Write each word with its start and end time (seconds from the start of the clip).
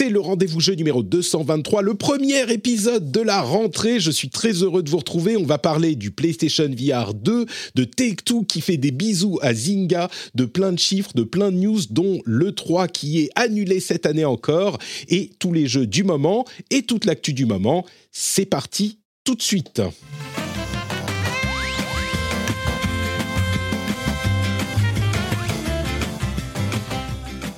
C'est 0.00 0.08
le 0.08 0.18
rendez-vous 0.18 0.60
jeu 0.60 0.72
numéro 0.72 1.02
223, 1.02 1.82
le 1.82 1.92
premier 1.92 2.50
épisode 2.50 3.12
de 3.12 3.20
la 3.20 3.42
rentrée. 3.42 4.00
Je 4.00 4.10
suis 4.10 4.30
très 4.30 4.52
heureux 4.52 4.82
de 4.82 4.88
vous 4.88 4.96
retrouver. 4.96 5.36
On 5.36 5.44
va 5.44 5.58
parler 5.58 5.94
du 5.94 6.10
PlayStation 6.10 6.70
VR 6.70 7.12
2, 7.12 7.44
de 7.74 7.84
Take-Two 7.84 8.44
qui 8.44 8.62
fait 8.62 8.78
des 8.78 8.92
bisous 8.92 9.38
à 9.42 9.52
Zynga, 9.52 10.08
de 10.34 10.46
plein 10.46 10.72
de 10.72 10.78
chiffres, 10.78 11.10
de 11.14 11.22
plein 11.22 11.52
de 11.52 11.58
news, 11.58 11.80
dont 11.90 12.22
le 12.24 12.52
3 12.52 12.88
qui 12.88 13.20
est 13.20 13.28
annulé 13.34 13.78
cette 13.78 14.06
année 14.06 14.24
encore, 14.24 14.78
et 15.10 15.32
tous 15.38 15.52
les 15.52 15.66
jeux 15.66 15.86
du 15.86 16.02
moment 16.02 16.46
et 16.70 16.80
toute 16.84 17.04
l'actu 17.04 17.34
du 17.34 17.44
moment. 17.44 17.84
C'est 18.10 18.46
parti 18.46 19.00
tout 19.24 19.34
de 19.34 19.42
suite. 19.42 19.82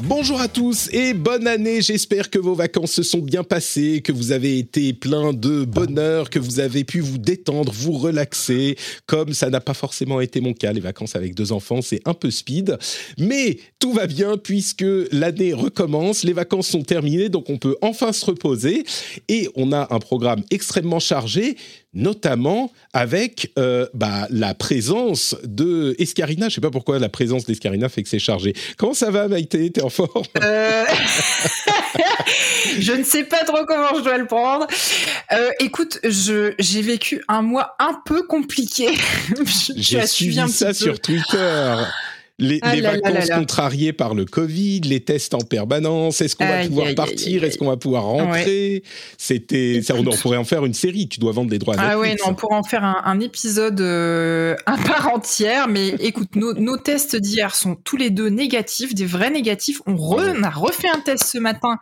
Bonjour 0.04 0.40
à 0.40 0.48
tous 0.48 0.88
et 0.92 1.14
bonne 1.14 1.46
année. 1.46 1.80
J'espère 1.80 2.28
que 2.28 2.40
vos 2.40 2.54
vacances 2.54 2.90
se 2.90 3.04
sont 3.04 3.20
bien 3.20 3.44
passées, 3.44 4.00
que 4.02 4.10
vous 4.10 4.32
avez 4.32 4.58
été 4.58 4.92
plein 4.92 5.32
de 5.32 5.64
bonheur, 5.64 6.28
que 6.28 6.40
vous 6.40 6.58
avez 6.58 6.82
pu 6.82 6.98
vous 6.98 7.18
détendre, 7.18 7.72
vous 7.72 7.92
relaxer, 7.92 8.76
comme 9.06 9.32
ça 9.32 9.48
n'a 9.48 9.60
pas 9.60 9.74
forcément 9.74 10.20
été 10.20 10.40
mon 10.40 10.54
cas. 10.54 10.72
Les 10.72 10.80
vacances 10.80 11.14
avec 11.14 11.36
deux 11.36 11.52
enfants, 11.52 11.82
c'est 11.82 12.00
un 12.04 12.14
peu 12.14 12.32
speed. 12.32 12.76
Mais 13.16 13.58
tout 13.78 13.92
va 13.92 14.08
bien 14.08 14.38
puisque 14.38 14.84
l'année 15.12 15.52
recommence, 15.52 16.24
les 16.24 16.32
vacances 16.32 16.66
sont 16.66 16.82
terminées, 16.82 17.28
donc 17.28 17.48
on 17.48 17.58
peut 17.58 17.76
enfin 17.80 18.12
se 18.12 18.26
reposer. 18.26 18.82
Et 19.28 19.48
on 19.54 19.70
a 19.70 19.86
un 19.94 20.00
programme 20.00 20.42
extrêmement 20.50 20.98
chargé 20.98 21.56
notamment 21.94 22.72
avec 22.92 23.52
euh, 23.58 23.86
bah, 23.94 24.26
la 24.30 24.54
présence 24.54 25.36
de 25.44 25.94
Escarina. 25.98 26.48
Je 26.48 26.54
sais 26.54 26.60
pas 26.60 26.70
pourquoi 26.70 26.98
la 26.98 27.08
présence 27.08 27.44
d'Escarina 27.44 27.88
fait 27.88 28.02
que 28.02 28.08
c'est 28.08 28.18
chargé. 28.18 28.54
Comment 28.76 28.94
ça 28.94 29.10
va, 29.10 29.28
Maïté? 29.28 29.70
T'es 29.70 29.82
en 29.82 29.90
forme? 29.90 30.24
Euh... 30.42 30.84
Je 32.78 32.92
ne 32.92 33.04
sais 33.04 33.24
pas 33.24 33.44
trop 33.44 33.64
comment 33.66 33.94
je 33.96 34.02
dois 34.02 34.18
le 34.18 34.26
prendre. 34.26 34.66
Euh, 35.32 35.50
écoute, 35.60 36.00
j'ai 36.04 36.82
vécu 36.82 37.22
un 37.28 37.42
mois 37.42 37.74
un 37.78 38.00
peu 38.04 38.22
compliqué. 38.22 38.88
J'ai 39.76 40.06
suivi 40.06 40.48
ça 40.48 40.72
sur 40.72 41.00
Twitter 41.00 41.76
les, 42.38 42.58
ah 42.62 42.74
vacances 42.76 43.30
contrariées 43.30 43.92
par 43.92 44.14
le 44.14 44.24
Covid, 44.24 44.80
les 44.80 45.00
tests 45.00 45.34
en 45.34 45.40
permanence, 45.40 46.20
est-ce 46.20 46.34
qu'on 46.34 46.46
va 46.46 46.66
pouvoir 46.66 46.94
partir, 46.94 47.44
est-ce 47.44 47.58
qu'on 47.58 47.68
va 47.68 47.76
pouvoir 47.76 48.04
rentrer? 48.04 48.82
C'était, 49.18 49.80
ça, 49.82 49.94
on, 49.94 50.04
pourrait 50.04 50.38
en 50.38 50.44
faire 50.44 50.64
une 50.64 50.74
série. 50.74 51.08
Tu 51.08 51.20
dois 51.20 51.32
vendre 51.32 51.50
des 51.50 51.58
droits. 51.58 51.78
À 51.78 51.92
ah 51.92 51.98
ouais, 51.98 52.16
non, 52.16 52.30
on 52.30 52.34
pourrait 52.34 52.56
en 52.56 52.62
faire 52.62 52.84
un, 52.84 53.20
épisode 53.20 53.80
euh, 53.80 54.56
un 54.66 54.76
part 54.76 55.12
entière. 55.14 55.68
Mais 55.68 55.88
écoute, 56.00 56.34
nos, 56.36 56.76
tests 56.76 57.16
d'hier 57.16 57.54
sont 57.54 57.76
tous 57.76 57.96
les 57.96 58.10
deux 58.10 58.28
négatifs, 58.28 58.94
des 58.94 59.06
vrais 59.06 59.30
négatifs. 59.30 59.80
On, 59.86 59.94
on 59.94 60.42
a 60.42 60.50
refait 60.50 60.88
un 60.88 61.00
test 61.00 61.24
ce 61.24 61.38
matin 61.38 61.78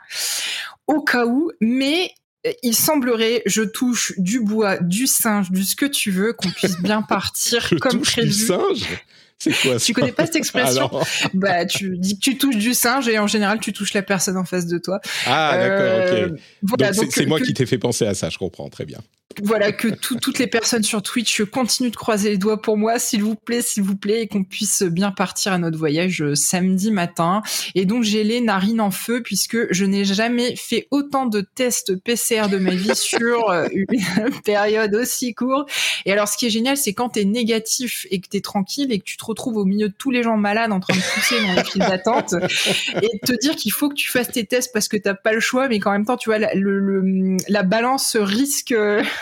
au 0.87 1.03
cas 1.03 1.25
où, 1.25 1.53
mais 1.61 2.11
euh, 2.47 2.53
il 2.63 2.75
semblerait, 2.75 3.43
je 3.47 3.63
touche 3.63 4.13
du 4.19 4.41
bois, 4.41 4.79
du 4.79 5.07
singe, 5.07 5.51
du 5.51 5.63
ce 5.63 5.77
que 5.77 5.87
tu 5.87 6.11
veux, 6.11 6.33
qu'on 6.33 6.51
puisse 6.51 6.79
bien 6.81 7.03
partir 7.09 7.67
je 7.71 7.77
comme 7.77 7.99
touche 7.99 8.13
prévu. 8.13 8.29
Du 8.29 8.35
singe? 8.35 9.05
c'est 9.53 9.53
quoi 9.63 9.77
Tu 9.79 9.93
connais 9.95 10.13
pas 10.13 10.27
cette 10.27 10.37
expression 10.37 10.91
Bah, 11.35 11.65
tu 11.65 11.97
dis 11.97 12.17
que 12.17 12.21
tu 12.21 12.37
touches 12.37 12.57
du 12.57 12.75
singe 12.75 13.09
et 13.09 13.19
en 13.19 13.27
général, 13.27 13.59
tu 13.59 13.73
touches 13.73 13.95
la 13.95 14.03
personne 14.03 14.37
en 14.37 14.45
face 14.45 14.67
de 14.67 14.79
toi. 14.79 15.01
Ah, 15.27 15.57
d'accord, 15.57 15.99
ok. 15.99 16.37
Euh, 16.79 16.93
donc, 16.93 17.13
c'est 17.13 17.27
moi 17.27 17.41
qui 17.41 17.55
t'ai 17.55 17.67
fait 17.67 17.79
penser 17.79 18.07
à 18.07 18.15
ça, 18.15 18.29
je 18.29 18.39
comprends, 18.39 18.69
très 18.69 18.85
bien 18.85 18.99
voilà 19.43 19.73
que 19.73 19.89
toutes 19.89 20.39
les 20.39 20.47
personnes 20.47 20.83
sur 20.83 21.03
Twitch 21.03 21.43
continuent 21.45 21.91
de 21.91 21.97
croiser 21.97 22.31
les 22.31 22.39
doigts 22.39 22.61
pour 22.61 22.77
moi, 22.77 22.99
s'il 22.99 23.23
vous 23.23 23.37
plaît, 23.37 23.63
s'il 23.63 23.83
vous 23.83 23.97
plaît, 23.97 24.23
et 24.23 24.27
qu'on 24.27 24.45
puisse 24.45 24.83
bien 24.83 25.13
partir 25.13 25.53
à 25.53 25.59
notre 25.59 25.79
voyage 25.79 26.23
euh, 26.23 26.35
samedi 26.35 26.91
matin. 26.91 27.43
Et 27.75 27.85
donc 27.85 28.03
j'ai 28.03 28.25
les 28.25 28.41
narines 28.41 28.81
en 28.81 28.91
feu 28.91 29.23
puisque 29.23 29.73
je 29.73 29.85
n'ai 29.85 30.05
jamais 30.05 30.57
fait 30.57 30.89
autant 30.91 31.27
de 31.27 31.41
tests 31.41 31.97
PCR 32.03 32.49
de 32.51 32.59
ma 32.59 32.75
vie 32.75 32.95
sur 32.95 33.51
euh, 33.51 33.69
une 33.73 33.87
période 34.45 34.95
aussi 34.95 35.35
courte. 35.35 35.71
Et 36.07 36.13
alors 36.13 36.29
ce 36.29 36.37
qui 36.37 36.47
est 36.47 36.51
génial, 36.51 36.77
c'est 36.77 36.93
quand 36.93 37.11
t'es 37.11 37.25
négatif 37.25 38.07
et 38.11 38.21
que 38.21 38.29
t'es 38.29 38.41
tranquille 38.41 38.93
et 38.93 38.99
que 38.99 39.05
tu 39.05 39.17
te 39.17 39.25
retrouves 39.31 39.57
au 39.57 39.65
milieu 39.65 39.89
de 39.89 39.95
tous 39.97 40.11
les 40.11 40.23
gens 40.23 40.37
malades 40.37 40.73
en 40.73 40.81
train 40.81 40.95
de 40.95 41.01
pousser 41.01 41.41
dans 41.41 41.55
les 41.55 41.65
files 41.65 41.81
d'attente 41.81 42.35
et 43.03 43.19
te 43.27 43.33
dire 43.41 43.57
qu'il 43.57 43.73
faut 43.73 43.89
que 43.89 43.95
tu 43.95 44.09
fasses 44.11 44.31
tes 44.31 44.45
tests 44.45 44.73
parce 44.73 44.89
que 44.89 44.97
t'as 44.97 45.15
pas 45.15 45.33
le 45.33 45.41
choix, 45.41 45.69
mais 45.69 45.79
qu'en 45.79 45.93
même 45.93 46.05
temps, 46.05 46.17
tu 46.17 46.29
vois, 46.29 46.39
la, 46.39 46.55
le, 46.55 47.37
la 47.49 47.63
balance 47.63 48.17
risque 48.17 48.75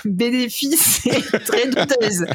bénéfice 0.05 1.07
est 1.07 1.39
très 1.45 1.69
douteuse. 1.69 2.27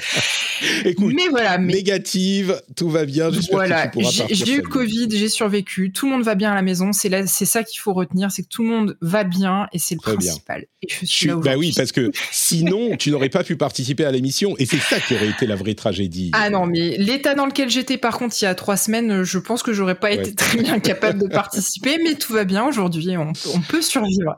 Écoute, 0.85 1.13
mais 1.15 1.27
voilà, 1.27 1.57
négative, 1.57 2.61
tout 2.75 2.89
va 2.89 3.05
bien. 3.05 3.29
Voilà, 3.51 3.91
j'ai 4.29 4.53
eu 4.53 4.61
le 4.61 4.67
Covid, 4.67 5.07
j'ai 5.11 5.29
survécu, 5.29 5.91
tout 5.91 6.05
le 6.05 6.13
monde 6.13 6.23
va 6.23 6.35
bien 6.35 6.51
à 6.51 6.55
la 6.55 6.61
maison. 6.61 6.93
C'est 6.93 7.09
là, 7.09 7.27
c'est 7.27 7.45
ça 7.45 7.63
qu'il 7.63 7.79
faut 7.79 7.93
retenir, 7.93 8.31
c'est 8.31 8.43
que 8.43 8.49
tout 8.49 8.63
le 8.63 8.69
monde 8.69 8.97
va 9.01 9.23
bien 9.23 9.67
et 9.73 9.79
c'est 9.79 9.95
le 9.95 10.01
principal. 10.01 10.65
Et 10.81 10.87
je 10.89 11.05
suis 11.05 11.27
là 11.27 11.35
bah 11.35 11.55
oui, 11.57 11.73
parce 11.75 11.91
que 11.91 12.11
sinon, 12.31 12.95
tu 12.97 13.11
n'aurais 13.11 13.29
pas 13.29 13.43
pu 13.43 13.55
participer 13.55 14.05
à 14.05 14.11
l'émission 14.11 14.55
et 14.57 14.65
c'est 14.65 14.79
ça 14.79 14.99
qui 14.99 15.15
aurait 15.15 15.29
été 15.29 15.45
la 15.45 15.55
vraie 15.55 15.75
tragédie. 15.75 16.31
Ah 16.33 16.49
non, 16.49 16.65
mais 16.65 16.97
l'état 16.97 17.35
dans 17.35 17.45
lequel 17.45 17.62
j'étais, 17.69 17.97
par 17.97 18.17
contre, 18.17 18.35
il 18.41 18.45
y 18.45 18.47
a 18.47 18.55
trois 18.55 18.77
semaines, 18.77 19.23
je 19.23 19.39
pense 19.39 19.63
que 19.63 19.73
j'aurais 19.73 19.95
pas 19.95 20.11
été 20.11 20.33
très 20.33 20.57
bien 20.57 20.79
capable 20.81 21.19
de 21.19 21.27
participer, 21.27 21.97
mais 22.03 22.15
tout 22.15 22.33
va 22.33 22.43
bien 22.43 22.65
aujourd'hui, 22.65 23.17
on, 23.17 23.31
on 23.53 23.61
peut 23.61 23.81
survivre. 23.81 24.37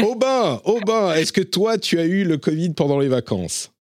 Aubin, 0.00 0.60
Aubin, 0.64 1.14
est-ce 1.14 1.32
que 1.32 1.40
toi, 1.40 1.78
tu 1.78 1.98
as 1.98 2.04
eu 2.04 2.24
le 2.24 2.38
Covid 2.38 2.70
pendant 2.70 2.98
les 2.98 3.08
vacances? 3.08 3.72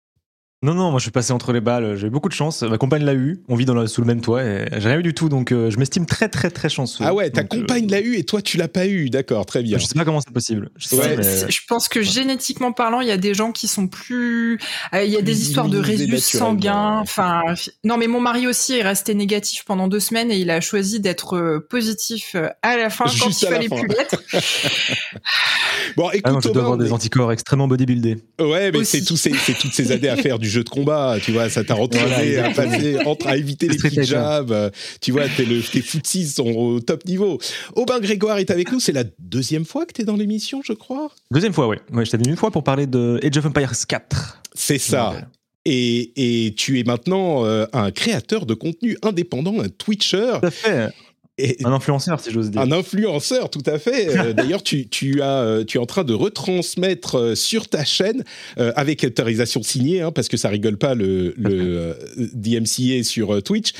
Non, 0.61 0.75
non, 0.75 0.91
moi 0.91 0.99
je 0.99 1.05
suis 1.05 1.13
passé 1.13 1.33
entre 1.33 1.53
les 1.53 1.61
balles, 1.61 1.95
j'ai 1.95 2.09
eu 2.09 2.11
beaucoup 2.11 2.29
de 2.29 2.35
chance. 2.35 2.63
Ma 2.63 2.79
compagne 2.79 3.05
l'a 3.05 3.15
eu, 3.15 3.45
on 3.47 3.55
vit 3.55 3.65
dans 3.65 3.87
sous 3.87 4.01
le 4.01 4.09
même 4.09 4.21
toit 4.21 4.43
et 4.43 4.67
j'ai 4.79 4.89
rien 4.89 4.99
eu 4.99 5.05
du 5.05 5.15
tout, 5.15 5.29
donc 5.29 5.53
euh, 5.53 5.71
je 5.71 5.79
m'estime 5.79 6.05
très 6.05 6.29
très 6.29 6.51
très 6.51 6.69
chanceux. 6.69 7.05
Ah 7.07 7.15
ouais, 7.15 7.31
ta 7.31 7.43
euh, 7.43 7.45
compagne 7.45 7.89
l'a 7.89 8.01
eu 8.01 8.17
et 8.17 8.25
toi 8.25 8.43
tu 8.43 8.57
l'as 8.57 8.67
pas 8.67 8.89
eu, 8.89 9.09
d'accord, 9.09 9.47
très 9.47 9.63
bien. 9.63 9.79
Je 9.79 9.87
sais 9.87 9.95
pas 9.95 10.05
comment 10.05 10.21
c'est 10.21 10.33
possible. 10.33 10.71
Je, 10.77 10.89
je, 11.49 11.61
pense 11.69 11.87
que 11.87 12.03
génétiquement 12.03 12.73
parlant, 12.73 13.01
il 13.01 13.07
y 13.07 13.13
a 13.13 13.17
des 13.17 13.35
gens 13.35 13.53
qui 13.53 13.69
sont 13.69 13.87
plus. 13.87 14.59
Euh, 14.95 15.05
il 15.05 15.13
y 15.13 15.17
a 15.17 15.23
des 15.23 15.43
histoires 15.43 15.69
de 15.69 15.79
résus 15.79 16.19
sanguins. 16.19 16.99
Enfin, 16.99 17.43
non, 17.85 17.97
mais 17.97 18.09
mon 18.09 18.21
mari 18.21 18.49
aussi 18.49 18.79
est 18.79 18.83
resté 18.83 19.15
négatif 19.15 19.63
pendant 19.65 19.87
deux 19.87 20.01
semaines 20.01 20.33
et 20.33 20.39
il 20.39 20.51
a 20.51 20.61
choisi 20.61 20.99
d'être 20.99 21.67
positif 21.71 22.35
à 22.63 22.77
la 22.77 22.91
fin 22.91 23.05
quand 23.21 23.29
il 23.29 23.47
fallait 23.47 23.69
plus 23.69 23.87
l'être. 23.87 24.21
bon, 25.97 26.11
écoute, 26.11 26.23
ah 26.25 26.33
non, 26.33 26.41
tu 26.41 26.51
dois 26.51 26.63
avoir 26.63 26.79
des 26.79 26.93
anticorps 26.93 27.31
extrêmement 27.31 27.69
bodybuildés. 27.69 28.17
Ouais, 28.41 28.73
mais 28.73 28.83
c'est 28.83 29.05
toutes 29.05 29.19
ces 29.19 29.93
années 29.93 30.09
à 30.09 30.17
faire 30.17 30.41
du 30.41 30.48
jeu 30.49 30.65
de 30.65 30.69
combat, 30.69 31.19
tu 31.23 31.33
vois, 31.33 31.49
ça 31.49 31.65
t'a 31.65 31.77
entraîné 31.77 32.39
à 32.39 32.51
passer, 32.51 32.99
entre, 33.07 33.27
à 33.29 33.37
éviter 33.37 33.69
les 33.69 33.77
petits 33.77 34.05
jabs, 34.05 34.73
tu 35.01 35.13
vois, 35.13 35.29
tes, 35.29 35.45
le, 35.45 35.63
tes 35.63 35.81
footsies 35.81 36.27
sont 36.27 36.51
au 36.51 36.81
top 36.81 37.05
niveau. 37.05 37.39
Aubin 37.77 38.01
Grégoire 38.01 38.39
est 38.39 38.51
avec 38.51 38.73
nous, 38.73 38.81
c'est 38.81 38.93
la 38.93 39.05
deuxième 39.19 39.65
fois 39.65 39.87
que 39.87 39.93
tu 39.93 40.03
es 40.03 40.05
dans 40.05 40.17
l'émission, 40.17 40.61
je 40.65 40.73
crois 40.73 41.11
Deuxième 41.31 41.53
fois, 41.53 41.69
oui. 41.69 41.77
Ouais, 41.93 42.05
je 42.05 42.11
t'ai 42.11 42.17
venu 42.17 42.31
une 42.31 42.37
fois 42.37 42.51
pour 42.51 42.65
parler 42.65 42.87
de 42.87 43.21
Age 43.23 43.37
of 43.37 43.47
Empires 43.47 43.73
4. 43.87 44.43
C'est 44.55 44.79
ça. 44.79 45.15
Et, 45.65 46.47
et, 46.47 46.55
tu 46.55 46.81
es 46.81 46.85
maintenant 46.85 47.45
euh, 47.45 47.67
un 47.73 47.91
créateur 47.91 48.47
de 48.47 48.55
contenu 48.55 48.97
indépendant, 49.03 49.61
un 49.61 49.69
Twitcher. 49.69 50.39
Tout 50.41 50.47
à 50.47 50.51
fait 50.51 50.89
un 51.65 51.73
influenceur, 51.73 52.21
si 52.21 52.31
j'ose 52.31 52.51
dire. 52.51 52.61
Un 52.61 52.73
influenceur, 52.73 53.51
tout 53.51 53.63
à 53.67 53.79
fait. 53.79 54.17
Euh, 54.17 54.33
d'ailleurs, 54.35 54.63
tu, 54.63 54.89
tu, 54.89 55.23
as, 55.23 55.43
euh, 55.43 55.65
tu 55.65 55.79
es 55.79 55.81
en 55.81 55.87
train 55.87 56.05
de 56.05 56.15
retransmettre 56.15 57.17
euh, 57.17 57.35
sur 57.35 57.69
ta 57.69 57.85
chaîne, 57.85 58.25
avec 58.57 59.05
autorisation 59.05 59.63
signée, 59.63 60.01
hein, 60.01 60.11
parce 60.13 60.29
que 60.29 60.37
ça 60.37 60.49
rigole 60.49 60.79
pas 60.79 60.95
le, 60.95 61.35
le 61.37 61.97
DMCA 62.35 63.05
sur 63.05 63.43
Twitch, 63.43 63.73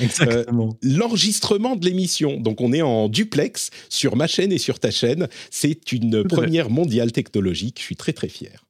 l'enregistrement 0.81 1.75
de 1.75 1.85
l'émission. 1.85 2.39
Donc, 2.39 2.61
on 2.61 2.73
est 2.73 2.81
en 2.81 3.09
duplex 3.09 3.69
sur 3.89 4.15
ma 4.15 4.27
chaîne 4.27 4.51
et 4.51 4.57
sur 4.57 4.79
ta 4.79 4.91
chaîne. 4.91 5.27
C'est 5.51 5.91
une 5.91 6.23
première 6.23 6.69
mondiale 6.69 7.11
technologique. 7.11 7.77
Je 7.79 7.83
suis 7.83 7.95
très, 7.95 8.13
très 8.13 8.29
fier. 8.29 8.65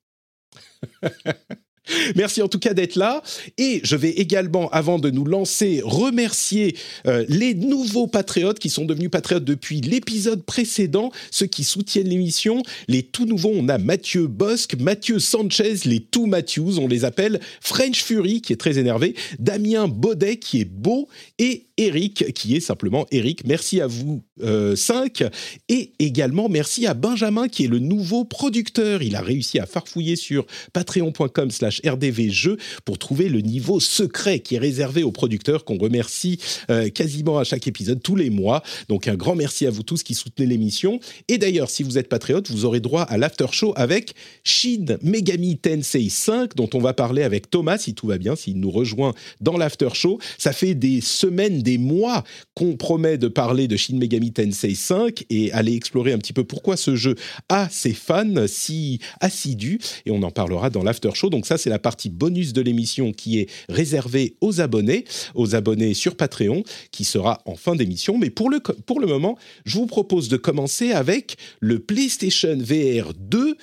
Merci 2.16 2.42
en 2.42 2.48
tout 2.48 2.60
cas 2.60 2.74
d'être 2.74 2.96
là. 2.96 3.22
Et 3.58 3.82
je 3.84 3.96
vais 3.96 4.12
également, 4.12 4.70
avant 4.70 5.00
de 5.00 5.10
nous 5.10 5.26
lancer, 5.26 5.82
remercier 5.84 6.76
euh, 7.08 7.26
les 7.28 7.54
nouveaux 7.54 8.08
patriotes 8.08 8.60
qui 8.60 8.70
sont 8.70 8.86
devenus 8.86 9.10
patriotes 9.10 9.44
depuis 9.44 9.82
l'épisode 9.82 10.44
précédent, 10.44 11.12
ceux 11.32 11.46
qui 11.46 11.64
soutiennent 11.64 12.10
l'émission. 12.10 12.64
Les 12.88 13.04
tout 13.04 13.26
nouveaux, 13.26 13.52
on 13.54 13.70
a 13.70 13.78
Mathieu 13.78 14.28
Bosque, 14.28 14.76
Mathieu 14.80 15.20
Sanchez, 15.20 15.76
les 15.86 16.00
tout 16.00 16.26
Matthews, 16.26 16.80
on 16.80 16.88
les 16.88 17.06
appelle 17.06 17.40
French 17.62 18.04
Fury, 18.04 18.42
qui 18.42 18.54
est 18.54 18.58
très 18.58 18.78
énervé, 18.78 19.16
Damien 19.40 19.88
Baudet, 19.88 20.38
qui 20.38 20.62
est 20.62 20.66
beau, 20.66 21.08
et 21.38 21.68
Eric, 21.78 22.34
qui 22.34 22.56
est 22.56 22.60
simplement 22.60 23.06
Eric. 23.12 23.46
Merci 23.46 23.80
à 23.80 23.88
vous 23.88 24.22
euh, 24.42 24.76
cinq. 24.76 25.24
Et 25.70 25.94
également, 26.00 26.50
merci 26.50 26.86
à 26.86 26.94
Benjamin, 26.94 27.48
qui 27.48 27.66
est 27.66 27.68
le 27.68 27.80
nouveau 27.80 28.26
producteur. 28.26 29.02
Il 29.02 29.16
a 29.16 29.22
réussi 29.22 29.60
à 29.60 29.66
farfouiller 29.66 30.18
sur 30.18 30.46
patreon.com 30.74 31.52
rdvjeux 31.86 32.58
pour 32.86 32.98
trouver 32.98 33.30
le 33.30 33.42
niveau 33.42 33.80
secret 33.80 34.40
qui 34.40 34.56
est 34.56 34.60
réservé 34.60 35.04
aux 35.04 35.12
producteurs, 35.12 35.66
qu'on 35.66 35.78
remercie 35.78 36.40
euh, 36.70 36.90
quasiment 36.90 37.38
à 37.38 37.44
chaque 37.44 37.68
épisode, 37.68 38.02
tous 38.02 38.16
les 38.16 38.30
mois. 38.30 38.64
Donc 38.88 39.08
un 39.08 39.16
grand 39.16 39.36
merci 39.36 39.66
à 39.66 39.70
vous 39.70 39.84
tous 39.84 40.04
qui 40.04 40.14
soutenez 40.14 40.48
l'émission. 40.48 41.00
Et 41.28 41.38
d'ailleurs, 41.38 41.70
si 41.70 41.84
vous 41.84 41.98
êtes 41.98 42.10
patriote, 42.10 42.50
vous 42.50 42.66
aurez 42.66 42.80
droit 42.80 43.04
à 43.04 43.18
l'after 43.18 43.48
show 43.52 43.74
avec 43.76 44.14
Shin 44.44 44.98
Megami 45.04 45.58
Tensei 45.58 46.10
5, 46.10 46.56
dont 46.56 46.70
on 46.74 46.80
va 46.80 46.94
parler 46.94 47.24
avec 47.24 47.50
Thomas, 47.50 47.78
si 47.78 47.94
tout 47.94 48.08
va 48.08 48.18
bien, 48.18 48.36
s'il 48.36 48.60
nous 48.60 48.72
rejoint 48.72 49.14
dans 49.42 49.58
l'after 49.58 49.90
show. 49.94 50.20
Ça 50.38 50.52
fait 50.52 50.76
des 50.76 51.02
semaines, 51.02 51.62
des 51.62 51.78
mois 51.78 52.24
qu'on 52.56 52.76
promet 52.76 53.18
de 53.18 53.28
parler 53.28 53.68
de 53.68 53.78
Shin 53.78 53.98
Megami 53.98 54.32
Tensei 54.32 54.76
5 54.76 55.26
et 55.30 55.52
aller 55.52 55.76
explorer 55.76 56.14
un 56.14 56.18
petit 56.18 56.34
peu 56.34 56.44
pourquoi 56.44 56.78
ce 56.78 56.96
jeu 56.96 57.16
a 57.50 57.70
ses 57.70 57.94
fans 57.94 58.48
si 58.48 59.00
assidus. 59.20 59.80
Et 60.06 60.12
on 60.12 60.24
en 60.24 60.32
parlera 60.32 60.70
dans 60.70 60.84
l'after 60.84 61.12
show. 61.14 61.30
Donc 61.30 61.46
ça, 61.46 61.58
c'est 61.60 61.70
la 61.70 61.78
partie 61.78 62.10
bonus 62.10 62.54
de 62.54 62.62
l'émission 62.62 63.12
qui 63.12 63.40
est 63.40 63.50
réservée 63.70 64.36
aux 64.42 64.62
abonnés, 64.62 65.06
aux 65.36 65.54
abonnés 65.54 65.94
sur 65.94 66.16
Patreon, 66.16 66.64
qui 66.92 67.04
sera 67.04 67.42
en 67.46 67.56
fin 67.56 67.76
d'émission. 67.76 68.18
Mais 68.18 68.32
pour 68.32 68.50
le, 68.50 68.60
pour 68.60 69.00
le 69.00 69.06
moment, 69.06 69.38
je 69.66 69.78
vous 69.78 69.86
propose 69.86 70.30
de 70.30 70.38
commencer 70.38 70.92
avec 70.92 71.38
le 71.60 71.80
PlayStation 71.80 72.58
VR 72.58 73.14
2 73.16 73.56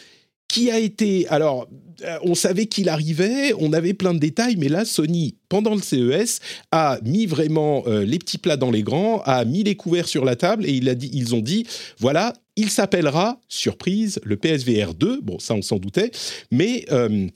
qui 0.49 0.71
a 0.71 0.79
été... 0.79 1.27
Alors, 1.29 1.69
euh, 2.05 2.19
on 2.23 2.35
savait 2.35 2.67
qu'il 2.67 2.89
arrivait, 2.89 3.53
on 3.59 3.73
avait 3.73 3.95
plein 3.95 4.15
de 4.15 4.19
détails, 4.19 4.57
mais 4.57 4.69
là, 4.69 4.85
Sony, 4.85 5.37
pendant 5.49 5.75
le 5.75 5.81
CES, 5.81 6.41
a 6.71 6.99
mis 7.05 7.27
vraiment 7.27 7.85
euh, 7.87 8.05
les 8.05 8.19
petits 8.19 8.39
plats 8.39 8.57
dans 8.57 8.71
les 8.71 8.83
grands, 8.83 9.23
a 9.25 9.45
mis 9.45 9.65
les 9.65 9.77
couverts 9.77 10.09
sur 10.09 10.25
la 10.25 10.37
table 10.37 10.67
et 10.67 10.73
ils 10.73 11.35
ont 11.35 11.41
dit, 11.41 11.67
voilà, 11.99 12.35
il 12.57 12.71
s'appellera, 12.71 13.41
surprise, 13.49 14.21
le 14.25 14.37
PSVR 14.37 14.95
2. 14.95 15.21
Bon, 15.23 15.39
ça, 15.39 15.55
on 15.55 15.63
s'en 15.63 15.79
doutait, 15.79 16.11
mais... 16.51 16.85
Euh, 16.91 17.29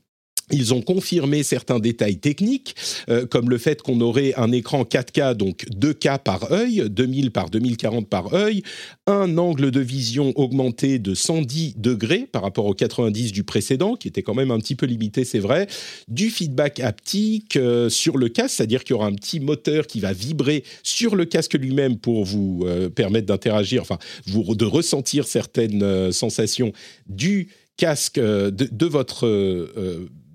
ils 0.52 0.75
ont 0.75 0.82
confirmé 0.82 1.43
certains 1.43 1.79
détails 1.79 2.19
techniques, 2.19 2.75
euh, 3.08 3.26
comme 3.26 3.50
le 3.50 3.58
fait 3.58 3.82
qu'on 3.82 4.00
aurait 4.00 4.35
un 4.37 4.52
écran 4.52 4.82
4K, 4.82 5.35
donc 5.35 5.67
2K 5.70 6.19
par 6.23 6.52
œil, 6.52 6.85
2000 6.88 7.31
par 7.31 7.50
2040 7.50 8.08
par 8.08 8.35
œil, 8.35 8.62
un 9.06 9.38
angle 9.38 9.70
de 9.70 9.81
vision 9.81 10.32
augmenté 10.37 10.99
de 10.99 11.14
110 11.14 11.75
degrés 11.76 12.29
par 12.31 12.43
rapport 12.43 12.67
au 12.67 12.75
90 12.75 13.32
du 13.32 13.44
précédent, 13.44 13.97
qui 13.97 14.08
était 14.08 14.23
quand 14.23 14.35
même 14.35 14.50
un 14.50 14.58
petit 14.58 14.75
peu 14.75 14.87
limité, 14.87 15.25
c'est 15.25 15.38
vrai, 15.38 15.67
du 16.08 16.31
feedback 16.31 16.81
haptique 16.81 17.56
euh, 17.56 17.88
sur 17.88 18.19
le 18.19 18.29
casque, 18.29 18.56
c'est-à-dire 18.56 18.85
qu'il 18.85 18.94
y 18.94 18.99
aura 18.99 19.06
un 19.06 19.14
petit 19.14 19.41
moteur 19.41 19.87
qui 19.87 20.00
va 20.00 20.12
vibrer 20.12 20.64
sur 20.82 21.17
le 21.17 21.25
casque 21.25 21.55
lui-même 21.55 21.99
pour 21.99 22.25
vous 22.25 22.64
euh, 22.67 22.88
permettre 22.88 23.26
d'interagir, 23.26 23.82
enfin, 23.82 23.99
de 24.26 24.64
ressentir 24.64 25.26
certaines 25.26 26.12
sensations 26.12 26.73
du 27.08 27.49
casque 27.76 28.20
de, 28.20 28.50
de 28.50 28.87
votre 28.87 29.26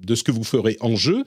de 0.06 0.16
ce 0.16 0.24
que 0.24 0.32
vous 0.32 0.44
ferez 0.44 0.78
en 0.80 0.96
jeu. 0.96 1.24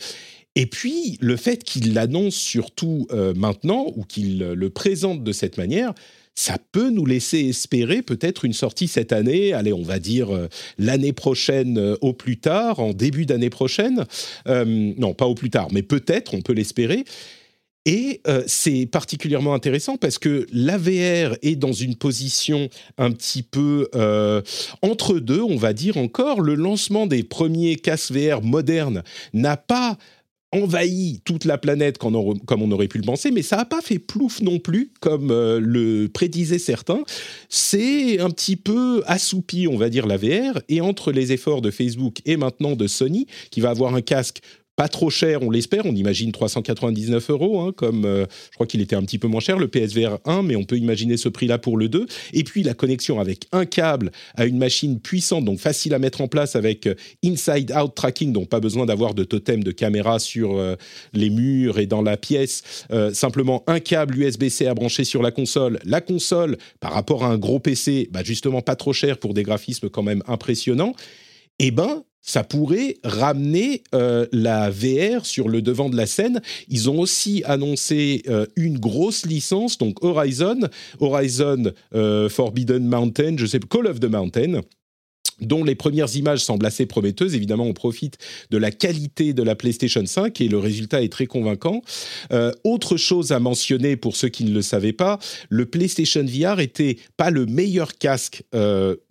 Et 0.55 0.67
puis, 0.67 1.19
le 1.21 1.37
fait 1.37 1.63
qu'il 1.63 1.95
l'annonce 1.95 2.35
surtout 2.35 3.07
euh, 3.13 3.35
maintenant, 3.35 3.93
ou 3.97 4.05
qu'il 4.05 4.39
le 4.39 4.71
présente 4.71 5.23
de 5.23 5.33
cette 5.33 5.57
manière, 5.57 5.95
ça 6.35 6.57
peut 6.73 6.91
nous 6.91 7.05
laisser 7.05 7.41
espérer 7.49 8.01
peut-être 8.03 8.45
une 8.45 8.53
sortie 8.53 8.89
cette 8.89 9.13
année, 9.13 9.53
allez, 9.53 9.73
on 9.73 9.83
va 9.83 9.99
dire 9.99 10.35
euh, 10.35 10.49
l'année 10.79 11.13
prochaine 11.13 11.79
euh, 11.79 11.97
au 12.01 12.13
plus 12.13 12.39
tard, 12.39 12.79
en 12.79 12.93
début 12.93 13.27
d'année 13.27 13.51
prochaine. 13.51 14.05
non, 14.47 15.15
pas 15.15 15.27
au 15.27 15.35
plus 15.35 15.51
tard, 15.51 15.69
mais 15.73 15.83
peut-être, 15.83 16.35
on 16.35 16.41
peut 16.41 16.53
l'espérer. 16.53 17.05
Et 17.89 18.21
euh, 18.29 18.43
c'est 18.47 18.85
particulièrement 18.85 19.55
intéressant 19.55 19.97
parce 19.97 20.19
que 20.19 20.47
l'AVR 20.53 21.39
est 21.41 21.57
dans 21.57 21.73
une 21.73 21.97
position 21.97 22.69
un 22.99 23.11
petit 23.13 23.43
peu 23.43 23.89
euh, 23.95 24.43
entre 24.83 25.19
deux, 25.19 25.41
on 25.41 25.57
va 25.57 25.73
dire 25.73 25.97
encore. 25.97 26.43
Le 26.43 26.55
lancement 26.55 27.07
des 27.07 27.23
premiers 27.23 27.77
casques 27.77 28.13
VR 28.13 28.43
modernes 28.43 29.03
n'a 29.33 29.57
pas 29.57 29.97
envahi 30.53 31.23
toute 31.25 31.47
la 31.47 31.57
planète 31.57 31.97
comme 31.97 32.15
on 32.15 32.73
aurait 32.73 32.89
pu 32.89 32.99
le 32.99 33.05
penser, 33.05 33.31
mais 33.31 33.43
ça 33.43 33.57
n'a 33.57 33.65
pas 33.65 33.81
fait 33.81 33.99
plouf 33.99 34.43
non 34.43 34.59
plus, 34.59 34.93
comme 35.01 35.31
euh, 35.31 35.59
le 35.59 36.09
prédisaient 36.09 36.59
certains. 36.59 37.03
C'est 37.49 38.19
un 38.21 38.31
petit 38.31 38.57
peu 38.57 39.03
assoupi, 39.07 39.67
on 39.67 39.77
va 39.77 39.89
dire, 39.91 40.07
la 40.07 40.17
VR, 40.17 40.61
et 40.69 40.83
entre 40.83 41.13
les 41.13 41.33
efforts 41.33 41.63
de 41.63 41.71
Facebook 41.71 42.19
et 42.25 42.37
maintenant 42.37 42.77
de 42.77 42.87
Sony, 42.87 43.27
qui 43.51 43.61
va 43.61 43.71
avoir 43.71 43.95
un 43.95 44.01
casque 44.01 44.41
pas 44.79 44.87
trop 44.87 45.11
cher, 45.11 45.43
on 45.43 45.51
l'espère. 45.51 45.87
On 45.87 45.95
imagine 45.97 46.31
399 46.31 47.31
euros, 47.31 47.63
hein, 47.63 47.73
comme 47.75 48.05
euh, 48.05 48.27
je 48.53 48.55
crois 48.55 48.67
qu'il 48.69 48.81
était 48.81 48.95
un 48.95 49.03
petit 49.03 49.19
peu 49.19 49.27
moins 49.27 49.41
cher 49.41 49.59
le 49.59 49.67
PSVR 49.67 50.21
1, 50.25 50.45
mais 50.45 50.55
on 50.55 50.63
peut 50.63 50.79
imaginer 50.79 51.17
ce 51.17 51.29
prix-là 51.29 51.59
pour 51.59 51.77
le 51.77 51.89
2. 51.89 52.07
Et 52.33 52.45
puis 52.45 52.63
la 52.63 52.75
connexion 52.75 53.19
avec 53.19 53.47
un 53.51 53.67
câble 53.67 54.13
à 54.37 54.47
une 54.47 54.57
machine 54.57 55.01
puissante, 55.01 55.45
donc 55.45 55.59
facile 55.59 55.95
à 55.95 55.99
mettre 55.99 56.21
en 56.21 56.29
place 56.29 56.55
avec 56.55 56.87
euh, 56.87 56.95
inside-out 57.25 57.93
tracking, 57.97 58.33
donc 58.33 58.51
pas 58.51 58.61
besoin 58.61 58.87
d'avoir 58.87 59.15
de 59.15 59.25
totem 59.25 59.65
de 59.65 59.73
caméra 59.73 60.21
sur 60.21 60.57
euh, 60.57 60.77
les 61.13 61.31
murs 61.31 61.81
et 61.81 61.87
dans 61.87 62.03
la 62.03 62.17
pièce. 62.17 62.63
simplement 63.15 63.65
un 63.67 63.81
câble 63.81 64.17
USB-C 64.17 64.69
à 64.69 64.75
brancher 64.75 65.03
sur 65.03 65.23
la 65.25 65.33
console. 65.33 65.81
La 65.85 66.01
console, 66.01 66.57
par 66.79 66.93
rapport 66.93 67.25
à 67.25 67.31
un 67.31 67.37
gros 67.37 67.59
PC, 67.59 68.09
bah 68.13 68.21
justement 68.23 68.63
pas 68.63 68.77
trop 68.77 68.93
cher 68.93 69.19
pour 69.19 69.35
des 69.35 69.43
graphismes 69.43 69.89
quand 69.89 70.05
même 70.05 70.23
impressionnants. 70.29 70.95
Eh 71.59 71.73
ben, 71.73 72.05
ça 72.23 72.45
pourrait 72.45 72.97
ramener 73.05 73.83
euh, 73.95 74.27
la 74.33 74.71
VR 74.71 75.25
sur 75.25 75.49
le 75.49 75.63
devant 75.63 75.89
de 75.89 75.97
la 75.97 76.07
scène. 76.07 76.43
Ils 76.69 76.91
ont 76.91 76.99
aussi 76.99 77.43
annoncé 77.47 78.23
euh, 78.29 78.47
une 78.57 78.79
grosse 78.79 79.25
licence, 79.25 79.79
donc 79.79 80.05
Horizon, 80.05 80.61
Horizon 81.01 81.73
euh, 81.95 82.29
Forbidden 82.29 82.85
Mountain, 82.85 83.37
je 83.39 83.47
sais, 83.47 83.61
Call 83.61 83.87
of 83.87 84.01
the 84.01 84.11
Mountain 84.11 84.61
dont 85.41 85.63
les 85.63 85.77
premières 85.77 86.17
images 86.17 86.41
semblent 86.41 86.67
assez 86.67 86.85
prometteuses. 86.85 87.37
Évidemment, 87.37 87.63
on 87.63 87.73
profite 87.73 88.19
de 88.51 88.59
la 88.59 88.73
qualité 88.73 89.35
de 89.35 89.45
la 89.45 89.55
PlayStation 89.55 90.05
5 90.05 90.41
et 90.41 90.49
le 90.49 90.59
résultat 90.59 91.01
est 91.01 91.13
très 91.13 91.27
convaincant. 91.27 91.81
autre 92.65 92.97
chose 92.97 93.31
à 93.31 93.39
mentionner 93.39 93.95
pour 93.95 94.17
ceux 94.17 94.31
qui 94.31 94.43
ne 94.43 94.53
le 94.53 94.63
savaient 94.63 94.93
pas, 94.93 95.21
le 95.49 95.67
PlayStation 95.67 96.25
VR 96.25 96.59
était 96.59 96.97
pas 97.17 97.31
le 97.31 97.47
meilleur 97.47 97.99
casque 97.99 98.43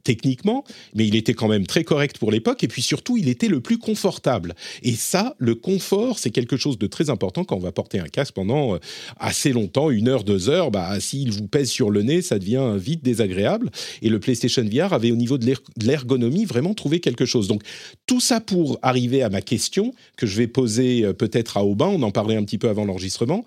techniquement, 0.07 0.63
mais 0.95 1.05
il 1.05 1.17
était 1.17 1.33
quand 1.33 1.49
même 1.49 1.67
très 1.67 1.83
correct 1.83 2.17
pour 2.17 2.31
l'époque, 2.31 2.63
et 2.63 2.69
puis 2.69 2.81
surtout, 2.81 3.17
il 3.17 3.27
était 3.27 3.49
le 3.49 3.59
plus 3.59 3.77
confortable. 3.77 4.55
Et 4.81 4.93
ça, 4.93 5.35
le 5.37 5.53
confort, 5.53 6.17
c'est 6.17 6.29
quelque 6.29 6.55
chose 6.55 6.77
de 6.77 6.87
très 6.87 7.09
important 7.09 7.43
quand 7.43 7.57
on 7.57 7.59
va 7.59 7.73
porter 7.73 7.99
un 7.99 8.07
casque 8.07 8.33
pendant 8.33 8.75
euh, 8.75 8.77
assez 9.19 9.51
longtemps, 9.51 9.91
une 9.91 10.07
heure, 10.07 10.23
deux 10.23 10.47
heures, 10.47 10.71
bah, 10.71 10.97
s'il 11.01 11.33
vous 11.33 11.47
pèse 11.47 11.69
sur 11.69 11.89
le 11.89 12.03
nez, 12.03 12.21
ça 12.21 12.39
devient 12.39 12.75
vite 12.77 13.03
désagréable. 13.03 13.69
Et 14.01 14.07
le 14.07 14.21
PlayStation 14.21 14.63
VR 14.63 14.93
avait 14.93 15.11
au 15.11 15.17
niveau 15.17 15.37
de 15.37 15.53
l'ergonomie 15.75 16.45
vraiment 16.45 16.73
trouvé 16.73 17.01
quelque 17.01 17.25
chose. 17.25 17.49
Donc, 17.49 17.63
tout 18.05 18.21
ça 18.21 18.39
pour 18.39 18.79
arriver 18.81 19.23
à 19.23 19.29
ma 19.29 19.41
question, 19.41 19.93
que 20.15 20.25
je 20.25 20.37
vais 20.37 20.47
poser 20.47 21.03
euh, 21.03 21.11
peut-être 21.11 21.57
à 21.57 21.65
Aubin, 21.65 21.87
on 21.87 22.01
en 22.01 22.11
parlait 22.11 22.37
un 22.37 22.45
petit 22.45 22.57
peu 22.57 22.69
avant 22.69 22.85
l'enregistrement. 22.85 23.43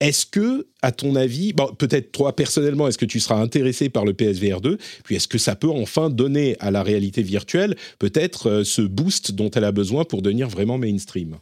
Est-ce 0.00 0.24
que, 0.24 0.66
à 0.80 0.92
ton 0.92 1.14
avis, 1.14 1.52
peut-être 1.52 2.10
toi 2.10 2.34
personnellement, 2.34 2.88
est-ce 2.88 2.96
que 2.96 3.04
tu 3.04 3.20
seras 3.20 3.36
intéressé 3.36 3.90
par 3.90 4.06
le 4.06 4.14
PSVR 4.14 4.62
2 4.62 4.78
Puis 5.04 5.16
est-ce 5.16 5.28
que 5.28 5.36
ça 5.36 5.56
peut 5.56 5.68
enfin 5.68 6.08
donner 6.08 6.56
à 6.58 6.70
la 6.70 6.82
réalité 6.82 7.22
virtuelle 7.22 7.76
peut-être 7.98 8.48
euh, 8.48 8.64
ce 8.64 8.80
boost 8.80 9.32
dont 9.32 9.50
elle 9.50 9.64
a 9.64 9.72
besoin 9.72 10.04
pour 10.04 10.22
devenir 10.22 10.48
vraiment 10.48 10.78
mainstream? 10.78 11.36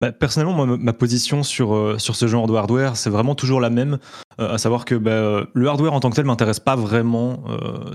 Bah, 0.00 0.12
personnellement, 0.12 0.64
ma 0.64 0.92
position 0.92 1.42
sur, 1.42 1.74
euh, 1.74 1.98
sur 1.98 2.14
ce 2.14 2.28
genre 2.28 2.46
de 2.46 2.54
hardware, 2.54 2.96
c'est 2.96 3.10
vraiment 3.10 3.34
toujours 3.34 3.60
la 3.60 3.68
même, 3.68 3.98
euh, 4.40 4.54
à 4.54 4.56
savoir 4.56 4.84
que 4.84 4.94
bah, 4.94 5.44
le 5.52 5.68
hardware 5.68 5.92
en 5.92 5.98
tant 5.98 6.08
que 6.08 6.16
tel 6.16 6.26
m'intéresse 6.26 6.60
pas 6.60 6.76
vraiment 6.76 7.44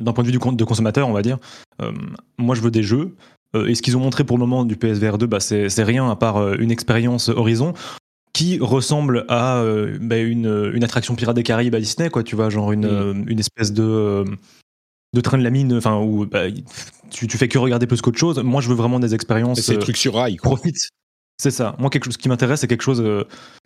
d'un 0.02 0.12
point 0.12 0.24
de 0.24 0.30
vue 0.30 0.38
du, 0.38 0.56
de 0.56 0.64
consommateur, 0.66 1.08
on 1.08 1.14
va 1.14 1.22
dire. 1.22 1.38
moi, 2.38 2.56
je 2.56 2.62
veux 2.62 2.72
des 2.72 2.84
jeux. 2.84 3.16
et 3.56 3.74
ce 3.74 3.82
qu'ils 3.82 3.96
ont 3.96 4.02
montré 4.02 4.26
pour 4.26 4.38
le 4.38 4.46
moment 4.46 4.66
du 4.66 4.76
PSVR 4.76 5.18
2, 5.18 5.26
bah, 5.26 5.40
c'est 5.40 5.84
rien 5.84 6.10
à 6.12 6.16
part 6.18 6.54
une 6.56 6.72
expérience 6.72 7.30
Horizon 7.30 7.74
qui 8.36 8.60
ressemble 8.60 9.24
à 9.30 9.60
euh, 9.60 9.98
bah, 10.02 10.18
une, 10.18 10.70
une, 10.74 10.84
attraction 10.84 11.16
Pirate 11.16 11.38
des 11.38 11.44
Caraïbes 11.44 11.74
à 11.74 11.80
Disney, 11.80 12.10
quoi, 12.10 12.22
tu 12.22 12.36
vois, 12.36 12.50
genre 12.50 12.74
une, 12.74 12.86
mm. 12.86 12.90
euh, 12.90 13.14
une 13.28 13.40
espèce 13.40 13.72
de, 13.72 13.82
euh, 13.82 14.26
de 15.14 15.22
train 15.22 15.38
de 15.38 15.44
la 15.44 15.52
mine, 15.52 15.72
enfin, 15.74 16.02
où 16.02 16.26
bah, 16.26 16.52
tu, 17.10 17.28
tu 17.28 17.38
fais 17.38 17.48
que 17.48 17.58
regarder 17.58 17.88
plus 17.88 18.02
qu'autre 18.02 18.18
chose. 18.18 18.38
Moi, 18.40 18.60
je 18.60 18.68
veux 18.68 18.76
vraiment 18.76 19.00
des 19.00 19.16
expériences. 19.16 19.62
C'est 19.62 19.80
trucs 19.80 19.96
sur 19.96 20.16
rail, 20.16 20.36
quoi. 20.36 20.52
Profite. 20.52 20.76
C'est 21.42 21.52
ça. 21.52 21.78
Moi, 21.80 21.90
quelque 21.90 22.04
chose 22.04 22.18
qui 22.18 22.28
m'intéresse, 22.28 22.60
c'est 22.60 22.68
quelque 22.68 22.84
chose 22.84 23.02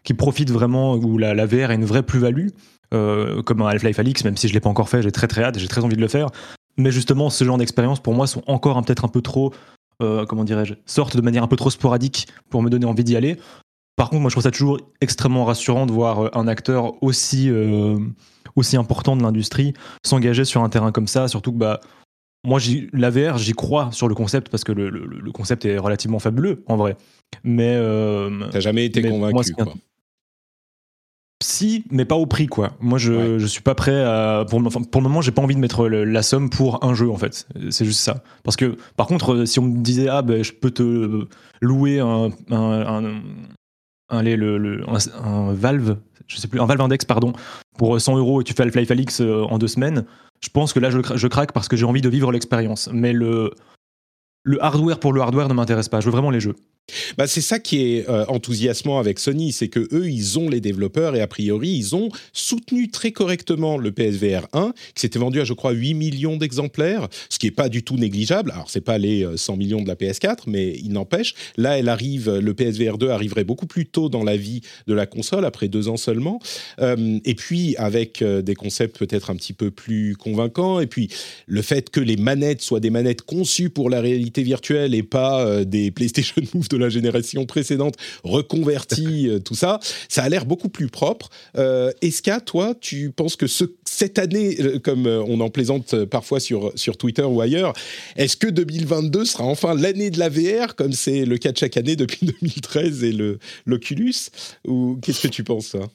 qui 0.03 0.13
profite 0.13 0.51
vraiment, 0.51 0.93
où 0.93 1.17
la, 1.17 1.33
la 1.33 1.47
VR 1.47 1.71
a 1.71 1.73
une 1.73 1.85
vraie 1.85 2.03
plus-value, 2.03 2.49
comme 2.91 3.61
un 3.63 3.67
Half-Life 3.67 3.97
Alix, 3.97 4.23
même 4.23 4.37
si 4.37 4.47
je 4.47 4.53
ne 4.53 4.55
l'ai 4.55 4.59
pas 4.59 4.69
encore 4.69 4.89
fait, 4.89 5.01
j'ai 5.01 5.11
très 5.11 5.27
très 5.27 5.43
hâte, 5.43 5.57
j'ai 5.57 5.67
très 5.67 5.83
envie 5.83 5.95
de 5.95 6.01
le 6.01 6.07
faire. 6.07 6.29
Mais 6.77 6.91
justement, 6.91 7.31
ce 7.31 7.43
genre 7.43 7.57
d'expériences, 7.57 7.99
pour 7.99 8.13
moi, 8.13 8.27
sont 8.27 8.43
encore 8.45 8.79
peut-être 8.83 9.03
un 9.03 9.09
peu 9.09 9.21
trop 9.21 9.51
comment 10.27 10.45
dirais-je, 10.45 10.75
sortent 10.85 11.17
de 11.17 11.21
manière 11.21 11.43
un 11.43 11.47
peu 11.47 11.57
trop 11.57 11.69
sporadique 11.71 12.27
pour 12.49 12.61
me 12.61 12.69
donner 12.69 12.85
envie 12.85 13.03
d'y 13.03 13.17
aller. 13.17 13.37
Par 13.99 14.09
contre, 14.09 14.21
moi, 14.21 14.29
je 14.29 14.33
trouve 14.33 14.43
ça 14.43 14.51
toujours 14.51 14.79
extrêmement 15.01 15.43
rassurant 15.43 15.85
de 15.85 15.91
voir 15.91 16.35
un 16.35 16.47
acteur 16.47 17.03
aussi, 17.03 17.51
aussi 18.55 18.77
important 18.77 19.17
de 19.17 19.21
l'industrie 19.21 19.73
s'engager 20.05 20.45
sur 20.45 20.63
un 20.63 20.69
terrain 20.69 20.93
comme 20.93 21.07
ça, 21.07 21.27
surtout 21.27 21.51
que 21.51 21.57
bah, 21.57 21.81
moi, 22.45 22.59
la 22.93 23.09
VR, 23.09 23.37
j'y 23.37 23.51
crois 23.51 23.89
sur 23.91 24.07
le 24.07 24.15
concept 24.15 24.49
parce 24.49 24.63
que 24.63 24.71
le, 24.71 25.31
concept 25.33 25.65
est 25.65 25.77
relativement 25.77 26.19
fabuleux 26.19 26.63
en 26.67 26.77
vrai. 26.77 26.95
Mais. 27.43 27.73
Euh, 27.75 28.47
T'as 28.51 28.61
jamais 28.61 28.85
été 28.85 29.01
convaincu, 29.01 29.51
quoi. 29.53 29.73
Si, 31.41 31.85
mais 31.89 32.03
pas 32.03 32.15
au 32.15 32.25
prix, 32.25 32.47
quoi. 32.47 32.71
Moi, 32.81 32.97
je, 32.97 33.39
je 33.39 33.45
suis 33.45 33.61
pas 33.61 33.75
prêt 33.75 34.03
à. 34.03 34.45
Pour, 34.49 34.61
pour 34.61 35.01
le 35.01 35.07
moment, 35.07 35.21
j'ai 35.21 35.31
pas 35.31 35.41
envie 35.41 35.55
de 35.55 35.59
mettre 35.59 35.87
la 35.87 36.21
somme 36.21 36.49
pour 36.49 36.83
un 36.83 36.93
jeu, 36.93 37.09
en 37.09 37.17
fait. 37.17 37.47
C'est 37.69 37.85
juste 37.85 38.01
ça. 38.01 38.23
Parce 38.43 38.57
que, 38.57 38.77
par 38.97 39.07
contre, 39.07 39.45
si 39.45 39.59
on 39.59 39.63
me 39.63 39.77
disait, 39.81 40.07
ah, 40.09 40.21
ben, 40.21 40.43
je 40.43 40.51
peux 40.51 40.71
te 40.71 41.27
louer 41.61 41.99
un, 41.99 42.29
un, 42.51 43.05
un, 43.05 43.21
le, 44.11 44.83
un, 44.89 45.53
Valve, 45.53 45.97
Index, 46.79 47.05
pardon, 47.05 47.33
pour 47.77 47.99
100 47.99 48.17
euros 48.17 48.41
et 48.41 48.43
tu 48.43 48.53
fais 48.53 48.63
Half-Life 48.63 48.91
Alix 48.91 49.21
euh, 49.21 49.43
en 49.43 49.57
deux 49.57 49.67
semaines, 49.67 50.05
je 50.41 50.49
pense 50.49 50.73
que 50.73 50.79
là, 50.79 50.89
je, 50.89 50.99
je 51.15 51.27
craque 51.27 51.51
parce 51.51 51.67
que 51.67 51.75
j'ai 51.75 51.85
envie 51.85 52.01
de 52.01 52.09
vivre 52.09 52.31
l'expérience. 52.31 52.89
Mais 52.91 53.13
le, 53.13 53.51
le 54.43 54.63
hardware 54.63 54.99
pour 54.99 55.13
le 55.13 55.21
hardware 55.21 55.49
ne 55.49 55.53
m'intéresse 55.53 55.89
pas. 55.89 55.99
Je 55.99 56.05
veux 56.05 56.11
vraiment 56.11 56.31
les 56.31 56.39
jeux. 56.39 56.55
Bah, 57.17 57.27
c'est 57.27 57.41
ça 57.41 57.59
qui 57.59 57.81
est 57.81 58.09
euh, 58.09 58.25
enthousiasmant 58.27 58.99
avec 58.99 59.19
Sony, 59.19 59.51
c'est 59.51 59.67
que 59.67 59.87
eux, 59.93 60.09
ils 60.09 60.39
ont 60.39 60.49
les 60.49 60.61
développeurs 60.61 61.15
et 61.15 61.21
a 61.21 61.27
priori, 61.27 61.69
ils 61.69 61.95
ont 61.95 62.09
soutenu 62.33 62.89
très 62.89 63.11
correctement 63.11 63.77
le 63.77 63.91
PSVR 63.91 64.47
1, 64.53 64.73
qui 64.95 65.01
s'était 65.01 65.19
vendu 65.19 65.41
à, 65.41 65.43
je 65.43 65.53
crois, 65.53 65.71
8 65.71 65.93
millions 65.93 66.37
d'exemplaires, 66.37 67.07
ce 67.29 67.39
qui 67.39 67.47
n'est 67.47 67.51
pas 67.51 67.69
du 67.69 67.83
tout 67.83 67.97
négligeable. 67.97 68.51
Alors, 68.51 68.69
c'est 68.69 68.81
pas 68.81 68.97
les 68.97 69.25
100 69.35 69.53
euh, 69.53 69.57
millions 69.57 69.81
de 69.81 69.87
la 69.87 69.95
PS4, 69.95 70.43
mais 70.47 70.75
il 70.83 70.91
n'empêche. 70.91 71.33
Là, 71.57 71.77
elle 71.77 71.89
arrive, 71.89 72.29
le 72.29 72.53
PSVR 72.53 72.97
2 72.97 73.09
arriverait 73.09 73.43
beaucoup 73.43 73.67
plus 73.67 73.85
tôt 73.85 74.09
dans 74.09 74.23
la 74.23 74.37
vie 74.37 74.61
de 74.87 74.93
la 74.93 75.05
console, 75.05 75.45
après 75.45 75.67
deux 75.67 75.87
ans 75.87 75.97
seulement. 75.97 76.39
Euh, 76.79 77.19
et 77.25 77.35
puis, 77.35 77.75
avec 77.77 78.23
des 78.23 78.55
concepts 78.55 78.97
peut-être 78.97 79.29
un 79.29 79.35
petit 79.35 79.53
peu 79.53 79.71
plus 79.71 80.15
convaincants, 80.15 80.79
et 80.79 80.87
puis 80.87 81.09
le 81.47 81.61
fait 81.61 81.89
que 81.89 81.99
les 81.99 82.17
manettes 82.17 82.61
soient 82.61 82.79
des 82.79 82.89
manettes 82.89 83.21
conçues 83.21 83.69
pour 83.69 83.89
la 83.89 84.01
réalité 84.01 84.43
virtuelle 84.43 84.95
et 84.95 85.03
pas 85.03 85.63
des 85.65 85.91
PlayStation 85.91 86.41
Move 86.53 86.69
de 86.69 86.77
la 86.79 86.89
génération 86.89 87.45
précédente, 87.45 87.95
reconverti, 88.23 89.27
euh, 89.29 89.39
tout 89.39 89.55
ça, 89.55 89.79
ça 90.07 90.23
a 90.23 90.29
l'air 90.29 90.45
beaucoup 90.45 90.69
plus 90.69 90.87
propre. 90.87 91.29
Euh, 91.57 91.91
Eska, 92.01 92.39
toi, 92.41 92.75
tu 92.79 93.11
penses 93.11 93.35
que 93.35 93.47
ce, 93.47 93.65
cette 93.85 94.19
année, 94.19 94.57
euh, 94.59 94.79
comme 94.79 95.05
euh, 95.05 95.23
on 95.27 95.39
en 95.41 95.49
plaisante 95.49 96.05
parfois 96.05 96.39
sur, 96.39 96.71
sur 96.75 96.97
Twitter 96.97 97.23
ou 97.23 97.41
ailleurs, 97.41 97.73
est-ce 98.15 98.37
que 98.37 98.47
2022 98.47 99.25
sera 99.25 99.43
enfin 99.43 99.73
l'année 99.73 100.09
de 100.09 100.19
la 100.19 100.29
VR, 100.29 100.75
comme 100.75 100.93
c'est 100.93 101.25
le 101.25 101.37
cas 101.37 101.51
de 101.51 101.57
chaque 101.57 101.77
année 101.77 101.95
depuis 101.95 102.25
2013 102.41 103.03
et 103.03 103.15
l'Oculus? 103.65 104.15
Ou 104.67 104.97
qu'est-ce 105.01 105.21
que 105.21 105.27
tu 105.27 105.43
penses, 105.43 105.71
toi? 105.71 105.89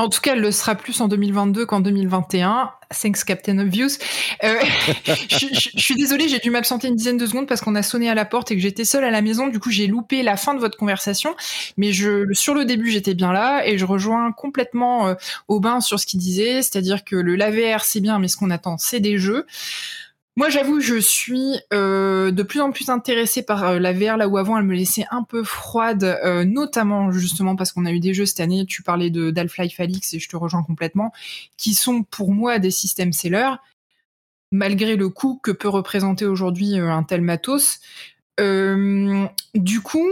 En 0.00 0.08
tout 0.08 0.20
cas, 0.22 0.32
elle 0.32 0.40
le 0.40 0.50
sera 0.50 0.74
plus 0.74 0.98
en 1.02 1.08
2022 1.08 1.66
qu'en 1.66 1.80
2021. 1.80 2.70
Thanks, 3.02 3.22
Captain 3.24 3.58
Obvious. 3.58 3.98
Euh, 4.42 4.58
je, 5.28 5.70
suis 5.76 5.94
désolée, 5.94 6.26
j'ai 6.26 6.38
dû 6.38 6.50
m'absenter 6.50 6.88
une 6.88 6.96
dizaine 6.96 7.18
de 7.18 7.26
secondes 7.26 7.46
parce 7.46 7.60
qu'on 7.60 7.74
a 7.74 7.82
sonné 7.82 8.08
à 8.08 8.14
la 8.14 8.24
porte 8.24 8.50
et 8.50 8.56
que 8.56 8.62
j'étais 8.62 8.86
seule 8.86 9.04
à 9.04 9.10
la 9.10 9.20
maison. 9.20 9.48
Du 9.48 9.60
coup, 9.60 9.70
j'ai 9.70 9.86
loupé 9.86 10.22
la 10.22 10.38
fin 10.38 10.54
de 10.54 10.58
votre 10.58 10.78
conversation. 10.78 11.36
Mais 11.76 11.92
je, 11.92 12.32
sur 12.32 12.54
le 12.54 12.64
début, 12.64 12.90
j'étais 12.90 13.12
bien 13.14 13.30
là 13.30 13.62
et 13.66 13.76
je 13.76 13.84
rejoins 13.84 14.32
complètement 14.32 15.08
euh, 15.08 15.14
Aubin 15.48 15.82
sur 15.82 16.00
ce 16.00 16.06
qu'il 16.06 16.18
disait. 16.18 16.62
C'est-à-dire 16.62 17.04
que 17.04 17.16
le 17.16 17.36
l'AVR, 17.36 17.84
c'est 17.84 18.00
bien, 18.00 18.18
mais 18.18 18.28
ce 18.28 18.38
qu'on 18.38 18.50
attend, 18.50 18.78
c'est 18.78 19.00
des 19.00 19.18
jeux. 19.18 19.46
Moi, 20.36 20.48
j'avoue, 20.48 20.80
je 20.80 20.98
suis 20.98 21.58
euh, 21.72 22.30
de 22.30 22.42
plus 22.42 22.60
en 22.60 22.70
plus 22.70 22.88
intéressée 22.88 23.42
par 23.42 23.64
euh, 23.64 23.78
la 23.78 23.92
VR, 23.92 24.16
là 24.16 24.28
où 24.28 24.38
avant 24.38 24.56
elle 24.56 24.64
me 24.64 24.76
laissait 24.76 25.04
un 25.10 25.24
peu 25.24 25.42
froide, 25.42 26.04
euh, 26.04 26.44
notamment 26.44 27.10
justement 27.10 27.56
parce 27.56 27.72
qu'on 27.72 27.84
a 27.84 27.92
eu 27.92 28.00
des 28.00 28.14
jeux 28.14 28.26
cette 28.26 28.40
année, 28.40 28.64
tu 28.64 28.82
parlais 28.82 29.10
de 29.10 29.30
d'Half-Life 29.30 29.80
Alix 29.80 30.14
et 30.14 30.20
je 30.20 30.28
te 30.28 30.36
rejoins 30.36 30.62
complètement, 30.62 31.12
qui 31.56 31.74
sont 31.74 32.04
pour 32.04 32.32
moi 32.32 32.58
des 32.60 32.70
systèmes 32.70 33.12
sellers, 33.12 33.56
malgré 34.52 34.96
le 34.96 35.08
coût 35.08 35.40
que 35.42 35.50
peut 35.50 35.68
représenter 35.68 36.26
aujourd'hui 36.26 36.76
un 36.76 37.02
tel 37.02 37.22
matos. 37.22 37.80
du 38.38 39.80
coup, 39.82 40.08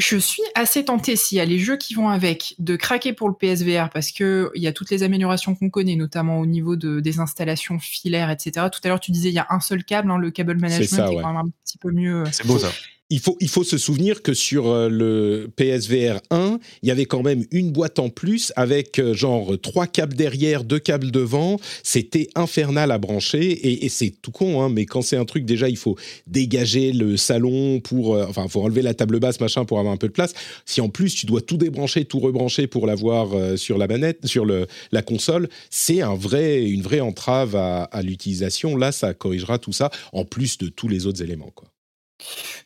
je 0.00 0.16
suis 0.16 0.42
assez 0.54 0.84
tentée 0.84 1.14
s'il 1.14 1.38
y 1.38 1.40
a 1.40 1.44
les 1.44 1.58
jeux 1.58 1.76
qui 1.76 1.94
vont 1.94 2.08
avec 2.08 2.54
de 2.58 2.76
craquer 2.76 3.12
pour 3.12 3.28
le 3.28 3.34
PSVR 3.34 3.90
parce 3.90 4.10
que 4.10 4.50
il 4.54 4.62
y 4.62 4.66
a 4.66 4.72
toutes 4.72 4.90
les 4.90 5.02
améliorations 5.02 5.54
qu'on 5.54 5.70
connaît, 5.70 5.96
notamment 5.96 6.40
au 6.40 6.46
niveau 6.46 6.76
de, 6.76 7.00
des 7.00 7.20
installations 7.20 7.78
filaires, 7.78 8.30
etc. 8.30 8.66
Tout 8.72 8.80
à 8.82 8.88
l'heure, 8.88 9.00
tu 9.00 9.12
disais 9.12 9.28
il 9.28 9.34
y 9.34 9.38
a 9.38 9.46
un 9.50 9.60
seul 9.60 9.84
câble, 9.84 10.10
hein, 10.10 10.18
le 10.18 10.30
cable 10.30 10.58
management 10.58 11.10
est, 11.10 11.16
quand 11.16 11.32
même 11.32 11.36
un 11.36 11.50
petit 11.64 11.78
peu 11.78 11.90
mieux. 11.92 12.24
C'est 12.32 12.46
beau 12.46 12.58
ça 12.58 12.70
il 13.10 13.18
faut, 13.18 13.36
il 13.40 13.48
faut 13.48 13.64
se 13.64 13.76
souvenir 13.76 14.22
que 14.22 14.34
sur 14.34 14.68
euh, 14.68 14.88
le 14.88 15.50
PSVR 15.56 16.20
1, 16.30 16.60
il 16.82 16.88
y 16.88 16.92
avait 16.92 17.06
quand 17.06 17.22
même 17.22 17.44
une 17.50 17.72
boîte 17.72 17.98
en 17.98 18.08
plus 18.08 18.52
avec 18.54 19.00
euh, 19.00 19.14
genre 19.14 19.60
trois 19.60 19.88
câbles 19.88 20.14
derrière, 20.14 20.62
deux 20.62 20.78
câbles 20.78 21.10
devant. 21.10 21.58
C'était 21.82 22.28
infernal 22.36 22.92
à 22.92 22.98
brancher 22.98 23.84
et, 23.84 23.88
c'est 23.88 24.14
tout 24.22 24.30
con, 24.30 24.62
hein, 24.62 24.68
mais 24.68 24.86
quand 24.86 25.02
c'est 25.02 25.16
un 25.16 25.24
truc, 25.24 25.44
déjà, 25.44 25.68
il 25.68 25.76
faut 25.76 25.96
dégager 26.28 26.92
le 26.92 27.16
salon 27.16 27.80
pour. 27.80 28.14
Euh, 28.14 28.26
enfin, 28.28 28.44
il 28.44 28.50
faut 28.50 28.62
enlever 28.62 28.82
la 28.82 28.94
table 28.94 29.18
basse, 29.18 29.40
machin, 29.40 29.64
pour 29.64 29.80
avoir 29.80 29.92
un 29.92 29.98
peu 29.98 30.06
de 30.06 30.12
place. 30.12 30.32
Si 30.64 30.80
en 30.80 30.88
plus 30.88 31.14
tu 31.14 31.26
dois 31.26 31.40
tout 31.40 31.56
débrancher, 31.56 32.04
tout 32.04 32.20
rebrancher 32.20 32.68
pour 32.68 32.86
l'avoir 32.86 33.58
sur 33.58 33.76
la 33.76 33.88
manette, 33.88 34.26
sur 34.26 34.44
le, 34.44 34.68
la 34.92 35.02
console, 35.02 35.48
c'est 35.68 36.00
un 36.00 36.14
vrai, 36.14 36.62
une 36.62 36.82
vraie 36.82 37.00
entrave 37.00 37.56
à, 37.56 37.82
à 37.84 38.02
l'utilisation. 38.02 38.76
Là, 38.76 38.92
ça 38.92 39.14
corrigera 39.14 39.58
tout 39.58 39.72
ça, 39.72 39.90
en 40.12 40.24
plus 40.24 40.58
de 40.58 40.68
tous 40.68 40.86
les 40.86 41.06
autres 41.06 41.22
éléments, 41.22 41.50
quoi. 41.54 41.70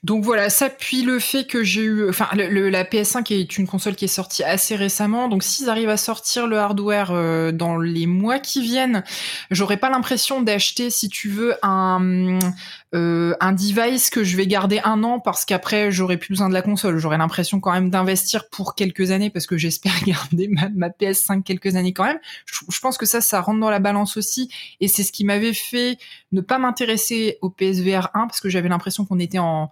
Donc 0.02 0.22
voilà, 0.22 0.50
ça 0.50 0.68
puis 0.68 1.02
le 1.02 1.18
fait 1.18 1.44
que 1.44 1.64
j'ai 1.64 1.82
eu, 1.82 2.08
enfin 2.08 2.28
la 2.34 2.84
PS5 2.84 3.32
est 3.32 3.56
une 3.56 3.66
console 3.66 3.94
qui 3.94 4.04
est 4.04 4.08
sortie 4.08 4.44
assez 4.44 4.76
récemment, 4.76 5.28
donc 5.28 5.42
s'ils 5.42 5.70
arrivent 5.70 5.88
à 5.88 5.96
sortir 5.96 6.46
le 6.46 6.58
hardware 6.58 7.10
euh, 7.10 7.52
dans 7.52 7.78
les 7.78 8.06
mois 8.06 8.38
qui 8.38 8.60
viennent, 8.60 9.02
j'aurais 9.50 9.78
pas 9.78 9.88
l'impression 9.88 10.42
d'acheter, 10.42 10.90
si 10.90 11.08
tu 11.08 11.30
veux, 11.30 11.54
un 11.62 12.38
euh, 12.94 13.34
un 13.40 13.52
device 13.52 14.08
que 14.08 14.22
je 14.22 14.36
vais 14.36 14.46
garder 14.46 14.80
un 14.84 15.02
an 15.02 15.18
parce 15.18 15.44
qu'après 15.44 15.90
j'aurai 15.90 16.16
plus 16.16 16.28
besoin 16.30 16.48
de 16.48 16.54
la 16.54 16.62
console. 16.62 16.98
J'aurai 16.98 17.18
l'impression 17.18 17.58
quand 17.58 17.72
même 17.72 17.90
d'investir 17.90 18.48
pour 18.48 18.76
quelques 18.76 19.10
années 19.10 19.30
parce 19.30 19.46
que 19.46 19.56
j'espère 19.56 19.92
garder 20.06 20.48
ma, 20.48 20.88
PS5 20.88 21.42
quelques 21.42 21.74
années 21.74 21.92
quand 21.92 22.04
même. 22.04 22.18
Je, 22.46 22.80
pense 22.80 22.96
que 22.96 23.06
ça, 23.06 23.20
ça 23.20 23.40
rentre 23.40 23.58
dans 23.58 23.70
la 23.70 23.80
balance 23.80 24.16
aussi 24.16 24.48
et 24.80 24.86
c'est 24.86 25.02
ce 25.02 25.10
qui 25.10 25.24
m'avait 25.24 25.54
fait 25.54 25.98
ne 26.30 26.40
pas 26.40 26.58
m'intéresser 26.58 27.38
au 27.42 27.50
PSVR 27.50 28.10
1 28.14 28.26
parce 28.28 28.40
que 28.40 28.48
j'avais 28.48 28.68
l'impression 28.68 29.04
qu'on 29.04 29.18
était 29.18 29.38
en 29.38 29.70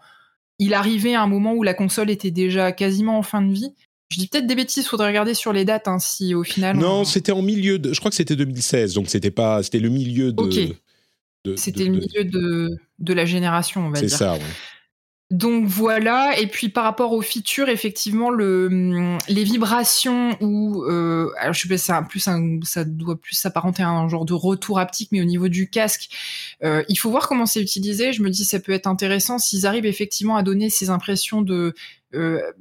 il 0.59 0.75
arrivait 0.75 1.15
à 1.15 1.23
un 1.23 1.27
moment 1.27 1.55
où 1.55 1.63
la 1.63 1.75
console 1.75 2.11
était 2.11 2.31
déjà 2.31 2.73
quasiment 2.73 3.19
en 3.19 3.23
fin 3.23 3.43
de 3.43 3.53
vie. 3.53 3.73
Je 4.11 4.19
dis 4.19 4.29
peut-être 4.29 4.47
des 4.47 4.55
bêtises, 4.55 4.87
faudrait 4.87 5.09
regarder 5.09 5.35
sur 5.35 5.53
les 5.53 5.65
dates 5.65 5.89
hein, 5.89 5.99
si 5.99 6.35
au 6.35 6.45
final. 6.45 6.77
Non, 6.77 7.05
c'était 7.05 7.33
en 7.33 7.43
milieu 7.43 7.79
de. 7.79 7.93
Je 7.93 7.99
crois 7.99 8.11
que 8.11 8.17
c'était 8.17 8.37
2016, 8.37 8.95
donc 8.95 9.09
c'était 9.09 9.31
pas, 9.31 9.63
c'était 9.63 9.79
le 9.79 9.89
milieu 9.89 10.33
de. 10.33 10.75
C'était 11.57 11.85
le 11.85 11.91
milieu 11.91 12.25
de, 12.25 12.79
de, 12.99 13.15
la 13.15 13.25
génération, 13.25 13.87
on 13.87 13.91
va 13.91 14.01
dire. 14.01 14.11
C'est 14.11 14.17
ça, 14.17 14.35
oui. 14.35 14.41
Donc 15.33 15.65
voilà, 15.65 16.39
et 16.39 16.47
puis 16.47 16.69
par 16.69 16.85
rapport 16.85 17.13
aux 17.13 17.23
features, 17.23 17.71
effectivement, 17.71 18.29
le, 18.29 19.17
les 19.29 19.45
vibrations 19.45 20.37
ou 20.43 20.85
euh, 20.85 21.31
alors 21.39 21.55
je 21.55 21.63
sais 21.63 21.69
pas, 21.69 21.79
ça, 21.79 22.03
plus 22.03 22.21
ça 22.21 22.85
doit 22.85 23.17
plus 23.19 23.35
s'apparenter 23.35 23.83
à 23.83 23.89
un 23.89 24.11
genre 24.11 24.27
de 24.27 24.35
retour 24.35 24.79
haptique, 24.79 25.09
mais 25.11 25.23
au 25.23 25.25
niveau 25.25 25.49
du 25.49 25.71
casque, 25.71 26.11
euh, 26.63 26.85
il 26.91 26.97
faut 26.97 27.11
voir 27.11 27.29
comment 27.29 27.47
c'est 27.47 27.63
utilisé. 27.63 28.13
Je 28.13 28.23
me 28.23 28.29
dis 28.29 28.45
ça 28.45 28.61
peut 28.61 28.73
être 28.73 28.87
intéressant 28.87 29.39
s'ils 29.39 29.65
arrivent 29.65 29.87
effectivement 29.87 30.37
à 30.37 30.43
donner 30.43 30.69
ces 30.69 30.91
impressions 30.91 31.41
de 31.41 31.73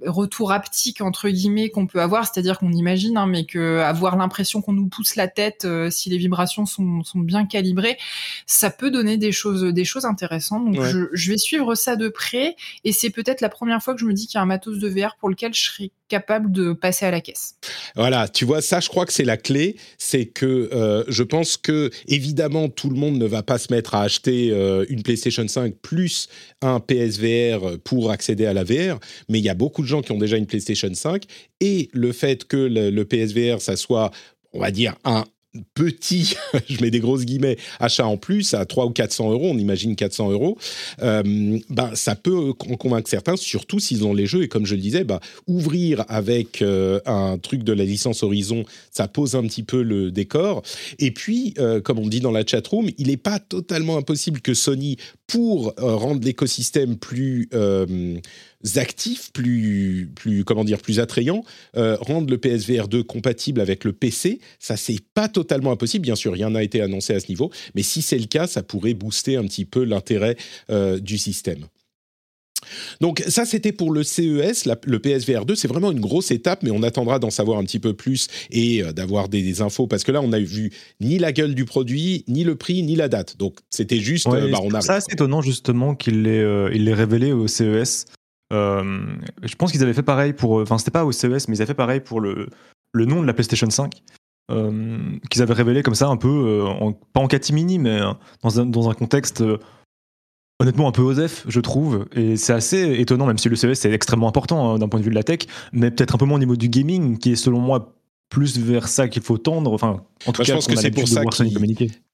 retour 0.06 0.52
haptique 0.52 1.02
entre 1.02 1.30
guillemets 1.30 1.70
qu'on 1.70 1.88
peut 1.88 2.02
avoir, 2.02 2.26
c'est-à-dire 2.26 2.58
qu'on 2.60 2.72
imagine, 2.72 3.18
hein, 3.18 3.28
mais 3.28 3.46
que 3.46 3.80
avoir 3.80 4.16
l'impression 4.16 4.62
qu'on 4.62 4.74
nous 4.74 4.88
pousse 4.88 5.16
la 5.16 5.28
tête 5.28 5.66
euh, 5.66 5.90
si 5.90 6.10
les 6.10 6.18
vibrations 6.18 6.66
sont, 6.66 7.04
sont, 7.04 7.20
bien 7.20 7.46
calibrées, 7.46 7.98
ça 8.46 8.70
peut 8.70 8.92
donner 8.92 9.18
des 9.18 9.32
choses, 9.32 9.64
des 9.64 9.86
choses 9.86 10.06
intéressantes. 10.06 10.66
Donc 10.66 10.84
je, 10.84 11.08
je, 11.14 11.32
vais 11.32 11.38
suivre 11.38 11.76
ça 11.76 11.96
de 11.96 12.10
près, 12.10 12.56
et 12.84 12.92
c'est 12.92 13.10
peut-être 13.10 13.42
la 13.42 13.50
première 13.50 13.82
fois 13.82 13.94
que 13.94 14.00
je 14.00 14.06
me 14.06 14.14
dis 14.14 14.28
qu'il 14.28 14.36
y 14.36 14.40
a 14.40 14.42
un 14.42 14.46
matos 14.46 14.80
de 14.80 14.88
VR 14.88 15.16
pour 15.20 15.30
lequel 15.30 15.54
je 15.54 15.64
serais 15.64 15.92
capable 16.12 16.52
de 16.52 16.74
passer 16.74 17.06
à 17.06 17.12
la 17.12 17.22
caisse. 17.22 17.56
Voilà, 17.96 18.28
tu 18.28 18.44
vois, 18.44 18.62
ça, 18.62 18.82
je 18.82 18.90
crois 18.90 19.06
que 19.06 19.14
c'est 19.14 19.24
la 19.24 19.38
clé. 19.38 19.78
C'est 19.98 20.26
que 20.26 20.70
euh, 20.74 21.06
je 21.08 21.24
pense 21.24 21.56
que, 21.56 21.90
évidemment, 22.08 22.68
tout 22.68 22.90
le 22.90 22.98
monde 22.98 23.18
ne 23.18 23.26
va 23.26 23.44
pas 23.44 23.58
se 23.58 23.74
mettre 23.74 23.96
à 23.96 24.02
acheter 24.02 24.52
euh, 24.52 24.86
une 24.90 25.04
PlayStation 25.04 25.48
5 25.48 25.74
plus 25.82 26.28
un 26.62 26.82
PSVR 26.82 27.80
pour 27.86 28.12
accéder 28.12 28.46
à 28.46 28.54
la 28.54 28.66
VR, 28.66 29.00
mais 29.30 29.41
il 29.42 29.46
y 29.46 29.50
a 29.50 29.56
beaucoup 29.56 29.82
de 29.82 29.88
gens 29.88 30.02
qui 30.02 30.12
ont 30.12 30.18
déjà 30.18 30.38
une 30.38 30.46
PlayStation 30.46 30.94
5 30.94 31.24
et 31.60 31.90
le 31.94 32.12
fait 32.12 32.46
que 32.46 32.58
le, 32.58 33.04
PSVR, 33.04 33.60
ça 33.60 33.76
soit, 33.76 34.12
on 34.54 34.60
va 34.60 34.72
dire, 34.72 34.96
un 35.04 35.26
petit, 35.74 36.36
je 36.70 36.82
mets 36.82 36.92
des 36.92 37.00
grosses 37.00 37.26
guillemets, 37.26 37.58
achat 37.80 38.06
en 38.06 38.18
plus 38.18 38.54
à 38.54 38.66
3 38.66 38.86
ou 38.86 38.92
400 38.92 39.32
euros, 39.32 39.50
on 39.50 39.58
imagine 39.58 39.96
400 39.96 40.32
euros, 40.32 40.58
euh, 41.02 41.60
ben, 41.70 41.92
ça 41.96 42.16
peut 42.16 42.54
en 42.60 42.76
convaincre 42.76 43.10
certains, 43.10 43.36
surtout 43.36 43.80
s'ils 43.80 44.06
ont 44.06 44.14
les 44.14 44.26
jeux. 44.26 44.44
Et 44.44 44.48
comme 44.48 44.66
je 44.66 44.76
le 44.76 44.82
disais, 44.82 45.04
bah, 45.04 45.20
ouvrir 45.48 46.06
avec 46.08 46.62
euh, 46.62 47.00
un 47.06 47.38
truc 47.38 47.64
de 47.64 47.74
la 47.74 47.84
licence 47.84 48.24
Horizon, 48.24 48.64
ça 48.92 49.08
pose 49.08 49.36
un 49.36 49.44
petit 49.44 49.64
peu 49.64 49.82
le 49.82 50.12
décor. 50.12 50.64
Et 51.00 51.12
puis, 51.12 51.54
euh, 51.60 51.82
comme 51.82 52.00
on 52.00 52.08
dit 52.08 52.22
dans 52.22 52.32
la 52.32 52.46
chatroom, 52.46 52.90
il 52.98 53.08
n'est 53.08 53.18
pas 53.18 53.40
totalement 53.40 53.98
impossible 53.98 54.42
que 54.42 54.54
Sony, 54.54 54.98
pour 55.28 55.74
rendre 55.78 56.24
l'écosystème 56.24 56.98
plus 56.98 57.50
actifs, 58.76 59.32
plus, 59.34 60.10
plus, 60.16 60.44
comment 60.44 60.64
dire, 60.64 60.80
plus 60.80 61.00
attrayants, 61.00 61.44
euh, 61.78 61.98
rendre 62.00 62.30
le 62.30 62.38
PSVR 62.38 62.88
2 62.88 63.04
compatible 63.04 63.62
avec 63.62 63.84
le 63.84 63.94
PC. 63.94 64.40
Ça, 64.60 64.78
c'est 64.78 65.00
pas 65.14 65.28
totalement 65.28 65.72
impossible. 65.72 66.04
Bien 66.04 66.16
sûr, 66.16 66.34
rien 66.34 66.50
n'a 66.50 66.64
été 66.64 66.82
annoncé 66.82 67.14
à 67.14 67.20
ce 67.20 67.28
niveau, 67.28 67.52
mais 67.76 67.84
si 67.84 68.02
c'est 68.02 68.20
le 68.20 68.28
cas, 68.28 68.48
ça 68.48 68.64
pourrait 68.64 68.94
booster 68.94 69.38
un 69.38 69.44
petit 69.44 69.66
peu 69.66 69.84
l'intérêt 69.84 70.36
euh, 70.70 71.00
du 71.00 71.18
système. 71.18 71.66
Donc 73.00 73.24
ça, 73.28 73.46
c'était 73.46 73.72
pour 73.72 73.92
le 73.92 74.04
CES, 74.04 74.68
le 74.86 75.00
PSVR 75.00 75.46
2. 75.46 75.56
C'est 75.56 75.68
vraiment 75.68 75.92
une 75.92 76.00
grosse 76.00 76.32
étape, 76.32 76.64
mais 76.64 76.72
on 76.72 76.84
attendra 76.84 77.20
d'en 77.20 77.30
savoir 77.30 77.58
un 77.58 77.64
petit 77.64 77.80
peu 77.80 77.94
plus 77.94 78.28
et 78.52 78.84
euh, 78.84 78.94
d'avoir 78.94 79.30
des, 79.30 79.62
infos, 79.62 79.88
parce 79.88 80.04
que 80.04 80.12
là, 80.12 80.22
on 80.22 80.30
n'a 80.30 80.40
vu 80.40 80.72
ni 81.00 81.18
la 81.18 81.32
gueule 81.32 81.56
du 81.56 81.66
produit, 81.66 82.24
ni 82.28 82.44
le 82.44 82.56
prix, 82.56 82.84
ni 82.84 82.96
la 82.96 83.10
date. 83.10 83.38
Donc 83.38 83.58
c'était 83.70 84.00
juste... 84.00 84.28
bah, 84.28 84.60
on 84.62 84.74
a... 84.74 84.82
Ça, 84.82 85.02
c'est 85.02 85.14
étonnant 85.14 85.42
justement 85.42 85.96
qu'il 85.96 86.24
l'ait 86.24 86.94
révélé 86.94 87.32
au 87.32 87.48
CES. 87.48 88.06
Euh, 88.52 89.06
je 89.44 89.56
pense 89.56 89.72
qu'ils 89.72 89.84
avaient 89.84 89.94
fait 89.94 90.04
pareil 90.04 90.34
pour. 90.34 90.62
Enfin, 90.62 90.78
c'était 90.78 90.92
pas 90.92 91.06
au 91.06 91.12
CES, 91.12 91.48
mais 91.48 91.56
ils 91.56 91.62
avaient 91.62 91.68
fait 91.68 91.74
pareil 91.74 92.00
pour 92.00 92.22
le, 92.22 92.48
le 92.94 93.06
nom 93.06 93.22
de 93.22 93.28
la 93.28 93.34
PlayStation 93.34 93.70
5. 93.70 94.04
Euh, 94.52 95.00
qu'ils 95.30 95.42
avaient 95.42 95.54
révélé 95.54 95.82
comme 95.82 95.96
ça 95.96 96.08
un 96.08 96.18
peu, 96.18 96.28
euh, 96.28 96.92
pas 97.14 97.22
en 97.22 97.28
catimini, 97.28 97.80
mais 97.80 98.02
dans 98.42 98.60
un, 98.60 98.66
dans 98.66 98.90
un 98.90 98.94
contexte 98.94 99.44
honnêtement 100.60 100.88
un 100.88 100.92
peu 100.92 101.02
osef, 101.02 101.46
je 101.48 101.60
trouve. 101.60 102.06
Et 102.14 102.38
c'est 102.38 102.54
assez 102.54 103.00
étonnant, 103.00 103.26
même 103.26 103.38
si 103.38 103.50
le 103.50 103.56
CES 103.56 103.86
est 103.86 103.92
extrêmement 103.92 104.28
important 104.28 104.74
hein, 104.74 104.80
d'un 104.80 104.88
point 104.88 105.00
de 105.00 105.06
vue 105.06 105.10
de 105.10 105.16
la 105.16 105.24
tech, 105.24 105.40
mais 105.74 105.90
peut-être 105.90 106.16
un 106.16 106.18
peu 106.18 106.26
moins 106.26 106.38
au 106.38 106.40
niveau 106.40 106.56
du 106.56 106.70
gaming, 106.70 107.18
qui 107.18 107.32
est 107.32 107.36
selon 107.36 107.60
moi 107.60 107.96
plus 108.30 108.60
vers 108.60 108.88
ça 108.88 109.08
qu'il 109.08 109.24
faut 109.24 109.38
tendre. 109.38 109.78
En 110.26 110.32
tout 110.32 110.42
cas, 110.42 110.48
je 110.48 110.54
pense 110.54 110.68
que 110.68 110.76
c'est 110.76 110.92
pour 110.92 111.08
ça 111.08 111.26
qu'ils 111.26 111.52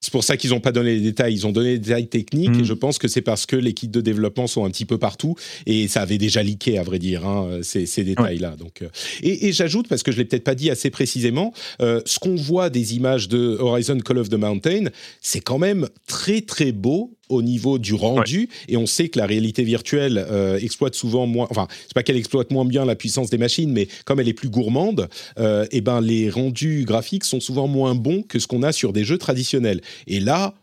c'est 0.00 0.12
pour 0.12 0.24
ça 0.24 0.36
qu'ils 0.36 0.50
n'ont 0.50 0.60
pas 0.60 0.72
donné 0.72 0.94
les 0.94 1.00
détails. 1.00 1.34
Ils 1.34 1.46
ont 1.46 1.52
donné 1.52 1.72
des 1.72 1.78
détails 1.78 2.08
techniques 2.08 2.54
et 2.54 2.62
mm. 2.62 2.64
je 2.64 2.72
pense 2.72 2.98
que 2.98 3.08
c'est 3.08 3.22
parce 3.22 3.46
que 3.46 3.56
les 3.56 3.74
kits 3.74 3.88
de 3.88 4.00
développement 4.00 4.46
sont 4.46 4.64
un 4.64 4.70
petit 4.70 4.84
peu 4.84 4.98
partout 4.98 5.34
et 5.66 5.88
ça 5.88 6.02
avait 6.02 6.18
déjà 6.18 6.42
leaké, 6.42 6.78
à 6.78 6.82
vrai 6.82 6.98
dire, 6.98 7.26
hein, 7.26 7.60
ces, 7.62 7.86
ces 7.86 8.04
détails-là. 8.04 8.56
Donc, 8.56 8.82
euh, 8.82 8.88
et, 9.22 9.48
et 9.48 9.52
j'ajoute, 9.52 9.88
parce 9.88 10.02
que 10.02 10.12
je 10.12 10.18
l'ai 10.18 10.24
peut-être 10.24 10.44
pas 10.44 10.54
dit 10.54 10.70
assez 10.70 10.90
précisément, 10.90 11.52
euh, 11.82 12.00
ce 12.06 12.18
qu'on 12.18 12.36
voit 12.36 12.70
des 12.70 12.94
images 12.94 13.28
de 13.28 13.56
Horizon 13.58 13.98
Call 13.98 14.18
of 14.18 14.28
the 14.28 14.34
Mountain, 14.34 14.84
c'est 15.20 15.40
quand 15.40 15.58
même 15.58 15.88
très 16.06 16.40
très 16.40 16.72
beau 16.72 17.18
au 17.28 17.42
niveau 17.42 17.78
du 17.78 17.94
rendu 17.94 18.48
et 18.68 18.76
on 18.76 18.86
sait 18.86 19.08
que 19.08 19.18
la 19.18 19.26
réalité 19.26 19.62
virtuelle 19.62 20.24
euh, 20.30 20.58
exploite 20.58 20.94
souvent 20.94 21.26
moins 21.26 21.46
enfin 21.50 21.66
c'est 21.82 21.94
pas 21.94 22.02
qu'elle 22.02 22.16
exploite 22.16 22.50
moins 22.50 22.64
bien 22.64 22.84
la 22.84 22.96
puissance 22.96 23.30
des 23.30 23.38
machines 23.38 23.72
mais 23.72 23.88
comme 24.04 24.20
elle 24.20 24.28
est 24.28 24.34
plus 24.34 24.48
gourmande 24.48 25.08
euh, 25.38 25.66
et 25.70 25.80
ben 25.80 26.00
les 26.00 26.30
rendus 26.30 26.84
graphiques 26.86 27.24
sont 27.24 27.40
souvent 27.40 27.68
moins 27.68 27.94
bons 27.98 28.22
que 28.22 28.38
ce 28.38 28.46
qu'on 28.46 28.62
a 28.62 28.72
sur 28.72 28.92
des 28.92 29.04
jeux 29.04 29.18
traditionnels 29.18 29.80
et 30.06 30.20
là, 30.20 30.54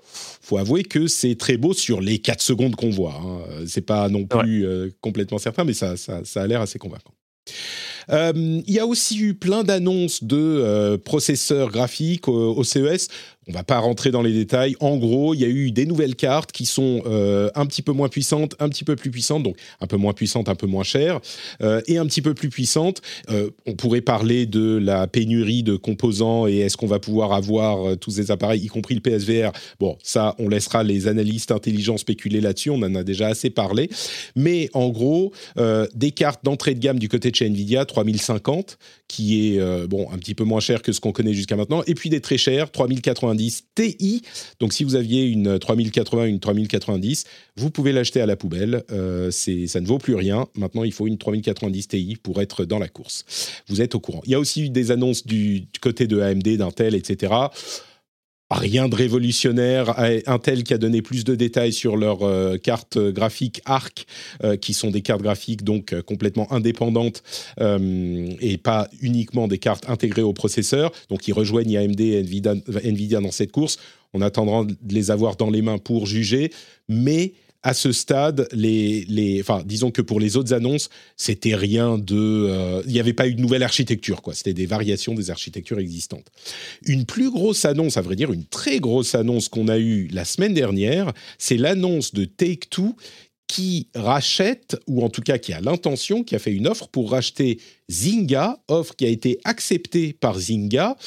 faut 0.42 0.58
avouer 0.58 0.84
que 0.84 1.08
c'est 1.08 1.36
très 1.36 1.58
beau 1.58 1.74
sur 1.74 2.01
les 2.01 2.20
4 2.20 2.42
secondes 2.42 2.75
qu'on 2.75 2.89
voit. 2.89 3.15
Hein. 3.15 3.65
C'est 3.68 3.86
pas 3.86 4.10
non 4.10 4.25
plus 4.25 4.65
euh, 4.65 4.89
complètement 5.01 5.38
certain, 5.38 5.63
mais 5.63 5.74
ça, 5.74 5.98
ça, 5.98 6.22
ça 6.24 6.42
a 6.42 6.48
l'air 6.48 6.62
assez 6.62 6.80
convaincant. 6.80 7.13
Euh, 8.12 8.34
il 8.36 8.74
y 8.74 8.80
a 8.80 8.86
aussi 8.86 9.18
eu 9.20 9.34
plein 9.34 9.63
d'annonces 9.63 10.24
de 10.24 10.38
euh, 10.38 10.98
processeurs 10.98 11.72
graphiques 11.72 12.27
au, 12.27 12.63
CES. 12.63 13.08
On 13.48 13.54
va 13.54 13.64
pas 13.64 13.80
rentrer 13.80 14.12
dans 14.12 14.22
les 14.22 14.34
détails. 14.34 14.75
En 14.80 14.98
gros, 14.98 15.34
il 15.34 15.42
y 15.42 15.46
a 15.46 15.48
eu 15.48 15.72
des 15.72 15.86
nouvelles 15.86 16.16
cartes 16.16 16.52
qui 16.52 16.66
sont 16.66 17.04
euh, 17.06 17.50
un 17.56 17.66
petit 17.66 17.82
peu 17.82 17.92
moins 17.92 18.10
puissantes, 18.10 18.56
un 18.60 18.70
petit 18.70 18.84
peu 18.84 18.96
plus 18.96 19.12
puissantes, 19.12 19.44
donc 19.44 19.58
un 19.82 19.88
peu 19.88 19.98
moins 19.98 20.14
puissantes, 20.14 20.50
un 20.50 20.56
peu 20.56 20.68
moins 20.68 20.84
chères, 20.84 21.20
et 21.88 21.98
un 21.98 22.06
petit 22.06 22.22
peu 22.22 22.34
plus 22.34 22.50
puissantes. 22.50 23.02
on 23.66 23.74
pourrait 23.74 24.02
parler 24.02 24.46
de 24.46 24.78
la 24.78 25.08
pénurie 25.08 25.64
de 25.64 25.75
composants 25.75 26.48
et 26.48 26.58
est-ce 26.60 26.78
qu'on 26.78 26.88
va 26.88 27.00
pouvoir 27.00 27.34
avoir 27.34 27.98
tous 27.98 28.12
ces 28.12 28.32
appareils, 28.32 28.62
y 28.62 28.68
compris 28.68 28.96
le 28.96 29.02
PSVR. 29.02 29.52
Bon, 29.80 29.98
ça, 30.04 30.36
on 30.40 30.50
laissera 30.50 30.84
les 30.84 31.08
analystes 31.08 31.52
intelligents 31.52 31.98
spéculer 31.98 32.42
là-dessus. 32.42 32.70
On 32.70 32.82
en 32.82 32.96
a 32.96 33.04
déjà 33.04 33.28
assez 33.28 33.50
parlé. 33.50 33.90
Mais 34.36 34.70
en 34.74 34.90
gros, 34.90 35.34
des 35.94 36.12
cartes 36.12 36.44
d'entrée 36.44 36.75
de 36.75 36.80
gamme 36.80 37.00
du 37.00 37.10
côté 37.10 37.32
de 37.32 37.36
chez 37.36 37.46
Nvidia, 37.46 37.86
3050, 37.86 38.78
qui 39.08 39.56
est 39.56 39.60
euh, 39.60 39.88
bon 39.88 40.08
un 40.12 40.18
petit 40.18 40.36
peu 40.36 40.44
moins 40.44 40.60
cher 40.60 40.82
que 40.82 40.92
ce 40.92 41.00
qu'on 41.00 41.12
connaît 41.12 41.34
jusqu'à 41.34 41.56
maintenant, 41.56 41.84
et 41.88 41.94
puis 41.94 42.10
des 42.10 42.22
très 42.22 42.38
chers, 42.38 42.72
3090 42.72 43.35
Ti. 43.38 44.22
Donc 44.60 44.74
si 44.74 44.84
vous 44.84 44.96
aviez 44.96 45.25
une 45.25 45.60
3080, 45.60 46.25
une 46.25 46.39
3090, 46.39 47.25
vous 47.58 47.70
pouvez 47.70 47.92
l'acheter 47.92 48.22
à 48.22 48.25
la 48.25 48.36
poubelle. 48.36 48.84
Euh, 48.92 49.32
ça 49.32 49.80
ne 49.82 49.86
vaut 49.86 49.98
plus 49.98 50.15
rien. 50.15 50.48
Maintenant, 50.56 50.84
il 50.84 50.94
faut 50.94 51.08
une 51.08 51.18
3090 51.18 51.88
Ti 51.88 52.18
pour 52.22 52.42
être 52.42 52.65
dans 52.65 52.80
la 52.80 52.88
course. 52.88 53.25
Vous 53.68 53.81
êtes 53.81 53.96
au 53.96 54.00
courant. 54.00 54.22
Il 54.25 54.31
y 54.31 54.36
a 54.36 54.40
aussi 54.40 54.64
eu 54.64 54.70
des 54.70 54.92
annonces 54.92 55.25
du 55.25 55.68
côté 55.81 56.07
de 56.07 56.20
AMD, 56.20 56.57
d'Intel, 56.57 56.96
etc 56.96 57.33
rien 58.51 58.88
de 58.88 58.96
révolutionnaire. 58.96 59.96
Intel 60.27 60.64
qui 60.64 60.74
a 60.74 60.77
donné 60.77 61.01
plus 61.01 61.24
de 61.24 61.36
détails 61.36 61.74
sur 61.74 61.98
leurs 61.98 62.24
euh, 62.24 62.58
cartes 62.58 62.98
graphiques 62.98 63.62
ARC, 63.66 64.05
euh, 64.44 64.55
qui 64.55 64.74
sont 64.74 64.92
des 64.92 65.01
cartes 65.01 65.22
graphiques 65.22 65.64
donc 65.64 65.94
euh, 65.94 66.01
complètement 66.01 66.51
indépendantes 66.51 67.24
et 67.58 68.58
pas 68.58 68.88
uniquement 69.01 69.48
des 69.48 69.58
cartes 69.58 69.90
intégrées 69.90 70.22
au 70.22 70.34
processeur. 70.34 70.92
Donc 71.10 71.27
ils 71.27 71.34
rejoignent 71.34 71.77
AMD 71.77 72.00
et 72.00 72.20
Nvidia, 72.20 72.53
Nvidia 72.84 73.22
dans 73.22 73.31
cette 73.31 73.51
course. 73.51 73.77
On 74.14 74.22
attendra 74.22 74.64
de 74.64 74.94
les 74.94 75.12
avoir 75.12 75.36
dans 75.36 75.50
les 75.50 75.62
mains 75.62 75.77
pour 75.77 76.05
juger, 76.05 76.51
mais 76.88 77.34
à 77.66 77.74
ce 77.74 77.92
stade, 77.92 78.48
les, 78.51 79.06
les, 79.06 79.42
enfin, 79.42 79.64
disons 79.66 79.90
que 79.90 80.04
pour 80.04 80.20
les 80.20 80.38
autres 80.38 80.54
annonces, 80.54 80.90
c'était 81.18 81.56
rien 81.56 81.98
de, 81.98 82.16
euh, 82.16 82.84
il 82.86 82.94
n'y 82.94 83.00
avait 83.00 83.12
pas 83.12 83.28
eu 83.28 83.34
de 83.34 83.42
nouvelle 83.42 83.64
architecture, 83.64 84.22
quoi. 84.22 84.36
C'était 84.36 84.54
des 84.54 84.68
variations 84.68 85.16
des 85.16 85.32
architectures 85.32 85.80
existantes. 85.80 86.28
Une 86.86 87.06
plus 87.06 87.32
grosse 87.32 87.66
annonce, 87.66 87.98
à 87.98 88.04
vrai 88.04 88.16
dire, 88.16 88.32
une 88.32 88.46
très 88.46 88.80
grosse 88.80 89.16
annonce 89.16 89.50
qu'on 89.50 89.68
a 89.68 89.80
eue 89.80 90.08
la 90.14 90.25
semaine 90.25 90.54
dernière, 90.54 91.12
c'est 91.40 91.58
l'annonce 91.58 92.14
de 92.14 92.25
Take 92.25 92.68
Two 92.70 92.96
qui 93.48 93.88
rachète, 93.96 94.78
ou 94.86 95.04
en 95.04 95.10
tout 95.10 95.22
cas 95.22 95.40
qui 95.40 95.51
a 95.51 95.60
l'intention, 95.60 96.24
qui 96.24 96.36
a 96.36 96.40
fait 96.40 96.54
une 96.54 96.68
offre 96.68 96.88
pour 96.88 97.10
racheter 97.10 97.60
Zynga, 97.90 98.60
offre 98.68 98.96
qui 98.96 99.06
a 99.06 99.10
été 99.10 99.40
acceptée 99.44 100.14
par 100.14 100.38
Zynga 100.38 100.98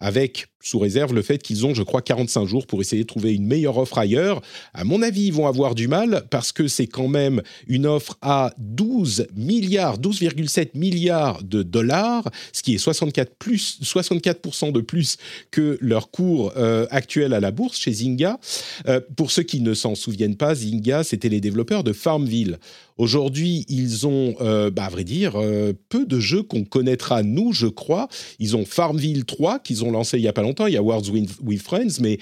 avec 0.00 0.48
sous 0.62 0.78
réserve 0.78 1.14
le 1.14 1.22
fait 1.22 1.42
qu'ils 1.42 1.64
ont, 1.64 1.74
je 1.74 1.82
crois, 1.82 2.02
45 2.02 2.44
jours 2.44 2.66
pour 2.66 2.80
essayer 2.80 3.02
de 3.02 3.06
trouver 3.06 3.34
une 3.34 3.46
meilleure 3.46 3.78
offre 3.78 3.98
ailleurs. 3.98 4.42
À 4.74 4.84
mon 4.84 5.00
avis, 5.02 5.26
ils 5.26 5.32
vont 5.32 5.46
avoir 5.46 5.74
du 5.74 5.88
mal 5.88 6.24
parce 6.30 6.52
que 6.52 6.68
c'est 6.68 6.86
quand 6.86 7.08
même 7.08 7.42
une 7.66 7.86
offre 7.86 8.18
à 8.20 8.52
12 8.58 9.28
milliards, 9.34 9.98
12,7 9.98 10.70
milliards 10.74 11.42
de 11.42 11.62
dollars, 11.62 12.28
ce 12.52 12.62
qui 12.62 12.74
est 12.74 12.78
64 12.78 13.34
plus, 13.38 13.80
64% 13.82 14.72
de 14.72 14.80
plus 14.80 15.16
que 15.50 15.78
leur 15.80 16.10
cours 16.10 16.52
euh, 16.56 16.86
actuel 16.90 17.32
à 17.32 17.40
la 17.40 17.50
bourse 17.50 17.78
chez 17.78 17.92
Zynga. 17.92 18.38
Euh, 18.86 19.00
pour 19.16 19.30
ceux 19.30 19.42
qui 19.42 19.62
ne 19.62 19.72
s'en 19.72 19.94
souviennent 19.94 20.36
pas, 20.36 20.54
Zynga, 20.54 21.04
c'était 21.04 21.30
les 21.30 21.40
développeurs 21.40 21.84
de 21.84 21.92
Farmville. 21.92 22.58
Aujourd'hui, 22.98 23.64
ils 23.70 24.06
ont, 24.06 24.34
euh, 24.42 24.70
bah, 24.70 24.84
à 24.84 24.90
vrai 24.90 25.04
dire, 25.04 25.40
peu 25.88 26.04
de 26.04 26.20
jeux 26.20 26.42
qu'on 26.42 26.64
connaîtra 26.64 27.22
nous, 27.22 27.54
je 27.54 27.66
crois. 27.66 28.08
Ils 28.38 28.56
ont 28.56 28.66
Farmville 28.66 29.24
3 29.24 29.60
qu'ils 29.60 29.84
ont 29.86 29.90
lancé 29.90 30.18
il 30.18 30.22
y 30.22 30.28
a 30.28 30.34
pas 30.34 30.42
longtemps 30.42 30.49
il 30.66 30.74
y 30.74 30.76
a 30.76 30.82
Words 30.82 31.10
with, 31.10 31.62
Friends, 31.62 32.00
mais 32.00 32.18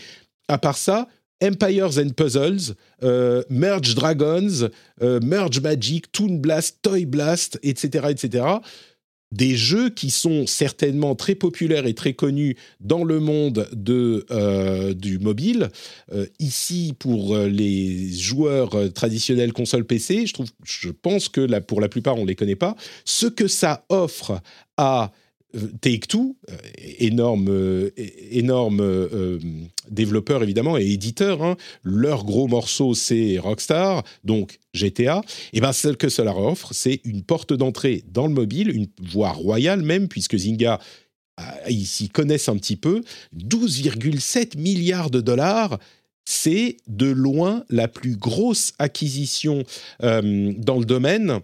à 0.48 0.58
part 0.58 0.76
ça, 0.76 1.08
Empires 1.42 1.98
and 1.98 2.10
Puzzles, 2.16 2.74
euh, 3.02 3.42
Merge 3.48 3.94
Dragons, 3.94 4.68
euh, 5.02 5.20
Merge 5.22 5.60
Magic, 5.60 6.10
Toon 6.12 6.38
Blast, 6.38 6.78
Toy 6.82 7.04
Blast, 7.04 7.58
etc., 7.62 8.06
etc. 8.10 8.44
Des 9.30 9.56
jeux 9.56 9.90
qui 9.90 10.10
sont 10.10 10.46
certainement 10.46 11.14
très 11.14 11.34
populaires 11.34 11.86
et 11.86 11.92
très 11.92 12.14
connus 12.14 12.56
dans 12.80 13.04
le 13.04 13.20
monde 13.20 13.68
de, 13.72 14.24
euh, 14.30 14.94
du 14.94 15.18
mobile. 15.18 15.68
ici, 16.40 16.94
pour 16.98 17.36
les 17.36 18.10
joueurs 18.10 18.90
traditionnels 18.94 19.52
console 19.52 19.84
PC, 19.84 20.26
je, 20.26 20.32
trouve, 20.32 20.48
je 20.64 20.88
pense 20.88 21.28
que 21.28 21.58
pour 21.60 21.82
la 21.82 21.90
plupart, 21.90 22.16
on 22.16 22.22
ne 22.22 22.28
les 22.28 22.36
connaît 22.36 22.56
pas. 22.56 22.74
Ce 23.04 23.26
que 23.26 23.48
ça 23.48 23.84
offre 23.90 24.40
à 24.78 25.12
Take-Two, 25.80 26.36
euh, 26.50 26.56
énorme, 26.98 27.48
euh, 27.48 27.90
énorme 28.30 28.80
euh, 28.80 29.38
développeur 29.90 30.42
évidemment 30.42 30.76
et 30.76 30.84
éditeur, 30.84 31.42
hein. 31.42 31.56
leur 31.82 32.24
gros 32.24 32.48
morceau 32.48 32.94
c'est 32.94 33.38
Rockstar, 33.38 34.04
donc 34.24 34.58
GTA, 34.74 35.22
et 35.54 35.60
ben 35.60 35.72
ce 35.72 35.88
que 35.88 36.10
cela 36.10 36.36
offre, 36.36 36.74
c'est 36.74 37.00
une 37.04 37.22
porte 37.22 37.54
d'entrée 37.54 38.04
dans 38.12 38.26
le 38.26 38.34
mobile, 38.34 38.70
une 38.74 38.88
voie 39.10 39.32
royale 39.32 39.82
même, 39.82 40.08
puisque 40.08 40.36
Zynga 40.36 40.80
ils 41.70 41.86
s'y 41.86 42.08
connaissent 42.08 42.48
un 42.48 42.56
petit 42.56 42.76
peu, 42.76 43.02
12,7 43.36 44.58
milliards 44.58 45.08
de 45.08 45.20
dollars, 45.20 45.78
c'est 46.24 46.76
de 46.88 47.06
loin 47.06 47.64
la 47.70 47.86
plus 47.88 48.16
grosse 48.16 48.72
acquisition 48.80 49.62
dans 50.00 50.78
le 50.78 50.84
domaine 50.84 51.40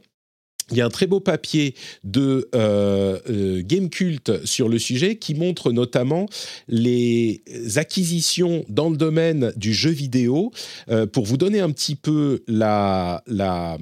il 0.70 0.78
y 0.78 0.80
a 0.80 0.86
un 0.86 0.90
très 0.90 1.06
beau 1.06 1.20
papier 1.20 1.74
de 2.04 2.48
euh, 2.54 3.18
euh, 3.28 3.62
Game 3.64 3.90
Cult 3.90 4.44
sur 4.44 4.68
le 4.68 4.78
sujet 4.78 5.16
qui 5.16 5.34
montre 5.34 5.72
notamment 5.72 6.26
les 6.68 7.42
acquisitions 7.76 8.64
dans 8.68 8.88
le 8.88 8.96
domaine 8.96 9.52
du 9.56 9.74
jeu 9.74 9.90
vidéo. 9.90 10.52
Euh, 10.88 11.06
pour 11.06 11.24
vous 11.24 11.36
donner 11.36 11.60
un 11.60 11.70
petit 11.70 11.96
peu 11.96 12.42
la, 12.48 13.22
la, 13.26 13.78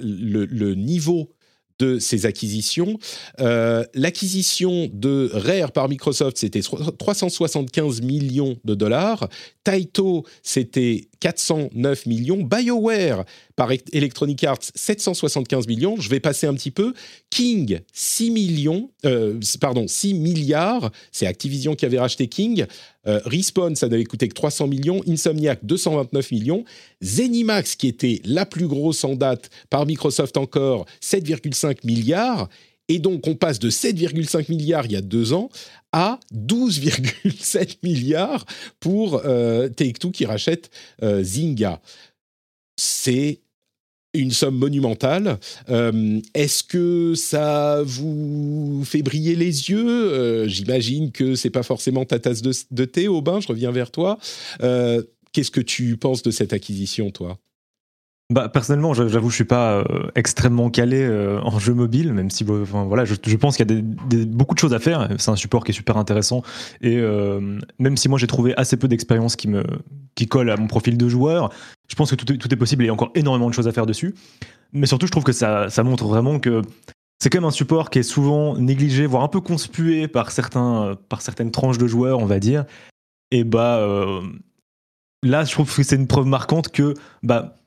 le, 0.00 0.44
le 0.44 0.74
niveau 0.74 1.30
de 1.78 1.98
ces 1.98 2.26
acquisitions. 2.26 2.98
Euh, 3.40 3.84
L'acquisition 3.94 4.88
de 4.92 5.30
Rare 5.32 5.72
par 5.72 5.88
Microsoft, 5.88 6.38
c'était 6.38 6.60
375 6.60 8.02
millions 8.02 8.56
de 8.64 8.74
dollars. 8.74 9.28
Taito, 9.64 10.24
c'était 10.42 11.08
409 11.20 12.06
millions. 12.06 12.42
BioWare 12.42 13.24
par 13.56 13.70
Electronic 13.92 14.44
Arts, 14.44 14.58
775 14.74 15.66
millions. 15.66 15.96
Je 15.98 16.08
vais 16.08 16.20
passer 16.20 16.46
un 16.46 16.54
petit 16.54 16.70
peu. 16.70 16.94
King, 17.30 17.80
6 17.92 18.30
millions, 18.30 18.90
euh, 19.04 19.38
pardon, 19.60 19.86
6 19.86 20.14
milliards. 20.14 20.90
C'est 21.12 21.26
Activision 21.26 21.74
qui 21.74 21.84
avait 21.84 21.98
racheté 21.98 22.28
King. 22.28 22.66
Euh, 23.08 23.20
Respawn, 23.24 23.74
ça 23.74 23.88
n'avait 23.88 24.04
coûté 24.04 24.28
que 24.28 24.34
300 24.34 24.66
millions. 24.66 25.00
Insomniac, 25.08 25.60
229 25.64 26.30
millions. 26.30 26.64
Zenimax, 27.02 27.74
qui 27.76 27.88
était 27.88 28.20
la 28.24 28.46
plus 28.46 28.66
grosse 28.66 29.04
en 29.04 29.14
date 29.14 29.50
par 29.70 29.86
Microsoft 29.86 30.36
encore, 30.36 30.86
7,5 31.02 31.78
milliards. 31.84 32.48
Et 32.88 32.98
donc, 32.98 33.26
on 33.26 33.34
passe 33.34 33.58
de 33.58 33.70
7,5 33.70 34.50
milliards 34.50 34.86
il 34.86 34.92
y 34.92 34.96
a 34.96 35.02
deux 35.02 35.32
ans 35.32 35.50
à 35.92 36.18
12,7 36.34 37.78
milliards 37.82 38.44
pour 38.80 39.22
euh, 39.24 39.68
Take-Two 39.68 40.10
qui 40.10 40.24
rachète 40.24 40.70
euh, 41.02 41.22
Zynga. 41.22 41.80
C'est 42.76 43.40
une 44.18 44.30
somme 44.30 44.56
monumentale. 44.56 45.38
Euh, 45.70 46.20
est-ce 46.34 46.62
que 46.62 47.14
ça 47.14 47.82
vous 47.84 48.82
fait 48.84 49.02
briller 49.02 49.34
les 49.34 49.70
yeux? 49.70 49.88
Euh, 49.88 50.48
J'imagine 50.48 51.12
que 51.12 51.34
c'est 51.34 51.50
pas 51.50 51.62
forcément 51.62 52.04
ta 52.04 52.18
tasse 52.18 52.42
de, 52.42 52.52
de, 52.70 52.84
thé, 52.84 53.08
Aubin. 53.08 53.40
Je 53.40 53.48
reviens 53.48 53.70
vers 53.70 53.90
toi. 53.90 54.18
Qu'est-ce 55.32 55.50
que 55.50 55.60
tu 55.60 55.96
penses 55.96 56.22
de 56.22 56.30
cette 56.30 56.52
acquisition, 56.52 57.10
toi? 57.10 57.38
Bah, 58.30 58.50
personnellement, 58.50 58.92
j'avoue, 58.92 59.30
je 59.30 59.34
suis 59.34 59.44
pas 59.44 59.78
euh, 59.78 60.10
extrêmement 60.14 60.68
calé 60.68 61.00
euh, 61.00 61.40
en 61.40 61.58
jeu 61.58 61.72
mobile, 61.72 62.12
même 62.12 62.28
si 62.30 62.44
enfin, 62.46 62.84
voilà, 62.84 63.06
je, 63.06 63.14
pense 63.36 63.56
qu'il 63.56 63.70
y 63.70 63.74
a 63.74 64.24
beaucoup 64.26 64.54
de 64.54 64.58
choses 64.58 64.74
à 64.74 64.78
faire. 64.78 65.08
C'est 65.16 65.30
un 65.30 65.36
support 65.36 65.64
qui 65.64 65.70
est 65.70 65.74
super 65.74 65.96
intéressant. 65.96 66.42
Et 66.82 66.98
euh, 66.98 67.58
même 67.78 67.96
si 67.96 68.10
moi 68.10 68.18
j'ai 68.18 68.26
trouvé 68.26 68.54
assez 68.58 68.76
peu 68.76 68.86
d'expérience 68.86 69.34
qui 69.34 69.48
me 69.48 69.64
qui 70.14 70.26
colle 70.26 70.50
à 70.50 70.58
mon 70.58 70.66
profil 70.66 70.98
de 70.98 71.08
joueur, 71.08 71.50
je 71.88 71.94
pense 71.94 72.10
que 72.10 72.16
tout 72.16 72.26
tout 72.36 72.52
est 72.52 72.56
possible 72.56 72.82
et 72.82 72.86
il 72.86 72.88
y 72.88 72.90
a 72.90 72.92
encore 72.92 73.12
énormément 73.14 73.48
de 73.48 73.54
choses 73.54 73.68
à 73.68 73.72
faire 73.72 73.86
dessus. 73.86 74.14
Mais 74.74 74.86
surtout, 74.86 75.06
je 75.06 75.12
trouve 75.12 75.24
que 75.24 75.32
ça, 75.32 75.70
ça 75.70 75.82
montre 75.82 76.06
vraiment 76.06 76.38
que 76.38 76.60
c'est 77.18 77.30
quand 77.30 77.38
même 77.38 77.48
un 77.48 77.50
support 77.50 77.88
qui 77.88 78.00
est 78.00 78.02
souvent 78.02 78.58
négligé, 78.58 79.06
voire 79.06 79.22
un 79.22 79.28
peu 79.28 79.40
conspué 79.40 80.06
par 80.06 80.32
certains, 80.32 80.98
par 81.08 81.22
certaines 81.22 81.50
tranches 81.50 81.78
de 81.78 81.86
joueurs, 81.86 82.18
on 82.18 82.26
va 82.26 82.40
dire. 82.40 82.66
Et 83.30 83.44
bah 83.44 83.80
là, 85.22 85.44
je 85.44 85.50
trouve 85.50 85.74
que 85.74 85.82
c'est 85.82 85.96
une 85.96 86.06
preuve 86.06 86.26
marquante 86.26 86.68
que 86.68 86.92
bah 87.22 87.57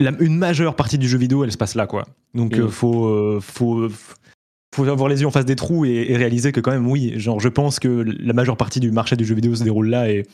la, 0.00 0.12
une 0.20 0.36
majeure 0.36 0.76
partie 0.76 0.98
du 0.98 1.08
jeu 1.08 1.18
vidéo, 1.18 1.44
elle 1.44 1.52
se 1.52 1.56
passe 1.56 1.74
là, 1.74 1.86
quoi. 1.86 2.06
Donc, 2.34 2.52
il 2.54 2.62
euh, 2.62 2.68
faut, 2.68 3.06
euh, 3.06 3.40
faut, 3.40 3.88
faut 4.74 4.84
avoir 4.84 5.08
les 5.08 5.20
yeux 5.20 5.26
en 5.26 5.30
face 5.30 5.44
des 5.44 5.56
trous 5.56 5.84
et, 5.84 6.16
réaliser 6.16 6.52
que 6.52 6.60
quand 6.60 6.72
même, 6.72 6.86
oui, 6.86 7.18
genre, 7.18 7.40
je 7.40 7.48
pense 7.48 7.78
que 7.78 8.04
la 8.06 8.32
majeure 8.32 8.56
partie 8.56 8.80
du 8.80 8.90
marché 8.90 9.16
du 9.16 9.24
jeu 9.24 9.34
vidéo 9.34 9.54
se 9.54 9.64
déroule 9.64 9.88
là 9.88 10.10
et, 10.10 10.26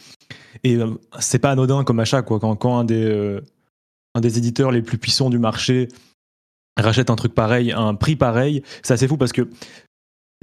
et 0.64 0.76
euh, 0.76 0.88
c'est 1.18 1.38
pas 1.38 1.50
anodin 1.50 1.84
comme 1.84 2.00
achat, 2.00 2.22
quoi. 2.22 2.40
Quand, 2.40 2.56
quand 2.56 2.78
un, 2.78 2.84
des, 2.84 3.38
un 4.14 4.20
des 4.20 4.38
éditeurs 4.38 4.72
les 4.72 4.82
plus 4.82 4.98
puissants 4.98 5.30
du 5.30 5.38
marché 5.38 5.88
rachète 6.76 7.10
un 7.10 7.16
truc 7.16 7.34
pareil, 7.34 7.72
un 7.72 7.94
prix 7.94 8.16
pareil, 8.16 8.62
c'est 8.82 8.94
assez 8.94 9.06
fou 9.06 9.16
parce 9.16 9.32
que 9.32 9.48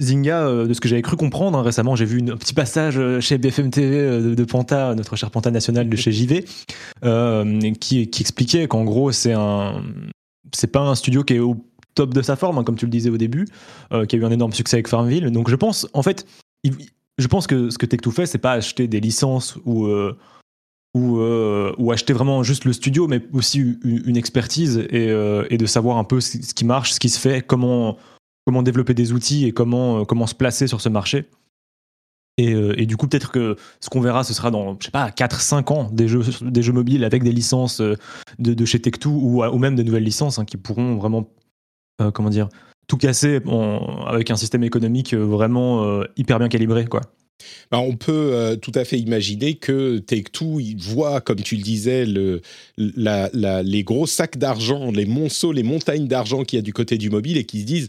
Zynga, 0.00 0.46
euh, 0.46 0.66
de 0.66 0.74
ce 0.74 0.80
que 0.80 0.88
j'avais 0.88 1.02
cru 1.02 1.16
comprendre, 1.16 1.58
hein, 1.58 1.62
récemment 1.62 1.94
j'ai 1.94 2.06
vu 2.06 2.20
un 2.20 2.36
petit 2.36 2.54
passage 2.54 2.98
euh, 2.98 3.20
chez 3.20 3.38
BFM 3.38 3.70
TV 3.70 3.96
euh, 3.96 4.34
de, 4.34 4.44
Panta, 4.44 4.94
notre 4.94 5.14
cher 5.16 5.30
Panta 5.30 5.50
national 5.50 5.88
de 5.88 5.96
chez 5.96 6.10
JV, 6.10 6.44
qui, 7.80 8.08
expliquait 8.20 8.66
qu'en 8.66 8.84
gros 8.84 9.12
c'est 9.12 9.34
un, 9.34 9.82
c'est 10.54 10.72
pas 10.72 10.80
un 10.80 10.94
studio 10.94 11.22
qui 11.22 11.34
est 11.34 11.38
au 11.38 11.56
top 11.94 12.14
de 12.14 12.22
sa 12.22 12.36
forme, 12.36 12.58
hein, 12.58 12.64
comme 12.64 12.76
tu 12.76 12.86
le 12.86 12.90
disais 12.90 13.10
au 13.10 13.18
début, 13.18 13.46
qui 14.08 14.16
a 14.16 14.18
eu 14.18 14.24
un 14.24 14.30
énorme 14.30 14.52
succès 14.52 14.76
avec 14.76 14.88
Farmville. 14.88 15.30
Donc 15.30 15.50
je 15.50 15.56
pense, 15.56 15.86
en 15.92 16.02
fait, 16.02 16.26
je 16.64 17.26
pense 17.26 17.46
que 17.46 17.68
ce 17.68 17.78
que 17.78 17.86
Tech2 17.86 18.10
fait, 18.10 18.26
c'est 18.26 18.38
pas 18.38 18.52
acheter 18.52 18.88
des 18.88 19.00
licences 19.00 19.58
ou 19.64 19.88
ou, 20.94 21.92
acheter 21.92 22.12
vraiment 22.12 22.42
juste 22.42 22.64
le 22.64 22.72
studio, 22.72 23.06
mais 23.06 23.22
aussi 23.32 23.76
une, 23.84 24.16
expertise 24.16 24.86
et, 24.90 25.08
de 25.08 25.66
savoir 25.66 25.98
un 25.98 26.04
peu 26.04 26.20
ce 26.20 26.54
qui 26.54 26.64
marche, 26.64 26.92
ce 26.92 27.00
qui 27.00 27.10
se 27.10 27.18
fait, 27.18 27.44
comment 27.44 27.98
comment 28.46 28.62
développer 28.62 28.94
des 28.94 29.12
outils 29.12 29.46
et 29.46 29.52
comment, 29.52 30.00
euh, 30.00 30.04
comment 30.04 30.26
se 30.26 30.34
placer 30.34 30.66
sur 30.66 30.80
ce 30.80 30.88
marché. 30.88 31.26
Et, 32.38 32.54
euh, 32.54 32.80
et, 32.80 32.86
du 32.86 32.96
coup, 32.96 33.06
peut-être 33.06 33.32
que 33.32 33.56
ce 33.80 33.90
qu'on 33.90 34.00
verra, 34.00 34.24
ce 34.24 34.32
sera 34.32 34.50
dans, 34.50 34.76
je 34.80 34.86
sais 34.86 34.90
pas, 34.90 35.10
4-5 35.10 35.72
ans, 35.72 35.90
des 35.92 36.08
jeux, 36.08 36.22
des 36.40 36.62
jeux 36.62 36.72
mobiles 36.72 37.04
avec 37.04 37.22
des 37.22 37.32
licences 37.32 37.80
euh, 37.80 37.96
de, 38.38 38.54
de 38.54 38.64
chez 38.64 38.78
Tech2 38.78 39.08
ou, 39.08 39.44
ou, 39.44 39.58
même 39.58 39.76
des 39.76 39.84
nouvelles 39.84 40.04
licences 40.04 40.38
hein, 40.38 40.44
qui 40.44 40.56
pourront 40.56 40.96
vraiment, 40.96 41.28
comment 42.14 42.30
dire, 42.30 42.48
tout 42.86 42.96
casser 42.96 43.40
avec 44.06 44.30
un 44.30 44.36
système 44.36 44.64
économique 44.64 45.12
vraiment 45.12 46.02
hyper 46.16 46.38
bien 46.38 46.48
calibré, 46.48 46.86
quoi. 46.86 47.02
Bah, 47.70 47.78
on 47.78 47.94
peut 47.94 48.58
tout 48.62 48.72
à 48.74 48.84
fait 48.84 48.98
imaginer 48.98 49.54
que 49.54 49.98
Take-Two 49.98 50.60
voit, 50.78 51.20
comme 51.20 51.40
tu 51.40 51.56
le 51.56 51.62
disais, 51.62 52.06
le, 52.06 52.40
la, 52.78 53.28
la, 53.34 53.62
les 53.62 53.84
gros 53.84 54.06
sacs 54.06 54.38
d'argent, 54.38 54.90
les 54.90 55.04
monceaux, 55.04 55.52
les 55.52 55.62
montagnes 55.62 56.08
d'argent 56.08 56.42
qu'il 56.42 56.56
y 56.56 56.60
a 56.60 56.62
du 56.62 56.72
côté 56.72 56.96
du 56.96 57.10
mobile 57.10 57.36
et 57.36 57.44
qui 57.44 57.60
se 57.60 57.66
disent 57.66 57.88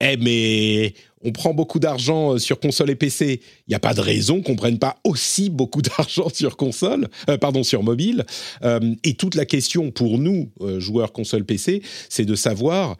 eh 0.00 0.16
mais 0.16 0.94
on 1.22 1.32
prend 1.32 1.52
beaucoup 1.52 1.78
d'argent 1.78 2.34
euh, 2.34 2.38
sur 2.38 2.60
console 2.60 2.90
et 2.90 2.94
PC. 2.94 3.40
Il 3.66 3.70
n'y 3.70 3.74
a 3.74 3.80
pas 3.80 3.94
de 3.94 4.00
raison 4.00 4.40
qu'on 4.40 4.56
prenne 4.56 4.78
pas 4.78 4.96
aussi 5.04 5.50
beaucoup 5.50 5.82
d'argent 5.98 6.28
sur 6.32 6.56
console, 6.56 7.08
euh, 7.28 7.38
pardon, 7.38 7.62
sur 7.62 7.82
mobile. 7.82 8.24
Euh, 8.62 8.94
et 9.04 9.14
toute 9.14 9.34
la 9.34 9.44
question 9.44 9.90
pour 9.90 10.18
nous, 10.18 10.50
joueurs 10.78 11.12
console 11.12 11.44
PC, 11.44 11.82
c'est 12.08 12.24
de 12.24 12.34
savoir 12.34 12.96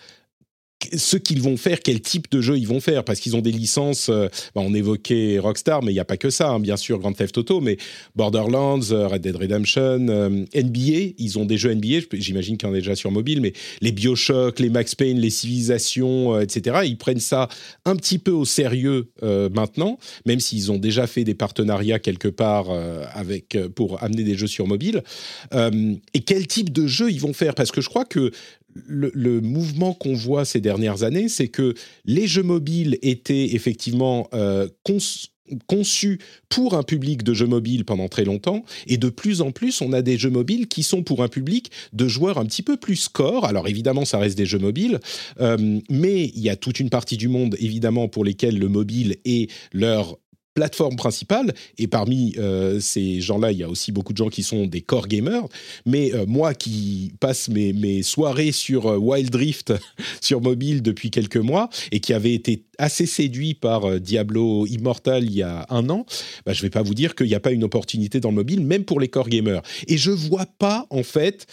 ce 0.96 1.16
qu'ils 1.16 1.42
vont 1.42 1.56
faire, 1.56 1.80
quel 1.80 2.00
type 2.00 2.30
de 2.30 2.40
jeu 2.40 2.56
ils 2.56 2.66
vont 2.66 2.80
faire, 2.80 3.04
parce 3.04 3.20
qu'ils 3.20 3.36
ont 3.36 3.40
des 3.40 3.52
licences. 3.52 4.08
Euh, 4.08 4.28
bah, 4.54 4.62
on 4.64 4.72
évoquait 4.74 5.38
Rockstar, 5.38 5.82
mais 5.82 5.90
il 5.90 5.94
n'y 5.94 6.00
a 6.00 6.04
pas 6.04 6.16
que 6.16 6.30
ça, 6.30 6.50
hein, 6.50 6.60
bien 6.60 6.76
sûr, 6.76 6.98
Grand 6.98 7.12
Theft 7.12 7.38
Auto, 7.38 7.60
mais 7.60 7.76
Borderlands, 8.14 8.92
euh, 8.92 9.08
Red 9.08 9.22
Dead 9.22 9.36
Redemption, 9.36 10.06
euh, 10.08 10.44
NBA, 10.54 11.14
ils 11.18 11.38
ont 11.38 11.44
des 11.44 11.58
jeux 11.58 11.74
NBA. 11.74 12.06
J'imagine 12.12 12.56
qu'il 12.56 12.68
y 12.68 12.70
en 12.70 12.74
a 12.74 12.78
déjà 12.78 12.94
sur 12.94 13.10
mobile, 13.10 13.40
mais 13.40 13.52
les 13.80 13.92
Bioshock, 13.92 14.60
les 14.60 14.70
Max 14.70 14.94
Payne, 14.94 15.18
les 15.18 15.30
Civilisations, 15.30 16.40
etc. 16.40 16.80
Ils 16.84 16.96
prennent 16.96 17.20
ça 17.20 17.48
un 17.84 17.96
petit 17.96 18.18
peu 18.18 18.30
au 18.30 18.44
sérieux 18.44 19.10
maintenant, 19.22 19.98
même 20.26 20.40
s'ils 20.40 20.70
ont 20.70 20.78
déjà 20.78 21.06
fait 21.06 21.24
des 21.24 21.34
partenariats 21.34 21.98
quelque 21.98 22.28
part 22.28 22.70
avec 23.14 23.56
pour 23.74 24.02
amener 24.02 24.24
des 24.24 24.36
jeux 24.36 24.46
sur 24.46 24.66
mobile. 24.66 25.02
et 25.52 26.20
quel 26.20 26.46
type 26.46 26.72
de 26.72 26.86
jeu 26.86 27.10
ils 27.10 27.20
vont 27.20 27.32
faire? 27.32 27.54
Parce 27.54 27.70
que 27.70 27.80
je 27.80 27.88
crois 27.88 28.04
que 28.04 28.32
le, 28.74 29.40
mouvement 29.40 29.94
qu'on 29.94 30.14
voit 30.14 30.44
ces 30.44 30.60
dernières 30.60 31.02
années, 31.02 31.28
c'est 31.28 31.48
que 31.48 31.74
les 32.04 32.26
jeux 32.26 32.42
mobiles 32.42 32.98
étaient 33.02 33.54
effectivement 33.54 34.28
euh, 34.34 34.68
conçus 35.66 36.18
pour 36.48 36.74
un 36.74 36.82
public 36.82 37.22
de 37.22 37.32
jeux 37.32 37.46
mobiles 37.46 37.84
pendant 37.84 38.08
très 38.08 38.24
longtemps, 38.24 38.64
et 38.86 38.96
de 38.96 39.08
plus 39.08 39.40
en 39.40 39.50
plus, 39.50 39.80
on 39.80 39.92
a 39.92 40.02
des 40.02 40.18
jeux 40.18 40.30
mobiles 40.30 40.68
qui 40.68 40.82
sont 40.82 41.02
pour 41.02 41.22
un 41.22 41.28
public 41.28 41.70
de 41.92 42.06
joueurs 42.08 42.38
un 42.38 42.44
petit 42.44 42.62
peu 42.62 42.76
plus 42.76 42.96
score. 42.96 43.44
Alors 43.46 43.68
évidemment, 43.68 44.04
ça 44.04 44.18
reste 44.18 44.36
des 44.36 44.46
jeux 44.46 44.58
mobiles, 44.58 45.00
euh, 45.40 45.80
mais 45.88 46.24
il 46.24 46.40
y 46.40 46.50
a 46.50 46.56
toute 46.56 46.80
une 46.80 46.90
partie 46.90 47.16
du 47.16 47.28
monde, 47.28 47.56
évidemment, 47.58 48.08
pour 48.08 48.24
lesquels 48.24 48.58
le 48.58 48.68
mobile 48.68 49.16
est 49.24 49.50
leur 49.72 50.18
plateforme 50.58 50.96
principale. 50.96 51.54
Et 51.78 51.86
parmi 51.86 52.34
euh, 52.36 52.80
ces 52.80 53.20
gens-là, 53.20 53.52
il 53.52 53.58
y 53.58 53.62
a 53.62 53.68
aussi 53.68 53.92
beaucoup 53.92 54.12
de 54.12 54.18
gens 54.18 54.28
qui 54.28 54.42
sont 54.42 54.66
des 54.66 54.80
core 54.80 55.06
gamers. 55.06 55.44
Mais 55.86 56.12
euh, 56.12 56.26
moi 56.26 56.52
qui 56.52 57.12
passe 57.20 57.48
mes, 57.48 58.02
soirées 58.02 58.50
sur 58.50 58.86
euh, 58.86 58.96
Wild 58.96 59.32
Rift 59.36 59.72
sur 60.20 60.40
mobile 60.40 60.82
depuis 60.82 61.12
quelques 61.12 61.36
mois 61.36 61.70
et 61.92 62.00
qui 62.00 62.12
avait 62.12 62.34
été 62.34 62.64
assez 62.76 63.06
séduit 63.06 63.54
par 63.54 64.00
Diablo 64.00 64.66
Immortal 64.66 65.24
il 65.24 65.32
y 65.32 65.42
a 65.42 65.64
un 65.70 65.88
an, 65.90 66.06
bah, 66.44 66.52
je 66.52 66.58
ne 66.58 66.62
vais 66.62 66.70
pas 66.70 66.82
vous 66.82 66.94
dire 66.94 67.14
qu'il 67.14 67.26
n'y 67.28 67.36
a 67.36 67.40
pas 67.40 67.52
une 67.52 67.62
opportunité 67.62 68.18
dans 68.18 68.30
le 68.30 68.36
mobile, 68.36 68.60
même 68.60 68.84
pour 68.84 68.98
les 68.98 69.08
core 69.08 69.28
gamers. 69.28 69.62
Et 69.86 69.96
je 69.96 70.10
vois 70.10 70.46
pas, 70.46 70.86
en 70.90 71.04
fait, 71.04 71.46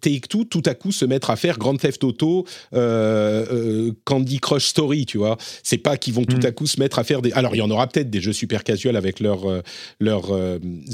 Take-Two 0.00 0.44
tout 0.44 0.62
à 0.66 0.74
coup 0.74 0.92
se 0.92 1.04
mettre 1.04 1.30
à 1.30 1.36
faire 1.36 1.58
Grand 1.58 1.76
Theft 1.76 2.04
Auto, 2.04 2.46
euh, 2.74 3.46
euh, 3.50 3.92
Candy 4.04 4.38
Crush 4.40 4.66
Story, 4.66 5.06
tu 5.06 5.18
vois. 5.18 5.36
C'est 5.62 5.78
pas 5.78 5.96
qu'ils 5.96 6.14
vont 6.14 6.24
tout 6.24 6.38
mm. 6.38 6.46
à 6.46 6.52
coup 6.52 6.66
se 6.66 6.80
mettre 6.80 6.98
à 6.98 7.04
faire 7.04 7.22
des. 7.22 7.32
Alors 7.32 7.54
il 7.54 7.58
y 7.58 7.62
en 7.62 7.70
aura 7.70 7.86
peut-être 7.86 8.10
des 8.10 8.20
jeux 8.20 8.32
super 8.32 8.64
casual 8.64 8.96
avec 8.96 9.20
leurs 9.20 9.48
euh, 9.48 9.60
leurs 10.00 10.30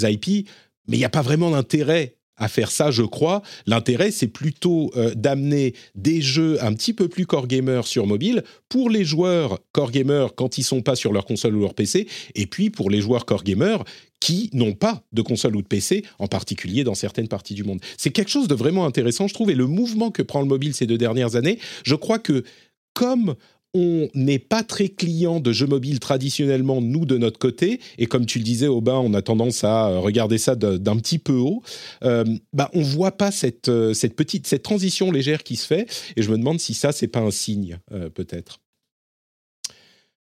IP, 0.03 0.49
mais 0.89 0.97
il 0.97 0.99
n'y 0.99 1.05
a 1.05 1.11
pas 1.11 1.23
vraiment 1.23 1.51
d'intérêt 1.51 2.17
à 2.41 2.49
faire 2.49 2.73
ça, 2.73 2.91
je 2.91 3.03
crois. 3.03 3.43
L'intérêt, 3.67 4.11
c'est 4.11 4.27
plutôt 4.27 4.91
euh, 4.97 5.15
d'amener 5.15 5.75
des 5.95 6.21
jeux 6.21 6.63
un 6.65 6.73
petit 6.75 6.93
peu 6.93 7.07
plus 7.07 7.27
core 7.27 7.47
gamer 7.47 7.87
sur 7.87 8.07
mobile 8.07 8.43
pour 8.69 8.91
les 8.91 9.05
joueurs 9.05 9.61
core 9.73 9.93
gamer 9.93 10.35
quand 10.35 10.59
ils 10.59 10.65
sont 10.65 10.83
pas 10.83 10.97
sur 10.97 11.13
leur 11.13 11.27
console 11.27 11.55
ou 11.55 11.61
leur 11.61 11.75
PC, 11.75 12.09
et 12.35 12.47
puis 12.47 12.71
pour 12.71 12.91
les 12.91 13.01
joueurs 13.01 13.27
core 13.27 13.45
gamer 13.45 13.85
qui 14.19 14.51
n'ont 14.53 14.75
pas 14.75 15.03
de 15.13 15.23
console 15.23 15.57
ou 15.57 15.63
de 15.63 15.67
PC, 15.67 16.05
en 16.19 16.27
particulier 16.27 16.85
dans 16.85 16.95
certaines 16.95 17.29
parties 17.29 17.55
du 17.55 17.65
monde. 17.65 17.81
C'est 17.97 18.11
quelque 18.11 18.31
chose 18.31 18.49
de 18.49 18.55
vraiment 18.55 18.85
intéressant, 18.85 19.29
je 19.29 19.35
trouve, 19.35 19.51
et 19.51 19.55
le 19.55 19.67
mouvement 19.67 20.11
que 20.11 20.23
prend 20.23 20.41
le 20.41 20.47
mobile 20.47 20.75
ces 20.75 20.87
deux 20.87 20.99
dernières 20.99 21.37
années, 21.37 21.59
je 21.85 21.95
crois 21.95 22.19
que 22.19 22.45
comme 22.93 23.35
on 23.75 24.09
n'est 24.15 24.39
pas 24.39 24.63
très 24.63 24.89
client 24.89 25.39
de 25.41 25.53
jeux 25.53 25.67
mobiles 25.67 26.01
traditionnellement, 26.01 26.81
nous, 26.81 27.07
de 27.07 27.17
notre 27.17 27.39
côté, 27.39 27.81
et 27.99 28.07
comme 28.07 28.27
tu 28.27 28.39
le 28.39 28.45
disais, 28.45 28.67
Aubin, 28.67 28.97
on 28.97 29.15
a 29.15 29.23
tendance 29.23 29.63
à 29.65 29.99
regarder 29.99 30.39
ça 30.39 30.57
d'un 30.57 30.97
petit 30.97 31.19
peu 31.19 31.35
haut, 31.35 31.63
euh, 32.03 32.25
bah, 32.53 32.71
on 32.75 32.83
voit 32.83 33.13
pas 33.13 33.31
cette, 33.31 33.69
euh, 33.69 33.95
cette 33.95 34.17
petite 34.17 34.47
cette 34.47 34.63
transition 34.63 35.13
légère 35.13 35.43
qui 35.43 35.57
se 35.57 35.67
fait, 35.67 35.87
et 36.17 36.23
je 36.23 36.31
me 36.31 36.37
demande 36.37 36.59
si 36.59 36.75
ça, 36.75 36.93
c'est 36.93 37.09
pas 37.09 37.21
un 37.21 37.31
signe, 37.31 37.79
euh, 37.93 38.11
peut-être. 38.11 38.61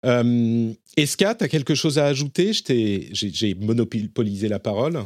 Euh, 0.06 0.74
Eska, 0.96 1.36
tu 1.36 1.44
as 1.44 1.48
quelque 1.48 1.76
chose 1.76 1.98
à 1.98 2.06
ajouter? 2.06 2.52
J'ai 2.54 3.56
monopolisé 3.56 4.48
la 4.48 4.60
parole. 4.60 5.00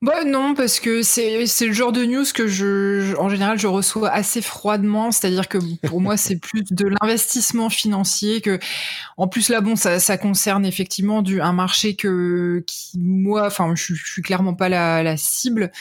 Bah 0.00 0.22
non, 0.24 0.54
parce 0.54 0.78
que 0.78 1.02
c'est 1.02 1.44
le 1.44 1.72
genre 1.72 1.90
de 1.90 2.04
news 2.04 2.24
que 2.32 2.46
je, 2.46 3.16
en 3.16 3.28
général, 3.28 3.58
je 3.58 3.66
reçois 3.66 4.08
assez 4.10 4.40
froidement. 4.40 5.10
C'est-à-dire 5.10 5.48
que 5.48 5.58
pour 5.88 6.00
moi, 6.00 6.16
c'est 6.16 6.36
plus 6.36 6.62
de 6.70 6.86
l'investissement 6.86 7.68
financier 7.68 8.40
que, 8.40 8.60
en 9.16 9.26
plus 9.26 9.48
là, 9.48 9.60
bon, 9.60 9.74
ça, 9.74 9.98
ça 9.98 10.16
concerne 10.16 10.64
effectivement 10.64 11.20
du, 11.20 11.40
un 11.40 11.52
marché 11.52 11.96
que, 11.96 12.62
qui, 12.64 12.96
moi, 13.00 13.46
enfin, 13.46 13.74
je, 13.74 13.94
je 13.94 14.12
suis 14.12 14.22
clairement 14.22 14.54
pas 14.54 14.68
la, 14.68 15.02
la 15.02 15.16
cible. 15.16 15.72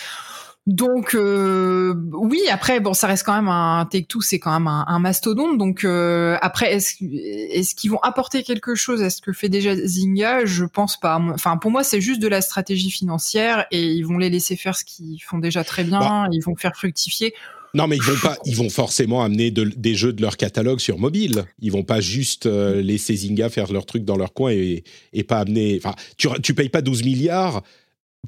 Donc 0.67 1.15
euh, 1.15 1.95
oui, 2.11 2.41
après 2.51 2.81
bon, 2.81 2.93
ça 2.93 3.07
reste 3.07 3.25
quand 3.25 3.33
même 3.33 3.47
un 3.47 3.87
Take-Two, 3.89 4.19
c'est 4.19 4.37
quand 4.37 4.51
même 4.51 4.67
un, 4.67 4.99
mastodonte. 4.99 5.57
Donc 5.57 5.85
euh, 5.85 6.37
après, 6.41 6.75
est-ce 6.75 7.73
qu'ils 7.73 7.89
vont 7.89 7.99
apporter 7.99 8.43
quelque 8.43 8.75
chose 8.75 9.01
à 9.01 9.09
ce 9.09 9.21
que 9.21 9.31
fait 9.31 9.47
déjà 9.47 9.73
Zynga? 9.77 10.43
Je 10.43 10.65
pense 10.65 10.99
pas. 10.99 11.21
Enfin, 11.33 11.55
pour 11.55 11.71
moi, 11.71 11.85
c'est 11.85 12.01
juste 12.01 12.21
de 12.21 12.27
la 12.27 12.41
stratégie 12.41 12.91
financière 12.91 13.65
et 13.71 13.81
ils 13.81 14.05
vont 14.05 14.17
les 14.17 14.29
laisser 14.29 14.57
faire 14.57 14.75
ce 14.75 14.83
qu'ils 14.83 15.23
font 15.23 15.37
déjà 15.37 15.63
très 15.63 15.85
bien. 15.85 15.99
Bah. 15.99 16.27
Ils 16.33 16.43
vont 16.43 16.57
faire 16.57 16.75
fructifier. 16.75 17.33
Non, 17.73 17.87
mais 17.87 17.95
ils 17.95 18.03
vont 18.03 18.19
pas. 18.21 18.37
Ils 18.43 18.57
vont 18.57 18.69
forcément 18.69 19.23
amener 19.23 19.51
des 19.51 19.95
jeux 19.95 20.11
de 20.11 20.21
leur 20.21 20.35
catalogue 20.35 20.79
sur 20.79 20.99
mobile. 20.99 21.45
Ils 21.61 21.71
vont 21.71 21.83
pas 21.83 22.01
juste 22.01 22.45
euh, 22.45 22.81
laisser 22.81 23.15
Zynga 23.15 23.47
faire 23.47 23.71
leur 23.71 23.85
truc 23.85 24.03
dans 24.03 24.17
leur 24.17 24.33
coin 24.33 24.51
et, 24.51 24.83
et 25.13 25.23
pas 25.23 25.39
amener. 25.39 25.79
Enfin, 25.81 25.95
tu 26.17 26.27
tu 26.43 26.53
payes 26.53 26.67
pas 26.67 26.81
12 26.81 27.05
milliards 27.05 27.63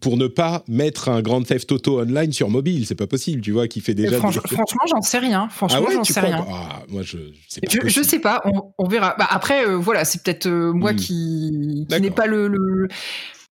pour 0.01 0.17
ne 0.17 0.27
pas 0.27 0.63
mettre 0.67 1.09
un 1.09 1.21
Grand 1.21 1.41
Theft 1.41 1.71
Auto 1.71 1.99
online 1.99 2.31
sur 2.31 2.49
mobile. 2.49 2.85
C'est 2.85 2.95
pas 2.95 3.07
possible, 3.07 3.41
tu 3.41 3.51
vois, 3.51 3.67
qui 3.67 3.81
fait 3.81 3.93
déjà. 3.93 4.17
Franchement, 4.17 4.65
j'en 4.87 5.01
sais 5.01 5.19
rien. 5.19 5.49
Franchement, 5.49 5.85
ah 5.87 5.93
j'en 5.93 6.03
sais 6.03 6.19
rien. 6.19 6.45
Ah, 6.49 6.83
moi, 6.89 7.01
je, 7.03 7.17
sais 7.47 7.61
pas. 7.61 7.87
Je, 7.87 8.01
sais 8.01 8.19
pas. 8.19 8.41
On, 8.77 8.87
verra. 8.87 9.15
Bah, 9.17 9.27
après, 9.29 9.65
euh, 9.65 9.75
voilà, 9.75 10.05
c'est 10.05 10.23
peut-être 10.23 10.47
euh, 10.47 10.71
moi 10.71 10.93
hmm. 10.93 10.97
qui, 10.97 11.87
qui 11.89 12.01
n'ai 12.01 12.11
pas 12.11 12.27
le... 12.27 12.87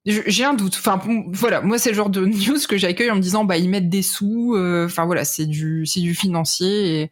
J'ai 0.06 0.44
un 0.44 0.54
doute. 0.54 0.76
Enfin, 0.78 1.00
voilà, 1.32 1.60
moi 1.60 1.76
c'est 1.76 1.90
le 1.90 1.96
genre 1.96 2.08
de 2.08 2.24
news 2.24 2.58
que 2.66 2.78
j'accueille 2.78 3.10
en 3.10 3.16
me 3.16 3.20
disant, 3.20 3.44
bah 3.44 3.58
ils 3.58 3.68
mettent 3.68 3.90
des 3.90 4.00
sous. 4.00 4.54
Euh, 4.54 4.86
enfin 4.86 5.04
voilà, 5.04 5.26
c'est 5.26 5.44
du, 5.44 5.84
c'est 5.84 6.00
du 6.00 6.14
financier. 6.14 7.02
Et, 7.02 7.10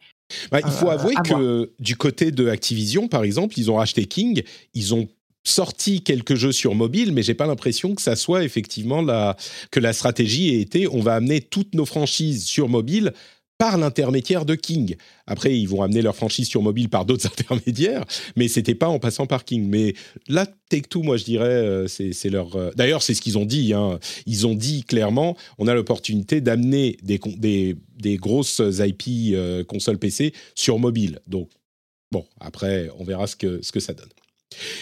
bah, 0.51 0.61
il 0.65 0.71
faut 0.71 0.89
avouer 0.89 1.15
que 1.15 1.73
du 1.79 1.97
côté 1.97 2.31
de 2.31 2.49
Activision, 2.49 3.07
par 3.07 3.23
exemple, 3.23 3.59
ils 3.59 3.71
ont 3.71 3.77
racheté 3.77 4.07
King, 4.07 4.43
ils 4.73 4.95
ont 4.95 5.09
sorti 5.49 6.03
quelques 6.03 6.35
jeux 6.35 6.53
sur 6.53 6.75
mobile, 6.75 7.13
mais 7.13 7.23
j'ai 7.23 7.35
pas 7.35 7.47
l'impression 7.47 7.95
que 7.95 8.03
ça 8.03 8.17
soit 8.17 8.45
effectivement 8.45 9.03
la, 9.03 9.37
que 9.71 9.81
la 9.81 9.93
stratégie 9.93 10.55
ait 10.55 10.61
été 10.61 10.89
on 10.89 11.01
va 11.01 11.15
amener 11.15 11.41
toutes 11.41 11.75
nos 11.75 11.87
franchises 11.87 12.45
sur 12.45 12.69
mobile 12.69 13.13
par 13.59 13.79
l'intermédiaire 13.79 14.45
de 14.45 14.55
King. 14.55 14.97
Après, 15.27 15.59
ils 15.59 15.67
vont 15.67 15.83
amener 15.83 16.03
leur 16.03 16.15
franchise 16.15 16.49
sur 16.49 16.63
mobile 16.63 16.89
par 16.89 17.05
d'autres 17.05 17.27
intermédiaires, 17.39 18.05
mais 18.37 18.49
c'était 18.49 18.75
pas 18.75 18.89
en 18.89 18.99
passant 18.99 19.27
par 19.27 19.45
King. 19.45 19.67
Mais 19.69 19.95
là, 20.29 20.47
Take-Two, 20.69 21.03
moi, 21.03 21.17
je 21.17 21.25
dirais, 21.25 21.49
euh, 21.49 21.87
c'est 21.89 22.29
leur. 22.29 22.55
Euh, 22.57 22.71
d'ailleurs, 22.77 23.03
c'est 23.03 23.15
ce 23.15 23.23
qu'ils 23.23 23.39
ont 23.39 23.47
dit. 23.47 23.73
Hein. 23.73 23.99
Ils 24.27 24.47
ont 24.47 24.55
dit 24.55 24.85
clairement, 24.85 25.37
on 25.59 25.69
a 25.69 25.75
l'opportunité 25.75 26.41
d'amener 26.41 26.99
des, 27.03 27.19
des, 27.39 27.77
des, 27.97 28.17
grosses 28.17 28.61
IP 28.61 29.35
euh, 29.35 29.65
console 29.65 29.99
PC 29.99 30.33
sur 30.55 30.79
mobile. 30.79 31.21
Donc, 31.27 31.49
bon, 32.13 32.27
après, 32.41 32.91
on 32.99 33.05
verra 33.05 33.27
ce 33.27 33.37
que, 33.37 33.61
ce 33.63 33.73
que 33.73 33.81
ça 33.81 33.95
donne. 33.95 34.11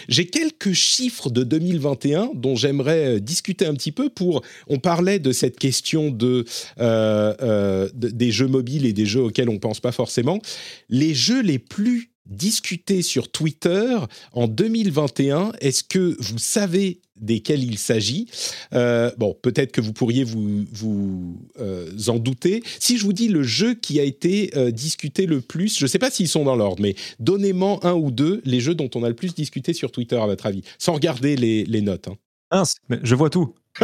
J'ai 0.08 0.26
quelques 0.26 0.72
chiffres 0.72 1.30
de 1.30 1.42
2021 1.42 2.30
dont 2.34 2.56
j'aimerais 2.56 3.16
euh, 3.16 3.20
discuter 3.20 3.66
un 3.66 3.74
petit 3.74 3.92
peu 3.92 4.08
pour. 4.08 4.42
On 4.68 4.78
parlait 4.78 5.18
de 5.18 5.32
cette 5.32 5.58
question 5.58 6.10
de, 6.10 6.44
euh, 6.80 7.34
euh, 7.42 7.88
des 7.94 8.30
jeux 8.30 8.48
mobiles 8.48 8.86
et 8.86 8.92
des 8.92 9.06
jeux 9.06 9.22
auxquels 9.22 9.48
on 9.48 9.58
pense 9.58 9.80
pas 9.80 9.92
forcément. 9.92 10.40
Les 10.88 11.14
jeux 11.14 11.42
les 11.42 11.58
plus 11.58 12.10
discutés 12.26 13.02
sur 13.02 13.30
Twitter 13.30 13.96
en 14.32 14.48
2021. 14.48 15.52
Est-ce 15.60 15.84
que 15.84 16.16
vous 16.18 16.38
savez 16.38 17.00
desquels 17.16 17.62
il 17.62 17.78
s'agit. 17.78 18.26
Euh, 18.72 19.10
bon, 19.18 19.36
peut-être 19.40 19.72
que 19.72 19.80
vous 19.80 19.92
pourriez 19.92 20.24
vous, 20.24 20.64
vous 20.72 21.36
euh, 21.60 21.90
en 22.08 22.18
douter. 22.18 22.62
Si 22.80 22.98
je 22.98 23.04
vous 23.04 23.12
dis 23.12 23.28
le 23.28 23.42
jeu 23.42 23.74
qui 23.74 24.00
a 24.00 24.02
été 24.02 24.50
euh, 24.56 24.70
discuté 24.70 25.26
le 25.26 25.40
plus, 25.40 25.78
je 25.78 25.84
ne 25.84 25.88
sais 25.88 25.98
pas 25.98 26.10
s'ils 26.10 26.28
sont 26.28 26.44
dans 26.44 26.56
l'ordre, 26.56 26.82
mais 26.82 26.94
donnez-moi 27.20 27.80
un 27.82 27.94
ou 27.94 28.10
deux 28.10 28.42
les 28.44 28.60
jeux 28.60 28.74
dont 28.74 28.90
on 28.94 29.02
a 29.04 29.08
le 29.08 29.14
plus 29.14 29.34
discuté 29.34 29.72
sur 29.72 29.92
Twitter, 29.92 30.16
à 30.16 30.26
votre 30.26 30.46
avis, 30.46 30.62
sans 30.78 30.92
regarder 30.94 31.36
les, 31.36 31.64
les 31.64 31.80
notes. 31.80 32.08
Hein. 32.50 32.64
mais 32.88 32.98
je 33.02 33.14
vois 33.14 33.30
tout. 33.30 33.54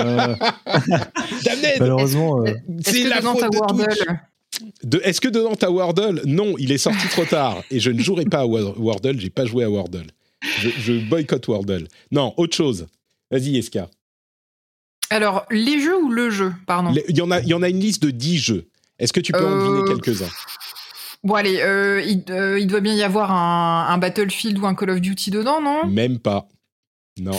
Malheureusement, 1.80 2.44
c'est 2.84 3.04
la 3.04 3.22
faute 3.22 3.44
de 4.84 5.00
Est-ce 5.02 5.20
que 5.20 5.28
dedans 5.28 5.54
t'as 5.56 5.70
Wordle? 5.70 6.22
Non, 6.26 6.54
il 6.58 6.72
est 6.72 6.78
sorti 6.78 7.08
trop 7.08 7.24
tard 7.24 7.62
et 7.70 7.80
je 7.80 7.90
ne 7.90 8.00
jouerai 8.00 8.24
pas 8.24 8.40
à 8.40 8.46
Wordle. 8.46 9.18
J'ai 9.18 9.30
pas 9.30 9.46
joué 9.46 9.64
à 9.64 9.70
Wordle. 9.70 10.06
Je, 10.42 10.68
je 10.70 10.92
boycotte 11.08 11.46
Wordle. 11.48 11.88
Non, 12.10 12.34
autre 12.36 12.56
chose. 12.56 12.86
Vas-y, 13.30 13.56
Eska. 13.56 13.88
Alors, 15.10 15.44
les 15.50 15.80
jeux 15.80 16.00
ou 16.00 16.10
le 16.10 16.30
jeu, 16.30 16.52
pardon 16.66 16.94
Il 17.08 17.16
y, 17.16 17.20
en 17.20 17.30
a, 17.30 17.40
y 17.40 17.52
en 17.52 17.62
a 17.62 17.68
une 17.68 17.80
liste 17.80 18.02
de 18.02 18.10
10 18.10 18.38
jeux. 18.38 18.68
Est-ce 18.98 19.12
que 19.12 19.20
tu 19.20 19.32
peux 19.32 19.44
en 19.44 19.56
deviner 19.56 19.80
euh, 19.80 19.94
quelques-uns 19.94 20.28
Bon, 21.24 21.34
allez, 21.34 21.60
euh, 21.60 22.00
euh, 22.30 22.58
il, 22.58 22.66
doit 22.66 22.80
bien 22.80 22.94
y 22.94 23.02
avoir 23.02 23.32
un, 23.32 23.98
Battlefield 23.98 24.58
ou 24.58 24.66
un 24.66 24.74
Call 24.74 24.90
of 24.90 25.00
Duty 25.00 25.30
dedans, 25.30 25.60
non? 25.60 25.86
Même 25.86 26.18
pas. 26.18 26.48
Non. 27.18 27.38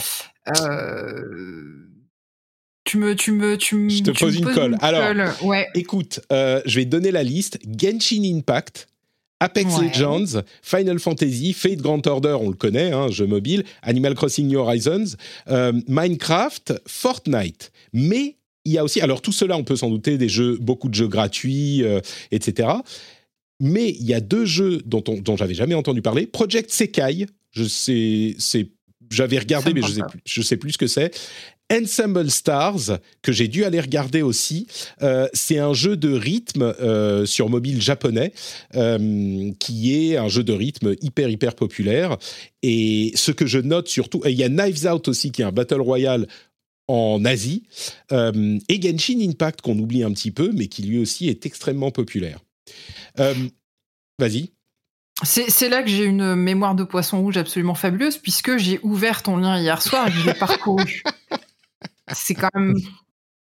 Tu 2.84 2.98
me, 2.98 3.14
tu 3.14 3.32
me, 3.32 3.56
tu 3.56 3.76
me. 3.76 3.88
Je 3.88 4.02
te 4.02 4.10
pose 4.10 4.36
une 4.36 4.52
colle. 4.52 4.76
Alors, 4.80 5.44
ouais. 5.44 5.68
écoute, 5.74 6.20
je 6.30 6.76
vais 6.76 6.84
te 6.84 6.90
donner 6.90 7.10
la 7.10 7.22
liste. 7.22 7.58
Genshin 7.66 8.22
Impact, 8.24 8.88
Apex 9.42 9.80
Legends, 9.80 10.42
Final 10.62 10.98
Fantasy, 10.98 11.52
Fate 11.52 11.80
Grand 11.80 12.06
Order, 12.06 12.36
on 12.40 12.48
le 12.48 12.56
connaît, 12.56 12.92
hein, 12.92 13.08
jeu 13.08 13.26
mobile, 13.26 13.64
Animal 13.82 14.14
Crossing 14.14 14.46
New 14.46 14.58
Horizons, 14.58 15.16
euh, 15.48 15.72
Minecraft, 15.88 16.74
Fortnite. 16.86 17.72
Mais 17.92 18.36
il 18.64 18.72
y 18.72 18.78
a 18.78 18.84
aussi, 18.84 19.00
alors 19.00 19.20
tout 19.20 19.32
cela, 19.32 19.56
on 19.56 19.64
peut 19.64 19.76
s'en 19.76 19.90
douter, 19.90 20.18
des 20.18 20.28
jeux, 20.28 20.56
beaucoup 20.60 20.88
de 20.88 20.94
jeux 20.94 21.08
gratuits, 21.08 21.82
euh, 21.82 22.00
etc. 22.30 22.68
Mais 23.58 23.90
il 23.90 24.06
y 24.06 24.14
a 24.14 24.20
deux 24.20 24.44
jeux 24.44 24.80
dont, 24.86 25.02
on, 25.08 25.14
dont 25.20 25.36
j'avais 25.36 25.54
jamais 25.54 25.74
entendu 25.74 26.02
parler. 26.02 26.26
Project 26.26 26.70
Sekai, 26.70 27.26
je 27.50 27.64
sais, 27.64 28.36
c'est 28.38 28.68
j'avais 29.10 29.38
regardé, 29.38 29.74
mais 29.74 29.82
je 29.82 29.92
sais, 29.92 30.02
plus, 30.08 30.20
je 30.24 30.42
sais 30.42 30.56
plus 30.56 30.72
ce 30.72 30.78
que 30.78 30.86
c'est. 30.86 31.14
Ensemble 31.72 32.30
Stars, 32.30 32.98
que 33.22 33.32
j'ai 33.32 33.48
dû 33.48 33.64
aller 33.64 33.80
regarder 33.80 34.20
aussi, 34.20 34.66
euh, 35.02 35.26
c'est 35.32 35.58
un 35.58 35.72
jeu 35.72 35.96
de 35.96 36.12
rythme 36.12 36.74
euh, 36.80 37.24
sur 37.24 37.48
mobile 37.48 37.80
japonais, 37.80 38.32
euh, 38.74 39.50
qui 39.58 39.94
est 39.94 40.16
un 40.18 40.28
jeu 40.28 40.44
de 40.44 40.52
rythme 40.52 40.94
hyper, 41.00 41.30
hyper 41.30 41.54
populaire. 41.54 42.18
Et 42.62 43.12
ce 43.14 43.32
que 43.32 43.46
je 43.46 43.58
note 43.58 43.88
surtout, 43.88 44.20
il 44.26 44.34
y 44.34 44.44
a 44.44 44.48
Knives 44.48 44.86
Out 44.86 45.08
aussi, 45.08 45.32
qui 45.32 45.42
est 45.42 45.46
un 45.46 45.52
Battle 45.52 45.80
Royale 45.80 46.26
en 46.88 47.24
Asie, 47.24 47.62
et 48.10 48.82
Genshin 48.82 49.20
Impact, 49.20 49.62
qu'on 49.62 49.78
oublie 49.78 50.02
un 50.02 50.12
petit 50.12 50.30
peu, 50.30 50.50
mais 50.52 50.66
qui 50.66 50.82
lui 50.82 50.98
aussi 50.98 51.28
est 51.28 51.46
extrêmement 51.46 51.90
populaire. 51.90 52.40
Vas-y. 54.18 54.50
C'est 55.24 55.68
là 55.68 55.82
que 55.82 55.88
j'ai 55.88 56.04
une 56.04 56.34
mémoire 56.34 56.74
de 56.74 56.84
poisson 56.84 57.20
rouge 57.20 57.36
absolument 57.36 57.74
fabuleuse, 57.74 58.18
puisque 58.18 58.56
j'ai 58.56 58.80
ouvert 58.82 59.22
ton 59.22 59.36
lien 59.36 59.58
hier 59.58 59.80
soir 59.80 60.08
et 60.08 60.10
que 60.10 60.16
je 60.16 60.26
l'ai 60.26 60.34
parcouru. 60.34 61.02
C'est 62.12 62.34
quand 62.34 62.50
même. 62.54 62.74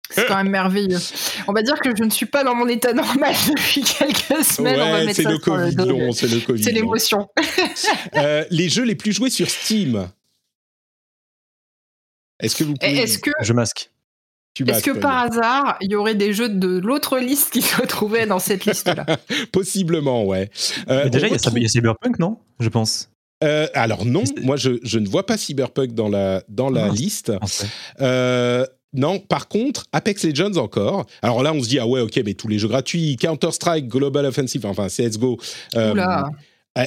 C'est 0.10 0.28
quand 0.28 0.36
même 0.36 0.50
merveilleux. 0.50 1.00
On 1.48 1.54
va 1.54 1.62
dire 1.62 1.80
que 1.80 1.96
je 1.96 2.04
ne 2.04 2.10
suis 2.10 2.26
pas 2.26 2.44
dans 2.44 2.54
mon 2.54 2.68
état 2.68 2.92
normal 2.92 3.34
depuis 3.48 3.82
quelques 3.82 4.44
semaines. 4.44 4.76
Ouais, 4.76 4.82
on 4.82 4.92
va 4.92 5.06
mettre 5.06 5.22
ça 5.22 5.32
le 5.32 5.38
COVID 5.38 6.14
c'est 6.14 6.28
le 6.28 6.40
Covid. 6.46 6.64
C'est 6.64 6.72
l'émotion. 6.72 7.30
euh, 8.16 8.44
les 8.50 8.68
jeux 8.68 8.84
les 8.84 8.96
plus 8.96 9.14
joués 9.14 9.30
sur 9.30 9.50
Steam. 9.50 10.10
Est-ce 12.42 12.58
que 12.58 12.64
vous 12.66 12.74
pouvez... 12.74 12.98
Est-ce 12.98 13.20
que... 13.20 13.32
Je 13.42 13.54
masque. 13.54 13.92
Est-ce 14.60 14.84
que 14.84 14.92
par 14.92 15.18
hasard, 15.18 15.78
il 15.82 15.92
y 15.92 15.96
aurait 15.96 16.16
des 16.16 16.34
jeux 16.34 16.50
de 16.50 16.80
l'autre 16.80 17.18
liste 17.20 17.52
qui 17.52 17.62
se 17.62 17.80
retrouvaient 17.80 18.26
dans 18.26 18.40
cette 18.40 18.66
liste-là? 18.66 19.06
Possiblement, 19.52 20.26
ouais. 20.26 20.50
Euh, 20.90 21.08
déjà, 21.10 21.28
il 21.28 21.34
y, 21.34 21.66
a 21.66 21.70
Cyberpunk, 21.70 22.20
non? 22.20 22.38
Je 22.60 22.68
pense. 22.68 23.11
Euh, 23.44 23.68
alors 23.74 24.06
non, 24.06 24.24
moi 24.44 24.56
je, 24.56 24.80
je, 24.84 25.00
ne 25.00 25.08
vois 25.08 25.26
pas 25.26 25.38
Cyberpunk 25.38 25.94
dans 25.94 26.10
la, 26.10 26.44
dans 26.48 26.70
la 26.70 26.86
ah, 26.86 26.90
liste. 26.90 27.32
Euh, 28.00 28.66
non, 28.94 29.20
par 29.20 29.48
contre, 29.48 29.86
Apex 29.94 30.26
Legends 30.26 30.58
encore. 30.58 31.06
Alors 31.22 31.42
là, 31.44 31.54
on 31.54 31.64
se 31.64 31.70
dit, 31.70 31.80
ah 31.80 31.88
ouais, 31.88 32.02
ok, 32.02 32.22
mais 32.26 32.34
tous 32.34 32.48
les 32.48 32.60
jeux 32.60 32.68
gratuits, 32.68 33.16
Counter-Strike, 33.18 33.88
Global 33.88 34.26
Offensive, 34.26 34.66
enfin 34.66 34.88
CSGO. 34.88 35.40
Euh, 35.76 35.94
Oula. 35.94 36.30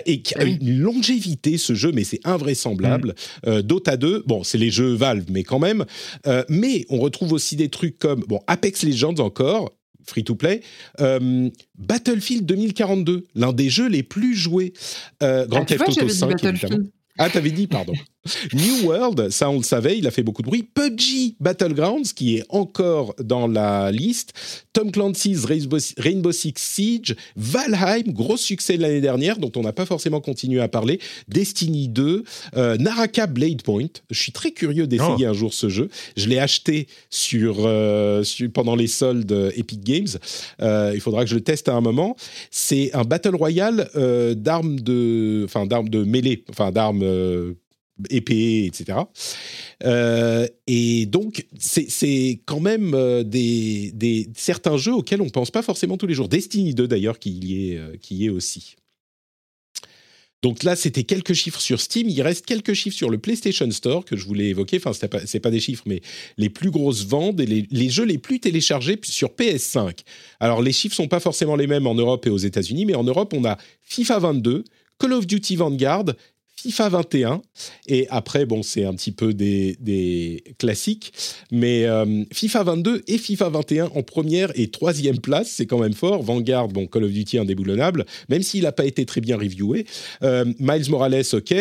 Et 0.07 0.23
qui 0.23 0.35
a 0.37 0.45
une 0.45 0.79
longévité 0.79 1.59
ce 1.59 1.75
jeu, 1.75 1.93
mais 1.93 2.05
c'est 2.05 2.21
invraisemblable. 2.25 3.15
Mm. 3.47 3.61
Dota 3.61 3.99
2, 3.99 4.23
bon, 4.27 4.43
c'est 4.43 4.57
les 4.57 4.71
jeux 4.71 4.95
Valve, 4.95 5.27
mais 5.31 5.43
quand 5.43 5.59
même. 5.59 5.85
mais 6.49 6.87
on 6.89 6.99
retrouve 6.99 7.35
aussi 7.35 7.55
des 7.55 7.69
trucs 7.69 7.99
comme 7.99 8.21
bon 8.27 8.41
Apex 8.47 8.83
Legends 8.83 9.19
encore, 9.19 9.73
free 10.05 10.25
to 10.25 10.35
play. 10.35 10.61
Battlefield 11.79 12.47
2042, 12.47 13.25
l'un 13.35 13.53
des 13.53 13.69
jeux 13.71 13.89
les 13.89 14.03
plus 14.03 14.35
joués. 14.35 14.73
Euh, 15.23 15.47
Grand 15.47 15.63
ah, 15.63 15.65
Theft 15.65 15.89
Auto 15.89 16.09
5, 16.09 16.45
évidemment. 16.45 16.85
Ah, 17.19 17.31
t'avais 17.31 17.51
dit, 17.51 17.67
pardon. 17.67 17.95
New 18.55 18.87
World, 18.87 19.31
ça 19.31 19.51
on 19.51 19.59
le 19.59 19.63
savait, 19.63 19.99
il 19.99 20.07
a 20.07 20.11
fait 20.11 20.23
beaucoup 20.23 20.43
de 20.43 20.47
bruit. 20.47 20.63
PUBG 20.63 21.37
Battlegrounds, 21.41 22.13
qui 22.15 22.37
est 22.37 22.45
encore 22.49 23.15
dans 23.19 23.47
la 23.47 23.93
liste. 23.93 24.33
Tom 24.73 24.91
Clancy's 24.91 25.45
Rainbow 25.45 26.33
Six 26.33 26.55
Siege. 26.57 27.17
Valheim, 27.37 28.13
gros 28.13 28.37
succès 28.37 28.77
de 28.77 28.83
l'année 28.83 29.03
dernière, 29.03 29.39
dont 29.39 29.53
on 29.57 29.63
n'a 29.63 29.73
pas 29.73 29.85
forcément 29.85 30.21
continué 30.21 30.61
à 30.61 30.69
parler. 30.69 31.01
Destiny 31.29 31.89
2. 31.89 32.25
Euh, 32.57 32.77
Naraka 32.79 33.27
Blade 33.27 33.63
Point. 33.63 33.89
Je 34.11 34.21
suis 34.21 34.33
très 34.33 34.53
curieux 34.53 34.87
d'essayer 34.87 35.27
oh. 35.27 35.31
un 35.31 35.33
jour 35.35 35.53
ce 35.53 35.69
jeu. 35.69 35.91
Je 36.17 36.29
l'ai 36.29 36.39
acheté 36.39 36.89
sur, 37.11 37.57
euh, 37.61 38.25
pendant 38.53 38.75
les 38.75 38.87
soldes 38.87 39.53
Epic 39.55 39.85
Games. 39.85 40.09
Euh, 40.63 40.93
il 40.95 41.01
faudra 41.01 41.25
que 41.25 41.31
je 41.31 41.35
le 41.35 41.43
teste 41.43 41.69
à 41.69 41.75
un 41.75 41.81
moment. 41.81 42.17
C'est 42.51 42.95
un 42.95 43.05
Battle 43.05 43.37
Royale 43.37 43.89
d'armes 44.37 44.81
de, 44.81 45.43
enfin, 45.45 45.67
d'armes 45.67 45.89
de 45.89 46.05
mêlée, 46.05 46.45
enfin, 46.51 46.73
d'armes 46.73 47.05
épée, 48.11 48.67
etc. 48.67 48.99
Euh, 49.85 50.47
et 50.67 51.07
donc, 51.07 51.47
c'est 51.59 52.41
quand 52.47 52.61
même 52.61 52.95
euh, 52.95 53.23
des, 53.23 53.93
des, 53.93 54.29
certains 54.37 54.77
jeux 54.77 54.95
auxquels 54.95 55.21
on 55.21 55.27
ne 55.27 55.31
pense 55.31 55.51
pas 55.51 55.63
forcément 55.63 55.97
tous 55.97 56.07
les 56.07 56.15
jours. 56.15 56.29
Destiny 56.29 56.75
2, 56.75 56.89
d'ailleurs, 56.89 57.19
qui, 57.19 57.31
y 57.31 57.71
est, 57.71 57.79
euh, 57.79 57.97
qui 58.01 58.17
y 58.17 58.27
est 58.27 58.31
aussi. 58.31 58.77
Donc 60.43 60.63
là, 60.63 60.77
c'était 60.77 61.05
quelques 61.05 61.33
chiffres 61.33 61.61
sur 61.61 61.81
Steam. 61.81 62.07
Il 62.11 62.21
reste 62.21 62.45
quelques 62.45 62.75
chiffres 62.75 62.97
sur 62.97 63.09
le 63.09 63.17
PlayStation 63.17 63.71
Store 63.71 64.05
que 64.05 64.15
je 64.15 64.27
voulais 64.27 64.49
évoquer. 64.49 64.77
Enfin, 64.77 64.93
ce 64.93 65.03
n'est 65.03 65.09
pas, 65.09 65.21
pas, 65.41 65.51
des 65.51 65.61
chiffres, 65.61 65.85
mais 65.87 66.03
les 66.37 66.51
plus 66.51 66.71
grosses 66.71 67.07
ventes 67.07 67.41
et 67.41 67.47
les, 67.47 67.67
les, 67.71 67.89
jeux 67.89 68.05
les 68.05 68.19
plus 68.19 68.41
téléchargés 68.41 69.01
sur 69.05 69.31
PS5. 69.31 70.01
Alors, 70.41 70.61
les 70.61 70.73
chiffres 70.73 70.95
sont 70.95 71.09
pas 71.09 71.21
forcément 71.21 71.57
les 71.57 71.67
mêmes 71.67 71.87
en 71.87 71.95
Europe 71.95 72.27
et 72.27 72.31
aux 72.31 72.37
États-Unis, 72.37 72.85
mais 72.85 72.95
en 72.95 73.05
Europe, 73.05 73.33
on 73.35 73.47
a 73.47 73.57
FIFA 73.81 74.19
22, 74.19 74.65
Call 74.99 75.13
of 75.15 75.27
Duty 75.27 75.57
Vanguard, 75.57 76.13
FIFA 76.65 76.89
21. 76.89 77.43
Et 77.89 78.07
après, 78.09 78.47
bon, 78.47 78.63
c'est 78.63 78.85
un 78.85 78.95
petit 78.95 79.13
peu 79.13 79.35
des, 79.35 80.43
classiques. 80.59 81.13
Mais 81.53 81.85
euh, 81.85 82.25
FIFA 82.33 82.63
22 82.63 83.03
et 83.07 83.19
FIFA 83.19 83.51
21 83.51 83.91
en 83.95 84.03
première 84.03 84.51
et 84.55 84.69
troisième 84.69 85.19
place, 85.19 85.51
c'est 85.51 85.67
quand 85.67 85.79
même 85.79 85.93
fort. 85.93 86.23
Vanguard, 86.23 86.69
bon, 86.69 86.87
Call 86.87 87.05
of 87.05 87.11
Duty 87.11 87.37
indéboulonnable, 87.37 88.07
même 88.31 88.43
s'il 88.43 88.63
n'a 88.63 88.73
pas 88.73 88.87
été 88.87 89.05
très 89.05 89.21
bien 89.21 89.37
reviewé. 89.37 89.85
Euh, 90.23 90.47
Miles 90.59 90.89
Morales, 90.89 91.25
ok. 91.35 91.55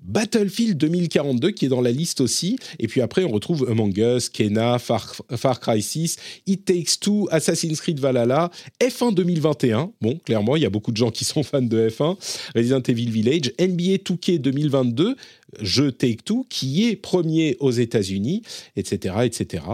Battlefield 0.00 0.76
2042 0.76 1.50
qui 1.52 1.66
est 1.66 1.68
dans 1.68 1.80
la 1.80 1.92
liste 1.92 2.20
aussi. 2.20 2.58
Et 2.80 2.88
puis 2.88 3.00
après, 3.00 3.22
on 3.22 3.30
retrouve 3.30 3.68
Among 3.70 3.96
Us, 3.96 4.28
Kena, 4.28 4.80
Far, 4.80 5.14
Far 5.36 5.60
Cry 5.60 5.80
6, 5.80 6.16
It 6.46 6.64
Takes 6.64 6.98
Two, 7.00 7.28
Assassin's 7.30 7.80
Creed 7.80 8.00
Valhalla, 8.00 8.50
F1 8.80 9.14
2021. 9.14 9.92
Bon, 10.00 10.18
clairement, 10.24 10.56
il 10.56 10.62
y 10.62 10.66
a 10.66 10.70
beaucoup 10.70 10.90
de 10.90 10.96
gens 10.96 11.12
qui 11.12 11.24
sont 11.24 11.44
fans 11.44 11.62
de 11.62 11.88
F1. 11.88 12.16
Resident 12.56 12.82
Evil 12.88 13.10
Village, 13.10 13.52
NBA 13.60 13.98
2K 14.04 14.47
2022, 14.50 15.16
jeu 15.60 15.92
Take-Two, 15.92 16.46
qui 16.48 16.88
est 16.88 16.96
premier 16.96 17.56
aux 17.60 17.70
États-Unis, 17.70 18.42
etc. 18.76 19.16
etc. 19.24 19.64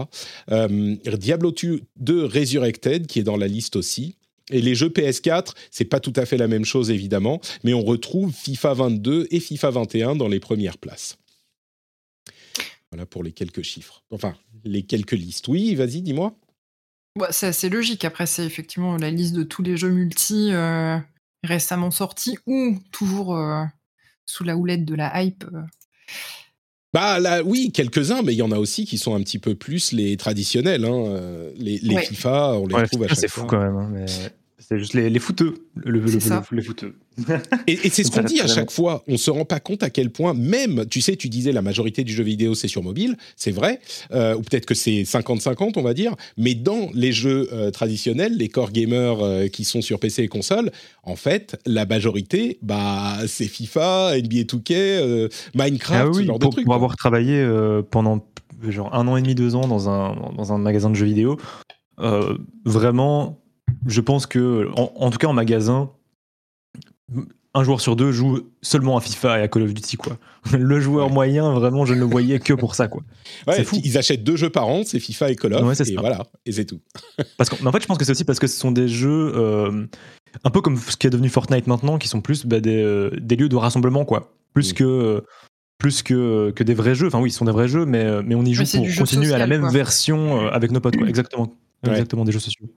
Euh, 0.51 0.95
Diablo 1.05 1.53
2 1.97 2.25
Resurrected, 2.25 3.07
qui 3.07 3.19
est 3.19 3.23
dans 3.23 3.37
la 3.37 3.47
liste 3.47 3.75
aussi. 3.75 4.15
Et 4.51 4.61
les 4.61 4.75
jeux 4.75 4.89
PS4, 4.89 5.53
c'est 5.71 5.85
pas 5.85 5.99
tout 5.99 6.13
à 6.15 6.25
fait 6.25 6.37
la 6.37 6.47
même 6.47 6.65
chose 6.65 6.91
évidemment, 6.91 7.41
mais 7.63 7.73
on 7.73 7.83
retrouve 7.83 8.31
FIFA 8.31 8.73
22 8.75 9.27
et 9.31 9.39
FIFA 9.39 9.71
21 9.71 10.15
dans 10.15 10.27
les 10.27 10.39
premières 10.39 10.77
places. 10.77 11.17
Voilà 12.91 13.05
pour 13.05 13.23
les 13.23 13.31
quelques 13.31 13.63
chiffres. 13.63 14.03
Enfin, 14.11 14.35
les 14.63 14.83
quelques 14.83 15.13
listes. 15.13 15.47
Oui, 15.47 15.73
vas-y, 15.75 16.01
dis-moi. 16.01 16.37
C'est 17.31 17.47
assez 17.47 17.69
logique. 17.69 18.05
Après, 18.05 18.25
c'est 18.25 18.45
effectivement 18.45 18.97
la 18.97 19.09
liste 19.09 19.33
de 19.33 19.43
tous 19.43 19.63
les 19.63 19.77
jeux 19.77 19.89
multi 19.89 20.51
euh, 20.51 20.97
récemment 21.43 21.91
sortis 21.91 22.37
ou 22.45 22.77
toujours 22.91 23.35
euh, 23.35 23.63
sous 24.25 24.43
la 24.43 24.57
houlette 24.57 24.85
de 24.85 24.95
la 24.95 25.21
hype 25.21 25.45
euh. 25.53 25.61
Bah 26.93 27.19
là, 27.19 27.43
oui, 27.43 27.73
quelques-uns, 27.73 28.21
mais 28.21 28.33
il 28.33 28.37
y 28.37 28.41
en 28.41 28.51
a 28.51 28.57
aussi 28.57 28.85
qui 28.85 28.97
sont 28.97 29.15
un 29.15 29.19
petit 29.21 29.37
peu 29.37 29.53
plus 29.53 29.91
les 29.91 30.15
traditionnels. 30.15 30.85
Hein. 30.85 31.05
Euh, 31.07 31.51
les, 31.57 31.77
FIFA, 31.77 32.53
on 32.53 32.67
les 32.67 32.87
trouve 32.87 33.03
à 33.03 33.07
chaque 33.09 33.15
fois. 33.15 33.15
C'est 33.15 33.27
fou 33.27 33.45
quand 33.45 33.59
même. 33.59 33.75
Hein, 33.75 33.89
mais... 33.91 34.05
C'est 34.67 34.79
juste 34.79 34.95
les, 34.95 35.11
les 35.11 35.19
fouteux. 35.19 35.53
Le, 35.75 35.99
le, 35.99 36.05
les 36.51 36.61
fouteux. 36.63 36.95
et, 37.67 37.89
c'est 37.89 38.03
ce 38.03 38.09
qu'on 38.09 38.23
dit 38.23 38.41
à 38.41 38.47
chaque 38.47 38.71
fois. 38.71 39.03
On 39.07 39.15
se 39.15 39.29
rend 39.29 39.45
pas 39.45 39.59
compte 39.59 39.83
à 39.83 39.91
quel 39.91 40.09
point, 40.09 40.33
même, 40.33 40.85
tu 40.89 41.01
sais, 41.01 41.15
tu 41.15 41.29
disais 41.29 41.51
la 41.51 41.61
majorité 41.61 42.03
du 42.03 42.11
jeu 42.11 42.23
vidéo 42.23 42.55
c'est 42.55 42.67
sur 42.67 42.81
mobile, 42.81 43.15
c'est 43.35 43.51
vrai, 43.51 43.79
euh, 44.11 44.35
ou 44.35 44.41
peut-être 44.41 44.65
que 44.65 44.73
c'est 44.73 45.03
50-50, 45.03 45.73
on 45.75 45.83
va 45.83 45.93
dire, 45.93 46.15
mais 46.37 46.55
dans 46.55 46.89
les 46.95 47.11
jeux 47.11 47.47
euh, 47.53 47.69
traditionnels, 47.69 48.37
les 48.37 48.49
core 48.49 48.71
gamers 48.71 49.23
euh, 49.23 49.47
qui 49.47 49.65
sont 49.65 49.81
sur 49.81 49.99
PC 49.99 50.23
et 50.23 50.27
console, 50.27 50.71
en 51.03 51.15
fait, 51.15 51.61
la 51.67 51.85
majorité, 51.85 52.57
bah, 52.63 53.17
c'est 53.27 53.45
FIFA, 53.45 54.17
NBA 54.17 54.45
2K, 54.45 55.29
Minecraft, 55.53 56.09
ah 56.09 56.17
ce 56.17 56.23
genre 56.23 56.39
pour, 56.39 56.49
de 56.49 56.55
trucs. 56.55 56.65
Pour 56.65 56.73
avoir 56.73 56.95
travaillé 56.97 57.47
pendant 57.91 58.25
genre 58.67 58.95
un 58.95 59.07
an 59.07 59.15
et 59.15 59.21
demi, 59.21 59.35
deux 59.35 59.55
ans 59.55 59.67
dans 59.67 59.89
un, 59.89 60.33
dans 60.35 60.53
un 60.53 60.57
magasin 60.57 60.89
de 60.89 60.95
jeux 60.95 61.05
vidéo, 61.05 61.37
vraiment 62.65 63.44
je 63.85 64.01
pense 64.01 64.25
que, 64.25 64.69
en, 64.75 65.09
tout 65.11 65.17
cas 65.17 65.27
en 65.27 65.33
magasin, 65.33 65.89
un 67.55 67.63
joueur 67.63 67.79
sur 67.79 67.95
deux 67.95 68.11
joue 68.11 68.49
seulement 68.61 68.97
à 68.97 69.01
FIFA 69.01 69.39
et 69.39 69.41
à 69.43 69.47
Call 69.47 69.63
of 69.63 69.73
Duty 69.73 69.95
quoi. 69.95 70.17
Le 70.51 70.79
joueur 70.81 71.09
moyen 71.09 71.53
vraiment 71.53 71.85
je 71.85 71.93
ne 71.93 71.99
le 71.99 72.05
voyais 72.05 72.39
que 72.39 72.53
pour 72.53 72.75
ça 72.75 72.87
quoi. 72.87 73.01
c'est 73.49 73.63
fou. 73.63 73.79
Ils 73.83 73.97
achètent 73.97 74.23
deux 74.23 74.35
jeux 74.35 74.49
par 74.49 74.67
an, 74.67 74.83
c'est 74.85 74.99
FIFA 74.99 75.31
et 75.31 75.35
Call 75.35 75.53
of 75.53 75.79
et 75.79 75.95
voilà 75.95 76.25
et 76.45 76.51
c'est 76.51 76.65
tout. 76.65 76.81
parce 77.37 77.49
qu'en 77.49 77.65
en 77.65 77.71
fait 77.71 77.81
je 77.81 77.87
pense 77.87 77.97
que 77.97 78.03
c'est 78.03 78.11
aussi 78.11 78.25
parce 78.25 78.39
que 78.39 78.47
ce 78.47 78.59
sont 78.59 78.71
des 78.71 78.89
jeux 78.89 79.31
euh, 79.35 79.85
un 80.43 80.49
peu 80.49 80.61
comme 80.61 80.77
ce 80.77 80.97
qui 80.97 81.07
est 81.07 81.09
devenu 81.09 81.29
Fortnite 81.29 81.67
maintenant 81.67 81.97
qui 81.97 82.09
sont 82.09 82.19
plus 82.19 82.45
bah, 82.45 82.57
euh, 82.65 83.09
des, 83.17 83.35
lieux 83.37 83.49
de 83.49 83.55
rassemblement 83.55 84.03
quoi. 84.03 84.33
Plus 84.53 84.71
mm. 84.71 84.75
que 84.75 85.23
plus 85.77 86.03
que, 86.03 86.51
que 86.51 86.63
des 86.63 86.73
vrais 86.73 86.95
jeux. 86.95 87.07
Enfin 87.07 87.19
oui, 87.19 87.31
ce 87.31 87.37
sont 87.37 87.45
des 87.45 87.51
vrais 87.51 87.69
jeux 87.69 87.85
mais, 87.85 88.21
mais 88.23 88.35
on 88.35 88.43
y 88.43 88.53
joue 88.53 88.63
pour 88.65 88.95
continuer 88.97 89.33
à 89.33 89.37
la 89.37 89.47
même 89.47 89.69
version 89.69 90.41
euh, 90.41 90.49
avec 90.49 90.71
nos 90.71 90.81
potes 90.81 90.97
quoi. 90.97 91.07
Exactement. 91.07 91.53
Exactement 91.85 92.25
des 92.25 92.33
jeux 92.33 92.39
sociaux. 92.39 92.67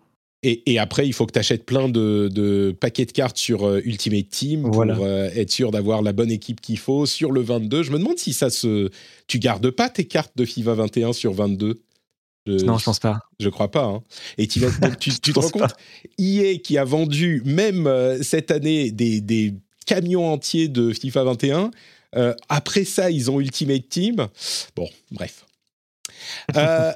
Et, 0.44 0.78
après, 0.78 1.04
il 1.04 1.12
faut 1.12 1.26
que 1.26 1.32
tu 1.32 1.38
achètes 1.40 1.66
plein 1.66 1.88
de, 1.88 2.76
paquets 2.80 3.06
de 3.06 3.10
cartes 3.10 3.36
sur 3.36 3.66
euh, 3.66 3.80
Ultimate 3.84 4.28
Team 4.28 4.70
pour 4.70 4.84
euh, 4.84 5.28
être 5.34 5.50
sûr 5.50 5.72
d'avoir 5.72 6.00
la 6.00 6.12
bonne 6.12 6.30
équipe 6.30 6.60
qu'il 6.60 6.78
faut 6.78 7.06
sur 7.06 7.32
le 7.32 7.40
22. 7.40 7.82
Je 7.82 7.90
me 7.90 7.98
demande 7.98 8.18
si 8.18 8.32
ça 8.32 8.48
se. 8.48 8.88
Tu 9.26 9.40
gardes 9.40 9.70
pas 9.70 9.88
tes 9.88 10.04
cartes 10.04 10.32
de 10.36 10.44
FIFA 10.44 10.74
21 10.74 11.12
sur 11.12 11.32
22 11.32 11.82
non, 12.46 12.78
je 12.78 12.84
pense 12.84 12.98
pas. 12.98 13.18
Je 13.38 13.50
crois 13.50 13.70
pas. 13.70 13.84
Hein. 13.84 14.02
Et 14.38 14.46
tu, 14.46 14.60
tu 14.98 15.32
te 15.34 15.38
rends 15.38 15.50
compte, 15.50 15.74
EA 16.18 16.56
qui 16.56 16.78
a 16.78 16.84
vendu 16.84 17.42
même 17.44 17.86
euh, 17.86 18.22
cette 18.22 18.50
année 18.50 18.90
des, 18.90 19.52
camions 19.84 20.32
entiers 20.32 20.68
de 20.68 20.94
FIFA 20.94 21.24
21. 21.24 21.70
après 22.48 22.84
ça, 22.84 23.10
ils 23.10 23.30
ont 23.30 23.38
Ultimate 23.38 23.86
Team. 23.90 24.28
Bon, 24.74 24.88
bref. 25.10 25.44
Euh, 26.56 26.92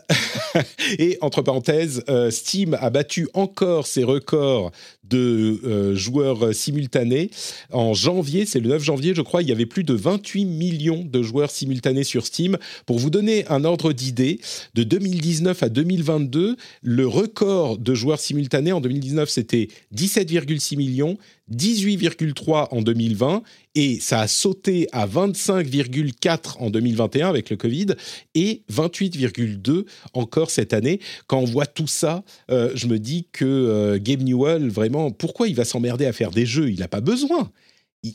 et 0.98 1.18
entre 1.20 1.42
parenthèses, 1.42 2.02
euh, 2.08 2.30
Steam 2.30 2.74
a 2.80 2.90
battu 2.90 3.28
encore 3.34 3.86
ses 3.86 4.04
records 4.04 4.72
de 5.04 5.60
euh, 5.64 5.94
joueurs 5.94 6.54
simultanés. 6.54 7.30
En 7.70 7.92
janvier, 7.92 8.46
c'est 8.46 8.60
le 8.60 8.68
9 8.70 8.82
janvier, 8.82 9.14
je 9.14 9.22
crois, 9.22 9.42
il 9.42 9.48
y 9.48 9.52
avait 9.52 9.66
plus 9.66 9.84
de 9.84 9.94
28 9.94 10.44
millions 10.46 11.04
de 11.04 11.22
joueurs 11.22 11.50
simultanés 11.50 12.04
sur 12.04 12.24
Steam. 12.24 12.56
Pour 12.86 12.98
vous 12.98 13.10
donner 13.10 13.46
un 13.48 13.64
ordre 13.64 13.92
d'idée, 13.92 14.40
de 14.74 14.82
2019 14.84 15.62
à 15.62 15.68
2022, 15.68 16.56
le 16.82 17.06
record 17.06 17.78
de 17.78 17.94
joueurs 17.94 18.20
simultanés 18.20 18.72
en 18.72 18.80
2019, 18.80 19.28
c'était 19.28 19.68
17,6 19.94 20.76
millions. 20.76 21.18
18,3 21.50 22.68
en 22.70 22.82
2020 22.82 23.42
et 23.74 23.98
ça 24.00 24.20
a 24.20 24.28
sauté 24.28 24.88
à 24.92 25.06
25,4 25.06 26.58
en 26.58 26.70
2021 26.70 27.28
avec 27.28 27.50
le 27.50 27.56
Covid 27.56 27.88
et 28.34 28.62
28,2 28.72 29.84
encore 30.12 30.50
cette 30.50 30.72
année. 30.72 31.00
Quand 31.26 31.38
on 31.38 31.44
voit 31.44 31.66
tout 31.66 31.86
ça, 31.86 32.22
euh, 32.50 32.70
je 32.74 32.86
me 32.86 32.98
dis 32.98 33.26
que 33.32 33.44
euh, 33.44 33.98
Gabe 34.00 34.22
Newell, 34.22 34.68
vraiment, 34.68 35.10
pourquoi 35.10 35.48
il 35.48 35.54
va 35.54 35.64
s'emmerder 35.64 36.06
à 36.06 36.12
faire 36.12 36.30
des 36.30 36.46
jeux? 36.46 36.70
Il 36.70 36.80
n'a 36.80 36.88
pas 36.88 37.00
besoin. 37.00 37.50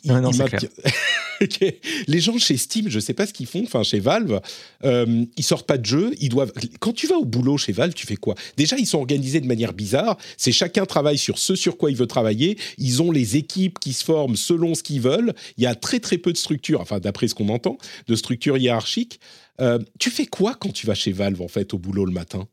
non, 0.06 0.32
Les 2.08 2.20
gens 2.20 2.38
chez 2.38 2.58
Steam, 2.58 2.90
je 2.90 3.00
sais 3.00 3.14
pas 3.14 3.26
ce 3.26 3.34
qu'ils 3.34 3.48
font, 3.48 3.64
enfin 3.64 3.84
chez 3.84 4.00
Valve, 4.00 4.42
euh, 4.84 5.26
ils 5.36 5.44
sortent 5.44 5.68
pas 5.68 5.78
de 5.78 5.86
jeux, 5.86 6.12
ils 6.20 6.30
doivent. 6.30 6.52
Quand 6.80 6.94
tu 6.94 7.08
vas 7.08 7.18
au 7.18 7.26
boulot 7.26 7.58
chez 7.58 7.72
Valve, 7.72 7.94
tu 7.94 8.06
fais 8.06 8.16
quoi? 8.16 8.36
Déjà, 8.56 8.78
ils 8.78 8.86
sont 8.86 9.00
organisés 9.00 9.40
de 9.40 9.48
manière 9.48 9.74
bizarre. 9.74 10.18
C'est 10.38 10.52
chacun 10.52 10.86
travaille 10.86 11.18
sur 11.18 11.38
ce 11.38 11.56
sur 11.56 11.78
quoi 11.78 11.92
il 11.92 11.98
veut 11.98 12.08
travailler. 12.08 12.58
Ils 12.78 13.02
ont 13.02 13.12
les 13.12 13.38
équipes 13.38 13.80
qui 13.80 13.94
se 13.94 14.04
forment 14.04 14.36
selon 14.36 14.76
ce 14.76 14.84
qu'ils 14.84 15.02
veulent. 15.02 15.34
Il 15.58 15.64
y 15.64 15.68
a 15.68 15.76
très 15.76 16.00
très 16.00 16.18
peu 16.18 16.32
de 16.32 16.38
structures, 16.38 16.82
enfin 16.82 17.00
d'après 17.00 17.28
ce 17.28 17.36
qu'on 17.36 17.50
entend, 17.50 17.78
de 18.08 18.16
structures 18.16 18.58
hiérarchiques. 18.58 19.20
Euh, 19.60 19.80
tu 20.00 20.10
fais 20.10 20.28
quoi 20.28 20.56
quand 20.56 20.72
tu 20.72 20.86
vas 20.86 20.96
chez 20.96 21.12
Valve 21.12 21.42
en 21.42 21.48
fait 21.48 21.74
au 21.74 21.78
boulot 21.78 22.06
le 22.06 22.12
matin? 22.12 22.48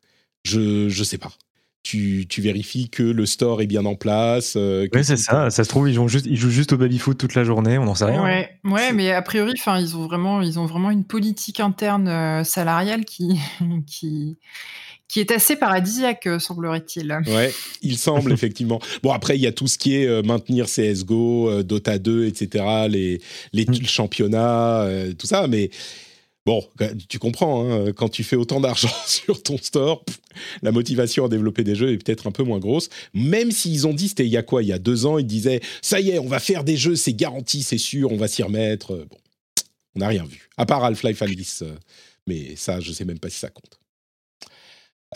Je 0.44 0.88
je 0.88 1.05
sais 1.05 1.18
pas 1.18 1.33
tu, 1.85 2.27
vérifies 2.38 2.88
que 2.88 3.03
le 3.03 3.27
store 3.27 3.61
est 3.61 3.66
bien 3.66 3.85
en 3.85 3.94
place. 3.94 4.55
Euh, 4.57 4.88
oui, 4.92 5.05
c'est 5.05 5.18
ça. 5.18 5.51
Ça 5.51 5.64
se 5.64 5.68
trouve, 5.68 5.88
ils 5.88 5.94
jouent 5.94 6.09
juste, 6.09 6.27
ils 6.27 6.38
jouent 6.38 6.51
juste 6.51 6.73
au 6.73 6.79
baby-foot 6.79 7.18
toute 7.18 7.35
la 7.35 7.44
journée, 7.44 7.77
on 7.77 7.85
n'en 7.85 7.94
sait 7.94 8.07
rien. 8.07 8.25
Ouais, 8.25 8.59
ouais 8.64 8.92
mais 8.92 9.12
a 9.12 9.20
priori, 9.20 9.53
ils 9.55 9.97
ont 9.97 10.07
vraiment, 10.07 10.40
ils 10.40 10.59
ont 10.59 10.64
vraiment 10.64 10.90
une 10.90 11.05
politique 11.05 11.61
interne 11.61 12.09
euh, 12.09 12.42
salariale 12.42 13.04
qui, 13.04 13.38
qui, 13.87 14.38
qui 15.09 15.21
est 15.21 15.31
assez 15.31 15.56
paradisiaque, 15.56 16.27
euh, 16.27 16.38
semblerait-il. 16.38 17.21
Ouais, 17.27 17.52
il 17.83 17.98
semble 17.98 18.33
effectivement. 18.33 18.81
Bon, 19.02 19.13
après, 19.13 19.37
il 19.37 19.42
y 19.42 19.46
a 19.46 19.52
tout 19.52 19.67
ce 19.67 19.77
qui 19.77 19.94
est 19.94 20.23
maintenir 20.27 20.65
CSGO, 20.67 21.63
Dota 21.63 21.98
2, 21.98 22.25
etc., 22.25 22.65
les, 22.88 23.21
les 23.52 23.67
mm. 23.67 23.85
championnats, 23.85 24.88
tout 25.19 25.27
ça, 25.27 25.46
mais 25.48 25.69
Bon, 26.47 26.63
tu 27.09 27.19
comprends, 27.19 27.71
hein, 27.71 27.92
quand 27.92 28.11
tu 28.11 28.23
fais 28.23 28.37
autant 28.37 28.61
d'argent 28.61 28.92
sur 29.07 29.42
ton 29.42 29.57
store, 29.57 30.05
la 30.63 30.73
motivation 30.73 31.25
à 31.25 31.29
développer 31.29 31.65
des 31.65 31.75
jeux 31.75 31.92
est 31.92 31.99
peut-être 31.99 32.27
un 32.27 32.33
peu 32.33 32.42
moins 32.42 32.59
grosse. 32.59 32.90
Même 33.15 33.51
s'ils 33.51 33.87
ont 33.87 33.95
dit, 33.95 34.09
c'était 34.09 34.27
il 34.27 34.33
y 34.33 34.37
a 34.37 34.42
quoi 34.42 34.63
Il 34.63 34.69
y 34.69 34.73
a 34.73 34.79
deux 34.79 35.07
ans, 35.07 35.19
ils 35.19 35.27
disaient, 35.27 35.61
ça 35.81 36.01
y 36.01 36.11
est, 36.11 36.19
on 36.19 36.29
va 36.29 36.40
faire 36.40 36.65
des 36.65 36.77
jeux, 36.77 36.97
c'est 36.97 37.15
garanti, 37.15 37.63
c'est 37.63 37.79
sûr, 37.79 38.13
on 38.13 38.17
va 38.17 38.29
s'y 38.29 38.42
remettre. 38.42 39.07
Bon, 39.09 39.17
on 39.97 40.01
n'a 40.01 40.09
rien 40.09 40.25
vu. 40.25 40.49
À 40.57 40.67
part 40.67 40.85
Half-Life 40.85 41.23
Alice, 41.23 41.63
euh, 41.63 41.75
mais 42.27 42.57
ça, 42.57 42.81
je 42.81 42.90
ne 42.90 42.95
sais 42.95 43.05
même 43.05 43.19
pas 43.19 43.31
si 43.31 43.38
ça 43.38 43.51
compte. 43.51 43.79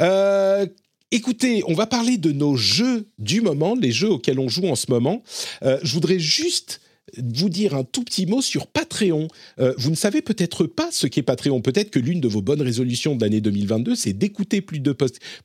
Euh, 0.00 0.66
écoutez, 1.10 1.62
on 1.66 1.74
va 1.74 1.86
parler 1.86 2.16
de 2.16 2.32
nos 2.32 2.56
jeux 2.56 3.08
du 3.18 3.40
moment, 3.40 3.74
les 3.74 3.92
jeux 3.92 4.10
auxquels 4.10 4.38
on 4.38 4.48
joue 4.48 4.68
en 4.68 4.76
ce 4.76 4.90
moment. 4.90 5.22
Euh, 5.62 5.78
je 5.82 5.92
voudrais 5.92 6.18
juste 6.18 6.80
vous 7.16 7.48
dire 7.48 7.74
un 7.74 7.84
tout 7.84 8.04
petit 8.04 8.26
mot 8.26 8.42
sur 8.42 8.66
Patreon. 8.66 9.28
Euh, 9.58 9.74
vous 9.78 9.90
ne 9.90 9.96
savez 9.96 10.22
peut-être 10.22 10.64
pas 10.64 10.88
ce 10.90 11.06
qu'est 11.06 11.22
Patreon. 11.22 11.60
Peut-être 11.60 11.90
que 11.90 11.98
l'une 11.98 12.20
de 12.20 12.28
vos 12.28 12.42
bonnes 12.42 12.62
résolutions 12.62 13.16
de 13.16 13.22
l'année 13.22 13.40
2022, 13.40 13.94
c'est 13.94 14.12
d'écouter 14.12 14.60
plus 14.60 14.80
de, 14.80 14.96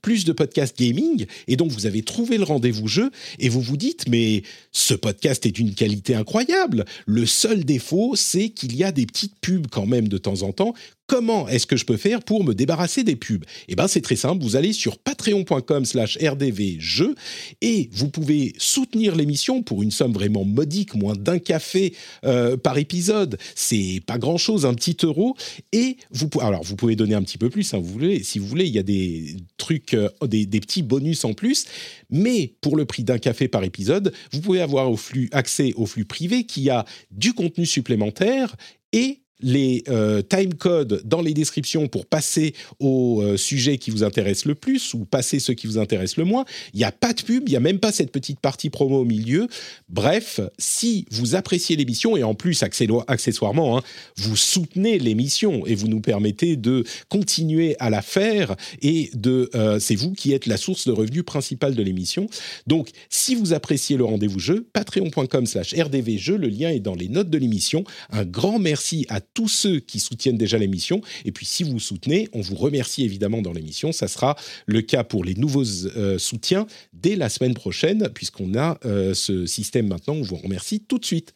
plus 0.01 0.25
de 0.25 0.31
podcasts 0.31 0.77
gaming. 0.77 1.25
Et 1.47 1.55
donc, 1.55 1.71
vous 1.71 1.85
avez 1.85 2.01
trouvé 2.01 2.37
le 2.37 2.43
rendez-vous 2.43 2.87
jeu 2.87 3.11
et 3.39 3.49
vous 3.49 3.61
vous 3.61 3.77
dites, 3.77 4.07
mais 4.07 4.43
ce 4.71 4.93
podcast 4.93 5.45
est 5.45 5.51
d'une 5.51 5.73
qualité 5.73 6.15
incroyable. 6.15 6.85
Le 7.05 7.25
seul 7.25 7.63
défaut, 7.63 8.13
c'est 8.15 8.49
qu'il 8.49 8.75
y 8.75 8.83
a 8.83 8.91
des 8.91 9.05
petites 9.05 9.35
pubs 9.41 9.67
quand 9.67 9.85
même 9.85 10.07
de 10.07 10.17
temps 10.17 10.41
en 10.43 10.51
temps 10.51 10.73
comment 11.07 11.47
est-ce 11.47 11.67
que 11.67 11.75
je 11.75 11.85
peux 11.85 11.97
faire 11.97 12.23
pour 12.23 12.43
me 12.43 12.53
débarrasser 12.53 13.03
des 13.03 13.15
pubs? 13.15 13.45
Eh 13.67 13.75
bien, 13.75 13.87
c'est 13.87 14.01
très 14.01 14.15
simple. 14.15 14.43
Vous 14.43 14.55
allez 14.55 14.73
sur 14.73 14.97
patreon.com 14.97 15.85
slash 15.85 16.17
rdvjeux 16.17 17.15
et 17.61 17.89
vous 17.91 18.09
pouvez 18.09 18.53
soutenir 18.57 19.15
l'émission 19.15 19.63
pour 19.63 19.83
une 19.83 19.91
somme 19.91 20.13
vraiment 20.13 20.45
modique, 20.45 20.95
moins 20.95 21.15
d'un 21.15 21.39
café 21.39 21.93
euh, 22.25 22.57
par 22.57 22.77
épisode. 22.77 23.37
C'est 23.55 24.01
pas 24.05 24.17
grand-chose, 24.17 24.65
un 24.65 24.73
petit 24.73 24.97
euro. 25.03 25.35
Et 25.71 25.97
vous, 26.11 26.29
alors, 26.41 26.63
vous 26.63 26.75
pouvez 26.75 26.95
donner 26.95 27.15
un 27.15 27.23
petit 27.23 27.37
peu 27.37 27.49
plus, 27.49 27.73
hein, 27.73 27.81
si 28.21 28.39
vous 28.39 28.47
voulez. 28.47 28.65
Il 28.65 28.73
y 28.73 28.79
a 28.79 28.83
des 28.83 29.35
trucs, 29.57 29.93
euh, 29.93 30.09
des, 30.25 30.45
petits 30.45 30.83
bonus 30.83 31.25
en 31.25 31.33
plus. 31.33 31.65
Mais 32.09 32.53
pour 32.61 32.75
le 32.77 32.85
prix 32.85 33.03
d'un 33.03 33.17
café 33.17 33.47
par 33.47 33.63
épisode, 33.63 34.13
vous 34.31 34.41
pouvez 34.41 34.61
avoir 34.61 34.91
accès 35.31 35.73
au 35.75 35.85
flux 35.85 36.05
privé 36.05 36.45
qui 36.45 36.69
a 36.69 36.85
du 37.11 37.33
contenu 37.33 37.65
supplémentaire 37.65 38.55
et 38.93 39.22
les 39.41 39.83
euh, 39.89 40.21
time 40.21 40.53
codes 40.53 41.01
dans 41.05 41.21
les 41.21 41.33
descriptions 41.33 41.87
pour 41.87 42.05
passer 42.05 42.53
au 42.79 43.21
euh, 43.21 43.37
sujet 43.37 43.77
qui 43.77 43.91
vous 43.91 44.03
intéresse 44.03 44.45
le 44.45 44.55
plus 44.55 44.93
ou 44.93 45.05
passer 45.05 45.39
ceux 45.39 45.53
qui 45.53 45.67
vous 45.67 45.77
intéressent 45.77 46.17
le 46.17 46.25
moins. 46.25 46.45
Il 46.73 46.77
n'y 46.77 46.83
a 46.83 46.91
pas 46.91 47.13
de 47.13 47.21
pub, 47.21 47.47
il 47.47 47.51
n'y 47.51 47.57
a 47.57 47.61
même 47.61 47.79
pas 47.79 47.91
cette 47.91 48.11
petite 48.11 48.39
partie 48.39 48.69
promo 48.69 48.99
au 49.01 49.05
milieu. 49.05 49.47
Bref, 49.89 50.39
si 50.57 51.05
vous 51.11 51.35
appréciez 51.35 51.75
l'émission 51.75 52.15
et 52.15 52.23
en 52.23 52.35
plus 52.35 52.63
accessoirement, 52.63 53.77
hein, 53.77 53.81
vous 54.17 54.35
soutenez 54.35 54.99
l'émission 54.99 55.65
et 55.65 55.75
vous 55.75 55.87
nous 55.87 56.01
permettez 56.01 56.55
de 56.55 56.83
continuer 57.09 57.75
à 57.79 57.89
la 57.89 58.01
faire 58.01 58.55
et 58.81 59.09
de 59.13 59.49
euh, 59.55 59.79
c'est 59.79 59.95
vous 59.95 60.13
qui 60.13 60.33
êtes 60.33 60.45
la 60.45 60.57
source 60.57 60.87
de 60.87 60.91
revenus 60.91 61.23
principale 61.23 61.75
de 61.75 61.83
l'émission. 61.83 62.27
Donc, 62.67 62.89
si 63.09 63.35
vous 63.35 63.53
appréciez 63.53 63.97
le 63.97 64.05
rendez-vous 64.05 64.39
jeu, 64.39 64.67
patreon.com/rdvjeu, 64.73 66.37
le 66.37 66.47
lien 66.47 66.69
est 66.69 66.79
dans 66.79 66.95
les 66.95 67.09
notes 67.09 67.29
de 67.29 67.37
l'émission. 67.37 67.83
Un 68.11 68.25
grand 68.25 68.59
merci 68.59 69.05
à 69.09 69.19
tous 69.33 69.47
ceux 69.47 69.79
qui 69.79 69.99
soutiennent 69.99 70.37
déjà 70.37 70.57
l'émission. 70.57 71.01
Et 71.25 71.31
puis, 71.31 71.45
si 71.45 71.63
vous 71.63 71.79
soutenez, 71.79 72.29
on 72.33 72.41
vous 72.41 72.55
remercie 72.55 73.03
évidemment 73.03 73.41
dans 73.41 73.53
l'émission. 73.53 73.91
Ça 73.91 74.07
sera 74.07 74.35
le 74.65 74.81
cas 74.81 75.03
pour 75.03 75.23
les 75.23 75.35
nouveaux 75.35 75.65
euh, 75.95 76.17
soutiens 76.17 76.67
dès 76.93 77.15
la 77.15 77.29
semaine 77.29 77.53
prochaine, 77.53 78.09
puisqu'on 78.13 78.55
a 78.57 78.77
euh, 78.85 79.13
ce 79.13 79.45
système 79.45 79.87
maintenant. 79.87 80.13
On 80.13 80.21
vous 80.21 80.35
remercie 80.35 80.81
tout 80.81 80.99
de 80.99 81.05
suite. 81.05 81.33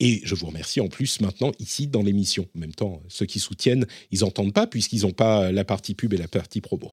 Et 0.00 0.20
je 0.22 0.34
vous 0.36 0.46
remercie 0.46 0.80
en 0.80 0.88
plus 0.88 1.20
maintenant 1.20 1.50
ici 1.58 1.88
dans 1.88 2.02
l'émission. 2.02 2.46
En 2.54 2.60
même 2.60 2.74
temps, 2.74 3.02
ceux 3.08 3.26
qui 3.26 3.40
soutiennent, 3.40 3.84
ils 4.12 4.20
n'entendent 4.20 4.52
pas 4.52 4.68
puisqu'ils 4.68 5.02
n'ont 5.02 5.12
pas 5.12 5.50
la 5.50 5.64
partie 5.64 5.94
pub 5.94 6.14
et 6.14 6.18
la 6.18 6.28
partie 6.28 6.60
promo. 6.60 6.92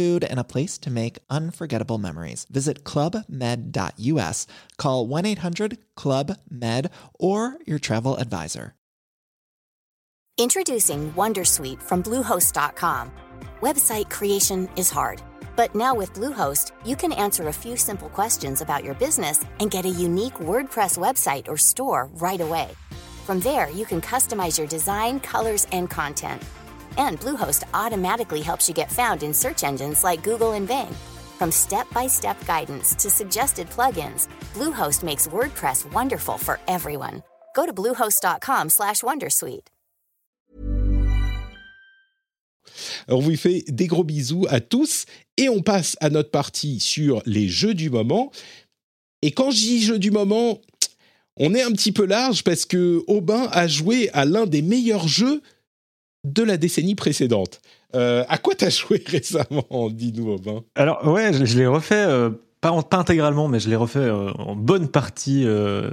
food, 0.00 0.24
and 0.24 0.40
a 0.40 0.50
place 0.54 0.78
to 0.78 0.90
make 0.90 1.18
unforgettable 1.28 1.98
memories. 1.98 2.46
Visit 2.50 2.84
clubmed.us, 2.84 4.46
call 4.78 5.06
1 5.06 5.26
800 5.26 5.76
Club 5.94 6.36
Med, 6.48 6.90
or 7.18 7.58
your 7.66 7.78
travel 7.78 8.16
advisor. 8.16 8.74
Introducing 10.38 11.12
Wondersuite 11.12 11.82
from 11.82 12.02
Bluehost.com. 12.02 13.12
Website 13.60 14.08
creation 14.10 14.70
is 14.74 14.90
hard, 14.90 15.20
but 15.54 15.74
now 15.74 15.94
with 15.94 16.14
Bluehost, 16.14 16.72
you 16.86 16.96
can 16.96 17.12
answer 17.12 17.48
a 17.48 17.58
few 17.62 17.76
simple 17.76 18.08
questions 18.08 18.62
about 18.62 18.82
your 18.82 18.94
business 18.94 19.44
and 19.60 19.70
get 19.70 19.84
a 19.84 19.98
unique 20.06 20.40
WordPress 20.40 20.96
website 20.96 21.48
or 21.48 21.58
store 21.58 22.08
right 22.14 22.40
away. 22.40 22.68
From 23.26 23.40
there, 23.40 23.68
you 23.68 23.84
can 23.84 24.00
customize 24.00 24.56
your 24.56 24.66
design, 24.76 25.20
colors, 25.20 25.66
and 25.72 25.90
content 25.90 26.42
and 26.96 27.20
Bluehost 27.20 27.64
automatically 27.74 28.40
helps 28.40 28.68
you 28.68 28.74
get 28.74 28.90
found 28.90 29.22
in 29.22 29.34
search 29.34 29.64
engines 29.64 30.04
like 30.04 30.22
Google 30.22 30.52
and 30.52 30.66
Bing. 30.66 30.94
From 31.38 31.50
step-by-step 31.50 32.46
guidance 32.46 32.94
to 32.94 33.10
suggested 33.10 33.68
plugins, 33.70 34.28
Bluehost 34.54 35.02
makes 35.02 35.26
WordPress 35.28 35.92
wonderful 35.92 36.38
for 36.38 36.58
everyone. 36.66 37.22
Go 37.54 37.66
to 37.66 37.72
bluehost.com/wondersuite. 37.72 39.68
On 43.08 43.20
vous 43.20 43.36
fait 43.36 43.64
des 43.68 43.86
gros 43.86 44.04
bisous 44.04 44.46
à 44.48 44.60
tous 44.60 45.06
et 45.36 45.48
on 45.48 45.62
passe 45.62 45.96
à 46.00 46.10
notre 46.10 46.30
partie 46.30 46.80
sur 46.80 47.22
les 47.26 47.48
jeux 47.48 47.74
du 47.74 47.90
moment. 47.90 48.30
Et 49.22 49.32
quand 49.32 49.50
je 49.50 49.58
dis 49.58 49.82
jeux 49.82 49.98
du 49.98 50.10
moment, 50.10 50.60
on 51.36 51.54
est 51.54 51.62
un 51.62 51.72
petit 51.72 51.92
peu 51.92 52.06
large 52.06 52.44
parce 52.44 52.64
que 52.64 53.02
Aubin 53.06 53.48
a 53.52 53.66
joué 53.66 54.10
à 54.12 54.24
l'un 54.24 54.46
des 54.46 54.62
meilleurs 54.62 55.08
jeux 55.08 55.42
de 56.24 56.42
la 56.42 56.56
décennie 56.56 56.94
précédente. 56.94 57.60
Euh, 57.94 58.24
à 58.28 58.38
quoi 58.38 58.54
t'as 58.54 58.70
joué 58.70 59.02
récemment, 59.06 59.88
dis-nous, 59.90 60.32
Aubin? 60.32 60.62
Alors, 60.74 61.06
ouais, 61.06 61.32
je, 61.32 61.58
l'ai 61.58 61.66
refait, 61.66 62.04
euh, 62.06 62.30
pas, 62.60 62.72
intégralement, 62.92 63.48
mais 63.48 63.60
je 63.60 63.68
l'ai 63.68 63.76
refait 63.76 63.98
euh, 63.98 64.30
en 64.32 64.54
bonne 64.54 64.88
partie 64.88 65.46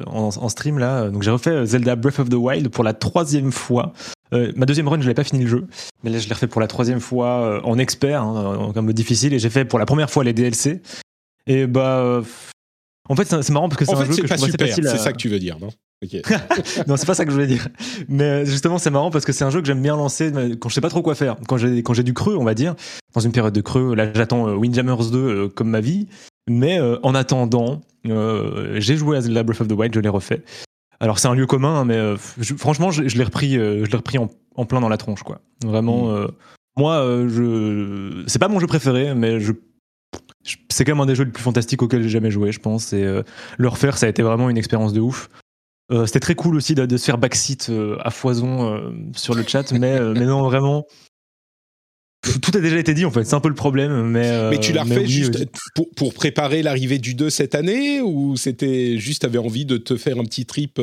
en, 0.06 0.50
stream, 0.50 0.80
là. 0.80 1.10
Donc, 1.10 1.24
j'ai 1.24 1.32
refait 1.32 1.66
Zelda 1.66 1.96
Breath 1.96 2.20
of 2.20 2.30
the 2.30 2.36
Wild 2.36 2.70
pour 2.70 2.84
la 2.84 2.94
troisième 2.94 3.52
fois. 3.52 3.94
ma 4.32 4.66
deuxième 4.66 4.88
run, 4.88 5.02
je 5.02 5.08
l'ai 5.08 5.14
pas 5.14 5.24
fini 5.24 5.44
le 5.44 5.50
jeu, 5.50 5.68
mais 6.04 6.10
là, 6.10 6.20
je 6.20 6.28
l'ai 6.28 6.34
refait 6.34 6.48
pour 6.48 6.62
la 6.62 6.68
troisième 6.68 7.00
fois 7.00 7.66
en 7.66 7.78
expert, 7.78 8.22
hein, 8.22 8.74
en 8.76 8.82
mode 8.82 8.96
difficile, 8.96 9.34
et 9.34 9.40
j'ai 9.40 9.50
fait 9.50 9.66
pour 9.66 9.80
la 9.80 9.86
première 9.86 10.10
fois 10.10 10.24
les 10.24 10.34
DLC. 10.34 10.82
Et 11.48 11.66
bah, 11.66 12.22
en 13.10 13.16
fait, 13.16 13.26
c'est 13.26 13.50
marrant 13.54 13.70
parce 13.70 13.80
que 13.80 13.86
c'est 13.86 13.94
un 13.94 14.06
jeu 14.06 14.22
que 14.22 14.28
pas 14.28 14.38
super, 14.38 14.68
C'est 14.74 14.98
ça 14.98 15.14
que 15.14 15.18
tu 15.18 15.30
veux 15.30 15.40
dire, 15.40 15.58
non? 15.60 15.70
non, 16.88 16.96
c'est 16.98 17.06
pas 17.08 17.16
ça 17.16 17.26
que 17.26 17.32
je 17.32 17.36
voulais 17.36 17.48
dire. 17.48 17.68
Mais 18.08 18.24
euh, 18.24 18.46
justement, 18.46 18.78
c'est 18.78 18.92
marrant 18.92 19.10
parce 19.10 19.26
que 19.26 19.32
c'est 19.32 19.44
un 19.44 19.50
jeu 19.50 19.62
que 19.62 19.68
j'aime 19.68 19.82
bien 19.82 19.96
lancer 19.96 20.32
quand 20.60 20.70
je 20.70 20.74
sais 20.76 20.82
pas 20.82 20.90
trop 20.90 21.02
quoi 21.02 21.16
faire. 21.16 21.38
Quand 21.48 21.58
j'ai 21.58 21.82
quand 21.82 21.94
j'ai 21.94 22.04
du 22.04 22.14
creux, 22.14 22.36
on 22.38 22.44
va 22.44 22.54
dire, 22.54 22.76
dans 23.16 23.22
une 23.22 23.32
période 23.32 23.54
de 23.54 23.62
creux. 23.62 23.96
Là, 23.96 24.12
j'attends 24.14 24.48
euh, 24.48 24.56
Windjammers 24.56 25.10
2 25.12 25.18
euh, 25.18 25.48
comme 25.50 25.70
ma 25.70 25.82
vie. 25.82 26.08
Mais 26.50 26.80
en 27.04 27.14
attendant, 27.14 27.82
j'ai 28.06 28.96
joué 28.96 29.18
à 29.18 29.22
Zelda 29.22 29.44
Breath 29.44 29.60
of 29.60 29.68
the 29.68 29.74
Wild, 29.74 29.94
je 29.94 30.00
l'ai 30.00 30.08
refait. 30.08 30.44
Alors 31.02 31.20
c'est 31.20 31.28
un 31.28 31.36
lieu 31.36 31.46
commun, 31.46 31.82
hein, 31.82 31.86
mais 31.86 31.98
euh, 31.98 32.16
je- 32.40 32.54
franchement, 32.56 32.90
je, 32.90 33.08
je 33.08 33.18
l'ai 33.18 33.26
repris, 33.26 33.56
je 33.56 33.84
l'ai 33.84 33.98
repris 33.98 34.18
en, 34.18 34.30
en 34.56 34.66
plein 34.66 34.80
dans 34.80 34.88
la 34.88 34.96
tronche, 34.98 35.24
quoi. 35.24 35.42
Vraiment, 35.66 36.10
euh, 36.12 36.28
moi, 36.78 37.04
je, 37.28 38.24
c'est 38.28 38.40
pas 38.40 38.48
mon 38.48 38.60
jeu 38.60 38.68
préféré, 38.68 39.14
mais 39.14 39.42
je, 39.42 39.52
c'est 40.70 40.86
quand 40.86 40.94
même 40.94 41.02
un 41.02 41.06
des 41.06 41.16
jeux 41.16 41.26
les 41.26 41.32
plus 41.32 41.44
fantastiques 41.44 41.82
auxquels 41.84 42.04
j'ai 42.04 42.10
jamais 42.10 42.32
joué, 42.32 42.52
je 42.54 42.60
pense. 42.60 42.94
Et 42.94 43.04
le 43.58 43.68
refaire, 43.68 43.98
ça 43.98 44.06
a 44.06 44.10
été 44.10 44.22
vraiment 44.24 44.50
une 44.50 44.58
expérience 44.58 44.94
de 44.94 45.02
ouf. 45.02 45.30
Euh, 45.92 46.06
C'était 46.06 46.20
très 46.20 46.36
cool 46.36 46.56
aussi 46.56 46.76
de, 46.76 46.86
de 46.86 46.98
se 46.98 47.06
faire 47.06 47.18
backseat 47.18 47.70
euh, 47.70 47.98
à 48.02 48.12
foison 48.12 48.74
euh, 48.74 48.92
sur 49.16 49.36
le 49.36 49.44
chat, 49.44 49.72
mais, 49.72 50.00
mais 50.00 50.26
non, 50.26 50.44
vraiment. 50.44 50.86
Tout 52.42 52.52
a 52.56 52.60
déjà 52.60 52.78
été 52.78 52.94
dit 52.94 53.06
en 53.06 53.12
fait, 53.12 53.24
c'est 53.24 53.36
un 53.36 53.40
peu 53.40 53.48
le 53.48 53.56
problème. 53.56 54.04
Mais, 54.08 54.50
Mais 54.50 54.60
tu 54.60 54.74
l'as 54.74 54.84
refait 54.84 55.00
oui, 55.00 55.08
juste 55.08 55.46
pour, 55.76 55.90
pour 55.96 56.14
préparer 56.14 56.62
l'arrivée 56.62 56.98
du 56.98 57.14
2 57.14 57.30
cette 57.30 57.56
année 57.56 58.02
ou 58.02 58.36
c'était 58.36 58.98
juste 58.98 59.24
avais 59.24 59.38
envie 59.38 59.66
de 59.66 59.78
te 59.78 59.96
faire 59.96 60.18
un 60.20 60.24
petit 60.24 60.46
trip 60.46 60.82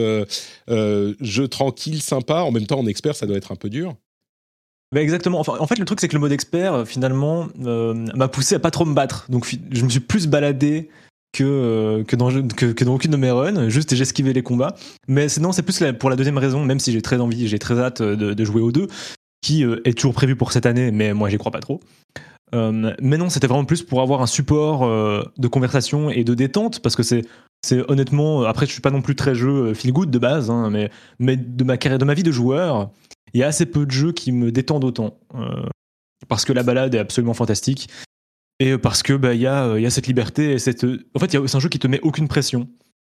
jeu 0.69 1.49
tranquille, 1.49 2.01
sympa? 2.01 2.37
En 2.43 2.51
même 2.51 2.67
temps, 2.67 2.79
en 2.79 2.87
expert, 2.87 3.15
ça 3.15 3.27
doit 3.27 3.37
être 3.37 3.53
un 3.53 3.57
peu 3.57 3.69
dur. 3.69 3.95
Bah, 4.93 5.03
exactement. 5.03 5.41
Enfin, 5.41 5.57
en 5.59 5.67
fait, 5.67 5.79
le 5.79 5.85
truc, 5.85 6.01
c'est 6.01 6.09
que 6.09 6.15
le 6.15 6.21
mode 6.21 6.33
expert, 6.33 6.87
finalement, 6.87 7.49
m'a 7.59 8.29
poussé 8.29 8.55
à 8.55 8.59
pas 8.59 8.71
trop 8.71 8.87
me 8.87 8.95
battre. 8.95 9.27
Donc, 9.29 9.47
je 9.71 9.85
me 9.85 9.91
suis 9.91 10.01
plus 10.01 10.29
baladé 10.29 10.89
que, 11.35 11.45
euh, 11.45 12.05
que, 12.05 12.17
dans, 12.17 12.95
aucune 12.95 13.11
de 13.11 13.17
mes 13.17 13.31
runs. 13.31 13.69
Juste, 13.69 13.95
j'ai 13.95 14.03
esquivé 14.03 14.33
les 14.33 14.43
combats. 14.43 14.75
Mais 15.09 15.29
sinon, 15.29 15.53
c'est 15.53 15.63
plus 15.63 15.83
pour 15.99 16.09
la 16.09 16.17
deuxième 16.17 16.39
raison, 16.39 16.65
même 16.65 16.79
si 16.79 16.93
j'ai 16.93 17.03
très 17.03 17.21
envie, 17.21 17.49
j'ai 17.49 17.59
très 17.59 17.79
hâte 17.79 18.01
euh, 18.01 18.35
de, 18.35 18.45
jouer 18.45 18.63
aux 18.63 18.73
deux, 18.73 18.87
qui 19.43 19.65
euh, 19.65 19.81
est 19.85 19.99
toujours 19.99 20.15
prévu 20.15 20.37
pour 20.37 20.53
cette 20.53 20.65
année, 20.65 20.91
mais 20.93 21.13
moi, 21.13 21.29
j'y 21.29 21.37
crois 21.37 21.53
pas 21.53 21.61
trop. 21.61 21.81
Mais 22.53 23.19
non, 23.19 23.31
c'était 23.31 23.49
vraiment 23.49 23.65
plus 23.65 23.83
pour 23.83 24.01
avoir 24.01 24.23
un 24.23 24.29
support 24.29 24.89
de 25.37 25.49
conversation 25.49 26.09
et 26.09 26.23
de 26.23 26.35
détente, 26.35 26.79
parce 26.83 26.95
que 26.95 27.03
c'est 27.03 27.25
honnêtement, 27.89 28.45
après 28.45 28.65
je 28.65 28.71
suis 28.71 28.81
pas 28.81 28.93
non 28.93 29.03
plus 29.03 29.17
très 29.17 29.35
jeu 29.35 29.75
feel 29.75 29.93
good 29.93 30.09
de 30.09 30.21
base, 30.21 30.51
hein, 30.51 30.71
mais, 31.19 31.37
de 31.37 31.65
ma 31.65 31.77
carrière, 31.79 31.99
de 31.99 32.05
ma 32.05 32.15
vie 32.15 32.23
de 32.23 32.31
joueur, 32.31 32.93
il 33.33 33.41
y 33.41 33.43
a 33.43 33.49
assez 33.49 33.67
peu 33.67 33.85
de 33.87 33.91
jeux 33.91 34.13
qui 34.13 34.31
me 34.31 34.53
détendent 34.53 34.85
autant. 34.85 35.19
Parce 36.29 36.45
que 36.45 36.53
la 36.53 36.63
balade 36.63 36.95
est 36.95 37.01
absolument 37.01 37.35
fantastique. 37.35 37.89
Et 38.61 38.79
parce 38.79 39.03
que 39.03 39.13
bah, 39.15 39.35
il 39.35 39.41
y, 39.41 39.47
a, 39.47 39.77
il 39.77 39.83
y 39.83 39.87
a 39.87 39.91
cette 39.91 40.07
liberté 40.07 40.53
et 40.53 40.59
cette. 40.59 40.85
En 41.15 41.19
fait, 41.19 41.31
c'est 41.31 41.57
un 41.57 41.61
jeu 41.61 41.69
qui 41.69 41.79
te 41.79 41.87
met 41.89 42.01
aucune 42.03 42.29
pression. 42.29 42.69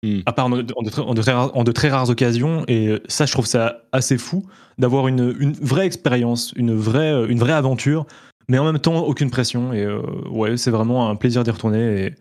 Mm. 0.03 0.19
À 0.25 0.33
part 0.33 0.45
en, 0.47 0.51
en 0.53 0.81
de, 0.83 0.89
très- 0.89 1.01
en 1.01 1.13
de 1.13 1.21
très 1.21 1.31
rares, 1.33 1.55
en 1.55 1.63
de 1.63 1.71
très 1.71 1.89
rares 1.89 2.09
occasions. 2.09 2.63
Et 2.67 3.01
ça, 3.07 3.25
je 3.25 3.31
trouve 3.31 3.45
ça 3.45 3.83
assez 3.91 4.17
fou 4.17 4.45
d'avoir 4.77 5.07
une, 5.07 5.35
une 5.39 5.53
vraie 5.53 5.85
expérience, 5.85 6.53
une 6.55 6.73
vraie, 6.73 7.25
une 7.29 7.39
vraie 7.39 7.53
aventure, 7.53 8.05
mais 8.47 8.57
en 8.57 8.65
même 8.65 8.79
temps, 8.79 8.97
aucune 8.99 9.29
pression. 9.29 9.73
Et 9.73 9.83
euh, 9.83 10.01
ouais, 10.29 10.57
c'est 10.57 10.71
vraiment 10.71 11.09
un 11.09 11.15
plaisir 11.15 11.43
d'y 11.43 11.51
retourner. 11.51 12.05
Et 12.05 12.15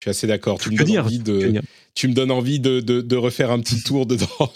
Je 0.00 0.04
suis 0.04 0.10
assez 0.10 0.26
d'accord. 0.26 0.58
Tu 0.58 0.70
me 0.70 0.82
dire, 0.82 1.04
envie 1.04 1.18
de, 1.18 1.60
tu 1.94 2.08
me 2.08 2.14
donnes 2.14 2.30
envie 2.30 2.58
de, 2.58 2.80
de- 2.80 3.02
de 3.02 3.16
refaire 3.16 3.50
un 3.50 3.60
petit 3.60 3.82
tour 3.82 4.06
dedans. 4.06 4.26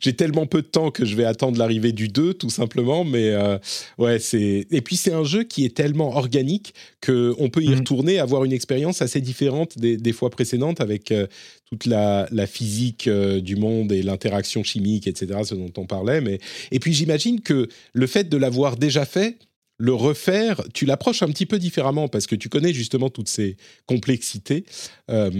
J'ai, 0.00 0.12
tellement 0.12 0.46
peu 0.46 0.62
de 0.62 0.68
temps 0.68 0.92
que 0.92 1.04
je 1.04 1.16
vais 1.16 1.24
attendre 1.24 1.58
l'arrivée 1.58 1.90
du 1.90 2.06
2, 2.06 2.34
tout 2.34 2.48
simplement. 2.50 3.02
Mais 3.02 3.30
euh, 3.30 3.58
ouais, 3.98 4.20
c'est. 4.20 4.68
Et 4.70 4.80
puis, 4.82 4.94
c'est 4.94 5.12
un 5.12 5.24
jeu 5.24 5.42
qui 5.42 5.64
est 5.64 5.74
tellement 5.74 6.16
organique 6.16 6.74
qu'on 7.04 7.48
peut 7.50 7.62
y 7.64 7.70
Mhm. 7.70 7.78
retourner, 7.78 8.18
avoir 8.20 8.44
une 8.44 8.52
expérience 8.52 9.02
assez 9.02 9.20
différente 9.20 9.76
des, 9.78 9.96
des 9.96 10.12
fois 10.12 10.30
précédentes 10.30 10.80
avec 10.80 11.10
euh, 11.10 11.26
toute 11.68 11.86
la, 11.86 12.28
la 12.30 12.46
physique 12.46 13.08
euh, 13.08 13.40
du 13.40 13.56
monde 13.56 13.90
et 13.90 14.02
l'interaction 14.02 14.62
chimique, 14.62 15.08
etc., 15.08 15.40
ce 15.44 15.56
dont 15.56 15.72
on 15.76 15.86
parlait. 15.86 16.20
Mais... 16.20 16.38
Et 16.70 16.78
puis, 16.78 16.92
j'imagine 16.92 17.40
que 17.40 17.68
le 17.94 18.06
fait 18.06 18.28
de 18.28 18.36
l'avoir 18.36 18.76
déjà 18.76 19.04
fait, 19.04 19.38
le 19.78 19.92
refaire, 19.94 20.62
tu 20.72 20.86
l'approches 20.86 21.22
un 21.22 21.28
petit 21.28 21.46
peu 21.46 21.58
différemment 21.58 22.08
parce 22.08 22.26
que 22.26 22.36
tu 22.36 22.48
connais 22.48 22.72
justement 22.72 23.10
toutes 23.10 23.28
ces 23.28 23.56
complexités. 23.86 24.64
Euh, 25.10 25.30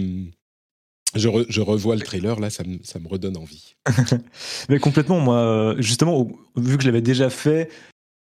je, 1.15 1.29
re- 1.29 1.45
je 1.47 1.61
revois 1.61 1.95
le 1.95 2.01
trailer, 2.01 2.39
là, 2.39 2.49
ça 2.49 2.63
me, 2.63 2.77
ça 2.83 2.99
me 2.99 3.07
redonne 3.07 3.37
envie. 3.37 3.75
Mais 4.69 4.79
complètement, 4.79 5.19
moi, 5.19 5.37
euh, 5.37 5.75
justement, 5.81 6.27
vu 6.57 6.77
que 6.77 6.83
je 6.83 6.87
l'avais 6.87 7.01
déjà 7.01 7.29
fait, 7.29 7.69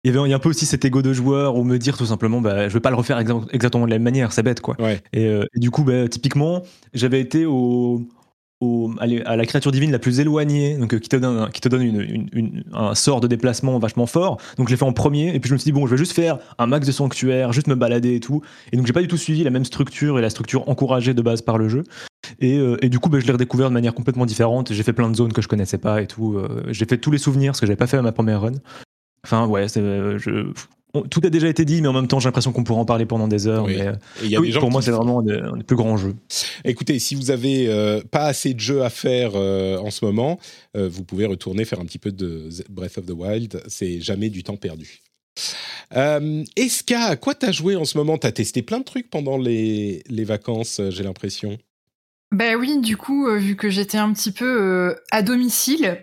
il 0.05 0.15
y 0.15 0.17
a 0.17 0.37
un 0.37 0.39
peu 0.39 0.49
aussi 0.49 0.65
cet 0.65 0.85
ego 0.85 1.03
de 1.03 1.13
joueur 1.13 1.57
ou 1.57 1.65
me 1.65 1.77
dire 1.77 1.99
tout 1.99 2.07
simplement, 2.07 2.41
bah, 2.41 2.69
je 2.69 2.75
vais 2.75 2.81
pas 2.81 2.91
le 2.91 2.97
refaire 2.97 3.19
exa- 3.21 3.49
exactement 3.53 3.85
de 3.85 3.91
la 3.91 3.97
même 3.97 4.05
manière, 4.05 4.33
c'est 4.33 4.45
bête, 4.45 4.61
quoi. 4.61 4.77
Ouais. 4.81 5.03
Et, 5.13 5.27
euh, 5.27 5.45
et 5.55 5.59
du 5.59 5.71
coup, 5.71 5.83
bah, 5.83 6.09
typiquement, 6.09 6.63
j'avais 6.95 7.21
été 7.21 7.45
au, 7.47 8.09
au- 8.61 8.91
à 8.99 9.37
la 9.37 9.47
créature 9.47 9.71
divine 9.71 9.93
la 9.93 9.99
plus 9.99 10.21
éloignée, 10.21 10.77
donc 10.79 10.93
euh, 10.95 10.99
qui 10.99 11.09
te 11.09 11.17
donne, 11.17 11.49
qui 11.51 11.61
te 11.61 11.69
donne 11.69 11.83
une- 11.83 12.01
une- 12.01 12.29
une- 12.33 12.65
un 12.73 12.95
sort 12.95 13.21
de 13.21 13.27
déplacement 13.29 13.79
vachement 13.79 14.07
fort. 14.07 14.39
Donc 14.57 14.69
je 14.69 14.73
l'ai 14.75 14.77
fait 14.79 14.85
en 14.85 14.93
premier, 14.93 15.35
et 15.35 15.39
puis 15.41 15.49
je 15.49 15.55
me 15.55 15.59
suis 15.59 15.71
dit 15.71 15.73
bon, 15.79 15.87
je 15.87 15.93
vais 15.93 15.97
juste 15.99 16.13
faire 16.13 16.39
un 16.59 16.67
max 16.67 16.87
de 16.87 16.93
sanctuaire, 16.93 17.53
juste 17.53 17.69
me 17.69 17.75
balader 17.77 18.17
et 18.17 18.21
tout. 18.21 18.43
Et 18.73 18.77
donc 18.77 18.87
j'ai 18.87 18.93
pas 18.93 19.01
du 19.03 19.09
tout 19.09 19.17
suivi 19.17 19.45
la 19.45 19.51
même 19.51 19.65
structure 19.65 20.19
et 20.19 20.23
la 20.23 20.31
structure 20.31 20.69
encouragée 20.69 21.15
de 21.15 21.23
base 21.23 21.43
par 21.43 21.59
le 21.59 21.69
jeu. 21.69 21.85
Et, 22.41 22.59
euh, 22.59 22.77
et 22.83 22.89
du 22.89 22.99
coup, 22.99 23.09
bah, 23.09 23.21
je 23.21 23.27
l'ai 23.27 23.33
redécouvert 23.33 23.69
de 23.69 23.75
manière 23.75 23.95
complètement 23.95 24.27
différente. 24.27 24.73
J'ai 24.73 24.83
fait 24.83 24.93
plein 24.93 25.09
de 25.11 25.17
zones 25.17 25.33
que 25.33 25.41
je 25.41 25.49
connaissais 25.49 25.79
pas 25.79 26.03
et 26.03 26.07
tout. 26.07 26.37
euh, 26.37 26.63
j'ai 26.69 26.85
fait 26.85 26.99
tous 26.99 27.11
les 27.11 27.19
souvenirs, 27.19 27.55
ce 27.57 27.61
que 27.61 27.67
j'avais 27.67 27.77
pas 27.77 27.87
fait 27.87 27.97
à 27.97 28.03
ma 28.03 28.13
première 28.13 28.41
run. 28.43 28.53
Enfin 29.25 29.47
ouais, 29.47 29.67
euh, 29.77 30.19
je- 30.19 30.53
tout 31.11 31.21
a 31.23 31.31
déjà 31.31 31.49
été 31.49 31.65
dit, 31.65 31.83
mais 31.83 31.89
en 31.89 31.93
même 31.93 32.09
temps, 32.09 32.19
j'ai 32.19 32.29
l'impression 32.29 32.53
qu'on 32.53 32.65
pourrait 32.65 32.81
en 32.81 32.85
parler 32.85 33.07
pendant 33.07 33.29
des 33.29 33.47
heures. 33.47 33.65
Oui. 33.65 33.77
Mais, 33.77 33.89
euh, 33.89 33.93
Et 34.23 34.25
il 34.25 34.31
y 34.31 34.37
a 34.37 34.41
oui, 34.41 34.49
des 34.49 34.53
gens 34.53 34.61
pour 34.61 34.71
moi, 34.71 34.83
c'est 34.83 34.91
vraiment 34.91 35.21
un 35.21 35.23
des, 35.23 35.65
plus 35.67 35.77
grands 35.77 35.97
jeux. 35.97 36.15
Écoutez, 36.65 36.99
si 36.99 37.15
vous 37.15 37.31
avez 37.31 37.69
euh, 37.69 38.01
pas 38.11 38.25
assez 38.25 38.55
de 38.55 38.61
jeux 38.61 38.83
à 38.83 38.91
faire 38.91 39.33
euh, 39.35 39.79
en 39.79 39.91
ce 39.91 40.05
moment, 40.05 40.39
euh, 40.77 40.89
vous 40.91 41.05
pouvez 41.05 41.27
retourner 41.27 41.65
faire 41.65 41.81
un 41.81 41.85
petit 41.85 41.99
peu 41.99 42.11
de 42.11 42.49
Breath 42.71 42.99
of 42.99 43.07
the 43.07 43.13
Wild. 43.13 43.63
C'est 43.69 44.01
jamais 44.01 44.31
du 44.31 44.43
temps 44.43 44.57
perdu. 44.57 45.01
Euh, 45.97 46.45
Eska, 46.57 47.05
à 47.05 47.17
quoi 47.17 47.35
t'as 47.35 47.53
joué 47.53 47.77
en 47.77 47.85
ce 47.85 47.97
moment? 47.97 48.19
T'as 48.19 48.33
testé 48.33 48.63
plein 48.63 48.79
de 48.79 48.85
trucs 48.85 49.09
pendant 49.11 49.39
les, 49.39 50.03
les 50.09 50.25
vacances, 50.25 50.81
j'ai 50.91 51.03
l'impression. 51.03 51.59
Ben 52.31 52.57
oui, 52.57 52.79
du 52.81 52.97
coup, 52.99 53.27
euh, 53.27 53.39
vu 53.39 53.57
que 53.57 53.71
j'étais 53.71 53.97
un 53.97 54.13
petit 54.13 54.33
peu 54.33 54.45
euh, 54.45 54.95
à 55.11 55.23
domicile, 55.23 56.03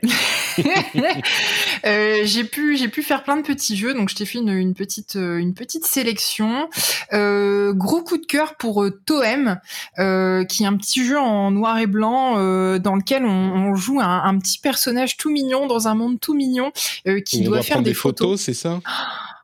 euh, 1.86 2.22
j'ai 2.24 2.44
pu 2.44 2.78
j'ai 2.78 2.88
pu 2.88 3.04
faire 3.04 3.24
plein 3.24 3.38
de 3.38 3.42
petits 3.42 3.76
jeux. 3.76 3.94
Donc 3.94 4.10
je 4.10 4.16
t'ai 4.16 4.26
fait 4.26 4.40
une, 4.40 4.50
une 4.50 4.74
petite 4.74 5.16
euh, 5.16 5.38
une 5.38 5.54
petite 5.54 5.86
sélection. 5.86 6.70
Euh, 7.14 7.74
gros 7.74 8.02
coup 8.02 8.18
de 8.18 8.26
cœur 8.26 8.56
pour 8.56 8.84
euh, 8.84 8.92
Toem, 9.06 9.60
euh, 10.00 10.44
qui 10.46 10.64
est 10.64 10.68
un 10.68 10.78
petit 10.78 11.06
jeu 11.06 11.20
en 11.20 11.52
noir 11.52 11.78
et 11.80 11.88
blanc 11.88 12.36
euh, 12.38 12.80
dans 12.80 12.96
lequel 12.96 13.26
on, 13.26 13.30
on 13.30 13.76
joue 13.76 14.00
un, 14.00 14.24
un 14.24 14.38
petit 14.40 14.60
personnage 14.60 15.18
tout 15.18 15.30
mignon 15.30 15.68
dans 15.68 15.88
un 15.88 15.96
monde 15.96 16.20
tout 16.20 16.34
mignon 16.34 16.72
euh, 17.08 17.20
qui 17.22 17.42
doit 17.42 17.58
doit 17.58 17.64
faire 17.64 17.82
des, 17.82 17.92
des 17.92 17.94
photos, 17.94 18.42
c'est 18.42 18.54
ça? 18.54 18.80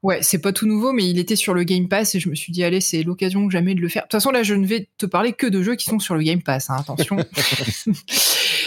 Ouais, 0.03 0.23
c'est 0.23 0.39
pas 0.39 0.51
tout 0.51 0.65
nouveau, 0.65 0.93
mais 0.93 1.07
il 1.07 1.19
était 1.19 1.35
sur 1.35 1.53
le 1.53 1.63
Game 1.63 1.87
Pass 1.87 2.15
et 2.15 2.19
je 2.19 2.27
me 2.27 2.33
suis 2.33 2.51
dit, 2.51 2.63
allez, 2.63 2.81
c'est 2.81 3.03
l'occasion 3.03 3.47
jamais 3.51 3.75
de 3.75 3.81
le 3.81 3.87
faire. 3.87 4.01
De 4.03 4.07
toute 4.07 4.13
façon, 4.13 4.31
là, 4.31 4.41
je 4.41 4.55
ne 4.55 4.65
vais 4.65 4.89
te 4.97 5.05
parler 5.05 5.33
que 5.33 5.45
de 5.45 5.61
jeux 5.61 5.75
qui 5.75 5.85
sont 5.85 5.99
sur 5.99 6.15
le 6.15 6.23
Game 6.23 6.41
Pass, 6.41 6.71
hein, 6.71 6.77
attention. 6.79 7.17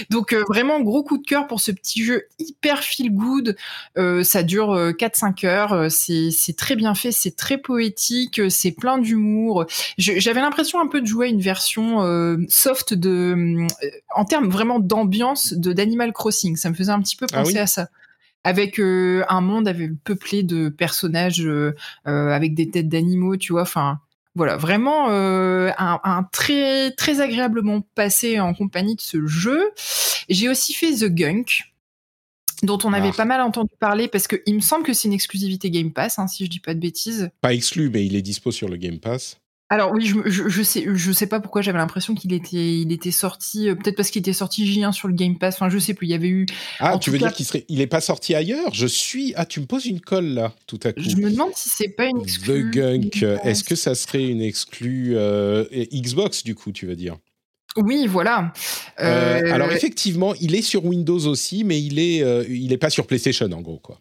Donc, 0.10 0.32
euh, 0.32 0.44
vraiment, 0.48 0.80
gros 0.80 1.02
coup 1.02 1.18
de 1.18 1.26
cœur 1.26 1.48
pour 1.48 1.60
ce 1.60 1.72
petit 1.72 2.04
jeu 2.04 2.22
hyper 2.38 2.84
feel 2.84 3.12
good. 3.12 3.56
Euh, 3.98 4.22
ça 4.22 4.44
dure 4.44 4.72
euh, 4.72 4.92
4-5 4.92 5.44
heures. 5.46 5.72
Euh, 5.72 5.88
C'est 5.88 6.30
c'est 6.30 6.56
très 6.56 6.76
bien 6.76 6.94
fait, 6.94 7.10
c'est 7.10 7.36
très 7.36 7.58
poétique, 7.58 8.38
euh, 8.38 8.48
c'est 8.48 8.72
plein 8.72 8.98
d'humour. 8.98 9.66
J'avais 9.98 10.40
l'impression 10.40 10.80
un 10.80 10.86
peu 10.86 11.00
de 11.00 11.06
jouer 11.06 11.26
à 11.26 11.30
une 11.30 11.40
version 11.40 12.02
euh, 12.04 12.36
soft 12.48 12.94
de, 12.94 13.34
euh, 13.36 13.66
en 14.14 14.24
termes 14.24 14.48
vraiment 14.48 14.78
d'ambiance 14.78 15.52
de 15.52 15.72
d'Animal 15.72 16.12
Crossing. 16.12 16.56
Ça 16.56 16.70
me 16.70 16.74
faisait 16.74 16.92
un 16.92 17.00
petit 17.00 17.16
peu 17.16 17.26
Ah 17.32 17.38
penser 17.38 17.54
oui 17.54 17.58
à 17.58 17.66
ça 17.66 17.88
avec 18.44 18.78
euh, 18.78 19.24
un 19.28 19.40
monde 19.40 19.66
avec, 19.66 19.90
peuplé 20.04 20.42
de 20.42 20.68
personnages 20.68 21.44
euh, 21.44 21.74
euh, 22.06 22.28
avec 22.30 22.54
des 22.54 22.70
têtes 22.70 22.88
d'animaux, 22.88 23.36
tu 23.36 23.52
vois. 23.52 23.62
Enfin, 23.62 24.00
voilà, 24.34 24.56
vraiment 24.56 25.10
euh, 25.10 25.70
un, 25.78 26.00
un 26.04 26.22
très 26.24 26.90
très 26.92 27.20
agréablement 27.20 27.80
passé 27.94 28.38
en 28.40 28.52
compagnie 28.54 28.96
de 28.96 29.00
ce 29.00 29.26
jeu. 29.26 29.70
J'ai 30.28 30.48
aussi 30.48 30.72
fait 30.74 30.92
The 30.92 31.06
Gunk 31.06 31.64
dont 32.62 32.78
on 32.84 32.92
avait 32.92 33.10
Ah. 33.12 33.16
pas 33.16 33.24
mal 33.24 33.40
entendu 33.40 33.70
parler 33.78 34.08
parce 34.08 34.26
que 34.26 34.36
il 34.46 34.54
me 34.54 34.60
semble 34.60 34.84
que 34.84 34.92
c'est 34.92 35.08
une 35.08 35.14
exclusivité 35.14 35.70
Game 35.70 35.92
Pass, 35.92 36.18
hein, 36.18 36.26
si 36.26 36.44
je 36.44 36.50
dis 36.50 36.60
pas 36.60 36.74
de 36.74 36.80
bêtises. 36.80 37.30
Pas 37.40 37.52
exclu, 37.54 37.90
mais 37.90 38.04
il 38.06 38.16
est 38.16 38.22
dispo 38.22 38.50
sur 38.52 38.68
le 38.68 38.76
Game 38.76 38.98
Pass. 39.00 39.38
Alors 39.74 39.90
oui, 39.92 40.06
je, 40.06 40.14
je, 40.26 40.48
je 40.48 40.62
sais, 40.62 40.86
je 40.94 41.10
sais 41.12 41.26
pas 41.26 41.40
pourquoi 41.40 41.60
j'avais 41.60 41.78
l'impression 41.78 42.14
qu'il 42.14 42.32
était, 42.32 42.78
il 42.80 42.92
était 42.92 43.10
sorti, 43.10 43.68
euh, 43.68 43.74
peut-être 43.74 43.96
parce 43.96 44.10
qu'il 44.10 44.20
était 44.20 44.32
sorti 44.32 44.64
J1 44.64 44.92
sur 44.92 45.08
le 45.08 45.14
Game 45.14 45.36
Pass. 45.36 45.54
Enfin, 45.56 45.68
je 45.68 45.78
sais 45.78 45.94
plus. 45.94 46.06
Il 46.06 46.10
y 46.10 46.14
avait 46.14 46.28
eu. 46.28 46.46
Ah, 46.78 46.94
En 46.94 46.98
tu 47.00 47.10
veux 47.10 47.18
cas- 47.18 47.26
dire 47.26 47.34
qu'il 47.36 47.44
serait, 47.44 47.64
il 47.68 47.80
est 47.80 47.88
pas 47.88 48.00
sorti 48.00 48.36
ailleurs? 48.36 48.72
Je 48.72 48.86
suis. 48.86 49.32
Ah, 49.36 49.44
tu 49.46 49.58
me 49.58 49.66
poses 49.66 49.86
une 49.86 50.00
colle 50.00 50.26
là, 50.26 50.52
tout 50.68 50.78
à 50.84 50.92
coup. 50.92 51.00
Je 51.02 51.16
me 51.16 51.28
demande 51.30 51.50
si 51.56 51.70
c'est 51.70 51.88
pas 51.88 52.04
une 52.06 52.20
The 52.20 52.22
exclue. 52.24 52.70
Gunk, 52.70 53.18
Game 53.18 53.36
Pass. 53.38 53.46
est-ce 53.46 53.64
que 53.64 53.74
ça 53.74 53.96
serait 53.96 54.24
une 54.28 54.40
exclue 54.42 55.14
euh, 55.16 55.64
Xbox 55.92 56.44
du 56.44 56.54
coup, 56.54 56.70
tu 56.70 56.86
veux 56.86 56.96
dire? 56.96 57.16
Oui, 57.76 58.06
voilà. 58.06 58.52
Euh, 59.00 59.52
Alors 59.52 59.72
effectivement, 59.72 60.34
il 60.40 60.54
est 60.54 60.62
sur 60.62 60.84
Windows 60.84 61.26
aussi, 61.26 61.64
mais 61.64 61.82
il 61.82 61.98
est, 61.98 62.22
il 62.48 62.72
est 62.72 62.78
pas 62.78 62.90
sur 62.90 63.06
PlayStation 63.08 63.50
en 63.50 63.60
gros 63.60 63.78
quoi. 63.80 63.98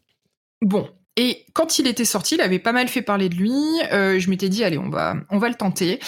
Bon. 0.62 0.88
Et 1.16 1.46
quand 1.54 1.78
il 1.78 1.86
était 1.86 2.04
sorti, 2.04 2.34
il 2.36 2.42
avait 2.42 2.58
pas 2.58 2.72
mal 2.72 2.88
fait 2.88 3.04
parler 3.04 3.30
de 3.30 3.36
lui. 3.36 3.54
Euh, 3.92 4.20
je 4.20 4.30
m'étais 4.32 4.50
dit, 4.50 4.64
allez, 4.64 4.80
on 4.80 4.90
va, 4.90 5.16
on 5.30 5.38
va 5.38 5.50
le 5.50 5.56
tenter. 5.56 6.00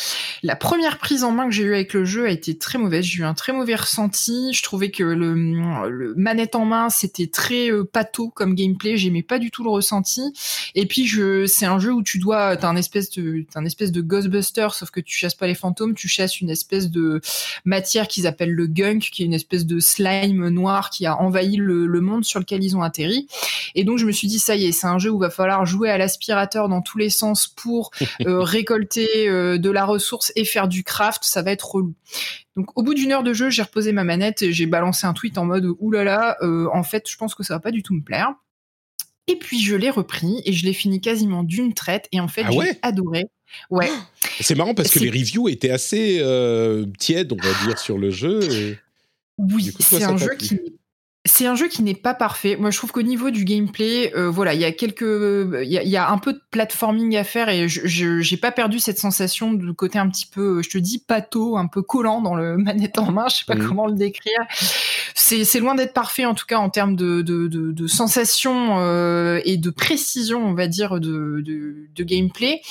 La 0.42 0.56
première 0.56 0.98
prise 0.98 1.24
en 1.24 1.32
main 1.32 1.46
que 1.46 1.52
j'ai 1.52 1.64
eue 1.64 1.76
avec 1.76 1.94
le 1.94 2.04
jeu 2.04 2.26
a 2.26 2.30
été 2.30 2.58
très 2.58 2.80
mauvaise. 2.80 3.06
J'ai 3.06 3.20
eu 3.20 3.26
un 3.26 3.36
très 3.36 3.54
mauvais 3.54 3.76
ressenti. 3.76 4.52
Je 4.54 4.64
trouvais 4.64 4.90
que 4.90 5.04
le, 5.04 5.36
le 5.36 6.16
manette 6.16 6.56
en 6.56 6.66
main, 6.66 6.90
c'était 6.90 7.28
très 7.28 7.70
euh, 7.72 7.84
pâteau 7.84 8.30
comme 8.30 8.56
gameplay. 8.56 8.98
J'aimais 8.98 9.22
pas 9.22 9.38
du 9.38 9.52
tout 9.52 9.64
le 9.64 9.70
ressenti. 9.70 10.34
Et 10.74 10.88
puis, 10.88 11.06
je, 11.06 11.46
c'est 11.46 11.68
un 11.68 11.78
jeu 11.78 11.94
où 11.94 12.02
tu 12.02 12.18
dois, 12.18 12.58
t'as 12.58 12.68
un 12.68 12.76
espèce 12.76 13.12
de, 13.12 13.46
t'as 13.52 13.60
un 13.60 13.66
espèce 13.66 13.92
de 13.92 14.02
Ghostbuster, 14.02 14.70
sauf 14.72 14.90
que 14.90 15.00
tu 15.00 15.16
chasses 15.16 15.36
pas 15.36 15.46
les 15.46 15.54
fantômes, 15.54 15.94
tu 15.94 16.08
chasses 16.08 16.42
une 16.42 16.50
espèce 16.50 16.90
de 16.90 17.22
matière 17.66 18.08
qu'ils 18.08 18.26
appellent 18.26 18.54
le 18.54 18.66
gunk, 18.66 19.10
qui 19.12 19.22
est 19.22 19.26
une 19.28 19.34
espèce 19.36 19.68
de 19.68 19.80
slime 19.80 20.50
noir 20.50 20.90
qui 20.90 21.06
a 21.06 21.22
envahi 21.22 21.58
le, 21.58 21.86
le 21.86 22.02
monde 22.02 22.26
sur 22.26 22.40
lequel 22.40 22.64
ils 22.64 22.76
ont 22.76 22.82
atterri. 22.82 23.28
Et 23.76 23.84
donc, 23.84 24.00
je 24.00 24.08
me 24.08 24.12
suis 24.12 24.28
dit, 24.28 24.40
ça 24.40 24.56
y 24.56 24.66
est, 24.66 24.72
c'est 24.72 24.88
un 24.88 24.98
jeu 24.98 25.12
où 25.12 25.20
va 25.20 25.30
falloir 25.36 25.66
jouer 25.66 25.90
à 25.90 25.98
l'aspirateur 25.98 26.70
dans 26.70 26.82
tous 26.82 26.98
les 26.98 27.10
sens 27.10 27.48
pour 27.48 27.92
euh, 28.26 28.42
récolter 28.42 29.28
euh, 29.28 29.58
de 29.58 29.70
la 29.70 29.86
ressource 29.86 30.32
et 30.36 30.46
faire 30.46 30.68
du 30.68 30.84
craft, 30.84 31.24
ça 31.24 31.42
va 31.42 31.52
être 31.52 31.70
relou. 31.70 31.94
Donc 32.56 32.68
au 32.78 32.84
bout 32.84 32.94
d'une 32.94 33.12
heure 33.12 33.24
de 33.24 33.34
jeu, 33.34 33.50
j'ai 33.50 33.62
reposé 33.64 33.92
ma 33.92 34.04
manette 34.04 34.42
et 34.42 34.54
j'ai 34.54 34.66
balancé 34.66 35.06
un 35.06 35.14
tweet 35.14 35.38
en 35.38 35.46
mode 35.46 35.68
oulala, 35.80 36.38
euh, 36.42 36.68
en 36.74 36.84
fait, 36.84 37.10
je 37.10 37.18
pense 37.18 37.36
que 37.36 37.44
ça 37.44 37.56
va 37.56 37.60
pas 37.60 37.72
du 37.72 37.84
tout 37.84 37.94
me 37.94 38.02
plaire. 38.02 38.30
Et 39.28 39.38
puis 39.38 39.60
je 39.62 39.76
l'ai 39.76 39.90
repris 39.90 40.42
et 40.46 40.54
je 40.54 40.66
l'ai 40.66 40.74
fini 40.74 41.02
quasiment 41.02 41.44
d'une 41.44 41.74
traite 41.74 42.08
et 42.12 42.20
en 42.20 42.28
fait 42.28 42.44
Ah 42.46 42.52
j'ai 42.52 42.58
ouais? 42.58 42.80
adoré. 42.84 43.26
Ouais. 43.72 43.90
C'est 44.40 44.56
marrant 44.56 44.74
parce 44.76 44.92
que 44.92 45.00
les 45.00 45.10
reviews 45.10 45.50
étaient 45.50 45.72
assez 45.72 46.18
euh, 46.20 46.86
tièdes, 47.00 47.34
on 47.34 47.38
va 47.38 47.66
dire, 47.66 47.78
sur 47.80 47.98
le 47.98 48.10
jeu. 48.12 48.44
et- 48.52 48.78
Oui, 49.38 49.72
c'est 49.80 50.04
un 50.04 50.16
jeu 50.18 50.36
qui 50.38 50.60
c'est 51.28 51.48
un 51.48 51.56
jeu 51.56 51.68
qui 51.68 51.82
n'est 51.82 51.96
pas 51.96 52.14
parfait. 52.14 52.56
Moi, 52.56 52.70
je 52.70 52.78
trouve 52.78 52.92
qu'au 52.92 53.02
niveau 53.02 53.32
du 53.32 53.46
gameplay, 53.46 54.14
euh, 54.16 54.30
voilà, 54.30 54.54
il 54.54 54.60
y 54.62 54.66
a 54.66 54.72
quelques, 54.72 55.02
il 55.02 55.68
y 55.68 55.90
y 55.90 55.98
a 55.98 56.10
un 56.12 56.18
peu 56.20 56.34
de 56.34 56.42
platforming 56.52 57.18
à 57.18 57.24
faire 57.24 57.50
et 57.50 57.68
je, 57.68 58.22
j'ai 58.22 58.38
pas 58.38 58.52
perdu 58.52 58.80
cette 58.80 59.00
sensation 59.00 59.54
de 59.54 59.72
côté 59.72 59.98
un 59.98 60.08
petit 60.08 60.28
peu, 60.28 60.62
je 60.62 60.70
te 60.70 60.78
dis 60.78 61.00
pâteau, 61.00 61.58
un 61.58 61.66
peu 61.68 61.82
collant 61.82 62.22
dans 62.22 62.36
le 62.36 62.58
manette 62.58 63.00
en 63.00 63.12
main. 63.12 63.26
Je 63.30 63.38
sais 63.38 63.46
pas 63.48 63.56
Mhm. 63.56 63.68
comment 63.68 63.88
le 63.88 63.96
décrire. 63.96 64.40
C'est 65.16 65.44
c'est 65.46 65.60
loin 65.60 65.74
d'être 65.76 65.94
parfait 65.94 66.26
en 66.26 66.36
tout 66.36 66.46
cas 66.46 66.58
en 66.58 66.70
termes 66.70 66.96
de 66.96 67.22
de 67.24 67.48
de, 67.48 67.72
de 67.72 67.88
sensation 67.88 68.78
euh, 68.80 69.42
et 69.46 69.58
de 69.58 69.70
précision, 69.72 70.46
on 70.46 70.54
va 70.54 70.68
dire, 70.68 71.00
de 71.00 71.42
de, 71.44 71.76
de 71.96 72.04
gameplay. 72.04 72.62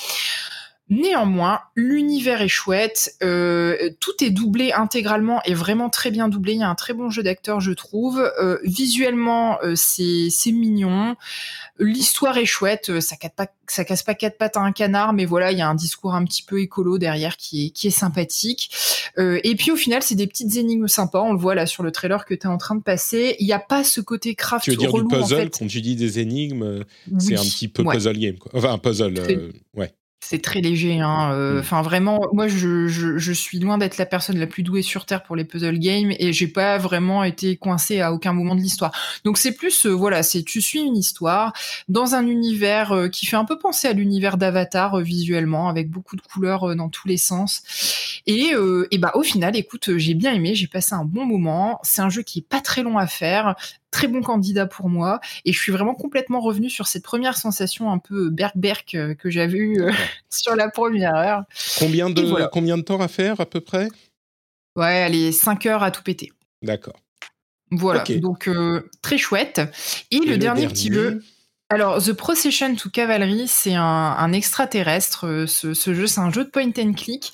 Néanmoins, 0.87 1.61
l'univers 1.75 2.41
est 2.43 2.47
chouette, 2.47 3.15
euh, 3.23 3.89
tout 3.99 4.23
est 4.23 4.29
doublé 4.29 4.71
intégralement 4.71 5.41
et 5.45 5.55
vraiment 5.55 5.89
très 5.89 6.11
bien 6.11 6.27
doublé. 6.27 6.53
Il 6.53 6.59
y 6.59 6.63
a 6.63 6.69
un 6.69 6.75
très 6.75 6.93
bon 6.93 7.09
jeu 7.09 7.23
d'acteur, 7.23 7.59
je 7.59 7.71
trouve. 7.71 8.19
Euh, 8.39 8.59
visuellement, 8.63 9.57
euh, 9.63 9.73
c'est 9.75 10.27
c'est 10.29 10.51
mignon. 10.51 11.15
L'histoire 11.79 12.37
est 12.37 12.45
chouette. 12.45 12.89
euh, 12.91 13.01
Ça 13.01 13.15
casse 13.15 13.31
pas, 13.35 13.47
ça 13.67 13.83
casse 13.83 14.03
pas 14.03 14.13
quatre 14.13 14.37
pattes 14.37 14.57
à 14.57 14.61
un 14.61 14.71
canard, 14.71 15.13
mais 15.13 15.25
voilà, 15.25 15.51
il 15.51 15.57
y 15.57 15.61
a 15.61 15.67
un 15.67 15.73
discours 15.73 16.13
un 16.13 16.23
petit 16.23 16.43
peu 16.43 16.61
écolo 16.61 16.99
derrière 16.99 17.35
qui 17.35 17.65
est 17.65 17.69
qui 17.71 17.87
est 17.87 17.91
sympathique. 17.91 18.69
Euh, 19.17 19.39
et 19.43 19.55
puis 19.55 19.71
au 19.71 19.75
final, 19.75 20.03
c'est 20.03 20.13
des 20.15 20.27
petites 20.27 20.55
énigmes 20.55 20.87
sympas. 20.87 21.21
On 21.21 21.33
le 21.33 21.39
voit 21.39 21.55
là 21.55 21.65
sur 21.65 21.81
le 21.81 21.91
trailer 21.91 22.25
que 22.25 22.35
tu 22.35 22.41
es 22.43 22.47
en 22.47 22.59
train 22.59 22.75
de 22.75 22.83
passer. 22.83 23.35
Il 23.39 23.47
n'y 23.47 23.53
a 23.53 23.59
pas 23.59 23.83
ce 23.83 24.01
côté 24.01 24.35
craft 24.35 24.65
Tu 24.65 24.69
veux 24.71 24.77
dire 24.77 24.91
relou, 24.91 25.07
du 25.07 25.15
en 25.15 25.21
puzzle, 25.21 25.35
fait. 25.45 25.57
quand 25.59 25.65
tu 25.67 25.81
dis 25.81 25.95
des 25.95 26.19
énigmes, 26.19 26.83
c'est 27.17 27.33
un 27.35 27.41
petit 27.41 27.69
peu 27.69 27.81
Ouais. 27.81 27.95
puzzle 27.95 28.19
game, 28.19 28.37
quoi. 28.37 28.51
Enfin, 28.53 28.71
un 28.73 28.77
puzzle, 28.77 29.15
euh, 29.17 29.51
ouais. 29.73 29.91
C'est 30.27 30.41
très 30.41 30.59
léger, 30.59 31.01
hein. 31.01 31.31
euh, 31.33 31.55
Mm. 31.55 31.59
Enfin, 31.59 31.81
vraiment, 31.83 32.19
moi, 32.33 32.47
je, 32.47 32.87
je, 32.87 33.17
je 33.17 33.31
suis 33.31 33.59
loin 33.59 33.77
d'être 33.77 33.97
la 33.97 34.07
personne 34.07 34.39
la 34.39 34.47
plus 34.47 34.63
douée 34.63 34.81
sur 34.81 35.05
terre 35.05 35.21
pour 35.21 35.35
les 35.35 35.45
puzzle 35.45 35.77
games 35.77 36.11
et 36.17 36.33
j'ai 36.33 36.47
pas 36.47 36.79
vraiment 36.79 37.23
été 37.23 37.57
coincé 37.57 38.01
à 38.01 38.11
aucun 38.11 38.33
moment 38.33 38.55
de 38.55 38.61
l'histoire. 38.61 38.91
Donc 39.23 39.37
c'est 39.37 39.51
plus, 39.51 39.85
euh, 39.85 39.91
voilà, 39.91 40.23
c'est 40.23 40.43
tu 40.43 40.61
suis 40.61 40.79
une 40.79 40.97
histoire 40.97 41.53
dans 41.89 42.15
un 42.15 42.25
univers 42.25 42.91
euh, 42.91 43.07
qui 43.07 43.27
fait 43.27 43.35
un 43.35 43.45
peu 43.45 43.59
penser 43.59 43.87
à 43.87 43.93
l'univers 43.93 44.37
d'Avatar 44.37 44.99
visuellement, 44.99 45.69
avec 45.69 45.89
beaucoup 45.89 46.15
de 46.15 46.21
couleurs 46.21 46.75
dans 46.75 46.89
tous 46.89 47.07
les 47.07 47.17
sens. 47.17 47.61
Et, 48.25 48.53
et 48.91 48.97
bah 48.97 49.11
au 49.13 49.21
final, 49.21 49.55
écoute, 49.55 49.97
j'ai 49.97 50.15
bien 50.15 50.33
aimé, 50.33 50.55
j'ai 50.55 50.67
passé 50.67 50.95
un 50.95 51.05
bon 51.05 51.25
moment. 51.25 51.79
C'est 51.83 52.01
un 52.01 52.09
jeu 52.09 52.23
qui 52.23 52.39
est 52.39 52.47
pas 52.47 52.61
très 52.61 52.81
long 52.81 52.97
à 52.97 53.05
faire, 53.05 53.55
très 53.95 54.07
bon 54.09 54.21
candidat 54.21 54.65
pour 54.65 54.89
moi, 54.89 55.21
et 55.45 55.53
je 55.53 55.57
suis 55.57 55.71
vraiment 55.71 55.95
complètement 55.95 56.41
revenu 56.41 56.69
sur 56.69 56.85
cette 56.85 57.03
première 57.03 57.37
sensation 57.37 57.93
un 57.93 57.97
peu 57.97 58.29
berk-berk 58.29 58.93
euh, 58.93 59.15
que 59.15 59.29
j'avais 59.29 59.57
eue 59.57 59.81
euh, 59.81 59.91
sur 60.29 60.53
la 60.53 60.69
première 60.69 61.15
heure. 61.15 61.43
Combien 61.79 62.09
de, 62.09 62.21
voilà. 62.21 62.49
combien 62.51 62.77
de 62.77 62.81
temps 62.81 62.99
à 62.99 63.07
faire, 63.07 63.39
à 63.39 63.45
peu 63.45 63.61
près? 63.61 63.87
Ouais, 64.75 65.01
allez, 65.01 65.31
5 65.31 65.65
heures 65.67 65.81
à 65.81 65.91
tout 65.91 66.03
péter. 66.03 66.33
D'accord. 66.61 66.99
Voilà, 67.71 68.03
donc 68.19 68.49
euh, 68.49 68.81
très 69.01 69.17
chouette. 69.17 69.61
Et, 70.11 70.19
le, 70.19 70.37
dernier, 70.37 70.67
petit 70.67 70.91
jeu, 70.91 71.23
alors 71.69 72.01
The 72.01 72.13
Procession 72.13 72.75
to 72.75 72.89
Cavalry, 72.89 73.47
c'est 73.47 73.73
un, 73.73 74.31
extraterrestre. 74.33 75.25
euh, 75.25 75.47
Ce, 75.47 75.73
ce 75.73 75.93
jeu, 75.93 76.05
c'est 76.05 76.21
un 76.21 76.31
jeu 76.31 76.45
de 76.45 76.49
point 76.49 76.71
and 76.77 76.93
click. 76.93 77.31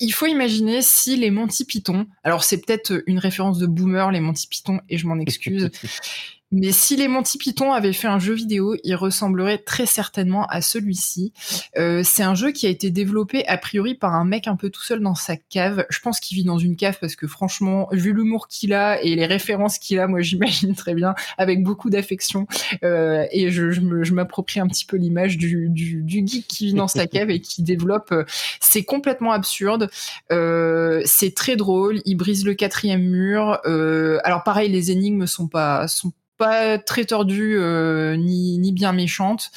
Il 0.00 0.12
faut 0.12 0.26
imaginer 0.26 0.82
si 0.82 1.16
les 1.16 1.30
Monty 1.30 1.64
Python, 1.64 2.06
alors 2.22 2.44
c'est 2.44 2.64
peut-être 2.64 3.02
une 3.06 3.18
référence 3.18 3.58
de 3.58 3.66
boomer, 3.66 4.10
les 4.10 4.20
Monty 4.20 4.46
Python, 4.46 4.80
et 4.88 4.98
je 4.98 5.06
m'en 5.06 5.18
excuse. 5.18 5.70
Mais 6.52 6.70
si 6.70 6.96
les 6.96 7.08
Monty 7.08 7.38
Python 7.38 7.72
avaient 7.72 7.92
fait 7.92 8.08
un 8.08 8.18
jeu 8.18 8.34
vidéo, 8.34 8.76
il 8.84 8.94
ressemblerait 8.94 9.58
très 9.58 9.86
certainement 9.86 10.46
à 10.46 10.60
celui-ci. 10.60 11.32
Euh, 11.78 12.02
c'est 12.04 12.22
un 12.22 12.34
jeu 12.34 12.52
qui 12.52 12.66
a 12.66 12.70
été 12.70 12.90
développé 12.90 13.46
a 13.46 13.56
priori 13.56 13.94
par 13.94 14.14
un 14.14 14.24
mec 14.24 14.46
un 14.46 14.56
peu 14.56 14.68
tout 14.70 14.82
seul 14.82 15.00
dans 15.00 15.14
sa 15.14 15.36
cave. 15.36 15.86
Je 15.88 15.98
pense 16.00 16.20
qu'il 16.20 16.36
vit 16.36 16.44
dans 16.44 16.58
une 16.58 16.76
cave 16.76 16.98
parce 17.00 17.16
que 17.16 17.26
franchement, 17.26 17.88
vu 17.92 18.12
l'humour 18.12 18.48
qu'il 18.48 18.74
a 18.74 19.00
et 19.02 19.14
les 19.14 19.26
références 19.26 19.78
qu'il 19.78 19.98
a, 19.98 20.06
moi 20.06 20.20
j'imagine 20.22 20.74
très 20.74 20.94
bien, 20.94 21.14
avec 21.38 21.62
beaucoup 21.62 21.90
d'affection. 21.90 22.46
Euh, 22.84 23.26
et 23.32 23.50
je, 23.50 23.70
je 23.70 24.12
m'approprie 24.12 24.60
un 24.60 24.66
petit 24.68 24.84
peu 24.84 24.96
l'image 24.98 25.38
du, 25.38 25.68
du, 25.70 26.02
du 26.02 26.22
geek 26.26 26.46
qui 26.46 26.66
vit 26.66 26.74
dans 26.74 26.88
sa 26.88 27.06
cave 27.06 27.30
et 27.30 27.40
qui 27.40 27.62
développe. 27.62 28.12
euh, 28.12 28.24
C'est 28.60 28.84
complètement 28.84 29.32
absurde. 29.32 29.90
Euh, 30.30 31.00
c'est 31.06 31.34
très 31.34 31.56
drôle. 31.56 32.00
Il 32.04 32.16
brise 32.16 32.44
le 32.44 32.54
quatrième 32.54 33.02
mur. 33.02 33.58
Euh, 33.64 34.18
alors 34.24 34.42
pareil, 34.44 34.68
les 34.70 34.90
énigmes 34.90 35.26
sont 35.26 35.48
pas 35.48 35.88
sont 35.88 36.12
pas 36.42 36.76
très 36.76 37.04
tordues 37.04 37.56
euh, 37.56 38.16
ni, 38.16 38.58
ni 38.58 38.72
bien 38.72 38.92
méchantes. 38.92 39.52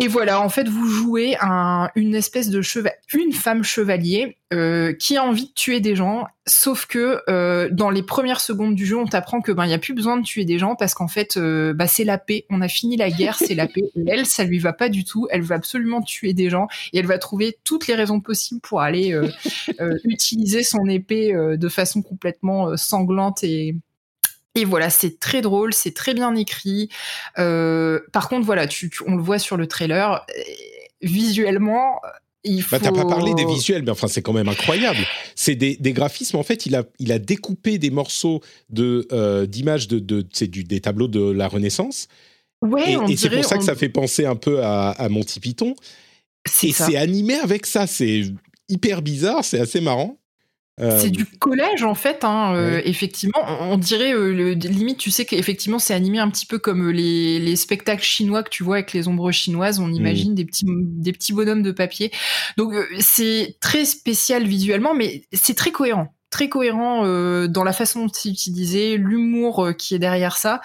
Et 0.00 0.06
voilà, 0.06 0.40
en 0.40 0.48
fait, 0.48 0.68
vous 0.68 0.86
jouez 0.86 1.36
un, 1.40 1.90
une 1.96 2.14
espèce 2.14 2.50
de 2.50 2.62
cheval, 2.62 2.92
une 3.12 3.32
femme 3.32 3.64
chevalier 3.64 4.36
euh, 4.52 4.92
qui 4.92 5.16
a 5.16 5.24
envie 5.24 5.46
de 5.46 5.52
tuer 5.52 5.80
des 5.80 5.96
gens, 5.96 6.24
sauf 6.46 6.86
que 6.86 7.20
euh, 7.28 7.68
dans 7.72 7.90
les 7.90 8.04
premières 8.04 8.40
secondes 8.40 8.76
du 8.76 8.86
jeu, 8.86 8.96
on 8.96 9.06
t'apprend 9.06 9.40
que 9.40 9.50
ben 9.50 9.64
il 9.64 9.70
y 9.70 9.74
a 9.74 9.78
plus 9.78 9.94
besoin 9.94 10.16
de 10.16 10.22
tuer 10.22 10.44
des 10.44 10.56
gens 10.56 10.76
parce 10.76 10.94
qu'en 10.94 11.08
fait, 11.08 11.36
euh, 11.36 11.72
bah, 11.74 11.88
c'est 11.88 12.04
la 12.04 12.16
paix. 12.16 12.46
On 12.48 12.60
a 12.60 12.68
fini 12.68 12.96
la 12.96 13.10
guerre, 13.10 13.38
c'est 13.38 13.56
la 13.56 13.66
paix. 13.66 13.90
Et 13.96 14.04
elle, 14.06 14.24
ça 14.24 14.44
lui 14.44 14.60
va 14.60 14.72
pas 14.72 14.88
du 14.88 15.04
tout. 15.04 15.26
Elle 15.30 15.42
veut 15.42 15.56
absolument 15.56 16.00
tuer 16.00 16.32
des 16.32 16.48
gens 16.48 16.68
et 16.92 16.98
elle 16.98 17.06
va 17.06 17.18
trouver 17.18 17.58
toutes 17.64 17.88
les 17.88 17.96
raisons 17.96 18.20
possibles 18.20 18.60
pour 18.60 18.80
aller 18.80 19.20
utiliser 20.04 20.62
son 20.62 20.86
épée 20.86 21.32
de 21.34 21.68
façon 21.68 22.02
complètement 22.02 22.76
sanglante 22.76 23.42
et 23.42 23.74
et 24.60 24.64
voilà, 24.64 24.90
c'est 24.90 25.18
très 25.20 25.40
drôle, 25.40 25.72
c'est 25.74 25.94
très 25.94 26.14
bien 26.14 26.34
écrit. 26.34 26.88
Euh, 27.38 28.00
par 28.12 28.28
contre, 28.28 28.44
voilà, 28.46 28.66
tu, 28.66 28.90
tu- 28.90 29.02
on 29.06 29.14
le 29.16 29.22
voit 29.22 29.38
sur 29.38 29.56
le 29.56 29.66
trailer. 29.66 30.24
euh, 30.36 30.42
Visuellement, 31.00 32.00
il 32.44 32.62
faut. 32.62 32.70
Bah, 32.76 32.80
t'as 32.82 32.92
pas 32.92 33.04
parlé 33.04 33.32
des 33.34 33.44
visuels, 33.44 33.82
mais 33.84 33.90
enfin, 33.90 34.08
c'est 34.08 34.22
quand 34.22 34.32
même 34.32 34.48
incroyable. 34.48 34.98
C'est 35.36 35.54
des, 35.54 35.76
des 35.76 35.92
graphismes. 35.92 36.36
En 36.36 36.42
fait, 36.42 36.66
il 36.66 36.74
a, 36.74 36.84
il 36.98 37.12
a 37.12 37.18
découpé 37.18 37.78
des 37.78 37.90
morceaux 37.90 38.40
de, 38.68 39.06
euh, 39.12 39.46
d'images 39.46 39.86
de, 39.88 39.98
de, 39.98 40.26
c'est 40.32 40.48
du, 40.48 40.64
des 40.64 40.80
tableaux 40.80 41.08
de 41.08 41.30
la 41.30 41.46
Renaissance. 41.48 42.08
Ouais, 42.60 42.94
et 43.08 43.12
et 43.12 43.16
c'est 43.16 43.30
pour 43.30 43.44
ça 43.44 43.56
que 43.56 43.62
on- 43.62 43.66
ça 43.66 43.76
fait 43.76 43.88
penser 43.88 44.26
un 44.26 44.34
peu 44.36 44.62
à, 44.64 44.90
à 44.90 45.08
Monty 45.08 45.38
Python. 45.40 45.74
C'est 46.48 46.68
Et 46.68 46.72
c'est 46.72 46.96
animé 46.96 47.34
avec 47.34 47.64
ça. 47.66 47.86
C'est 47.86 48.22
hyper 48.68 49.02
bizarre, 49.02 49.44
c'est 49.44 49.60
assez 49.60 49.80
marrant. 49.80 50.18
Euh, 50.80 50.98
C'est 51.00 51.10
du 51.10 51.26
collège 51.26 51.82
en 51.82 51.94
fait, 51.94 52.24
hein, 52.24 52.54
euh, 52.54 52.80
effectivement. 52.84 53.40
On, 53.46 53.72
on 53.72 53.78
dirait 53.78 54.12
euh, 54.12 54.32
le, 54.32 54.52
limite, 54.52 54.98
tu 54.98 55.10
sais 55.10 55.24
qu'effectivement 55.24 55.78
c'est 55.78 55.94
animé 55.94 56.18
un 56.18 56.30
petit 56.30 56.46
peu 56.46 56.58
comme 56.58 56.88
euh, 56.88 56.92
les, 56.92 57.38
les 57.38 57.56
spectacles 57.56 58.02
chinois 58.04 58.42
que 58.42 58.50
tu 58.50 58.62
vois 58.62 58.76
avec 58.76 58.92
les 58.92 59.08
ombres 59.08 59.30
chinoises. 59.32 59.80
On 59.80 59.92
imagine 59.92 60.34
des 60.34 60.44
petits 60.44 60.66
des 60.66 61.12
petits 61.12 61.32
bonhommes 61.32 61.62
de 61.62 61.72
papier. 61.72 62.10
Donc 62.56 62.74
euh, 62.74 62.86
c'est 63.00 63.56
très 63.60 63.84
spécial 63.84 64.46
visuellement, 64.46 64.94
mais 64.94 65.24
c'est 65.32 65.54
très 65.54 65.70
cohérent. 65.72 66.14
Très 66.30 66.50
cohérent 66.50 67.06
euh, 67.06 67.48
dans 67.48 67.64
la 67.64 67.72
façon 67.72 68.04
dont 68.04 68.12
c'est 68.12 68.28
utilisé, 68.28 68.98
l'humour 68.98 69.70
qui 69.78 69.94
est 69.94 69.98
derrière 69.98 70.36
ça. 70.36 70.60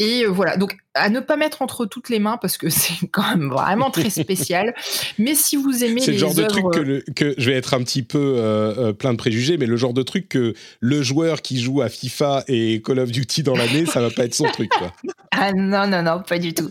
Et 0.00 0.24
euh, 0.24 0.28
voilà, 0.28 0.56
donc 0.56 0.76
à 0.96 1.08
ne 1.10 1.20
pas 1.20 1.36
mettre 1.36 1.62
entre 1.62 1.86
toutes 1.86 2.08
les 2.08 2.18
mains 2.18 2.38
parce 2.40 2.56
que 2.58 2.68
c'est 2.70 3.06
quand 3.10 3.28
même 3.36 3.48
vraiment 3.50 3.90
très 3.90 4.10
spécial. 4.10 4.74
Mais 5.18 5.34
si 5.34 5.56
vous 5.56 5.84
aimez 5.84 6.00
C'est 6.00 6.12
le 6.12 6.18
genre 6.18 6.34
de 6.34 6.44
truc 6.44 6.64
que, 6.72 6.80
le- 6.80 7.04
que 7.14 7.34
je 7.38 7.50
vais 7.50 7.56
être 7.56 7.74
un 7.74 7.82
petit 7.82 8.02
peu 8.02 8.18
euh, 8.36 8.74
euh, 8.88 8.92
plein 8.92 9.12
de 9.12 9.18
préjugés, 9.18 9.56
mais 9.58 9.66
le 9.66 9.76
genre 9.76 9.92
de 9.94 10.02
truc 10.02 10.28
que 10.28 10.54
le 10.80 11.02
joueur 11.02 11.42
qui 11.42 11.60
joue 11.60 11.82
à 11.82 11.88
FIFA 11.88 12.44
et 12.48 12.82
Call 12.82 12.98
of 12.98 13.10
Duty 13.12 13.42
dans 13.42 13.54
l'année, 13.56 13.86
ça 13.86 14.00
va 14.00 14.10
pas 14.10 14.24
être 14.24 14.34
son 14.34 14.44
truc. 14.50 14.70
Quoi. 14.70 14.92
Ah 15.38 15.52
non, 15.52 15.86
non, 15.86 16.02
non, 16.02 16.22
pas 16.26 16.38
du 16.38 16.54
tout. 16.54 16.70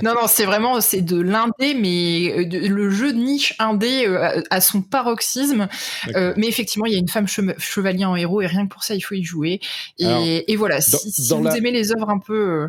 Non, 0.00 0.12
non, 0.14 0.28
c'est 0.28 0.44
vraiment, 0.44 0.80
c'est 0.80 1.00
de 1.00 1.20
l'indé, 1.20 1.74
mais 1.74 2.32
euh, 2.38 2.44
de- 2.44 2.68
le 2.68 2.88
jeu 2.88 3.12
de 3.12 3.18
niche 3.18 3.52
indé 3.58 4.06
euh, 4.06 4.42
à, 4.48 4.60
son 4.60 4.80
paroxysme. 4.80 5.66
Euh, 6.14 6.32
mais 6.36 6.46
effectivement, 6.46 6.86
il 6.86 6.92
y 6.92 6.94
a 6.94 7.00
une 7.00 7.08
femme 7.08 7.24
che- 7.26 7.58
chevalier 7.58 8.04
en 8.04 8.14
héros 8.14 8.42
et 8.42 8.46
rien 8.46 8.64
que 8.68 8.72
pour 8.72 8.84
ça, 8.84 8.94
il 8.94 9.00
faut 9.00 9.16
y 9.16 9.24
jouer. 9.24 9.58
Et, 9.98 10.06
Alors, 10.06 10.22
et 10.24 10.54
voilà, 10.54 10.76
dans- 10.76 10.98
si, 10.98 11.10
si 11.10 11.28
dans 11.30 11.38
vous 11.38 11.44
la- 11.44 11.56
aimez 11.56 11.72
les 11.72 11.90
œuvres 11.90 12.08
un 12.08 12.20
peu... 12.20 12.68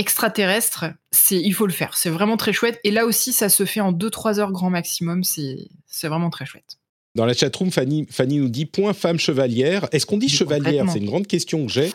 extraterrestre, 0.00 0.86
c'est 1.12 1.36
il 1.36 1.52
faut 1.52 1.66
le 1.66 1.72
faire. 1.72 1.96
C'est 1.96 2.10
vraiment 2.10 2.36
très 2.36 2.52
chouette. 2.52 2.80
Et 2.84 2.90
là 2.90 3.04
aussi, 3.04 3.32
ça 3.32 3.48
se 3.48 3.64
fait 3.64 3.80
en 3.80 3.92
2-3 3.92 4.40
heures 4.40 4.50
grand 4.50 4.70
maximum. 4.70 5.22
C'est 5.24 5.68
vraiment 6.08 6.30
très 6.30 6.46
chouette. 6.46 6.78
Dans 7.16 7.26
la 7.26 7.34
chatroom, 7.34 7.70
Fanny, 7.70 8.06
Fanny 8.10 8.38
nous 8.38 8.48
dit 8.48 8.66
point 8.66 8.94
femme 8.94 9.18
chevalière. 9.18 9.88
Est-ce 9.92 10.06
qu'on 10.06 10.16
dit 10.16 10.28
chevalière? 10.28 10.86
C'est 10.90 11.00
une 11.00 11.06
grande 11.06 11.26
question 11.26 11.66
que 11.66 11.72
j'ai 11.72 11.90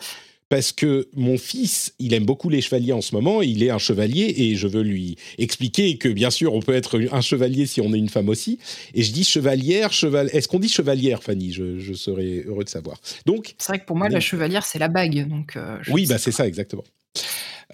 parce 0.48 0.70
que 0.70 1.08
mon 1.14 1.38
fils, 1.38 1.94
il 1.98 2.14
aime 2.14 2.24
beaucoup 2.24 2.48
les 2.48 2.60
chevaliers 2.60 2.92
en 2.92 3.00
ce 3.00 3.14
moment, 3.14 3.42
il 3.42 3.64
est 3.64 3.70
un 3.70 3.78
chevalier 3.78 4.32
et 4.36 4.54
je 4.54 4.68
veux 4.68 4.82
lui 4.82 5.16
expliquer 5.38 5.98
que 5.98 6.08
bien 6.08 6.30
sûr 6.30 6.54
on 6.54 6.60
peut 6.60 6.74
être 6.74 7.00
un 7.10 7.20
chevalier 7.20 7.66
si 7.66 7.80
on 7.80 7.92
est 7.92 7.98
une 7.98 8.08
femme 8.08 8.28
aussi. 8.28 8.60
Et 8.94 9.02
je 9.02 9.12
dis 9.12 9.24
chevalière, 9.24 9.92
cheval. 9.92 10.30
Est-ce 10.32 10.46
qu'on 10.46 10.60
dit 10.60 10.68
chevalière, 10.68 11.22
Fanny? 11.22 11.52
Je, 11.52 11.94
serais 11.94 12.44
heureux 12.46 12.62
de 12.62 12.68
savoir. 12.68 13.00
Donc 13.24 13.56
c'est 13.58 13.72
vrai 13.72 13.80
que 13.80 13.86
pour 13.86 13.96
moi 13.96 14.08
la 14.08 14.20
chevalière 14.20 14.64
c'est 14.64 14.78
la 14.78 14.88
bague, 14.88 15.28
donc. 15.28 15.56
Euh, 15.56 15.78
oui, 15.88 16.06
bah 16.06 16.18
c'est 16.18 16.30
ça 16.30 16.46
exactement. 16.46 16.84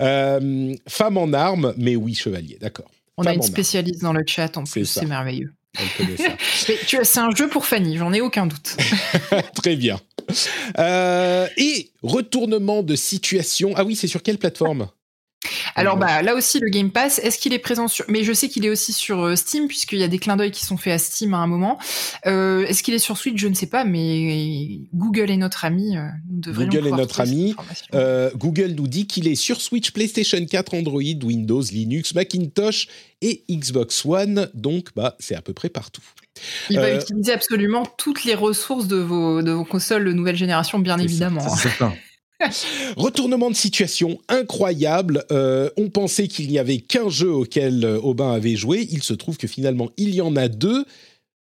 Euh, 0.01 0.74
femme 0.88 1.16
en 1.16 1.32
armes, 1.32 1.74
mais 1.76 1.97
oui 1.97 2.14
chevalier, 2.14 2.59
d'accord. 2.61 2.90
On 3.16 3.24
a 3.24 3.34
une 3.34 3.43
spécialiste 3.43 4.03
dans 4.03 4.12
le 4.12 4.22
chat 4.26 4.57
en 4.57 4.64
plus, 4.64 4.86
c'est 4.86 5.07
merveilleux. 5.07 5.53
c'est 6.55 7.18
un 7.18 7.30
jeu 7.34 7.49
pour 7.49 7.66
Fanny, 7.66 7.97
j'en 7.97 8.12
ai 8.12 8.20
aucun 8.20 8.47
doute. 8.47 8.76
Très 9.55 9.76
bien. 9.76 9.99
Euh, 10.78 11.47
et 11.57 11.90
retournement 12.03 12.82
de 12.82 12.95
situation. 12.95 13.72
Ah 13.76 13.84
oui, 13.84 13.97
c'est 13.97 14.07
sur 14.07 14.22
quelle 14.22 14.38
plateforme? 14.38 14.88
Alors 15.74 15.96
bah 15.96 16.22
là 16.22 16.34
aussi 16.34 16.60
le 16.60 16.68
Game 16.68 16.90
Pass, 16.90 17.18
est-ce 17.18 17.38
qu'il 17.38 17.52
est 17.52 17.58
présent 17.58 17.88
sur 17.88 18.04
mais 18.08 18.24
je 18.24 18.32
sais 18.32 18.48
qu'il 18.48 18.64
est 18.64 18.70
aussi 18.70 18.92
sur 18.92 19.22
euh, 19.22 19.36
Steam 19.36 19.68
puisqu'il 19.68 19.98
y 19.98 20.02
a 20.02 20.08
des 20.08 20.18
clins 20.18 20.36
d'œil 20.36 20.50
qui 20.50 20.64
sont 20.64 20.76
faits 20.76 20.92
à 20.92 20.98
Steam 20.98 21.34
à 21.34 21.38
un 21.38 21.46
moment. 21.46 21.78
Euh, 22.26 22.66
est-ce 22.66 22.82
qu'il 22.82 22.94
est 22.94 22.98
sur 22.98 23.16
Switch? 23.16 23.40
Je 23.40 23.48
ne 23.48 23.54
sais 23.54 23.66
pas, 23.66 23.84
mais 23.84 24.80
Google 24.94 25.30
est 25.30 25.36
notre 25.36 25.64
ami. 25.64 25.96
Google 26.28 26.86
est 26.86 26.90
notre 26.90 27.20
ami. 27.20 27.54
Google 28.36 28.72
nous 28.72 28.86
dit 28.86 29.06
qu'il 29.06 29.28
est 29.28 29.34
sur 29.34 29.60
Switch, 29.60 29.90
PlayStation 29.90 30.44
4, 30.44 30.74
Android, 30.74 31.00
Windows, 31.00 31.62
Linux, 31.62 32.14
Macintosh 32.14 32.88
et 33.20 33.44
Xbox 33.50 34.04
One. 34.04 34.50
Donc 34.54 34.88
bah 34.94 35.16
c'est 35.18 35.34
à 35.34 35.42
peu 35.42 35.52
près 35.52 35.68
partout. 35.68 36.02
Il 36.70 36.78
va 36.78 36.94
utiliser 36.94 37.32
absolument 37.32 37.84
toutes 37.98 38.24
les 38.24 38.34
ressources 38.34 38.86
de 38.88 38.96
vos, 38.96 39.42
de 39.42 39.52
vos 39.52 39.64
consoles 39.64 40.04
de 40.04 40.12
nouvelle 40.12 40.36
génération, 40.36 40.78
bien 40.78 40.98
évidemment. 40.98 41.46
Hein. 41.80 41.92
Retournement 42.97 43.51
de 43.51 43.57
situation 43.57 44.18
incroyable. 44.28 45.24
Euh, 45.30 45.70
on 45.76 45.90
pensait 45.90 46.28
qu'il 46.28 46.49
n'y 46.49 46.59
avait 46.59 46.78
qu'un 46.78 47.09
jeu 47.09 47.30
auquel 47.30 47.84
euh, 47.84 48.01
Aubin 48.01 48.32
avait 48.32 48.57
joué. 48.57 48.86
Il 48.90 49.03
se 49.03 49.14
trouve 49.14 49.36
que 49.36 49.47
finalement, 49.47 49.90
il 49.97 50.14
y 50.14 50.20
en 50.20 50.36
a 50.36 50.49
deux. 50.49 50.84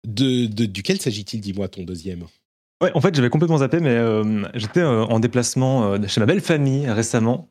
De, 0.06 0.46
duquel 0.46 1.00
s'agit-il? 1.00 1.40
Dis-moi 1.40 1.68
ton 1.68 1.82
deuxième. 1.82 2.24
Ouais, 2.82 2.90
en 2.94 3.00
fait, 3.00 3.14
j'avais 3.14 3.30
complètement 3.30 3.58
zappé, 3.58 3.80
mais 3.80 3.88
euh, 3.88 4.42
j'étais 4.54 4.82
en 4.82 5.18
déplacement 5.18 5.96
chez 6.06 6.20
ma 6.20 6.26
belle 6.26 6.42
famille 6.42 6.88
récemment. 6.90 7.48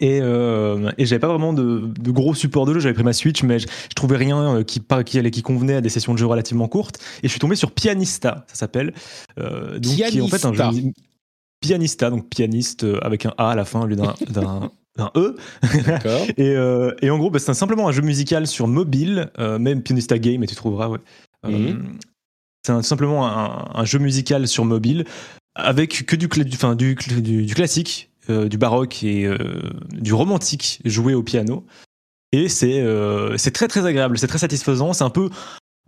Et, 0.00 0.18
et 0.18 1.06
j'avais 1.06 1.18
pas 1.18 1.28
vraiment 1.28 1.52
de, 1.52 1.92
gros 2.10 2.34
support 2.34 2.64
de 2.64 2.72
jeu. 2.72 2.80
J'avais 2.80 2.94
pris 2.94 3.04
ma 3.04 3.12
Switch, 3.12 3.42
mais 3.42 3.58
je, 3.58 3.66
trouvais 3.94 4.16
rien 4.16 4.64
qui, 4.64 4.80
qui, 5.04 5.18
allait, 5.18 5.30
qui 5.30 5.42
convenait 5.42 5.76
à 5.76 5.80
des 5.82 5.90
sessions 5.90 6.14
de 6.14 6.18
jeu 6.18 6.26
relativement 6.26 6.68
courtes. 6.68 6.98
Et 7.22 7.26
je 7.26 7.28
suis 7.28 7.40
tombé 7.40 7.56
sur 7.56 7.70
Pianista, 7.70 8.46
ça 8.48 8.54
s'appelle. 8.54 8.94
donc, 9.36 9.80
Pianista. 9.82 10.08
qui 10.10 10.18
est 10.18 10.22
en 10.22 10.28
fait 10.28 10.44
un 10.46 10.54
jeu. 10.54 10.92
Pianista, 11.60 12.10
donc 12.10 12.28
pianiste 12.28 12.84
euh, 12.84 12.98
avec 13.02 13.26
un 13.26 13.34
A 13.36 13.50
à 13.50 13.54
la 13.54 13.64
fin 13.64 13.82
au 13.82 13.86
lieu 13.86 13.96
d'un 13.96 14.14
E. 15.16 15.36
et, 16.36 16.56
euh, 16.56 16.92
et, 17.02 17.10
en 17.10 17.18
gros, 17.18 17.30
bah, 17.30 17.38
c'est 17.38 17.54
simplement 17.54 17.88
un 17.88 17.92
jeu 17.92 18.02
musical 18.02 18.46
sur 18.48 18.66
mobile, 18.66 19.30
euh, 19.38 19.58
même 19.58 19.82
Pianista 19.82 20.18
Game, 20.18 20.42
et 20.42 20.46
tu 20.46 20.56
trouveras, 20.56 20.88
ouais. 20.88 20.98
Mhm. 21.46 21.98
c'est 22.66 22.82
simplement 22.82 23.24
un, 23.24 23.84
jeu 23.84 24.00
musical 24.00 24.48
sur 24.48 24.64
mobile 24.64 25.04
avec 25.54 26.04
que 26.04 26.16
du, 26.16 26.26
du, 26.26 26.44
du, 26.44 27.44
du, 27.46 27.54
classique, 27.54 28.10
du 28.28 28.58
baroque 28.58 29.04
et 29.04 29.30
du 29.92 30.12
romantique 30.12 30.80
joué 30.84 31.14
au 31.14 31.22
piano. 31.22 31.64
Et 32.32 32.48
c'est 32.48 32.84
c'est 33.36 33.52
très 33.52 33.68
très 33.68 33.86
agréable, 33.86 34.18
c'est 34.18 34.26
très 34.26 34.38
satisfaisant. 34.38 34.92
C'est 34.94 35.04
un 35.04 35.10
peu. 35.10 35.30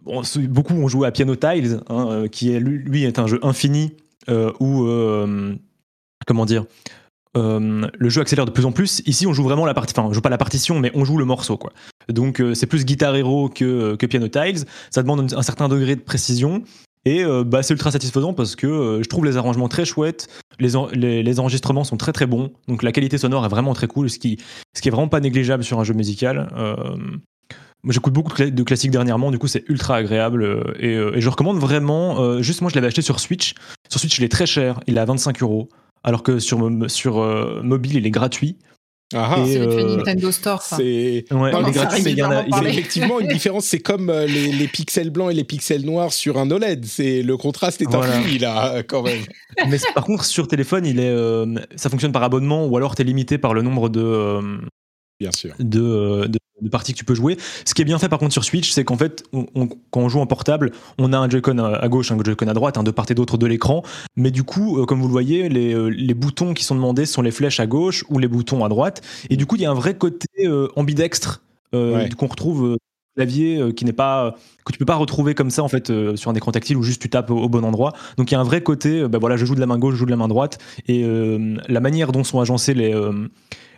Bon, 0.05 0.23
beaucoup 0.43 0.75
ont 0.75 0.87
joué 0.87 1.09
à 1.09 1.11
Piano 1.11 1.35
Tiles, 1.35 1.81
hein, 1.89 2.27
qui 2.31 2.53
est, 2.53 2.61
lui 2.61 3.03
est 3.03 3.19
un 3.19 3.27
jeu 3.27 3.41
infini 3.43 3.93
où, 4.29 4.85
euh, 4.87 5.55
comment 6.27 6.47
dire, 6.47 6.65
euh, 7.37 7.89
le 7.97 8.09
jeu 8.09 8.21
accélère 8.21 8.45
de 8.45 8.51
plus 8.51 8.65
en 8.65 8.73
plus. 8.73 9.03
Ici, 9.07 9.27
on 9.27 9.33
joue 9.33 9.45
vraiment 9.45 9.67
la 9.67 9.75
partie, 9.75 9.95
enfin, 9.97 10.09
on 10.09 10.13
joue 10.13 10.21
pas 10.21 10.31
la 10.31 10.39
partition, 10.39 10.79
mais 10.79 10.91
on 10.95 11.05
joue 11.05 11.17
le 11.17 11.25
morceau, 11.25 11.57
quoi. 11.57 11.73
Donc, 12.09 12.43
c'est 12.55 12.67
plus 12.67 12.85
Guitar 12.85 13.15
Hero 13.15 13.49
que, 13.49 13.95
Piano 14.07 14.29
Tiles. 14.29 14.65
Ça 14.91 15.03
demande 15.03 15.33
un 15.33 15.43
certain 15.43 15.69
degré 15.69 15.97
de 15.97 16.01
précision. 16.01 16.63
Et 17.07 17.25
bah, 17.47 17.63
c'est 17.63 17.73
ultra 17.73 17.91
satisfaisant 17.91 18.35
parce 18.35 18.57
que 18.57 19.01
je 19.03 19.09
trouve 19.09 19.25
les 19.25 19.39
arrangements 19.39 19.69
très 19.69 19.87
chouettes, 19.87 20.29
les, 20.59 21.23
les, 21.23 21.41
enregistrements 21.41 21.85
sont 21.85 21.97
très 21.97 22.13
très 22.13 22.27
bons, 22.27 22.53
donc 22.69 22.83
la 22.83 22.93
qualité 22.93 23.17
sonore 23.17 23.47
est 23.47 23.49
vraiment 23.49 23.73
très 23.73 23.87
cool, 23.87 24.11
ce 24.11 24.19
qui, 24.19 24.37
ce 24.77 24.83
qui 24.83 24.89
est 24.89 24.91
vraiment 24.91 25.09
pas 25.09 25.21
négligeable 25.21 25.65
sur 25.65 25.81
un 25.81 25.85
jeu 25.85 25.95
musical. 25.95 26.51
Moi, 27.83 27.95
j'écoute 27.95 28.13
beaucoup 28.13 28.35
de 28.43 28.63
classiques 28.63 28.91
dernièrement, 28.91 29.31
du 29.31 29.39
coup, 29.39 29.47
c'est 29.47 29.65
ultra 29.69 29.97
agréable 29.97 30.43
euh, 30.43 30.75
euh, 30.83 31.15
et, 31.15 31.21
je 31.21 31.29
recommande 31.29 31.59
vraiment. 31.59 32.21
Euh, 32.21 32.43
juste, 32.43 32.61
moi, 32.61 32.71
je 32.71 32.75
l'avais 32.75 32.89
acheté 32.89 33.01
sur 33.01 33.21
Switch. 33.21 33.55
Sur 33.89 34.01
Switch, 34.01 34.19
il 34.19 34.25
est 34.25 34.29
très 34.29 34.47
cher, 34.47 34.81
il 34.87 34.99
est 34.99 35.01
à 35.01 35.07
25 35.07 35.43
euros, 35.43 35.71
alors 36.05 36.23
que 36.23 36.39
sur, 36.39 36.71
sur 36.89 37.15
mobile, 37.63 37.97
il 37.97 38.07
est 38.07 38.11
gratuit. 38.11 38.59
Ah, 39.13 39.37
ah. 39.39 39.45
c'est 39.47 39.59
Nintendo 39.59 40.31
Store. 40.31 40.63
C'est 40.63 41.25
ouais, 41.33 41.53
il 41.67 41.73
gratuit, 41.73 42.03
mais 42.05 42.13
il 42.13 42.19
y 42.19 42.23
en 42.23 42.31
a, 42.31 42.45
effectivement 42.69 43.19
une 43.19 43.29
différence. 43.29 43.65
C'est 43.65 43.81
comme 43.81 44.13
les, 44.13 44.69
pixels 44.69 45.11
blancs 45.11 45.33
et 45.33 45.35
les 45.35 45.45
pixels 45.45 45.85
noirs 45.85 46.13
sur 46.13 46.39
un 46.39 46.51
OLED. 46.51 46.85
C'est 46.85 47.23
le 47.23 47.37
contraste 47.39 47.81
est 47.81 47.93
un 47.95 48.03
infini 48.03 48.39
là, 48.39 48.83
quand 48.83 49.03
même. 49.03 49.23
Mais 49.69 49.79
par 49.95 50.05
contre, 50.05 50.25
sur 50.27 50.47
téléphone, 50.49 50.85
il 50.85 51.01
est, 51.01 51.15
ça 51.77 51.89
fonctionne 51.89 52.13
par 52.13 52.23
abonnement 52.23 52.67
ou 52.67 52.77
alors 52.77 52.95
tu 52.95 53.03
es 53.03 53.05
limité 53.07 53.39
par 53.39 53.55
le 53.55 53.63
nombre 53.63 53.89
de. 53.89 54.61
Bien 55.21 55.33
sûr. 55.33 55.55
de, 55.59 56.27
de 56.61 56.69
parties 56.69 56.93
que 56.93 56.99
tu 56.99 57.05
peux 57.05 57.15
jouer. 57.15 57.37
Ce 57.65 57.75
qui 57.75 57.83
est 57.83 57.85
bien 57.85 57.99
fait 57.99 58.09
par 58.09 58.19
contre 58.19 58.33
sur 58.33 58.45
Switch, 58.45 58.71
c'est 58.71 58.85
qu'en 58.85 58.97
fait, 58.97 59.25
quand 59.33 60.01
on 60.01 60.09
joue 60.09 60.21
en 60.21 60.27
portable, 60.27 60.73
on 60.99 61.13
a 61.13 61.19
un 61.19 61.29
Joy-Con 61.29 61.59
à 61.59 61.89
gauche, 61.89 62.13
un 62.13 62.19
Joy-Con 62.23 62.49
à 62.49 62.55
droite, 62.55 62.79
un 62.79 62.83
de 62.83 62.91
part 62.91 63.07
et 63.11 63.15
d'autre 63.15 63.39
de 63.39 63.47
l'écran. 63.47 63.83
Mais 64.17 64.31
du 64.31 64.43
coup, 64.43 64.79
euh, 64.79 64.87
comme 64.87 65.01
vous 65.01 65.07
le 65.07 65.13
voyez, 65.13 65.49
les, 65.49 65.75
euh, 65.75 65.89
les, 65.89 66.15
boutons 66.15 66.55
qui 66.55 66.65
sont 66.65 66.75
demandés 66.75 67.07
sont 67.07 67.23
les 67.23 67.31
flèches 67.31 67.61
à 67.61 67.67
gauche 67.67 68.05
ou 68.09 68.19
les 68.19 68.29
boutons 68.29 68.65
à 68.65 68.69
droite. 68.69 69.03
Et 69.31 69.37
du 69.37 69.47
coup, 69.47 69.57
il 69.57 69.63
y 69.63 69.67
a 69.67 69.71
un 69.71 69.75
vrai 69.75 69.97
côté 69.97 70.29
euh, 70.41 70.69
ambidextre 70.77 71.43
qu'on 71.73 72.27
retrouve 72.27 72.77
clavier 73.15 73.73
qui 73.77 73.85
n'est 73.85 73.93
pas 73.93 74.35
que 74.65 74.73
tu 74.73 74.79
peux 74.79 74.85
pas 74.85 74.97
retrouver 74.97 75.37
comme 75.37 75.51
ça 75.51 75.63
en 75.63 75.69
fait 75.69 75.93
sur 76.17 76.31
un 76.31 76.35
écran 76.35 76.51
tactile 76.51 76.77
où 76.77 76.83
juste 76.83 77.01
tu 77.01 77.09
tapes 77.09 77.31
au, 77.31 77.49
bon 77.49 77.65
endroit. 77.65 77.93
Donc 78.17 78.33
il 78.33 78.35
y 78.35 78.37
a 78.37 78.41
un 78.41 78.45
vrai 78.45 78.61
côté, 78.61 79.07
ben 79.07 79.19
voilà, 79.19 79.37
je 79.37 79.45
joue 79.45 79.55
de 79.55 79.61
la 79.61 79.67
main 79.67 79.79
gauche, 79.79 79.95
je 79.95 80.01
joue 80.01 80.05
de 80.05 80.11
la 80.11 80.17
main 80.17 80.27
droite, 80.27 80.59
et 80.89 81.07
la 81.69 81.81
manière 81.81 82.11
dont 82.11 82.25
sont 82.25 82.41
agencés 82.41 82.75
les 82.75 82.93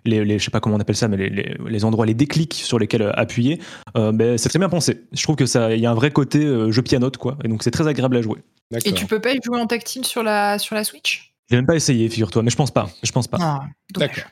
les, 0.04 0.24
les, 0.24 0.38
je 0.38 0.44
sais 0.44 0.50
pas 0.50 0.60
comment 0.60 0.76
on 0.76 0.80
appelle 0.80 0.96
ça, 0.96 1.08
mais 1.08 1.16
les, 1.16 1.56
les 1.66 1.84
endroits, 1.84 2.06
les 2.06 2.14
déclics 2.14 2.54
sur 2.54 2.78
lesquels 2.78 3.02
euh, 3.02 3.12
appuyer, 3.14 3.60
euh, 3.96 4.12
ben, 4.12 4.38
c'est 4.38 4.48
très 4.48 4.58
bien 4.58 4.68
pensé. 4.68 5.02
Je 5.12 5.22
trouve 5.22 5.36
que 5.36 5.46
ça, 5.46 5.74
il 5.74 5.80
y 5.80 5.86
a 5.86 5.90
un 5.90 5.94
vrai 5.94 6.10
côté 6.10 6.44
euh, 6.44 6.70
jeu 6.72 6.82
pianote, 6.82 7.16
quoi, 7.16 7.36
et 7.44 7.48
donc 7.48 7.62
c'est 7.62 7.70
très 7.70 7.86
agréable 7.86 8.16
à 8.16 8.22
jouer. 8.22 8.38
Et 8.84 8.92
tu 8.92 9.06
peux 9.06 9.20
pas 9.20 9.32
y 9.32 9.40
jouer 9.42 9.60
en 9.60 9.66
tactile 9.66 10.04
sur 10.06 10.22
la 10.22 10.58
sur 10.58 10.74
la 10.74 10.84
Switch? 10.84 11.34
J'ai 11.50 11.56
même 11.56 11.66
pas 11.66 11.76
essayé, 11.76 12.08
figure-toi, 12.08 12.42
mais 12.42 12.50
je 12.50 12.56
pense 12.56 12.70
pas. 12.70 12.88
Je 13.02 13.12
pense 13.12 13.28
pas. 13.28 13.38
Ah, 13.40 13.60
D'accord. 13.94 14.24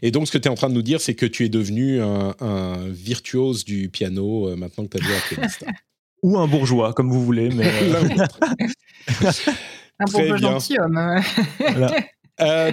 Et 0.00 0.12
donc, 0.12 0.28
ce 0.28 0.32
que 0.32 0.38
tu 0.38 0.46
es 0.48 0.50
en 0.50 0.54
train 0.54 0.68
de 0.68 0.74
nous 0.74 0.82
dire, 0.82 1.00
c'est 1.00 1.14
que 1.14 1.26
tu 1.26 1.44
es 1.44 1.48
devenu 1.48 2.00
un, 2.00 2.34
un 2.40 2.88
virtuose 2.88 3.64
du 3.64 3.88
piano 3.88 4.56
maintenant 4.56 4.86
que 4.86 4.96
tu 4.96 5.02
as 5.02 5.06
joué 5.06 5.16
à 5.16 5.20
pianiste. 5.34 5.64
Ou 6.22 6.38
un 6.38 6.46
bourgeois, 6.46 6.94
comme 6.94 7.10
vous 7.10 7.22
voulez. 7.22 7.50
Mais 7.50 7.68
un 9.98 10.04
bourgeois 10.04 10.36
gentilhomme. 10.36 11.20
Voilà. 11.58 11.92
Euh, 12.40 12.72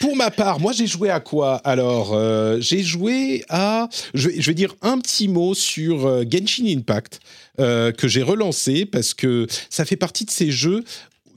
pour 0.00 0.16
ma 0.16 0.30
part, 0.30 0.58
moi 0.58 0.72
j'ai 0.72 0.86
joué 0.86 1.10
à 1.10 1.20
quoi 1.20 1.56
Alors, 1.56 2.14
euh, 2.14 2.58
j'ai 2.60 2.82
joué 2.82 3.44
à, 3.48 3.88
je 4.14 4.28
vais, 4.28 4.54
dire 4.54 4.74
un 4.82 4.98
petit 4.98 5.28
mot 5.28 5.54
sur 5.54 6.06
euh, 6.06 6.24
Genshin 6.28 6.66
Impact 6.66 7.20
que 7.58 8.06
j'ai 8.06 8.22
relancé 8.22 8.86
parce 8.86 9.14
que 9.14 9.48
ça 9.68 9.84
fait 9.84 9.96
partie 9.96 10.24
de 10.24 10.30
ces 10.30 10.52
jeux 10.52 10.84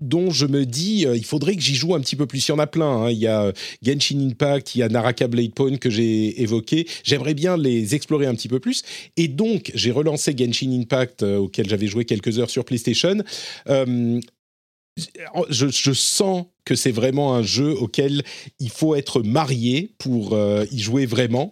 dont 0.02 0.30
je 0.30 0.46
me 0.46 0.68
dis, 0.68 1.08
il 1.12 1.26
faudrait 1.26 1.56
que 1.56 1.62
j'y 1.62 1.74
joue 1.74 1.96
un 1.96 2.00
petit 2.00 2.16
peu 2.16 2.28
plus. 2.28 2.48
Il 2.48 2.52
y 2.52 2.54
en 2.54 2.60
a 2.60 2.68
plein. 2.68 3.06
Hein. 3.06 3.10
Il 3.10 3.18
y 3.18 3.26
a 3.26 3.52
Genshin 3.82 4.20
Impact, 4.20 4.76
il 4.76 4.80
y 4.80 4.84
a 4.84 4.90
Naraka 4.90 5.28
Blade 5.28 5.54
Point 5.56 5.78
que 5.78 5.90
j'ai 5.90 6.40
évoqué. 6.40 6.88
J'aimerais 7.04 7.34
bien 7.34 7.58
les 7.58 7.96
explorer 7.96 8.28
un 8.28 8.36
petit 8.36 8.50
peu 8.50 8.60
plus. 8.60 8.84
Et 9.18 9.28
donc, 9.28 9.72
j'ai 9.74 9.90
relancé 9.90 10.36
Genshin 10.38 10.72
Impact, 10.80 11.24
auquel 11.24 11.68
j'avais 11.68 11.88
joué 11.88 12.06
quelques 12.06 12.38
heures 12.38 12.52
sur 12.52 12.66
PlayStation. 12.66 13.18
Je, 15.50 15.94
sens 15.94 16.46
que 16.66 16.76
c'est 16.76 16.92
vraiment 16.92 17.34
un 17.34 17.44
jeu 17.44 17.72
auquel 17.72 18.24
il 18.60 18.70
faut 18.70 18.94
être 18.94 19.24
marié 19.24 19.94
pour 19.98 20.34
euh, 20.34 20.66
y 20.70 20.80
jouer 20.80 21.06
vraiment. 21.06 21.50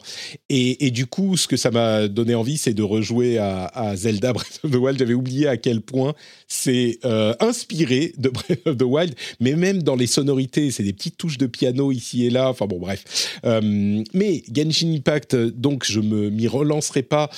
Et, 0.49 0.91
du 0.91 1.05
coup, 1.05 1.37
ce 1.37 1.47
que 1.47 1.55
ça 1.55 1.71
m'a 1.71 2.09
donné 2.09 2.35
envie, 2.35 2.57
c'est 2.57 2.73
de 2.73 2.83
rejouer 2.83 3.37
à, 3.37 3.95
Zelda 3.95 4.33
Breath 4.33 4.59
of 4.63 4.71
the 4.71 4.75
Wild. 4.75 4.99
J'avais 4.99 5.13
oublié 5.13 5.47
à 5.47 5.55
quel 5.55 5.81
point 5.81 6.13
c'est 6.47 6.99
euh, 7.05 7.33
inspiré 7.39 8.13
de 8.17 8.29
Breath 8.29 8.67
of 8.67 8.77
the 8.77 8.83
Wild, 8.83 9.15
mais 9.39 9.55
même 9.55 9.83
dans 9.83 9.95
les 9.95 10.07
sonorités, 10.07 10.71
c'est 10.71 10.83
des 10.83 10.93
petites 10.93 11.17
touches 11.17 11.37
de 11.37 11.47
piano 11.47 11.91
ici 11.91 12.25
et 12.25 12.29
là. 12.29 12.49
Enfin 12.49 12.65
bon, 12.65 12.79
bref. 12.79 13.39
Euh, 13.45 14.03
mais 14.13 14.43
Genshin 14.53 14.93
Impact, 14.93 15.35
donc 15.35 15.85
je 15.85 16.01
me 16.01 16.29
m'y 16.29 16.47
relancerai 16.47 17.03
pas 17.03 17.29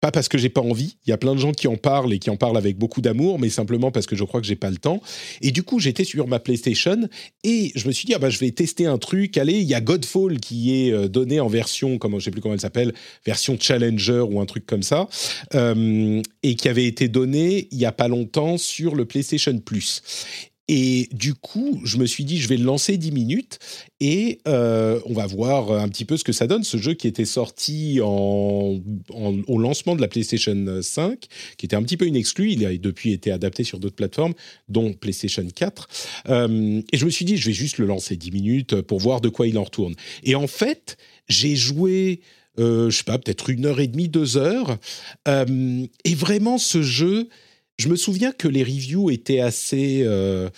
pas 0.00 0.10
parce 0.10 0.28
que 0.28 0.38
j'ai 0.38 0.48
pas 0.48 0.60
envie. 0.60 0.96
Il 1.06 1.10
y 1.10 1.12
a 1.12 1.18
plein 1.18 1.34
de 1.34 1.40
gens 1.40 1.52
qui 1.52 1.68
en 1.68 1.76
parlent 1.76 2.12
et 2.12 2.18
qui 2.18 2.30
en 2.30 2.36
parlent 2.36 2.56
avec 2.56 2.78
beaucoup 2.78 3.00
d'amour, 3.00 3.38
mais 3.38 3.50
simplement 3.50 3.90
parce 3.90 4.06
que 4.06 4.16
je 4.16 4.24
crois 4.24 4.40
que 4.40 4.46
j'ai 4.46 4.56
pas 4.56 4.70
le 4.70 4.76
temps. 4.76 5.02
Et 5.42 5.50
du 5.50 5.62
coup, 5.62 5.78
j'étais 5.78 6.04
sur 6.04 6.26
ma 6.26 6.38
PlayStation 6.38 7.08
et 7.44 7.72
je 7.74 7.86
me 7.86 7.92
suis 7.92 8.06
dit, 8.06 8.14
ah 8.14 8.18
bah, 8.18 8.30
je 8.30 8.38
vais 8.38 8.50
tester 8.50 8.86
un 8.86 8.98
truc. 8.98 9.36
Allez, 9.36 9.58
il 9.58 9.66
y 9.66 9.74
a 9.74 9.80
Godfall 9.80 10.40
qui 10.40 10.74
est 10.74 10.92
euh, 10.92 11.08
donné 11.08 11.40
en 11.40 11.48
version, 11.48 11.98
comment, 11.98 12.18
je 12.18 12.24
sais 12.24 12.30
plus 12.30 12.40
comment 12.40 12.54
elle 12.54 12.60
s'appelle, 12.60 12.94
version 13.26 13.56
Challenger 13.60 14.24
ou 14.28 14.40
un 14.40 14.46
truc 14.46 14.66
comme 14.66 14.82
ça, 14.82 15.08
euh, 15.54 16.22
et 16.42 16.54
qui 16.54 16.68
avait 16.68 16.86
été 16.86 17.08
donné 17.08 17.68
il 17.70 17.78
y 17.78 17.86
a 17.86 17.92
pas 17.92 18.08
longtemps 18.08 18.56
sur 18.58 18.94
le 18.94 19.04
PlayStation 19.04 19.58
Plus. 19.58 20.02
Et 20.72 21.08
du 21.10 21.34
coup, 21.34 21.80
je 21.82 21.98
me 21.98 22.06
suis 22.06 22.24
dit, 22.24 22.38
je 22.38 22.46
vais 22.46 22.56
le 22.56 22.62
lancer 22.62 22.96
10 22.96 23.10
minutes 23.10 23.58
et 23.98 24.38
euh, 24.46 25.00
on 25.04 25.14
va 25.14 25.26
voir 25.26 25.72
un 25.72 25.88
petit 25.88 26.04
peu 26.04 26.16
ce 26.16 26.22
que 26.22 26.30
ça 26.30 26.46
donne. 26.46 26.62
Ce 26.62 26.76
jeu 26.76 26.94
qui 26.94 27.08
était 27.08 27.24
sorti 27.24 27.98
au 28.00 28.78
lancement 29.58 29.96
de 29.96 30.00
la 30.00 30.06
PlayStation 30.06 30.80
5, 30.80 31.26
qui 31.56 31.66
était 31.66 31.74
un 31.74 31.82
petit 31.82 31.96
peu 31.96 32.06
une 32.06 32.14
exclue, 32.14 32.52
il 32.52 32.64
a 32.64 32.76
depuis 32.76 33.10
été 33.10 33.32
adapté 33.32 33.64
sur 33.64 33.80
d'autres 33.80 33.96
plateformes, 33.96 34.34
dont 34.68 34.92
PlayStation 34.92 35.44
4. 35.44 35.88
Euh, 36.28 36.80
et 36.92 36.96
je 36.96 37.04
me 37.04 37.10
suis 37.10 37.24
dit, 37.24 37.36
je 37.36 37.46
vais 37.46 37.52
juste 37.52 37.78
le 37.78 37.86
lancer 37.86 38.14
10 38.14 38.30
minutes 38.30 38.80
pour 38.80 39.00
voir 39.00 39.20
de 39.20 39.28
quoi 39.28 39.48
il 39.48 39.58
en 39.58 39.64
retourne. 39.64 39.96
Et 40.22 40.36
en 40.36 40.46
fait, 40.46 40.98
j'ai 41.28 41.56
joué... 41.56 42.20
Euh, 42.60 42.90
je 42.90 42.98
sais 42.98 43.04
pas, 43.04 43.18
peut-être 43.18 43.50
une 43.50 43.66
heure 43.66 43.80
et 43.80 43.88
demie, 43.88 44.08
deux 44.08 44.36
heures. 44.36 44.78
Euh, 45.26 45.86
et 46.04 46.14
vraiment, 46.14 46.58
ce 46.58 46.82
jeu, 46.82 47.28
je 47.80 47.88
me 47.88 47.96
souviens 47.96 48.32
que 48.32 48.46
les 48.46 48.62
reviews 48.62 49.10
étaient 49.10 49.40
assez 49.40 50.02
euh, 50.04 50.50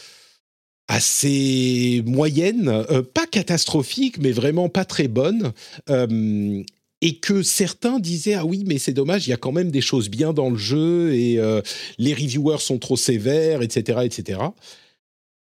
assez 0.88 2.02
moyennes, 2.04 2.68
euh, 2.68 3.02
pas 3.02 3.26
catastrophiques, 3.26 4.18
mais 4.18 4.32
vraiment 4.32 4.68
pas 4.68 4.84
très 4.84 5.08
bonnes. 5.08 5.52
Euh, 5.88 6.62
et 7.04 7.16
que 7.16 7.42
certains 7.42 7.98
disaient 7.98 8.34
ah 8.34 8.44
oui 8.44 8.62
mais 8.64 8.78
c'est 8.78 8.92
dommage 8.92 9.26
il 9.26 9.30
y 9.30 9.32
a 9.32 9.36
quand 9.36 9.50
même 9.50 9.72
des 9.72 9.80
choses 9.80 10.08
bien 10.08 10.32
dans 10.32 10.50
le 10.50 10.56
jeu 10.56 11.12
et 11.12 11.36
les 11.98 12.14
reviewers 12.14 12.60
sont 12.60 12.78
trop 12.78 12.96
sévères 12.96 13.60
etc 13.60 14.02
etc 14.04 14.38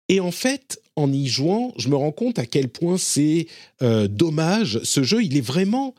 et 0.10 0.20
en 0.20 0.30
fait 0.30 0.80
en 0.96 1.12
y 1.12 1.26
jouant 1.26 1.74
je 1.78 1.90
me 1.90 1.96
rends 1.96 2.12
compte 2.12 2.38
à 2.38 2.46
quel 2.46 2.70
point 2.70 3.00
c'est 3.00 3.48
dommage 3.82 4.80
ce 4.84 5.02
jeu 5.02 5.24
il 5.24 5.38
est 5.38 5.42
vraiment 5.42 5.96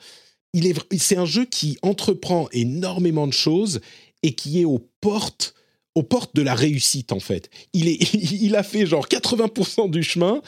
il 0.52 0.68
est 0.68 0.76
c'est 0.96 1.16
un 1.16 1.26
jeu 1.26 1.46
qui 1.46 1.78
entreprend 1.82 2.48
énormément 2.52 3.26
de 3.26 3.32
choses 3.32 3.80
et 4.22 4.34
qui 4.34 4.60
est 4.60 4.64
aux 4.64 4.86
portes 5.00 5.54
aux 5.94 6.02
portes 6.02 6.34
de 6.34 6.42
la 6.42 6.54
réussite 6.54 7.12
en 7.12 7.20
fait. 7.20 7.50
Il, 7.72 8.56
a 8.56 8.62
fait 8.62 8.86
genre 8.86 9.06
80% 9.06 9.90
du 9.90 10.02
chemin 10.02 10.40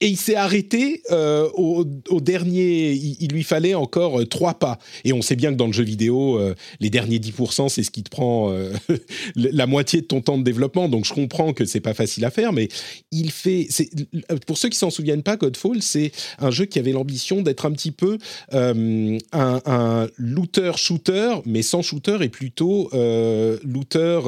et 0.00 0.08
il 0.08 0.16
s'est 0.16 0.36
arrêté 0.36 1.02
euh, 1.10 1.48
au, 1.54 1.84
dernier. 2.20 2.92
Il, 2.92 3.32
lui 3.32 3.42
fallait 3.42 3.74
encore 3.74 4.20
euh, 4.20 4.26
trois 4.26 4.54
pas. 4.54 4.78
Et 5.04 5.12
on 5.12 5.22
sait 5.22 5.34
bien 5.34 5.50
que 5.50 5.56
dans 5.56 5.66
le 5.66 5.72
jeu 5.72 5.82
vidéo, 5.82 6.38
euh, 6.38 6.54
les 6.78 6.88
derniers 6.88 7.18
10%, 7.18 7.68
c'est 7.68 7.82
ce 7.82 7.90
qui 7.90 8.04
te 8.04 8.10
prend 8.10 8.54
la 9.36 9.66
moitié 9.66 10.00
de 10.00 10.06
ton 10.06 10.20
temps 10.20 10.38
de 10.38 10.44
développement. 10.44 10.88
Donc 10.88 11.04
je 11.04 11.12
comprends 11.12 11.52
que 11.52 11.64
c'est 11.64 11.80
pas 11.80 11.94
facile 11.94 12.24
à 12.24 12.30
faire, 12.30 12.52
mais 12.52 12.68
il 13.10 13.30
fait. 13.32 13.68
Pour 14.46 14.56
ceux 14.56 14.68
qui 14.68 14.78
s'en 14.78 14.90
souviennent 14.90 15.22
pas, 15.22 15.36
Godfall, 15.36 15.82
c'est 15.82 16.12
un 16.38 16.50
jeu 16.50 16.64
qui 16.64 16.78
avait 16.78 16.92
l'ambition 16.92 17.42
d'être 17.42 17.66
un 17.66 17.72
petit 17.72 17.92
peu 17.92 18.18
un, 18.52 19.18
un 19.32 20.06
looter-shooter, 20.16 21.36
mais 21.44 21.62
sans 21.62 21.82
shooter 21.82 22.18
et 22.20 22.28
plutôt 22.28 22.90
looter 23.64 24.20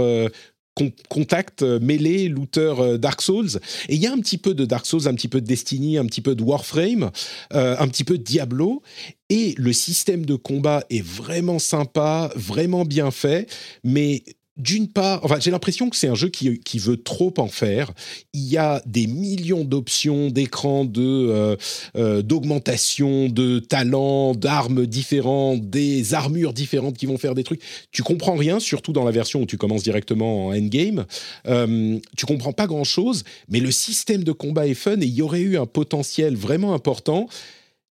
contact 1.09 1.63
euh, 1.63 1.79
mêlé 1.81 2.29
looter 2.29 2.75
euh, 2.79 2.99
Dark 2.99 3.23
Souls. 3.23 3.59
Et 3.89 3.95
il 3.95 4.01
y 4.01 4.07
a 4.07 4.13
un 4.13 4.19
petit 4.19 4.39
peu 4.39 4.55
de 4.55 4.65
Dark 4.65 4.87
Souls 4.87 5.07
un 5.07 5.15
petit 5.15 5.29
peu 5.29 5.41
de 5.41 5.47
Destiny 5.47 5.99
un 5.99 6.07
petit 6.07 6.21
peu 6.21 6.35
de 6.35 6.43
Warframe 6.43 7.11
euh, 7.55 7.77
un 7.79 7.89
petit 7.89 8.05
peu 8.05 8.19
de 8.19 8.23
Diablo. 8.23 8.83
Et 9.29 9.55
le 9.59 9.73
système 9.73 10.27
de 10.27 10.35
combat 10.35 10.85
est 10.91 11.05
vraiment 11.05 11.59
sympa 11.59 12.33
vraiment 12.35 12.85
bien 12.85 13.11
fait. 13.11 13.49
Mais 13.85 14.25
d'une 14.61 14.89
part, 14.89 15.21
enfin, 15.25 15.39
j'ai 15.41 15.51
l'impression 15.51 15.89
que 15.89 15.97
c'est 15.97 16.09
un 16.09 16.15
jeu 16.15 16.29
qui, 16.29 16.61
qui, 16.61 16.79
veut 16.79 17.03
trop 17.03 17.33
en 17.39 17.49
faire. 17.49 17.91
Il 18.35 18.47
y 18.47 18.59
a 18.59 18.83
des 18.85 19.07
millions 19.07 19.65
d'options 19.65 20.29
d'écran, 20.29 20.85
de 20.85 21.03
euh, 21.03 21.57
euh, 21.97 22.23
d'augmentation, 22.23 23.29
de 23.29 23.59
talents, 23.59 24.35
d'armes 24.35 24.87
différentes, 24.87 25.69
des 25.71 26.15
armures 26.15 26.53
différentes 26.53 26.99
qui 26.99 27.07
vont 27.07 27.17
faire 27.17 27.35
des 27.35 27.45
trucs. 27.45 27.63
Tu 27.91 28.03
comprends 28.03 28.37
rien, 28.37 28.61
surtout 28.61 28.93
dans 28.93 29.05
la 29.05 29.13
version 29.13 29.43
où 29.43 29.47
tu 29.47 29.57
commences 29.57 29.83
directement 29.83 30.49
en 30.49 30.55
endgame. 30.55 31.07
Euh, 31.47 31.99
tu 32.17 32.27
comprends 32.27 32.53
pas 32.53 32.67
grand 32.67 32.85
chose, 32.85 33.25
mais 33.49 33.61
le 33.61 33.71
système 33.71 34.25
de 34.25 34.33
combat 34.33 34.67
est 34.67 34.75
fun 34.75 35.01
et 35.01 35.07
il 35.07 35.15
y 35.15 35.23
aurait 35.23 35.41
eu 35.41 35.57
un 35.57 35.67
potentiel 35.67 36.37
vraiment 36.37 36.75
important 36.75 37.29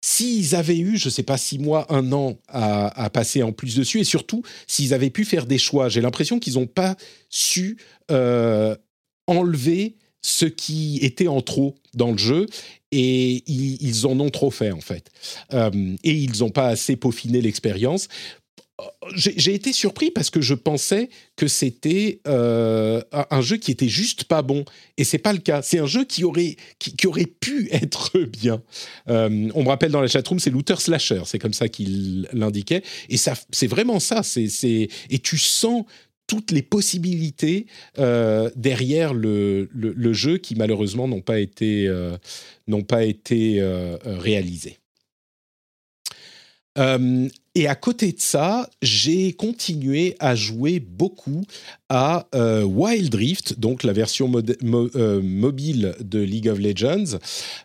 S'ils 0.09 0.55
avaient 0.55 0.79
eu, 0.79 0.97
je 0.97 1.07
ne 1.07 1.11
sais 1.11 1.25
pas, 1.25 1.37
six 1.37 1.59
mois, 1.59 1.93
un 1.93 2.13
an 2.13 2.39
à, 2.47 3.11
passer 3.11 3.43
en 3.43 3.51
plus 3.51 3.75
dessus, 3.75 3.99
et 3.99 4.05
surtout 4.05 4.45
s'ils 4.69 4.95
avaient 4.95 5.11
pu 5.11 5.25
faire 5.25 5.47
des 5.47 5.59
choix, 5.59 5.89
j'ai 5.89 6.01
l'impression 6.01 6.39
qu'ils 6.39 6.55
n'ont 6.55 6.69
pas 6.69 6.95
su 7.29 7.77
euh, 8.13 8.77
enlever 9.27 9.97
ce 10.23 10.47
qui 10.47 11.01
était 11.03 11.27
en 11.27 11.41
trop 11.41 11.75
dans 11.95 12.13
le 12.13 12.19
jeu 12.19 12.47
et 12.93 13.43
ils, 13.51 14.07
en 14.07 14.21
ont 14.21 14.31
trop 14.31 14.53
fait 14.53 14.71
en 14.71 14.81
fait. 14.81 15.11
Euh, 15.53 15.97
et 16.05 16.13
ils 16.13 16.39
n'ont 16.39 16.51
pas 16.51 16.69
assez 16.69 16.95
peaufiné 16.95 17.41
l'expérience 17.41 18.07
j'ai 19.14 19.55
été 19.55 19.72
surpris 19.72 20.11
parce 20.11 20.29
que 20.29 20.41
je 20.41 20.53
pensais 20.55 21.09
que 21.37 21.49
c'était 21.49 22.20
euh, 22.27 23.01
un 23.12 23.41
jeu 23.41 23.57
qui 23.57 23.70
était 23.70 23.89
juste 23.89 24.24
pas 24.24 24.43
bon 24.43 24.64
et 24.99 25.05
c'est 25.05 25.18
pas 25.18 25.33
le 25.33 25.39
cas. 25.39 25.62
C'est 25.62 25.79
un 25.79 25.87
jeu 25.87 26.05
qui 26.05 26.24
aurait 26.24 26.57
qui, 26.79 27.07
aurait 27.07 27.27
pu 27.27 27.68
être 27.72 28.18
bien. 28.18 28.62
Euh, 29.09 29.49
on 29.55 29.62
me 29.62 29.68
rappelle 29.68 29.93
dans 29.93 30.03
la 30.03 30.09
chatroom, 30.09 30.39
c'est 30.39 30.51
looter 30.51 30.77
slasher, 30.77 31.22
c'est 31.24 31.39
comme 31.39 31.55
ça 31.55 31.68
qu'il 31.68 32.29
l'indiquait 32.33 32.83
et 33.09 33.16
ça 33.16 33.35
c'est 33.51 33.66
vraiment 33.66 34.01
ça. 34.01 34.20
Et 34.37 35.18
tu 35.22 35.39
sens 35.39 35.85
toutes 36.27 36.51
les 36.51 36.62
possibilités 36.62 37.66
euh, 37.99 38.51
derrière 38.57 39.14
le, 39.14 39.70
le, 39.72 40.12
jeu 40.12 40.39
qui 40.39 40.57
malheureusement 40.57 41.07
n'ont 41.07 41.20
pas 41.20 41.39
été 41.39 41.89
n'ont 42.66 42.83
pas 42.83 43.05
été 43.05 43.62
réalisées. 44.05 44.79
Euh, 46.79 47.29
et 47.57 47.69
à 47.69 47.75
côté 47.75 48.13
de 48.13 48.21
ça, 48.21 48.69
j'ai 48.83 49.33
continué 49.33 50.15
à 50.21 50.35
jouer 50.35 50.79
beaucoup 50.79 51.43
à 51.89 52.29
euh, 52.35 52.63
Wild 52.65 53.15
Rift, 53.15 53.59
donc 53.59 53.83
la 53.83 53.95
version 53.95 54.31
euh, 54.31 55.23
mobile 55.23 55.95
de 56.01 56.19
League 56.19 56.49
of 56.51 56.59
Legends. 56.59 57.19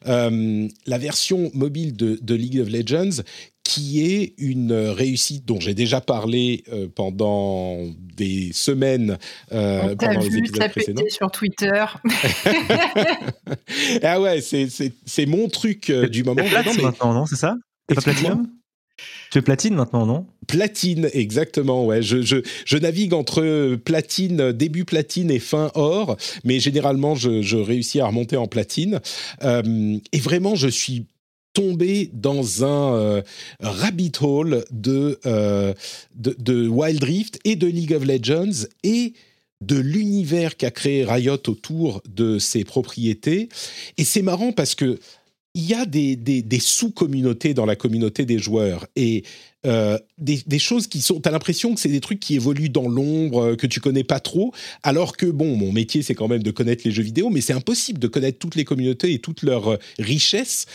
la 0.06 0.98
version 0.98 1.52
mobile 1.54 1.94
de, 1.94 2.34
League 2.34 2.62
of 2.62 2.70
Legends 2.70 3.22
qui 3.66 4.02
est 4.02 4.34
une 4.38 4.72
réussite 4.72 5.46
dont 5.46 5.60
j'ai 5.60 5.74
déjà 5.74 6.00
parlé 6.00 6.64
pendant 6.96 7.78
des 8.16 8.52
semaines 8.54 9.18
euh, 9.52 9.94
pendant 9.98 10.22
les 10.22 10.38
épisodes 10.38 10.72
précédents. 10.72 11.04
sur 11.10 11.32
Twitter. 11.32 11.84
ah 14.04 14.22
ouais, 14.22 14.40
c'est 14.40 15.26
mon 15.26 15.50
truc 15.50 15.92
du 15.92 16.24
moment. 16.24 16.44
maintenant, 16.82 17.14
non 17.14 17.26
C'est 17.26 17.36
ça? 17.36 17.56
C'est 17.90 17.96
pas 17.96 18.02
Platinum? 18.04 18.48
Tu 19.32 19.38
es 19.38 19.42
platine 19.42 19.76
maintenant, 19.76 20.06
non? 20.06 20.26
Platine, 20.46 21.10
exactement. 21.14 21.86
Ouais, 21.86 22.02
je, 22.02 22.22
je, 22.22 22.78
navigue 22.78 23.14
entre 23.14 23.76
platine, 23.78 24.52
début 24.52 24.84
platine 24.84 25.32
et 25.32 25.40
fin 25.40 25.72
or, 25.74 26.18
mais 26.44 26.60
généralement 26.60 27.16
je, 27.16 27.42
je 27.42 27.56
réussis 27.56 28.02
à 28.02 28.08
remonter 28.08 28.36
en 28.36 28.48
platine. 28.48 29.00
Euh, 29.44 29.98
et 30.12 30.20
vraiment, 30.20 30.56
je 30.56 30.68
suis 30.68 31.06
tombé 31.54 32.10
dans 32.14 32.66
un 32.66 32.94
euh, 32.94 33.22
rabbit 33.62 34.12
hole 34.20 34.66
de, 34.70 35.18
euh, 35.26 35.74
de, 36.16 36.36
de, 36.38 36.68
Wild 36.68 37.04
Rift 37.04 37.40
et 37.46 37.56
de 37.56 37.68
League 37.68 37.94
of 37.94 38.04
Legends 38.06 38.68
et 38.84 39.14
de 39.62 39.78
l'univers 39.78 40.58
qu'a 40.58 40.72
créé 40.72 41.06
Riot 41.06 41.38
autour 41.48 42.02
de 42.10 42.38
ses 42.38 42.66
propriétés. 42.66 43.48
Et 43.98 44.04
c'est 44.04 44.24
marrant 44.24 44.52
parce 44.52 44.76
que 44.76 45.00
il 45.54 45.68
y 45.68 45.74
a 45.74 45.86
des, 45.86 46.60
sous-communautés 46.60 47.54
dans 47.54 47.66
la 47.66 47.76
communauté 47.76 48.26
des 48.26 48.40
joueurs 48.40 48.88
et 48.96 49.24
euh, 49.68 50.00
des, 50.18 50.60
choses 50.60 50.88
qui 50.88 51.02
sont. 51.02 51.20
Tu 51.22 51.30
as 51.30 51.32
l'impression 51.32 51.76
que 51.76 51.80
c'est 51.80 51.90
des 51.90 52.00
trucs 52.00 52.20
qui 52.20 52.36
évoluent 52.36 52.70
dans 52.70 52.88
l'ombre, 52.88 53.42
euh, 53.44 53.56
que 53.56 53.68
tu 53.68 53.80
connais 53.80 54.04
pas 54.04 54.20
trop, 54.20 54.54
alors 54.82 55.18
que, 55.18 55.28
bon, 55.28 55.56
mon 55.56 55.72
métier, 55.72 56.02
c'est 56.02 56.16
quand 56.16 56.28
même 56.28 56.42
de 56.42 56.52
connaître 56.52 56.82
les 56.86 56.92
jeux 56.92 57.04
vidéo, 57.04 57.30
mais 57.30 57.42
c'est 57.42 57.54
impossible 57.54 58.00
de 58.00 58.08
connaître 58.08 58.40
toutes 58.40 58.56
les 58.56 58.66
communautés 58.66 59.14
et 59.14 59.20
toutes 59.20 59.44
leurs 59.44 59.74
euh, 59.74 59.78
richesses, 60.00 60.66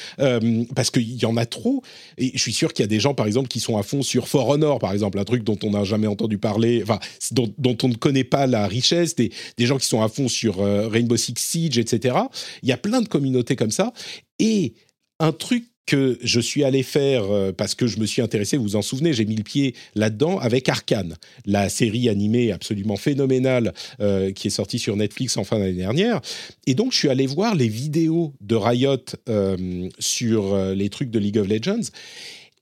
parce 0.75 0.91
qu'il 0.91 1.21
y 1.21 1.25
en 1.27 1.37
a 1.37 1.47
trop. 1.47 1.83
Et 2.17 2.31
je 2.35 2.39
suis 2.39 2.53
sûr 2.53 2.73
qu'il 2.73 2.83
y 2.83 2.85
a 2.85 2.89
des 2.89 3.01
gens, 3.01 3.15
par 3.15 3.27
exemple, 3.27 3.49
qui 3.49 3.61
sont 3.61 3.77
à 3.77 3.83
fond 3.83 4.03
sur 4.03 4.29
For 4.29 4.49
Honor, 4.49 4.79
par 4.79 4.93
exemple, 4.93 5.19
un 5.19 5.25
truc 5.25 5.43
dont 5.43 5.59
on 5.65 5.71
n'a 5.71 5.85
jamais 5.85 6.07
entendu 6.07 6.39
parler, 6.39 6.83
enfin, 6.83 7.01
dont, 7.33 7.53
dont, 7.59 7.77
on 7.83 7.89
ne 7.89 7.95
connaît 7.95 8.25
pas 8.25 8.47
la 8.47 8.69
richesse, 8.69 9.17
des, 9.17 9.33
des 9.57 9.67
gens 9.67 9.79
qui 9.79 9.87
sont 9.87 10.03
à 10.03 10.09
fond 10.09 10.29
sur 10.29 10.59
Rainbow 10.59 11.17
Six 11.17 11.35
Siege, 11.37 11.79
etc. 11.79 12.17
Il 12.63 12.69
y 12.69 12.73
a 12.73 12.77
plein 12.77 13.01
de 13.01 13.09
communautés 13.09 13.57
comme 13.57 13.71
ça. 13.71 13.93
Et 14.39 14.75
un 15.19 15.33
truc 15.33 15.65
que 15.87 16.19
je 16.21 16.41
suis 16.41 16.65
allé 16.65 16.83
faire 16.83 17.25
euh, 17.25 17.53
parce 17.53 17.75
que 17.75 17.87
je 17.87 17.99
me 17.99 18.07
suis 18.07 18.21
intéressé, 18.21 18.57
vous 18.57 18.65
vous 18.65 18.77
en 18.77 18.83
souvenez, 18.83 19.13
j'ai 19.13 19.25
mis 19.25 19.37
le 19.37 19.45
pied 19.45 19.75
là-dedans 19.95 20.39
avec 20.39 20.69
Arkane, 20.69 21.17
la 21.47 21.69
série 21.69 22.09
animée 22.09 22.53
absolument 22.53 22.97
phénoménale 22.97 23.73
euh, 24.01 24.33
qui 24.33 24.49
est 24.49 24.51
sortie 24.51 24.81
sur 24.81 24.97
Netflix 24.97 25.37
en 25.37 25.45
fin 25.45 25.59
d'année 25.59 25.73
dernière. 25.75 26.21
Et 26.67 26.75
donc, 26.75 26.93
je 26.93 26.99
suis 26.99 27.09
allé 27.09 27.27
voir 27.27 27.55
les 27.55 27.69
vidéos 27.69 28.35
de 28.41 28.57
Riot 28.57 28.97
euh, 29.29 29.89
sur 29.99 30.57
les 30.75 30.91
trucs 30.91 31.11
de 31.11 31.19
League 31.19 31.39
of 31.39 31.47
Legends. 31.47 31.89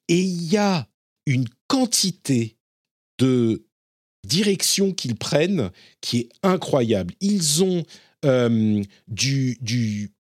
Et 0.09 0.21
il 0.21 0.53
y 0.53 0.59
a 0.59 0.87
une 1.27 1.47
quantité 1.67 2.57
de 3.19 3.65
direction 4.27 4.93
qu'ils 4.93 5.17
prennent 5.17 5.71
qui 6.01 6.19
est 6.21 6.29
incroyable. 6.43 7.15
Ils 7.21 7.63
ont 7.63 7.85
du, 9.09 9.59
du 9.61 10.14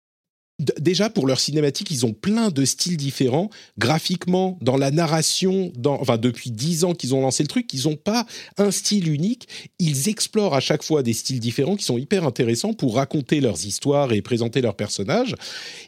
Déjà, 0.60 1.10
pour 1.10 1.26
leur 1.26 1.40
cinématique, 1.40 1.90
ils 1.90 2.06
ont 2.06 2.12
plein 2.12 2.50
de 2.50 2.64
styles 2.64 2.96
différents. 2.96 3.50
Graphiquement, 3.76 4.56
dans 4.62 4.76
la 4.76 4.92
narration, 4.92 5.72
depuis 5.74 6.52
dix 6.52 6.84
ans 6.84 6.94
qu'ils 6.94 7.12
ont 7.14 7.20
lancé 7.20 7.42
le 7.42 7.48
truc, 7.48 7.72
ils 7.74 7.88
n'ont 7.88 7.96
pas 7.96 8.24
un 8.56 8.70
style 8.70 9.12
unique. 9.12 9.48
Ils 9.80 10.08
explorent 10.08 10.54
à 10.54 10.60
chaque 10.60 10.84
fois 10.84 11.02
des 11.02 11.12
styles 11.12 11.40
différents 11.40 11.74
qui 11.74 11.84
sont 11.84 11.98
hyper 11.98 12.24
intéressants 12.24 12.72
pour 12.72 12.94
raconter 12.94 13.40
leurs 13.40 13.66
histoires 13.66 14.12
et 14.12 14.22
présenter 14.22 14.60
leurs 14.60 14.76
personnages. 14.76 15.34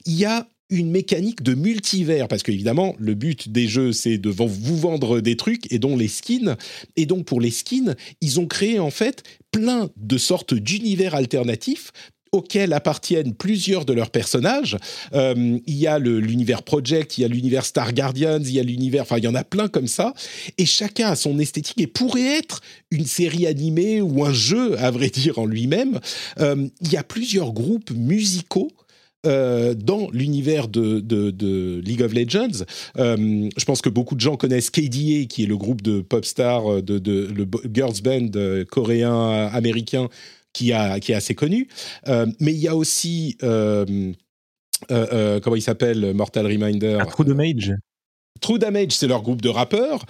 Il 0.04 0.14
y 0.14 0.24
a 0.24 0.48
une 0.68 0.90
mécanique 0.90 1.44
de 1.44 1.54
multivers, 1.54 2.26
parce 2.26 2.42
qu'évidemment, 2.42 2.96
le 2.98 3.14
but 3.14 3.48
des 3.48 3.68
jeux, 3.68 3.92
c'est 3.92 4.18
de 4.18 4.30
vous 4.30 4.76
vendre 4.76 5.20
des 5.20 5.36
trucs, 5.36 5.72
et 5.72 5.78
dont 5.78 5.96
les 5.96 6.08
skins. 6.08 6.56
Et 6.96 7.06
donc, 7.06 7.24
pour 7.24 7.40
les 7.40 7.52
skins, 7.52 7.94
ils 8.20 8.40
ont 8.40 8.46
créé 8.46 8.80
en 8.80 8.90
fait 8.90 9.22
plein 9.52 9.90
de 9.96 10.18
sortes 10.18 10.54
d'univers 10.54 11.14
alternatifs 11.14 11.92
auxquels 12.32 12.72
appartiennent 12.72 13.34
plusieurs 13.34 13.84
de 13.84 13.92
leurs 13.92 14.10
personnages. 14.10 14.76
Euh, 15.14 15.58
il 15.66 15.76
y 15.76 15.86
a 15.86 15.98
l'univers 15.98 16.62
Project, 16.62 17.18
il 17.18 17.22
y 17.22 17.24
a 17.24 17.28
l'univers 17.28 17.64
Star 17.64 17.92
Guardians, 17.92 18.40
il 18.40 18.52
y 18.52 18.60
a 18.60 18.62
l'univers, 18.62 19.02
enfin 19.02 19.18
il 19.18 19.24
y 19.24 19.28
en 19.28 19.34
a 19.34 19.44
plein 19.44 19.68
comme 19.68 19.86
ça, 19.86 20.14
et 20.58 20.66
chacun 20.66 21.08
a 21.08 21.16
son 21.16 21.38
esthétique 21.38 21.80
et 21.80 21.86
pourrait 21.86 22.38
être 22.38 22.60
une 22.90 23.06
série 23.06 23.46
animée 23.46 24.00
ou 24.00 24.24
un 24.24 24.32
jeu, 24.32 24.78
à 24.78 24.90
vrai 24.90 25.08
dire, 25.08 25.38
en 25.38 25.46
lui-même. 25.46 26.00
Euh, 26.40 26.66
il 26.80 26.92
y 26.92 26.96
a 26.96 27.02
plusieurs 27.02 27.52
groupes 27.52 27.90
musicaux 27.90 28.70
euh, 29.26 29.74
dans 29.74 30.08
l'univers 30.12 30.68
de, 30.68 31.80
League 31.80 32.02
of 32.02 32.12
Legends. 32.12 32.64
je 32.96 33.64
pense 33.64 33.80
que 33.80 33.88
beaucoup 33.88 34.14
de 34.14 34.20
gens 34.20 34.36
connaissent 34.36 34.70
KDA, 34.70 35.26
qui 35.28 35.42
est 35.42 35.46
le 35.46 35.56
groupe 35.56 35.82
de 35.82 36.00
pop 36.00 36.24
stars, 36.24 36.82
de, 36.82 37.00
le 37.34 37.46
girls 37.72 38.00
band 38.02 38.30
coréen 38.70 39.48
américain 39.52 40.08
qui, 40.56 40.72
a, 40.72 40.98
qui 41.00 41.12
est 41.12 41.14
assez 41.14 41.34
connu. 41.34 41.68
Euh, 42.08 42.26
mais 42.40 42.52
il 42.52 42.58
y 42.58 42.68
a 42.68 42.74
aussi, 42.74 43.36
euh, 43.42 43.84
euh, 44.90 45.38
comment 45.40 45.56
il 45.56 45.62
s'appelle, 45.62 46.14
Mortal 46.14 46.46
Reminder 46.46 46.98
True 47.10 47.26
Damage. 47.26 47.74
True 48.40 48.58
Damage, 48.58 48.92
c'est 48.92 49.06
leur 49.06 49.22
groupe 49.22 49.42
de 49.42 49.48
rappeurs, 49.48 50.04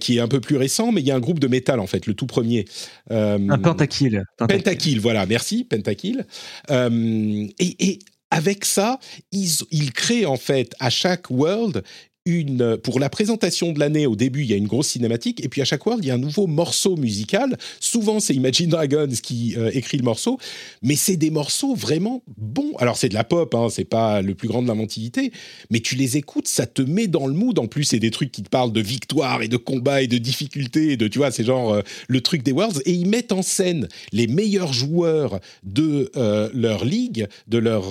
qui 0.00 0.16
est 0.16 0.20
un 0.20 0.28
peu 0.28 0.40
plus 0.40 0.56
récent, 0.56 0.90
mais 0.90 1.00
il 1.00 1.06
y 1.06 1.10
a 1.10 1.16
un 1.16 1.20
groupe 1.20 1.38
de 1.38 1.46
métal, 1.46 1.78
en 1.78 1.86
fait, 1.86 2.06
le 2.06 2.14
tout 2.14 2.26
premier. 2.26 2.64
un 3.10 3.58
Pentakill. 3.58 4.24
Pentakill, 4.36 5.00
voilà, 5.00 5.26
merci, 5.26 5.64
Pentakill. 5.64 6.26
Et, 6.70 7.54
et, 7.58 7.98
avec 8.30 8.64
ça, 8.64 8.98
ils, 9.30 9.50
ils, 9.70 9.92
créent, 9.92 10.26
en 10.26 10.36
fait, 10.36 10.74
à 10.80 10.90
chaque 10.90 11.30
world, 11.30 11.84
une, 12.24 12.76
pour 12.76 13.00
la 13.00 13.08
présentation 13.08 13.72
de 13.72 13.80
l'année, 13.80 14.06
au 14.06 14.14
début, 14.14 14.42
il 14.42 14.50
y 14.50 14.52
a 14.52 14.56
une 14.56 14.68
grosse 14.68 14.88
cinématique, 14.88 15.44
et 15.44 15.48
puis 15.48 15.60
à 15.60 15.64
chaque 15.64 15.84
world, 15.84 16.04
il 16.04 16.08
y 16.08 16.10
a 16.10 16.14
un 16.14 16.18
nouveau 16.18 16.46
morceau 16.46 16.96
musical. 16.96 17.58
Souvent, 17.80 18.20
c'est 18.20 18.34
Imagine 18.34 18.70
Dragons 18.70 19.08
qui 19.22 19.54
euh, 19.56 19.70
écrit 19.74 19.96
le 19.96 20.04
morceau, 20.04 20.38
mais 20.82 20.94
c'est 20.94 21.16
des 21.16 21.30
morceaux 21.30 21.74
vraiment 21.74 22.22
bons. 22.36 22.72
Alors, 22.78 22.96
c'est 22.96 23.08
de 23.08 23.14
la 23.14 23.24
pop, 23.24 23.54
hein, 23.54 23.68
c'est 23.70 23.84
pas 23.84 24.22
le 24.22 24.34
plus 24.34 24.46
grand 24.46 24.62
de 24.62 24.68
l'inventivité, 24.68 25.32
mais 25.70 25.80
tu 25.80 25.96
les 25.96 26.16
écoutes, 26.16 26.46
ça 26.46 26.66
te 26.66 26.82
met 26.82 27.08
dans 27.08 27.26
le 27.26 27.34
mood. 27.34 27.58
En 27.58 27.66
plus, 27.66 27.84
c'est 27.84 27.98
des 27.98 28.12
trucs 28.12 28.30
qui 28.30 28.42
te 28.42 28.48
parlent 28.48 28.72
de 28.72 28.80
victoire 28.80 29.42
et 29.42 29.48
de 29.48 29.56
combat 29.56 30.02
et 30.02 30.06
de 30.06 30.18
difficulté, 30.18 30.96
de, 30.96 31.08
tu 31.08 31.18
vois, 31.18 31.32
c'est 31.32 31.44
genre 31.44 31.72
euh, 31.72 31.82
le 32.06 32.20
truc 32.20 32.44
des 32.44 32.52
worlds, 32.52 32.82
et 32.86 32.92
ils 32.92 33.08
mettent 33.08 33.32
en 33.32 33.42
scène 33.42 33.88
les 34.12 34.28
meilleurs 34.28 34.72
joueurs 34.72 35.40
de 35.64 36.10
euh, 36.16 36.48
leur 36.54 36.84
ligue, 36.84 37.26
de 37.48 37.58
leur 37.58 37.82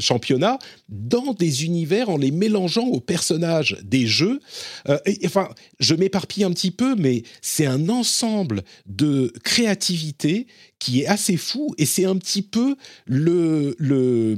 championnat, 0.00 0.58
dans 0.88 1.32
des 1.32 1.64
univers 1.64 2.08
en 2.08 2.16
les 2.16 2.30
mélangeant 2.30 2.86
aux 2.86 3.00
personnages 3.00 3.79
des 3.82 4.06
jeux. 4.06 4.40
Euh, 4.88 4.98
enfin, 5.24 5.48
je 5.78 5.94
m'éparpille 5.94 6.44
un 6.44 6.52
petit 6.52 6.70
peu, 6.70 6.94
mais 6.96 7.22
c'est 7.42 7.66
un 7.66 7.88
ensemble 7.88 8.62
de 8.86 9.32
créativité 9.44 10.46
qui 10.80 11.02
est 11.02 11.06
assez 11.06 11.36
fou 11.36 11.72
et 11.78 11.86
c'est 11.86 12.04
un 12.04 12.16
petit 12.16 12.42
peu 12.42 12.74
le, 13.06 13.76
le 13.78 14.36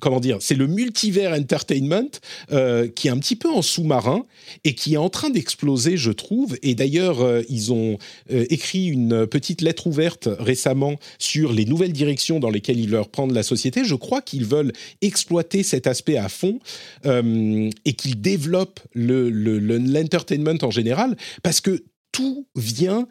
comment 0.00 0.18
dire, 0.18 0.38
c'est 0.40 0.56
le 0.56 0.66
multivers 0.66 1.32
entertainment 1.32 2.10
euh, 2.50 2.88
qui 2.88 3.06
est 3.06 3.10
un 3.10 3.18
petit 3.18 3.36
peu 3.36 3.48
en 3.48 3.62
sous-marin 3.62 4.26
et 4.64 4.74
qui 4.74 4.94
est 4.94 4.96
en 4.98 5.10
train 5.10 5.30
d'exploser, 5.30 5.96
je 5.96 6.10
trouve. 6.10 6.56
Et 6.62 6.74
d'ailleurs, 6.74 7.20
euh, 7.20 7.42
ils 7.48 7.72
ont 7.72 7.98
écrit 8.28 8.86
une 8.86 9.26
petite 9.26 9.60
lettre 9.60 9.86
ouverte 9.86 10.28
récemment 10.38 10.96
sur 11.18 11.52
les 11.52 11.64
nouvelles 11.64 11.92
directions 11.92 12.40
dans 12.40 12.50
lesquelles 12.50 12.80
ils 12.80 12.88
veulent 12.88 13.06
prendre 13.06 13.34
la 13.34 13.42
société. 13.42 13.84
Je 13.84 13.94
crois 13.94 14.22
qu'ils 14.22 14.44
veulent 14.44 14.72
exploiter 15.02 15.62
cet 15.62 15.86
aspect 15.86 16.16
à 16.16 16.28
fond 16.28 16.58
et 17.04 17.92
qu'ils 17.92 18.20
développent 18.20 18.40
développe 18.40 18.80
l'entertainment 18.94 20.58
le, 20.60 20.64
en 20.64 20.70
général, 20.70 21.16
parce 21.42 21.60
que 21.60 21.84
tout 22.12 22.46
vient 22.56 23.06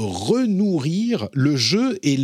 renourrir 0.00 1.28
le 1.32 1.56
jeu 1.56 1.98
et 2.02 2.16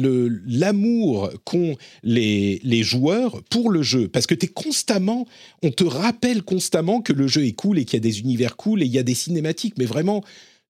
l'amour 0.47 1.31
qu'ont 1.45 1.77
les, 2.03 2.61
les 2.63 2.83
joueurs 2.83 3.43
pour 3.51 3.71
le 3.71 3.83
jeu. 3.83 4.09
Parce 4.09 4.27
que 4.27 4.35
tu 4.35 4.47
es 4.47 4.49
constamment, 4.49 5.27
on 5.63 5.71
te 5.71 5.85
rappelle 5.85 6.43
constamment 6.43 7.01
que 7.01 7.13
le 7.13 7.27
jeu 7.27 7.45
est 7.45 7.53
cool 7.53 7.79
et 7.79 7.85
qu'il 7.85 7.97
y 7.97 8.01
a 8.01 8.01
des 8.01 8.21
univers 8.21 8.57
cool 8.57 8.83
et 8.83 8.87
il 8.87 8.93
y 8.93 8.99
a 8.99 9.03
des 9.03 9.15
cinématiques, 9.15 9.75
mais 9.79 9.85
vraiment 9.85 10.25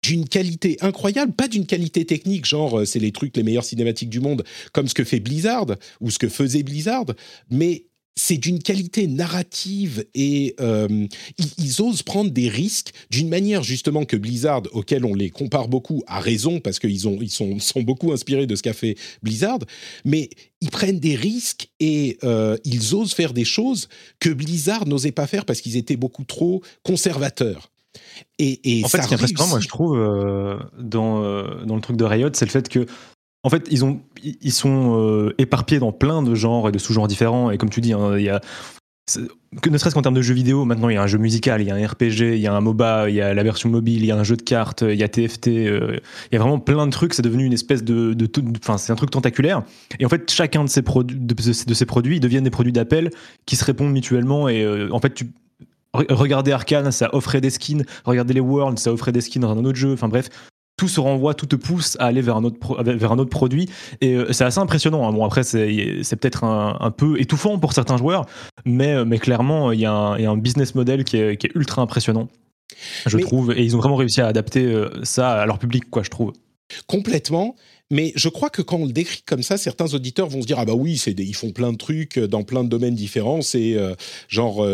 d'une 0.04 0.28
qualité 0.28 0.76
incroyable, 0.82 1.32
pas 1.32 1.48
d'une 1.48 1.64
qualité 1.64 2.04
technique, 2.04 2.44
genre 2.44 2.80
euh, 2.80 2.84
c'est 2.84 2.98
les 2.98 3.10
trucs 3.10 3.34
les 3.36 3.42
meilleurs 3.42 3.64
cinématiques 3.64 4.10
du 4.10 4.20
monde, 4.20 4.44
comme 4.72 4.86
ce 4.86 4.92
que 4.92 5.02
fait 5.02 5.18
Blizzard 5.18 5.66
ou 6.00 6.10
ce 6.10 6.18
que 6.18 6.28
faisait 6.28 6.62
Blizzard, 6.62 7.06
mais 7.50 7.86
c'est 8.16 8.36
d'une 8.36 8.62
qualité 8.62 9.06
narrative 9.06 10.04
et 10.14 10.54
euh, 10.60 11.06
ils, 11.58 11.82
osent 11.82 12.02
prendre 12.02 12.30
des 12.30 12.48
risques 12.48 12.92
d'une 13.10 13.28
manière 13.28 13.62
justement 13.62 14.04
que 14.04 14.16
Blizzard, 14.16 14.62
auquel 14.72 15.04
on 15.04 15.14
les 15.14 15.30
compare 15.30 15.68
beaucoup, 15.68 16.02
a 16.06 16.20
raison 16.20 16.60
parce 16.60 16.78
qu'ils 16.78 17.08
ont, 17.08 17.18
ils 17.20 17.30
sont, 17.30 17.58
sont 17.58 17.82
beaucoup 17.82 18.12
inspirés 18.12 18.46
de 18.46 18.54
ce 18.54 18.62
qu'a 18.62 18.72
fait 18.72 18.96
Blizzard, 19.22 19.58
mais 20.04 20.30
ils 20.60 20.70
prennent 20.70 21.00
des 21.00 21.16
risques 21.16 21.68
et 21.80 22.18
euh, 22.22 22.56
ils 22.64 22.94
osent 22.94 23.14
faire 23.14 23.32
des 23.32 23.44
choses 23.44 23.88
que 24.20 24.30
Blizzard 24.30 24.86
n'osait 24.86 25.12
pas 25.12 25.26
faire 25.26 25.44
parce 25.44 25.60
qu'ils 25.60 25.76
étaient 25.76 25.96
beaucoup 25.96 26.24
trop 26.24 26.62
conservateurs. 26.84 27.70
Et, 28.38 28.78
et 28.78 28.84
en 28.84 28.88
fait, 28.88 29.02
ce 29.02 29.08
qui 29.08 29.14
est 29.14 29.16
impressionnant, 29.16 29.48
moi, 29.48 29.60
je 29.60 29.68
trouve, 29.68 29.96
euh, 29.96 30.58
dans, 30.78 31.20
dans 31.64 31.76
le 31.76 31.80
truc 31.80 31.96
de 31.96 32.04
Riot, 32.04 32.30
c'est 32.32 32.44
le 32.44 32.50
fait 32.50 32.68
que 32.68 32.86
en 33.44 33.50
fait, 33.50 33.68
ils, 33.70 33.84
ont, 33.84 34.00
ils 34.22 34.52
sont 34.52 34.98
euh, 34.98 35.34
éparpillés 35.38 35.78
dans 35.78 35.92
plein 35.92 36.22
de 36.22 36.34
genres 36.34 36.68
et 36.68 36.72
de 36.72 36.78
sous-genres 36.78 37.06
différents. 37.06 37.50
Et 37.50 37.58
comme 37.58 37.70
tu 37.70 37.80
dis, 37.80 37.92
hein, 37.92 38.18
y 38.18 38.28
a 38.28 38.40
que 39.60 39.68
ne 39.68 39.76
serait-ce 39.76 39.94
qu'en 39.94 40.02
termes 40.02 40.14
de 40.14 40.22
jeux 40.22 40.34
vidéo, 40.34 40.64
maintenant 40.64 40.88
il 40.88 40.94
y 40.94 40.96
a 40.96 41.02
un 41.02 41.06
jeu 41.06 41.18
musical, 41.18 41.60
il 41.60 41.68
y 41.68 41.70
a 41.70 41.74
un 41.74 41.86
RPG, 41.86 42.34
il 42.34 42.38
y 42.38 42.46
a 42.46 42.54
un 42.54 42.60
MOBA, 42.60 43.10
il 43.10 43.14
y 43.14 43.20
a 43.20 43.34
la 43.34 43.42
version 43.42 43.68
mobile, 43.68 44.02
il 44.02 44.06
y 44.06 44.10
a 44.10 44.16
un 44.16 44.24
jeu 44.24 44.36
de 44.36 44.42
cartes, 44.42 44.82
il 44.82 44.96
y 44.96 45.02
a 45.02 45.08
TFT, 45.08 45.48
euh, 45.48 46.00
il 46.32 46.34
y 46.34 46.36
a 46.36 46.40
vraiment 46.40 46.58
plein 46.58 46.86
de 46.86 46.90
trucs. 46.90 47.12
C'est 47.12 47.22
devenu 47.22 47.44
une 47.44 47.52
espèce 47.52 47.84
de, 47.84 48.16
enfin 48.62 48.78
c'est 48.78 48.92
un 48.92 48.96
truc 48.96 49.10
tentaculaire. 49.10 49.62
Et 50.00 50.06
en 50.06 50.08
fait, 50.08 50.30
chacun 50.30 50.64
de 50.64 50.70
ces 50.70 50.82
produits, 50.82 51.18
de, 51.18 52.14
ils 52.14 52.20
deviennent 52.20 52.44
des 52.44 52.50
produits 52.50 52.72
d'appel 52.72 53.10
qui 53.44 53.56
se 53.56 53.64
répondent 53.64 53.92
mutuellement. 53.92 54.48
Et 54.48 54.62
euh, 54.62 54.88
en 54.90 55.00
fait, 55.00 55.12
tu 55.12 55.26
regardez 55.92 56.52
Arkane, 56.52 56.90
ça 56.90 57.14
offrait 57.14 57.40
des 57.40 57.50
skins. 57.50 57.84
Regardez 58.04 58.34
les 58.34 58.40
Worlds, 58.40 58.78
ça 58.78 58.92
offrait 58.92 59.12
des 59.12 59.20
skins 59.20 59.42
dans 59.42 59.50
un 59.50 59.64
autre 59.64 59.78
jeu. 59.78 59.92
Enfin 59.92 60.08
bref, 60.08 60.30
tout 60.76 60.88
se 60.88 61.00
renvoie, 61.00 61.34
tout 61.34 61.46
te 61.46 61.56
pousse 61.56 61.96
à 62.00 62.06
aller 62.06 62.20
vers 62.20 62.36
un 62.36 62.44
autre, 62.44 62.82
vers 62.82 63.12
un 63.12 63.18
autre 63.18 63.30
produit. 63.30 63.68
Et 64.00 64.14
euh, 64.14 64.32
c'est 64.32 64.44
assez 64.44 64.58
impressionnant. 64.58 65.08
Hein. 65.08 65.12
Bon, 65.12 65.24
après, 65.24 65.44
c'est 65.44 66.16
peut-être 66.16 66.44
un, 66.44 66.90
peu 66.90 67.20
étouffant 67.20 67.58
pour 67.58 67.72
certains 67.72 67.96
joueurs, 67.96 68.26
mais, 68.64 68.94
euh, 68.94 69.04
mais 69.04 69.18
clairement, 69.18 69.72
il 69.72 69.80
y, 69.80 69.86
a 69.86 69.92
un 69.92 70.36
business 70.36 70.74
model 70.74 71.04
qui 71.04 71.16
est, 71.16 71.54
ultra 71.54 71.82
impressionnant, 71.82 72.28
je 73.06 73.18
trouve. 73.18 73.52
Et 73.52 73.62
ils 73.62 73.76
ont 73.76 73.78
vraiment 73.78 73.96
réussi 73.96 74.20
à 74.20 74.26
adapter 74.26 74.64
euh, 74.64 74.88
ça 75.02 75.42
à 75.42 75.46
leur 75.46 75.58
public, 75.58 75.88
quoi, 75.90 76.02
je 76.02 76.10
trouve. 76.10 76.32
Complètement. 76.86 77.54
Mais 77.90 78.12
je 78.16 78.28
crois 78.28 78.48
que 78.48 78.62
quand 78.62 78.78
on 78.78 78.86
le 78.86 78.92
décrit 78.92 79.22
comme 79.22 79.42
ça, 79.42 79.58
certains 79.58 79.92
auditeurs 79.92 80.28
vont 80.28 80.40
se 80.40 80.46
dire 80.46 80.58
ah 80.58 80.64
bah 80.64 80.72
oui, 80.74 80.96
c'est 80.96 81.12
ils 81.12 81.36
font 81.36 81.52
plein 81.52 81.70
de 81.70 81.76
trucs 81.76 82.18
dans 82.18 82.42
plein 82.42 82.64
de 82.64 82.68
domaines 82.68 82.94
différents. 82.94 83.42
C'est 83.42 83.76
genre 84.28 84.66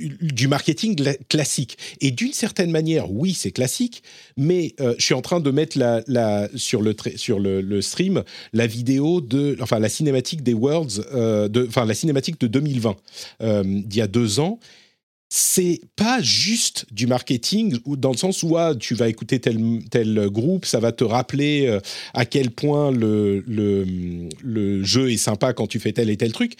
du 0.00 0.48
marketing 0.48 0.96
classique. 1.28 1.78
Et 2.00 2.10
d'une 2.10 2.32
certaine 2.32 2.70
manière, 2.70 3.10
oui, 3.10 3.34
c'est 3.34 3.50
classique, 3.50 4.02
mais 4.36 4.74
euh, 4.80 4.94
je 4.98 5.04
suis 5.04 5.14
en 5.14 5.22
train 5.22 5.40
de 5.40 5.50
mettre 5.50 5.78
la, 5.78 6.48
sur, 6.54 6.82
le, 6.82 6.94
sur 7.16 7.38
le, 7.38 7.80
stream 7.80 8.22
la 8.52 8.66
vidéo 8.66 9.20
de, 9.20 9.56
enfin 9.60 9.78
la 9.78 9.88
cinématique 9.88 10.42
des 10.42 10.54
Worlds, 10.54 11.04
euh, 11.14 11.48
de, 11.48 11.66
enfin 11.68 11.84
la 11.84 11.94
cinématique 11.94 12.40
de 12.40 12.46
2020, 12.46 12.96
euh, 13.42 13.62
d'il 13.64 13.98
y 13.98 14.02
a 14.02 14.06
deux 14.06 14.40
ans. 14.40 14.58
C'est 15.28 15.80
pas 15.96 16.22
juste 16.22 16.86
du 16.92 17.08
marketing 17.08 17.78
dans 17.84 18.12
le 18.12 18.16
sens 18.16 18.44
où 18.44 18.56
ah, 18.56 18.74
tu 18.78 18.94
vas 18.94 19.08
écouter 19.08 19.40
tel, 19.40 19.58
tel 19.90 20.28
groupe, 20.30 20.64
ça 20.64 20.78
va 20.78 20.92
te 20.92 21.02
rappeler 21.02 21.80
à 22.14 22.24
quel 22.24 22.52
point 22.52 22.92
le, 22.92 23.42
le, 23.44 23.84
le 24.40 24.84
jeu 24.84 25.10
est 25.10 25.16
sympa 25.16 25.52
quand 25.52 25.66
tu 25.66 25.80
fais 25.80 25.92
tel 25.92 26.10
et 26.10 26.16
tel 26.16 26.32
truc 26.32 26.56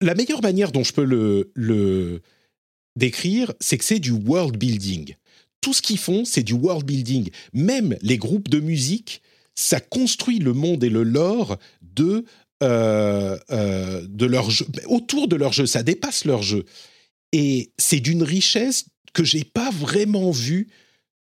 la 0.00 0.14
meilleure 0.14 0.42
manière 0.42 0.72
dont 0.72 0.84
je 0.84 0.92
peux 0.92 1.04
le, 1.04 2.22
décrire, 2.96 3.52
c'est 3.60 3.78
que 3.78 3.84
c'est 3.84 3.98
du 3.98 4.10
world 4.10 4.56
building. 4.56 5.14
Tout 5.60 5.72
ce 5.72 5.82
qu'ils 5.82 5.98
font, 5.98 6.24
c'est 6.24 6.42
du 6.42 6.54
world 6.54 6.84
building. 6.84 7.30
Même 7.52 7.96
les 8.02 8.18
groupes 8.18 8.48
de 8.48 8.60
musique, 8.60 9.22
ça 9.54 9.80
construit 9.80 10.38
le 10.38 10.52
monde 10.52 10.82
et 10.82 10.88
le 10.88 11.02
lore 11.02 11.58
de, 11.82 12.24
euh, 12.62 13.38
euh, 13.50 14.06
de 14.08 14.26
leur 14.26 14.50
jeu, 14.50 14.66
autour 14.86 15.28
de 15.28 15.36
leur 15.36 15.52
jeu. 15.52 15.66
Ça 15.66 15.82
dépasse 15.82 16.24
leur 16.24 16.42
jeu. 16.42 16.64
Et 17.32 17.70
c'est 17.78 18.00
d'une 18.00 18.22
richesse 18.22 18.86
que 19.12 19.24
j'ai 19.24 19.44
pas 19.44 19.70
vraiment 19.70 20.30
vue 20.30 20.68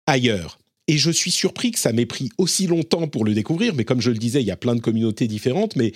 ailleurs. 0.07 0.57
et 0.87 0.97
je 0.97 1.11
suis 1.11 1.31
surpris 1.31 1.71
que 1.71 1.79
ça 1.79 1.93
m'ait 1.93 2.07
pris 2.07 2.29
aussi 2.37 2.67
longtemps 2.67 3.07
pour 3.07 3.23
le 3.23 3.33
découvrir, 3.33 3.75
mais 3.75 3.85
comme 3.85 4.01
je 4.01 4.09
le 4.11 4.17
disais, 4.17 4.41
il 4.41 4.47
y 4.47 4.51
a 4.51 4.57
plein 4.57 4.75
de 4.75 4.81
communautés 4.81 5.27
différentes, 5.27 5.77
mais 5.77 5.93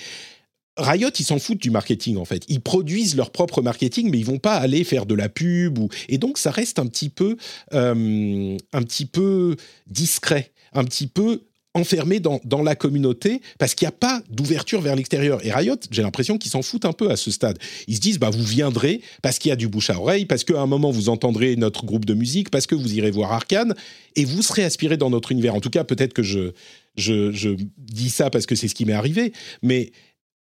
Riot, 0.78 1.10
ils 1.18 1.24
s'en 1.24 1.40
foutent 1.40 1.62
du 1.62 1.72
marketing 1.72 2.18
en 2.18 2.26
fait. 2.26 2.44
Ils 2.48 2.62
produisent 2.62 3.16
leur 3.16 3.32
propre 3.32 3.62
marketing, 3.62 4.10
mais 4.10 4.20
ils 4.20 4.26
vont 4.26 4.40
pas 4.40 4.56
aller 4.56 4.84
faire 4.84 5.06
de 5.06 5.16
la 5.16 5.30
pub 5.30 5.78
ou 5.80 5.90
et 6.10 6.18
donc 6.18 6.38
ça 6.38 6.52
reste 6.52 6.80
un 6.80 6.88
petit 6.88 7.10
peu, 7.10 7.38
euh, 7.74 8.58
un 8.74 8.84
petit 8.84 9.06
peu 9.06 9.56
discret, 9.88 10.52
un 10.74 10.84
petit 10.84 11.08
peu 11.08 11.44
enfermé 11.76 12.20
dans, 12.22 12.40
dans 12.46 12.64
la 12.64 12.76
communauté 12.76 13.42
parce 13.60 13.76
qu'il 13.76 13.86
n'y 13.86 13.90
a 13.90 13.92
pas 13.92 14.24
d'ouverture 14.30 14.82
vers 14.82 14.96
l'extérieur. 14.96 15.46
Et 15.46 15.52
Riot, 15.52 15.76
j'ai 15.92 16.02
l'impression 16.02 16.38
qu'ils 16.38 16.52
s'en 16.52 16.62
foutent 16.62 16.86
un 16.86 16.94
peu 16.94 17.12
à 17.12 17.18
ce 17.18 17.30
stade. 17.32 17.60
Ils 17.88 17.98
se 17.98 18.02
disent, 18.02 18.18
bah, 18.18 18.30
vous 18.30 18.44
viendrez 18.44 19.02
parce 19.22 19.38
qu'il 19.40 19.50
y 19.50 19.52
a 19.52 19.58
du 19.58 19.68
bouche 19.68 19.90
à 19.90 20.00
oreille, 20.00 20.26
parce 20.26 20.46
qu'à 20.46 20.60
un 20.60 20.68
moment, 20.68 20.90
vous 20.90 21.10
entendrez 21.10 21.56
notre 21.58 21.86
groupe 21.86 22.06
de 22.06 22.14
musique, 22.14 22.50
parce 22.50 22.66
que 22.66 22.76
vous 22.76 22.94
irez 22.96 23.12
voir 23.12 23.34
Arkane, 23.34 23.76
et 24.16 24.24
vous 24.24 24.42
serez 24.42 24.64
aspiré 24.64 24.96
dans 24.96 25.10
notre 25.10 25.34
univers. 25.34 25.54
En 25.54 25.60
tout 25.60 25.70
cas, 25.70 25.84
peut-être 25.84 26.14
que 26.14 26.24
je, 26.24 26.54
je, 26.96 27.34
je 27.34 27.50
dis 27.78 28.10
ça 28.10 28.30
parce 28.30 28.46
que 28.46 28.56
c'est 28.56 28.70
ce 28.70 28.76
qui 28.76 28.86
m'est 28.86 28.94
arrivé, 28.94 29.34
mais 29.62 29.92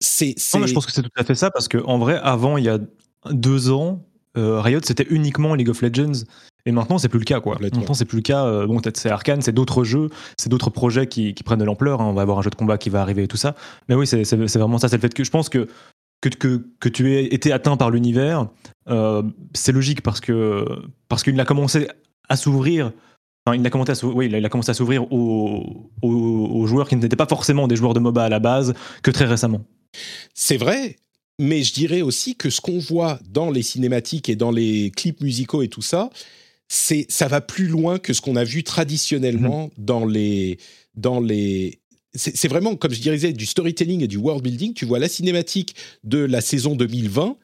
c'est... 0.02 0.36
Non, 0.54 0.60
mais 0.62 0.68
je 0.68 0.74
pense 0.74 0.86
que 0.86 0.92
c'est 0.92 1.04
tout 1.04 1.10
à 1.16 1.24
fait 1.24 1.36
ça, 1.36 1.50
parce 1.52 1.70
qu'en 1.70 1.98
vrai, 1.98 2.20
avant, 2.22 2.58
il 2.58 2.66
y 2.66 2.70
a 2.70 2.80
deux 3.32 3.72
ans, 3.72 4.04
euh, 4.38 4.60
Riot, 4.60 4.80
c'était 4.84 5.08
uniquement 5.10 5.54
League 5.56 5.70
of 5.70 5.82
Legends. 5.82 6.24
Et 6.68 6.72
maintenant, 6.72 7.00
c'est 7.00 7.10
plus 7.10 7.18
le 7.20 7.26
cas, 7.26 7.40
quoi. 7.40 7.58
Maintenant, 7.60 7.96
c'est 7.96 8.06
plus 8.06 8.18
le 8.18 8.22
cas. 8.22 8.46
Euh, 8.46 8.68
bon, 8.68 8.80
peut-être 8.80 8.98
c'est 8.98 9.10
Arkane, 9.10 9.42
c'est 9.42 9.52
d'autres 9.52 9.84
jeux, 9.84 10.10
c'est 10.38 10.48
d'autres 10.50 10.70
projets 10.70 11.08
qui, 11.08 11.34
qui 11.34 11.42
prennent 11.42 11.58
de 11.60 11.64
l'ampleur. 11.66 12.02
hein. 12.02 12.06
On 12.06 12.14
va 12.14 12.22
avoir 12.22 12.38
un 12.38 12.44
jeu 12.44 12.52
de 12.52 12.56
combat 12.56 12.78
qui 12.78 12.92
va 12.92 13.02
arriver 13.02 13.24
et 13.24 13.28
tout 13.28 13.38
ça. 13.38 13.56
Mais 13.90 13.96
oui, 13.96 14.06
c'est 14.06 14.24
vraiment 14.36 14.78
ça. 14.78 14.88
C'est 14.88 14.98
le 14.98 15.02
fait 15.02 15.14
que 15.14 15.24
je 15.24 15.32
pense 15.32 15.50
que 15.50 15.68
que, 16.22 16.30
que, 16.30 16.64
que 16.80 16.88
tu 16.88 17.16
aies 17.16 17.34
été 17.34 17.52
atteint 17.52 17.78
par 17.78 17.90
l'univers, 17.90 18.48
euh, 18.90 19.24
c'est 19.54 19.72
logique 19.72 20.04
parce 20.04 20.20
que 20.22 20.64
parce 21.10 21.24
qu'il 21.24 21.40
a 21.40 21.46
commencé 21.46 21.88
à 22.30 22.36
s'ouvrir. 22.36 22.92
Enfin, 23.48 23.58
il 23.58 23.66
a 23.66 23.72
commencé 23.72 23.92
à 23.94 23.96
s'ouvrir, 23.96 24.18
oui, 24.18 24.26
il 24.28 24.36
a, 24.36 24.38
il 24.38 24.46
a 24.46 24.50
commencé 24.50 24.70
à 24.70 24.76
s'ouvrir 24.76 25.12
aux, 25.12 25.90
aux, 26.04 26.10
aux 26.12 26.66
joueurs 26.68 26.88
qui 26.88 26.96
n'étaient 26.96 27.16
pas 27.16 27.26
forcément 27.26 27.68
des 27.68 27.76
joueurs 27.76 27.96
de 27.96 28.00
MOBA 28.00 28.24
à 28.24 28.30
la 28.30 28.38
base 28.40 28.76
que 29.02 29.10
très 29.10 29.26
récemment. 29.26 29.62
C'est 30.34 30.58
vrai, 30.58 30.98
mais 31.40 31.64
je 31.64 31.74
dirais 31.74 32.02
aussi 32.02 32.36
que 32.36 32.50
ce 32.50 32.62
qu'on 32.62 32.80
voit 32.80 33.20
dans 33.30 33.52
les 33.52 33.64
cinématiques 33.64 34.30
et 34.30 34.36
dans 34.36 34.52
les 34.52 34.92
clips 34.92 35.22
musicaux 35.22 35.62
et 35.62 35.68
tout 35.68 35.82
ça, 35.82 36.10
c'est 36.68 37.06
ça 37.10 37.28
va 37.28 37.42
plus 37.42 37.68
loin 37.68 38.00
que 38.00 38.14
ce 38.14 38.22
qu'on 38.22 38.36
a 38.36 38.44
vu 38.44 38.64
traditionnellement 38.64 39.72
dans 39.78 40.06
les 40.06 40.58
dans 40.96 41.20
les 41.20 41.80
c'est 42.14 42.48
vraiment 42.48 42.76
comme 42.76 42.94
je 42.94 43.02
dirais 43.02 43.34
du 43.34 43.46
storytelling 43.46 44.04
et 44.04 44.08
du 44.08 44.18
world 44.18 44.44
building. 44.44 44.74
Tu 44.74 44.86
vois 44.86 45.00
la 45.00 45.08
cinématique 45.08 45.76
de 46.04 46.20
la 46.20 46.42
saison 46.42 46.76
2020. 46.76 47.38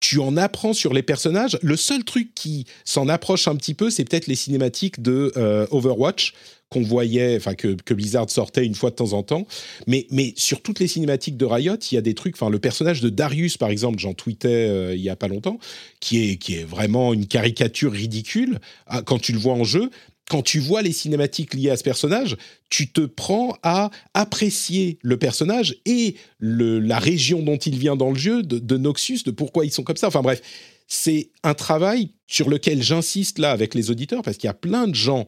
Tu 0.00 0.18
en 0.18 0.36
apprends 0.36 0.72
sur 0.72 0.92
les 0.92 1.02
personnages. 1.02 1.58
Le 1.62 1.76
seul 1.76 2.04
truc 2.04 2.34
qui 2.34 2.66
s'en 2.84 3.08
approche 3.08 3.48
un 3.48 3.56
petit 3.56 3.74
peu, 3.74 3.90
c'est 3.90 4.04
peut-être 4.04 4.26
les 4.26 4.34
cinématiques 4.34 5.02
de 5.02 5.32
euh, 5.36 5.66
Overwatch 5.70 6.34
qu'on 6.70 6.82
voyait, 6.82 7.36
enfin 7.36 7.54
que, 7.54 7.92
Blizzard 7.92 8.30
sortait 8.30 8.64
une 8.64 8.76
fois 8.76 8.90
de 8.90 8.94
temps 8.94 9.12
en 9.12 9.24
temps. 9.24 9.44
Mais, 9.88 10.06
mais 10.10 10.32
sur 10.36 10.62
toutes 10.62 10.78
les 10.78 10.86
cinématiques 10.86 11.36
de 11.36 11.44
Riot, 11.44 11.76
il 11.90 11.96
y 11.96 11.98
a 11.98 12.00
des 12.00 12.14
trucs. 12.14 12.36
Enfin, 12.36 12.48
le 12.48 12.60
personnage 12.60 13.00
de 13.00 13.08
Darius, 13.08 13.56
par 13.56 13.70
exemple, 13.70 13.98
j'en 13.98 14.14
tweetais 14.14 14.48
euh, 14.48 14.94
il 14.94 15.02
y 15.02 15.10
a 15.10 15.16
pas 15.16 15.26
longtemps, 15.26 15.58
qui 15.98 16.30
est, 16.30 16.36
qui 16.36 16.54
est 16.54 16.62
vraiment 16.62 17.12
une 17.12 17.26
caricature 17.26 17.92
ridicule 17.92 18.60
ah, 18.86 19.02
quand 19.02 19.18
tu 19.18 19.32
le 19.32 19.38
vois 19.38 19.54
en 19.54 19.64
jeu. 19.64 19.90
Quand 20.30 20.42
tu 20.42 20.60
vois 20.60 20.80
les 20.80 20.92
cinématiques 20.92 21.54
liées 21.54 21.70
à 21.70 21.76
ce 21.76 21.82
personnage, 21.82 22.36
tu 22.68 22.92
te 22.92 23.00
prends 23.00 23.56
à 23.64 23.90
apprécier 24.14 25.00
le 25.02 25.16
personnage 25.16 25.78
et 25.86 26.14
la 26.38 27.00
région 27.00 27.42
dont 27.42 27.56
il 27.56 27.76
vient 27.76 27.96
dans 27.96 28.10
le 28.12 28.18
jeu, 28.18 28.44
de, 28.44 28.76
Noxus, 28.76 29.24
de 29.26 29.32
pourquoi 29.32 29.64
ils 29.64 29.72
sont 29.72 29.82
comme 29.82 29.96
ça. 29.96 30.06
Enfin 30.06 30.22
bref, 30.22 30.40
c'est 30.86 31.30
un 31.42 31.54
travail 31.54 32.10
sur 32.28 32.48
lequel 32.48 32.80
j'insiste 32.80 33.40
là 33.40 33.50
avec 33.50 33.74
les 33.74 33.90
auditeurs, 33.90 34.22
parce 34.22 34.36
qu'il 34.36 34.46
y 34.46 34.50
a 34.50 34.54
plein 34.54 34.86
de 34.86 34.94
gens 34.94 35.26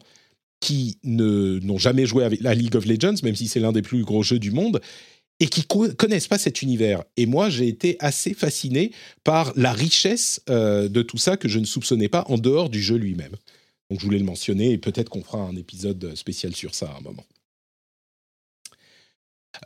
qui 0.61 0.97
n'ont 1.03 1.77
jamais 1.77 2.05
joué 2.05 2.23
avec 2.23 2.39
la 2.39 2.55
League 2.55 2.77
of 2.77 2.85
Legends, 2.85 3.15
même 3.23 3.35
si 3.35 3.49
c'est 3.49 3.59
l'un 3.59 3.73
des 3.73 3.81
plus 3.81 4.03
gros 4.03 4.23
jeux 4.23 4.39
du 4.39 4.51
monde, 4.51 4.79
et 5.41 5.47
qui 5.47 5.63
co- 5.63 5.89
connaissent 5.97 6.29
pas 6.29 6.37
cet 6.37 6.61
univers. 6.61 7.03
Et 7.17 7.25
moi, 7.25 7.49
j'ai 7.49 7.67
été 7.67 7.97
assez 7.99 8.33
fasciné 8.33 8.91
par 9.25 9.51
la 9.57 9.73
richesse 9.73 10.41
euh, 10.49 10.87
de 10.87 11.01
tout 11.01 11.17
ça 11.17 11.35
que 11.35 11.49
je 11.49 11.59
ne 11.59 11.65
soupçonnais 11.65 12.07
pas 12.07 12.23
en 12.29 12.37
dehors 12.37 12.69
du 12.69 12.81
jeu 12.81 12.95
lui-même. 12.95 13.35
Donc, 13.93 13.99
je 13.99 14.05
voulais 14.05 14.17
le 14.17 14.25
mentionner, 14.25 14.71
et 14.71 14.79
peut-être 14.79 15.09
qu'on 15.09 15.21
fera 15.23 15.37
un 15.37 15.55
épisode 15.55 16.15
spécial 16.15 16.55
sur 16.55 16.73
ça 16.73 16.89
à 16.89 16.97
un 16.97 17.01
moment. 17.01 17.23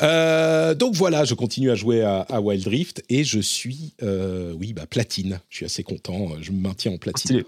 Euh, 0.01 0.75
donc 0.75 0.95
voilà, 0.95 1.23
je 1.23 1.33
continue 1.33 1.71
à 1.71 1.75
jouer 1.75 2.01
à, 2.03 2.23
à 2.23 2.41
Wild 2.41 2.67
Rift 2.67 3.05
et 3.07 3.23
je 3.23 3.39
suis, 3.39 3.93
euh, 4.03 4.51
oui, 4.51 4.73
bah 4.73 4.85
platine. 4.85 5.39
Je 5.47 5.55
suis 5.55 5.65
assez 5.65 5.81
content. 5.81 6.41
Je 6.41 6.51
me 6.51 6.59
maintiens 6.59 6.91
en 6.91 6.97
platine. 6.97 7.43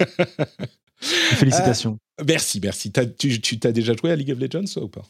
Félicitations. 1.00 1.96
Merci, 2.26 2.58
merci. 2.60 2.90
T'as- 2.90 3.06
tu 3.06 3.40
tu 3.40 3.60
t'as 3.60 3.70
déjà 3.70 3.94
joué 3.94 4.10
à 4.10 4.16
League 4.16 4.32
of 4.32 4.40
Legends 4.40 4.80
ou 4.82 4.88
pas? 4.88 5.06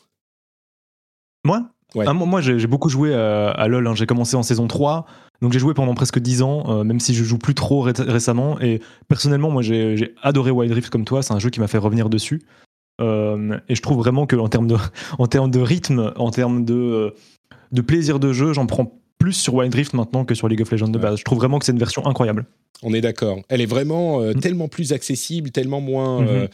Moi? 1.46 1.70
Ouais. 1.94 2.04
Ah, 2.06 2.12
Moi, 2.12 2.40
j'ai 2.40 2.66
beaucoup 2.66 2.88
joué 2.88 3.14
à, 3.14 3.50
à 3.50 3.66
LoL. 3.68 3.86
hein. 3.86 3.94
J'ai 3.94 4.06
commencé 4.06 4.36
en 4.36 4.42
saison 4.42 4.66
3. 4.68 5.06
Donc 5.40 5.52
j'ai 5.52 5.58
joué 5.60 5.72
pendant 5.72 5.94
presque 5.94 6.18
10 6.18 6.42
ans, 6.42 6.64
euh, 6.68 6.84
même 6.84 6.98
si 7.00 7.14
je 7.14 7.22
joue 7.24 7.38
plus 7.38 7.54
trop 7.54 7.80
ré- 7.82 7.92
récemment. 7.96 8.60
Et 8.60 8.80
personnellement, 9.08 9.50
moi, 9.50 9.62
j'ai 9.62 10.14
adoré 10.22 10.50
Wild 10.50 10.72
Rift 10.72 10.90
comme 10.90 11.04
toi. 11.04 11.22
C'est 11.22 11.32
un 11.32 11.38
jeu 11.38 11.48
qui 11.50 11.60
m'a 11.60 11.68
fait 11.68 11.78
revenir 11.78 12.08
dessus. 12.10 12.42
Euh, 13.00 13.56
et 13.68 13.74
je 13.76 13.80
trouve 13.82 13.98
vraiment 13.98 14.26
que 14.26 14.34
en 14.36 14.48
termes 14.48 14.66
de, 14.66 14.76
en 15.18 15.26
termes 15.28 15.50
de 15.50 15.60
rythme, 15.60 16.12
en 16.16 16.30
termes 16.30 16.64
de, 16.64 16.74
euh, 16.74 17.10
de 17.72 17.80
plaisir 17.80 18.18
de 18.18 18.32
jeu, 18.32 18.52
j'en 18.52 18.66
prends 18.66 18.92
plus 19.18 19.32
sur 19.32 19.54
Wild 19.54 19.74
Rift 19.74 19.94
maintenant 19.94 20.24
que 20.24 20.34
sur 20.34 20.48
League 20.48 20.60
of 20.62 20.70
Legends 20.70 20.88
de 20.88 20.98
Ouais. 20.98 21.02
base. 21.04 21.18
Je 21.18 21.24
trouve 21.24 21.38
vraiment 21.38 21.58
que 21.58 21.64
c'est 21.64 21.72
une 21.72 21.78
version 21.78 22.04
incroyable. 22.06 22.44
On 22.82 22.92
est 22.92 23.00
d'accord. 23.00 23.38
Elle 23.48 23.60
est 23.60 23.66
vraiment 23.66 24.20
euh, 24.20 24.32
Mm. 24.34 24.40
tellement 24.40 24.68
plus 24.68 24.92
accessible, 24.92 25.50
tellement 25.50 25.80
moins 25.80 26.20
Mhm. 26.22 26.28
euh, 26.28 26.46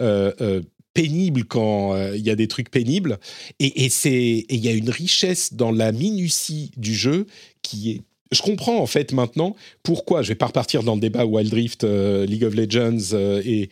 euh, 0.00 0.32
euh, 0.40 0.60
pénible 1.00 1.44
quand 1.44 1.94
euh, 1.94 2.14
il 2.16 2.22
y 2.22 2.30
a 2.30 2.36
des 2.36 2.46
trucs 2.46 2.70
pénibles. 2.70 3.18
Et, 3.58 3.84
et 3.84 3.88
c'est 3.88 4.44
il 4.48 4.60
y 4.64 4.68
a 4.68 4.72
une 4.72 4.90
richesse 4.90 5.54
dans 5.54 5.72
la 5.72 5.92
minutie 5.92 6.70
du 6.76 6.94
jeu 6.94 7.26
qui 7.62 7.90
est. 7.90 8.00
Je 8.32 8.42
comprends 8.42 8.78
en 8.78 8.86
fait 8.86 9.12
maintenant 9.12 9.56
pourquoi. 9.82 10.22
Je 10.22 10.28
vais 10.28 10.34
pas 10.34 10.46
repartir 10.46 10.82
dans 10.82 10.94
le 10.94 11.00
débat 11.00 11.24
Wild 11.24 11.52
Rift, 11.52 11.84
euh, 11.84 12.26
League 12.26 12.44
of 12.44 12.54
Legends 12.54 13.14
euh, 13.14 13.42
et 13.44 13.70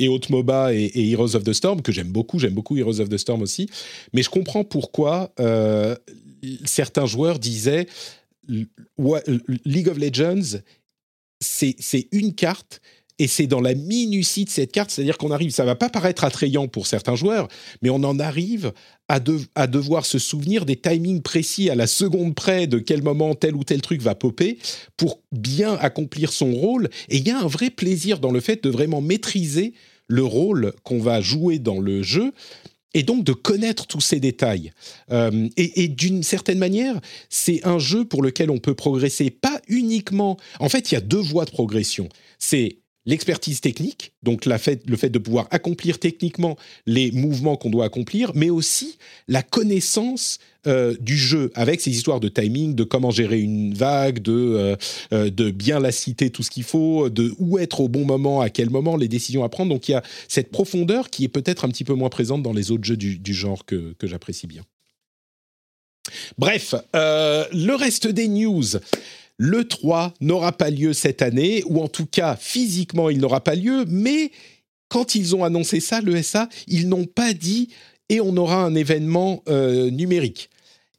et 0.00 0.08
autres 0.08 0.32
MOBA 0.32 0.74
et, 0.74 0.86
et 0.86 1.10
Heroes 1.12 1.36
of 1.36 1.44
the 1.44 1.52
Storm 1.52 1.80
que 1.80 1.92
j'aime 1.92 2.10
beaucoup. 2.10 2.38
J'aime 2.38 2.54
beaucoup 2.54 2.76
Heroes 2.76 3.00
of 3.00 3.08
the 3.08 3.18
Storm 3.18 3.42
aussi. 3.42 3.68
Mais 4.12 4.22
je 4.22 4.30
comprends 4.30 4.64
pourquoi 4.64 5.32
certains 6.64 7.06
joueurs 7.06 7.38
disaient 7.38 7.86
League 8.48 9.88
of 9.88 9.98
Legends 9.98 10.58
c'est 11.40 12.08
une 12.12 12.34
carte 12.34 12.80
et 13.18 13.28
c'est 13.28 13.46
dans 13.46 13.60
la 13.60 13.74
minutie 13.74 14.44
de 14.44 14.50
cette 14.50 14.72
carte, 14.72 14.90
c'est-à-dire 14.90 15.18
qu'on 15.18 15.30
arrive, 15.30 15.50
ça 15.50 15.64
va 15.64 15.76
pas 15.76 15.88
paraître 15.88 16.24
attrayant 16.24 16.66
pour 16.66 16.86
certains 16.86 17.14
joueurs, 17.14 17.48
mais 17.80 17.90
on 17.90 18.02
en 18.02 18.18
arrive 18.18 18.72
à, 19.08 19.20
de- 19.20 19.40
à 19.54 19.66
devoir 19.66 20.04
se 20.04 20.18
souvenir 20.18 20.64
des 20.64 20.76
timings 20.76 21.22
précis 21.22 21.70
à 21.70 21.76
la 21.76 21.86
seconde 21.86 22.34
près 22.34 22.66
de 22.66 22.78
quel 22.78 23.02
moment 23.02 23.34
tel 23.34 23.54
ou 23.54 23.62
tel 23.62 23.80
truc 23.82 24.00
va 24.02 24.14
popper 24.14 24.58
pour 24.96 25.20
bien 25.30 25.74
accomplir 25.74 26.32
son 26.32 26.52
rôle. 26.52 26.88
Et 27.08 27.18
il 27.18 27.28
y 27.28 27.30
a 27.30 27.38
un 27.38 27.46
vrai 27.46 27.70
plaisir 27.70 28.18
dans 28.18 28.32
le 28.32 28.40
fait 28.40 28.64
de 28.64 28.70
vraiment 28.70 29.00
maîtriser 29.00 29.74
le 30.08 30.24
rôle 30.24 30.72
qu'on 30.82 30.98
va 30.98 31.20
jouer 31.20 31.58
dans 31.58 31.80
le 31.80 32.02
jeu 32.02 32.32
et 32.94 33.02
donc 33.02 33.24
de 33.24 33.32
connaître 33.32 33.86
tous 33.86 34.00
ces 34.00 34.20
détails. 34.20 34.72
Euh, 35.10 35.48
et 35.56 35.84
et 35.84 35.88
d'une 35.88 36.22
certaine 36.22 36.58
manière, 36.58 37.00
c'est 37.28 37.64
un 37.66 37.78
jeu 37.78 38.04
pour 38.04 38.22
lequel 38.22 38.50
on 38.50 38.58
peut 38.58 38.74
progresser, 38.74 39.30
pas 39.30 39.60
uniquement... 39.68 40.36
En 40.60 40.68
fait, 40.68 40.90
il 40.90 40.94
y 40.94 40.98
a 40.98 41.00
deux 41.00 41.18
voies 41.20 41.44
de 41.44 41.50
progression. 41.50 42.08
C'est 42.38 42.78
l'expertise 43.06 43.60
technique, 43.60 44.12
donc 44.22 44.46
le 44.46 44.56
fait 44.56 44.86
de 44.86 45.18
pouvoir 45.18 45.46
accomplir 45.50 45.98
techniquement 45.98 46.56
les 46.86 47.10
mouvements 47.12 47.56
qu'on 47.56 47.70
doit 47.70 47.84
accomplir, 47.84 48.32
mais 48.34 48.50
aussi 48.50 48.96
la 49.28 49.42
connaissance 49.42 50.38
euh, 50.66 50.96
du 50.98 51.18
jeu, 51.18 51.50
avec 51.54 51.82
ces 51.82 51.90
histoires 51.90 52.20
de 52.20 52.28
timing, 52.28 52.74
de 52.74 52.84
comment 52.84 53.10
gérer 53.10 53.38
une 53.38 53.74
vague, 53.74 54.20
de, 54.20 54.32
euh, 54.32 54.76
euh, 55.12 55.28
de 55.28 55.50
bien 55.50 55.78
la 55.78 55.92
citer 55.92 56.30
tout 56.30 56.42
ce 56.42 56.50
qu'il 56.50 56.62
faut, 56.62 57.10
de 57.10 57.34
où 57.38 57.58
être 57.58 57.80
au 57.80 57.88
bon 57.88 58.06
moment, 58.06 58.40
à 58.40 58.48
quel 58.48 58.70
moment, 58.70 58.96
les 58.96 59.08
décisions 59.08 59.44
à 59.44 59.50
prendre. 59.50 59.70
Donc 59.70 59.88
il 59.88 59.92
y 59.92 59.94
a 59.94 60.02
cette 60.26 60.50
profondeur 60.50 61.10
qui 61.10 61.24
est 61.24 61.28
peut-être 61.28 61.66
un 61.66 61.68
petit 61.68 61.84
peu 61.84 61.92
moins 61.92 62.08
présente 62.08 62.42
dans 62.42 62.54
les 62.54 62.70
autres 62.70 62.84
jeux 62.84 62.96
du, 62.96 63.34
genre 63.34 63.66
que, 63.66 63.92
que 63.98 64.06
j'apprécie 64.06 64.46
bien. 64.46 64.62
Bref, 66.38 66.74
le 66.94 67.74
reste 67.74 68.06
des 68.06 68.28
news. 68.28 68.64
Le 69.36 69.66
3 69.66 70.14
n'aura 70.20 70.52
pas 70.52 70.70
lieu 70.70 70.92
cette 70.92 71.22
année, 71.22 71.62
ou 71.66 71.80
en 71.80 71.88
tout 71.88 72.06
cas 72.06 72.36
physiquement 72.36 73.10
il 73.10 73.18
n'aura 73.18 73.42
pas 73.42 73.54
lieu, 73.54 73.84
mais 73.88 74.30
quand 74.88 75.14
ils 75.14 75.34
ont 75.34 75.44
annoncé 75.44 75.80
ça, 75.80 76.00
le 76.00 76.22
SA, 76.22 76.48
ils 76.68 76.88
n'ont 76.88 77.06
pas 77.06 77.32
dit 77.32 77.70
et 78.08 78.20
on 78.20 78.36
aura 78.36 78.62
un 78.62 78.74
événement 78.74 79.42
euh, 79.48 79.90
numérique. 79.90 80.50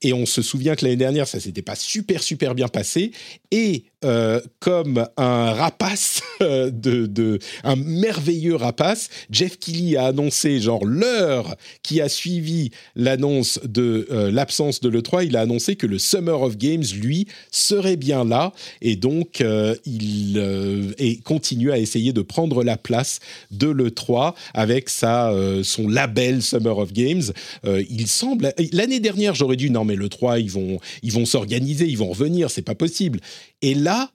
Et 0.01 0.13
on 0.13 0.25
se 0.25 0.41
souvient 0.41 0.75
que 0.75 0.83
l'année 0.83 0.97
dernière, 0.97 1.27
ça 1.27 1.39
s'était 1.39 1.61
pas 1.61 1.75
super 1.75 2.21
super 2.21 2.55
bien 2.55 2.67
passé. 2.67 3.11
Et 3.51 3.85
euh, 4.05 4.39
comme 4.59 5.07
un 5.17 5.51
rapace 5.53 6.21
de, 6.39 7.39
un 7.63 7.75
merveilleux 7.75 8.55
rapace. 8.55 9.09
Jeff 9.31 9.57
Kelly 9.59 9.97
a 9.97 10.05
annoncé 10.05 10.59
genre 10.59 10.85
l'heure 10.85 11.55
qui 11.83 12.01
a 12.01 12.09
suivi 12.09 12.71
l'annonce 12.95 13.59
de 13.63 14.07
euh, 14.11 14.31
l'absence 14.31 14.79
de 14.79 14.89
l'E3. 14.89 15.25
Il 15.25 15.35
a 15.35 15.41
annoncé 15.41 15.75
que 15.75 15.87
le 15.87 15.99
Summer 15.99 16.41
of 16.41 16.57
Games, 16.57 16.83
lui, 16.99 17.27
serait 17.51 17.97
bien 17.97 18.23
là 18.23 18.53
et 18.81 18.95
donc 18.95 19.41
euh, 19.41 19.75
il 19.85 20.95
et 20.97 21.17
continue 21.17 21.71
à 21.71 21.77
essayer 21.77 22.13
de 22.13 22.21
prendre 22.21 22.63
la 22.63 22.77
place 22.77 23.19
de 23.51 23.67
l'E3 23.67 24.33
avec 24.53 24.89
sa 24.89 25.31
son 25.63 25.87
label 25.87 26.41
Summer 26.41 26.77
of 26.77 26.93
Games. 26.93 27.23
il 27.65 28.07
semble 28.07 28.53
l'année 28.71 28.99
dernière 28.99 29.35
j'aurais 29.35 29.55
dû 29.55 29.69
non 29.69 29.85
mais 29.85 29.95
l'E3 29.95 30.39
ils 30.39 30.51
vont 30.51 30.79
ils 31.01 31.11
vont 31.11 31.25
s'organiser, 31.25 31.87
ils 31.87 31.97
vont 31.97 32.09
revenir, 32.09 32.49
c'est 32.49 32.61
pas 32.61 32.75
possible. 32.75 33.19
Et 33.65 33.73
là, 33.73 34.11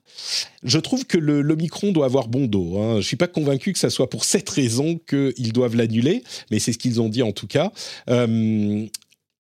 je 0.63 0.79
trouve 0.79 1.05
que 1.05 1.17
le, 1.17 1.43
Micron 1.57 1.91
doit 1.91 2.05
avoir 2.05 2.29
bon 2.29 2.45
dos. 2.45 2.79
Hein. 2.79 3.01
Je 3.01 3.05
suis 3.05 3.17
pas 3.17 3.27
convaincu 3.27 3.73
que 3.73 3.79
ça 3.79 3.89
soit 3.89 4.09
pour 4.09 4.23
cette 4.23 4.49
raison 4.49 4.97
qu'ils 4.97 5.51
doivent 5.51 5.75
l'annuler, 5.75 6.23
mais 6.49 6.59
c'est 6.59 6.71
ce 6.71 6.77
qu'ils 6.77 7.01
ont 7.01 7.09
dit 7.09 7.21
en 7.21 7.33
tout 7.33 7.47
cas. 7.47 7.73
Euh, 8.09 8.85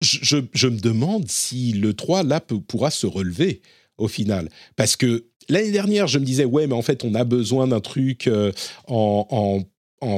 je, 0.02 0.68
me 0.68 0.80
demande 0.80 1.30
si 1.30 1.74
le 1.74 1.93
3 1.93 2.24
là 2.24 2.39
pourra 2.39 2.89
se 2.89 3.06
relever 3.06 3.62
au 3.99 4.07
final, 4.07 4.49
parce 4.76 4.95
que 4.95 5.26
l'année 5.49 5.69
dernière, 5.69 6.07
je 6.07 6.18
me 6.18 6.26
disais 6.26 6.45
ouais, 6.45 6.65
mais 6.65 6.73
en 6.73 6.82
fait, 6.82 7.03
on 7.03 7.14
a 7.14 7.23
besoin 7.23 7.68
d'un 7.68 7.80
truc 7.80 8.26
euh, 8.26 8.52
en, 8.88 9.61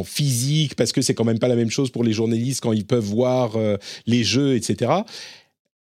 physique 0.05 0.75
parce 0.75 0.93
que 0.93 1.01
c'est 1.01 1.13
quand 1.13 1.25
même 1.25 1.39
pas 1.39 1.49
la 1.49 1.57
même 1.57 1.69
chose 1.69 1.91
pour 1.91 2.05
les 2.05 2.13
journalistes 2.13 2.61
quand 2.61 2.71
ils 2.71 2.85
peuvent 2.85 3.03
voir 3.03 3.57
euh, 3.57 3.75
les 4.05 4.23
jeux, 4.23 4.55
etc. 4.55 4.93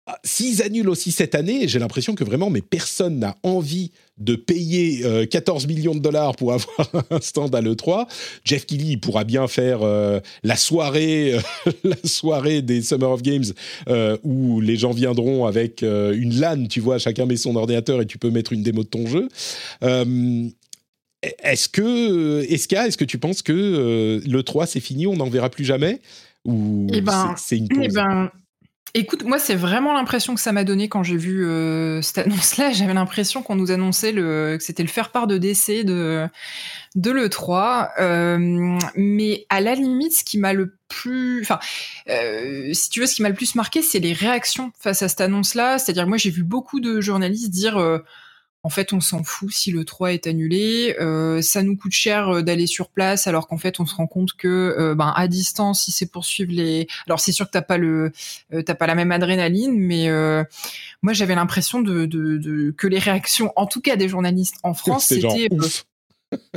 Ah, 0.10 0.18
s'ils 0.24 0.64
annulent 0.64 0.88
aussi 0.88 1.12
cette 1.12 1.36
année, 1.36 1.68
j'ai 1.68 1.80
l'impression 1.80 2.16
que 2.16 2.24
vraiment, 2.24 2.50
mais 2.50 2.62
personne 2.62 3.20
n'a 3.20 3.36
envie 3.44 3.92
de 4.18 4.38
payer 4.38 5.04
14 5.30 5.66
euh, 5.66 5.68
millions 5.68 5.96
de 5.96 6.00
dollars 6.00 6.34
pour 6.38 6.54
avoir 6.54 6.90
un 7.12 7.20
stand 7.20 7.54
à 7.54 7.60
l'E3. 7.60 8.08
Jeff 8.46 8.66
Keighley 8.66 8.96
pourra 8.96 9.26
bien 9.26 9.50
faire 9.50 9.80
euh, 9.82 10.22
la 10.44 10.56
soirée, 10.56 11.34
euh, 11.34 11.72
la 11.84 11.98
soirée 12.06 12.62
des 12.62 12.82
Summer 12.82 13.12
of 13.12 13.22
Games 13.22 13.44
où 14.24 14.62
les 14.62 14.78
gens 14.78 14.92
viendront 14.92 15.46
avec 15.46 15.82
une 15.82 16.40
LAN, 16.40 16.68
tu 16.68 16.80
vois, 16.80 17.00
chacun 17.00 17.26
met 17.26 17.36
son 17.36 17.58
ordinateur 17.58 18.02
et 18.02 18.06
tu 18.06 18.18
peux 18.18 18.30
mettre 18.30 18.54
une 18.54 18.64
démo 18.64 18.84
de 18.84 18.88
ton 18.88 19.08
jeu. 19.08 19.28
est-ce 21.44 21.68
que, 21.68 22.46
est-ce, 22.50 22.74
est-ce 22.74 22.98
que 22.98 23.06
tu 23.06 23.18
penses 23.18 23.42
que 23.42 24.22
l'E3 24.26 24.68
c'est 24.68 24.80
fini, 24.80 25.06
on 25.06 25.18
n'en 25.18 25.30
verra 25.30 25.50
plus 25.50 25.66
jamais? 25.66 26.00
Ou 26.46 26.88
eh 26.94 27.02
ben, 27.02 27.36
c'est, 27.38 27.58
une 27.58 27.68
pause 27.68 27.80
eh 27.84 27.90
ben, 27.90 28.32
Écoute, 29.00 29.26
moi, 29.26 29.38
c'est 29.38 29.54
vraiment 29.54 29.94
l'impression 29.94 30.34
que 30.34 30.42
ça 30.42 30.52
m'a 30.52 30.64
donné 30.64 30.90
quand 30.90 31.04
j'ai 31.04 31.18
vu 31.18 31.46
euh, 31.46 32.02
cette 32.02 32.18
annonce-là. 32.18 32.72
J'avais 32.74 32.96
l'impression 32.96 33.44
qu'on 33.44 33.56
nous 33.56 33.70
annonçait 33.70 34.12
que 34.12 34.58
c'était 34.60 34.82
le 34.82 34.90
faire-part 34.90 35.28
de 35.28 35.38
décès 35.38 35.84
de, 35.84 36.28
de 36.96 37.12
l'E3. 37.12 37.90
Euh, 38.00 38.80
mais 38.96 39.46
à 39.50 39.62
la 39.62 39.76
limite, 39.76 40.14
ce 40.14 40.24
qui 40.24 40.40
m'a 40.40 40.52
le 40.52 40.74
plus, 40.90 41.42
enfin, 41.42 41.60
euh, 42.10 42.74
si 42.74 42.90
tu 42.90 43.00
veux, 43.00 43.06
ce 43.06 43.14
qui 43.14 43.22
m'a 43.22 43.30
le 43.30 43.36
plus 43.36 43.54
marqué, 43.54 43.84
c'est 43.84 44.00
les 44.00 44.14
réactions 44.14 44.72
face 44.80 45.04
à 45.04 45.10
cette 45.10 45.22
annonce-là. 45.22 45.78
C'est-à-dire, 45.78 46.08
moi, 46.08 46.18
j'ai 46.18 46.32
vu 46.32 46.44
beaucoup 46.44 46.80
de 46.80 47.00
journalistes 47.00 47.52
dire 47.52 47.78
en 48.68 48.70
fait, 48.70 48.92
on 48.92 49.00
s'en 49.00 49.24
fout 49.24 49.50
si 49.50 49.72
le 49.72 49.86
3 49.86 50.12
est 50.12 50.28
annulé. 50.28 50.94
Euh, 51.00 51.42
ça 51.42 51.64
nous 51.64 51.78
coûte 51.78 51.94
cher 51.94 52.28
euh, 52.28 52.42
d'aller 52.42 52.68
sur 52.68 52.90
place, 52.90 53.26
alors 53.26 53.48
qu'en 53.48 53.58
fait, 53.58 53.80
on 53.80 53.86
se 53.86 53.96
rend 53.96 54.08
compte 54.08 54.34
que, 54.34 54.76
euh, 54.78 54.94
ben, 54.94 55.14
à 55.16 55.30
distance, 55.30 55.84
si 55.84 55.94
c'est 55.94 56.12
poursuivre 56.12 56.52
les. 56.52 56.86
Alors, 57.06 57.22
c'est 57.22 57.32
sûr 57.32 57.46
que 57.46 57.52
t'as 57.52 57.62
pas 57.62 57.78
le, 57.78 58.12
t'as 58.66 58.76
pas 58.76 58.86
la 58.86 58.96
même 58.96 59.14
adrénaline, 59.14 59.80
mais 59.80 60.10
moi, 61.02 61.14
j'avais 61.14 61.36
l'impression 61.36 61.80
de, 61.82 62.06
de, 62.06 62.72
que 62.72 62.88
les 62.88 63.00
réactions, 63.00 63.54
en 63.56 63.68
tout 63.68 63.80
cas 63.80 63.96
des 63.96 64.10
journalistes 64.10 64.56
en 64.64 64.74
France, 64.74 65.06
c'était. 65.06 65.48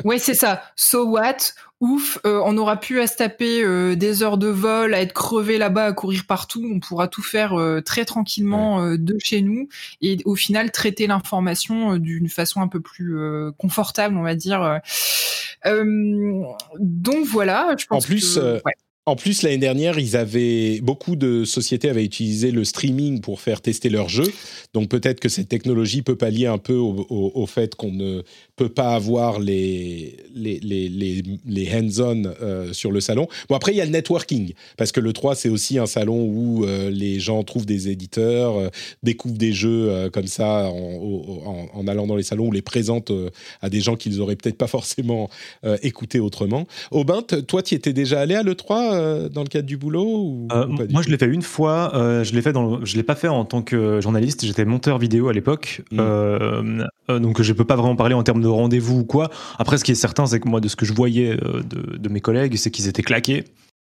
Ouais, 0.05 0.19
c'est 0.19 0.35
ça. 0.35 0.63
So 0.77 1.07
what? 1.07 1.37
Ouf, 1.81 2.19
euh, 2.27 2.43
on 2.45 2.59
aura 2.59 2.79
pu 2.79 3.01
à 3.01 3.07
se 3.07 3.17
taper 3.17 3.63
euh, 3.63 3.97
des 3.97 4.23
heures 4.23 4.37
de 4.37 4.49
vol, 4.49 4.93
à 4.93 5.01
être 5.01 5.15
crevé 5.15 5.57
là-bas, 5.57 5.87
à 5.87 5.93
courir 5.95 6.27
partout. 6.27 6.69
On 6.71 6.79
pourra 6.79 7.09
tout 7.09 7.23
faire 7.23 7.55
euh, 7.55 7.81
très 7.81 8.05
tranquillement 8.05 8.97
de 8.97 9.17
chez 9.19 9.41
nous 9.41 9.69
et 10.03 10.19
au 10.27 10.35
final 10.35 10.71
traiter 10.73 11.07
l'information 11.07 11.97
d'une 11.97 12.29
façon 12.29 12.61
un 12.61 12.69
peu 12.69 12.81
plus 12.81 13.17
confortable, 13.57 14.17
on 14.19 14.23
va 14.23 14.35
dire. 14.35 14.81
donc 15.65 17.27
voilà, 17.27 17.75
je 17.79 17.87
pense. 17.87 18.05
En 18.05 18.07
plus, 18.07 18.35
que, 18.35 18.61
en 19.11 19.17
plus, 19.17 19.43
l'année 19.43 19.59
dernière, 19.59 19.99
ils 19.99 20.17
avaient 20.17 20.81
beaucoup 20.83 21.17
de 21.17 21.45
sociétés 21.45 21.89
avaient 21.89 22.05
utilisé 22.05 22.53
le 22.53 22.65
streaming 22.65 23.21
pour 23.21 23.41
faire 23.41 23.61
tester 23.61 23.89
leurs 23.89 24.09
jeux. 24.09 24.31
Donc 24.73 24.89
peut-être 24.89 25.19
que 25.19 25.29
cette 25.29 25.49
technologie 25.49 26.03
peut 26.03 26.17
pallier 26.17 26.47
un 26.47 26.59
peu 26.59 26.75
au, 26.75 27.47
fait 27.47 27.75
qu'on 27.75 27.91
ne 27.91 28.23
peut 28.61 28.69
pas 28.69 28.95
avoir 28.95 29.41
les 29.41 30.17
les, 30.35 30.61
les, 30.61 31.23
les, 31.47 31.75
hands-on 31.75 32.23
euh, 32.43 32.73
sur 32.75 32.93
le 32.93 33.01
salon. 33.01 33.27
Bon 33.49 33.57
après, 33.57 33.73
il 33.73 33.77
y 33.77 33.81
a 33.81 33.87
le 33.87 33.91
networking 33.91 34.53
parce 34.77 34.93
que 34.93 35.01
le 35.01 35.15
3 35.15 35.35
c'est 35.35 35.49
aussi 35.49 35.79
un 35.79 35.87
salon 35.87 36.25
où 36.25 36.65
euh, 36.65 36.91
les 36.91 37.21
gens 37.21 37.43
trouvent 37.43 37.65
des 37.65 37.89
éditeurs, 37.89 38.59
euh, 38.59 38.69
découvrent 39.03 39.39
des 39.39 39.53
jeux 39.53 40.11
comme 40.13 40.27
ça 40.27 40.69
en, 40.71 41.69
en, 41.73 41.87
allant 41.89 42.07
dans 42.07 42.17
les 42.17 42.23
salons 42.23 42.49
ou 42.49 42.53
les 42.53 42.61
présentent 42.61 43.13
à 43.63 43.71
des 43.71 43.81
gens 43.81 43.97
qu'ils 43.97 44.21
auraient 44.21 44.37
peut-être 44.37 44.59
pas 44.59 44.67
forcément 44.67 45.31
écouté 45.83 46.21
autrement. 46.21 46.67
Aubin, 46.91 47.23
toi, 47.23 47.63
tu 47.63 47.75
étais 47.75 47.93
déjà 47.93 48.21
allé 48.21 48.35
à 48.35 48.43
le 48.43 48.55
3 48.55 48.95
euh, 48.95 49.29
dans 49.29 49.43
le 49.43 49.49
cadre 49.49 49.67
du 49.67 49.77
boulot 49.77 50.47
Moi, 50.91 51.03
je 51.03 51.09
l'ai 51.09 51.19
fait 51.19 51.27
une 51.27 51.43
fois. 51.43 51.93
Je 51.95 52.33
l'ai 52.35 52.43
fait 52.43 52.53
dans. 52.53 52.85
Je 52.85 52.97
l'ai 52.97 53.03
pas 53.03 53.15
fait 53.15 53.29
en 53.29 53.45
tant 53.45 53.63
que 53.63 54.01
journaliste. 54.01 54.45
J'étais 54.45 54.65
monteur 54.65 54.99
vidéo 54.99 55.29
à 55.29 55.33
l'époque, 55.33 55.83
mm. 55.91 56.85
donc 57.21 57.41
je 57.41 57.53
peux 57.53 57.65
pas 57.65 57.77
vraiment 57.77 57.97
parler 57.97 58.15
en 58.15 58.23
termes 58.23 58.43
de 58.43 58.49
rendez-vous 58.51 59.01
ou 59.01 59.05
quoi. 59.05 59.31
Après, 59.59 59.79
ce 59.79 59.85
qui 59.85 59.93
est 59.93 59.97
certain, 59.97 60.27
c'est 60.27 60.41
que 60.41 60.49
moi, 60.49 60.61
de 60.61 60.69
ce 60.69 60.77
que 60.77 60.85
je 60.85 60.93
voyais 60.93 61.37
de, 61.37 62.09
mes 62.09 62.21
collègues, 62.21 62.57
c'est 62.57 62.71
qu'ils 62.71 62.89
étaient 62.89 63.03
claqués. 63.03 63.45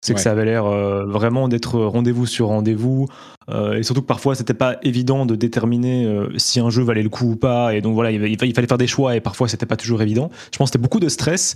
C'est 0.01 0.13
que 0.13 0.19
ça 0.19 0.31
avait 0.31 0.45
l'air 0.45 0.65
vraiment 1.07 1.47
d'être 1.47 1.79
rendez-vous 1.79 2.27
sur 2.27 2.47
rendez-vous, 2.47 3.07
et 3.51 3.81
surtout 3.81 4.01
que 4.01 4.07
parfois 4.07 4.35
c'était 4.35 4.53
pas 4.53 4.77
évident 4.83 5.25
de 5.25 5.35
déterminer 5.35 6.07
si 6.37 6.59
un 6.59 6.69
jeu 6.69 6.83
valait 6.83 7.01
le 7.01 7.09
coup 7.09 7.31
ou 7.31 7.35
pas, 7.35 7.73
et 7.73 7.81
donc 7.81 7.95
voilà, 7.95 8.11
il, 8.11 8.23
il 8.23 8.53
fallait 8.53 8.67
faire 8.67 8.77
des 8.77 8.85
choix, 8.85 9.15
et 9.15 9.19
parfois 9.21 9.47
c'était 9.47 9.65
pas 9.65 9.77
toujours 9.77 10.03
évident. 10.03 10.29
Je 10.51 10.59
pense 10.59 10.69
que 10.69 10.73
c'était 10.73 10.83
beaucoup 10.83 10.99
de 10.99 11.09
stress, 11.09 11.55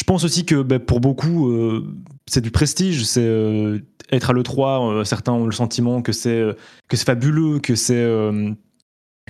je 0.00 0.04
pense 0.04 0.24
aussi 0.24 0.46
que 0.46 0.62
bah, 0.62 0.78
pour 0.78 1.00
beaucoup, 1.00 1.50
euh, 1.50 1.86
c'est 2.26 2.40
du 2.40 2.50
prestige. 2.50 3.04
C'est 3.04 3.20
euh, 3.22 3.80
être 4.10 4.30
à 4.30 4.32
l'E3. 4.32 5.00
Euh, 5.00 5.04
certains 5.04 5.32
ont 5.32 5.44
le 5.44 5.52
sentiment 5.52 6.00
que 6.00 6.12
c'est 6.12 6.42
que 6.88 6.96
c'est 6.96 7.04
fabuleux, 7.04 7.58
que 7.58 7.74
c'est 7.74 8.02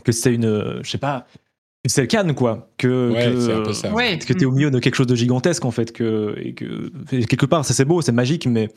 que 0.04 0.12
c'est 0.12 0.32
une, 0.32 0.80
je 0.82 0.88
sais 0.90 0.98
pas, 0.98 1.26
c'est 1.86 2.02
le 2.02 2.06
Cannes 2.06 2.34
quoi. 2.34 2.70
Que 2.76 3.10
ouais, 3.10 4.18
que, 4.18 4.32
que 4.32 4.38
es 4.38 4.44
au 4.44 4.52
milieu 4.52 4.70
de 4.70 4.78
quelque 4.78 4.96
chose 4.96 5.06
de 5.06 5.14
gigantesque 5.14 5.64
en 5.64 5.70
fait. 5.70 5.92
Que 5.92 6.34
et 6.38 6.54
que 6.54 6.90
quelque 7.08 7.46
part, 7.46 7.64
ça 7.64 7.74
c'est 7.74 7.84
beau, 7.84 8.02
c'est 8.02 8.12
magique, 8.12 8.46
mais 8.46 8.68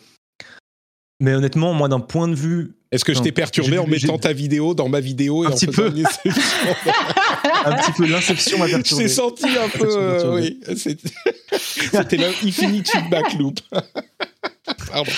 mais 1.24 1.34
honnêtement, 1.34 1.74
moi, 1.74 1.88
d'un 1.88 2.02
point 2.02 2.28
de 2.28 2.36
vue. 2.36 2.76
Est-ce 2.92 3.06
que 3.06 3.14
je 3.14 3.22
t'ai 3.22 3.32
perturbé 3.32 3.78
en 3.78 3.88
mettant 3.88 4.18
ta 4.20 4.34
vidéo 4.34 4.74
dans 4.74 4.90
ma 4.90 5.00
vidéo 5.00 5.44
et 5.44 5.48
un 5.48 5.52
en 5.52 5.54
petit 5.54 5.68
peu. 5.68 5.86
un 7.66 7.76
petit 7.76 7.92
peu 7.98 8.06
l'inception 8.06 8.58
m'a 8.60 8.68
perturbé. 8.68 9.04
J'ai 9.04 9.10
senti 9.10 9.46
un 9.48 9.70
peu. 9.70 9.88
Euh, 9.90 10.36
oui, 10.36 10.60
c'était 10.76 12.18
l'infinite 12.18 12.90
feedback 12.90 13.34
loop. 13.36 13.60
Pardon. 14.92 15.12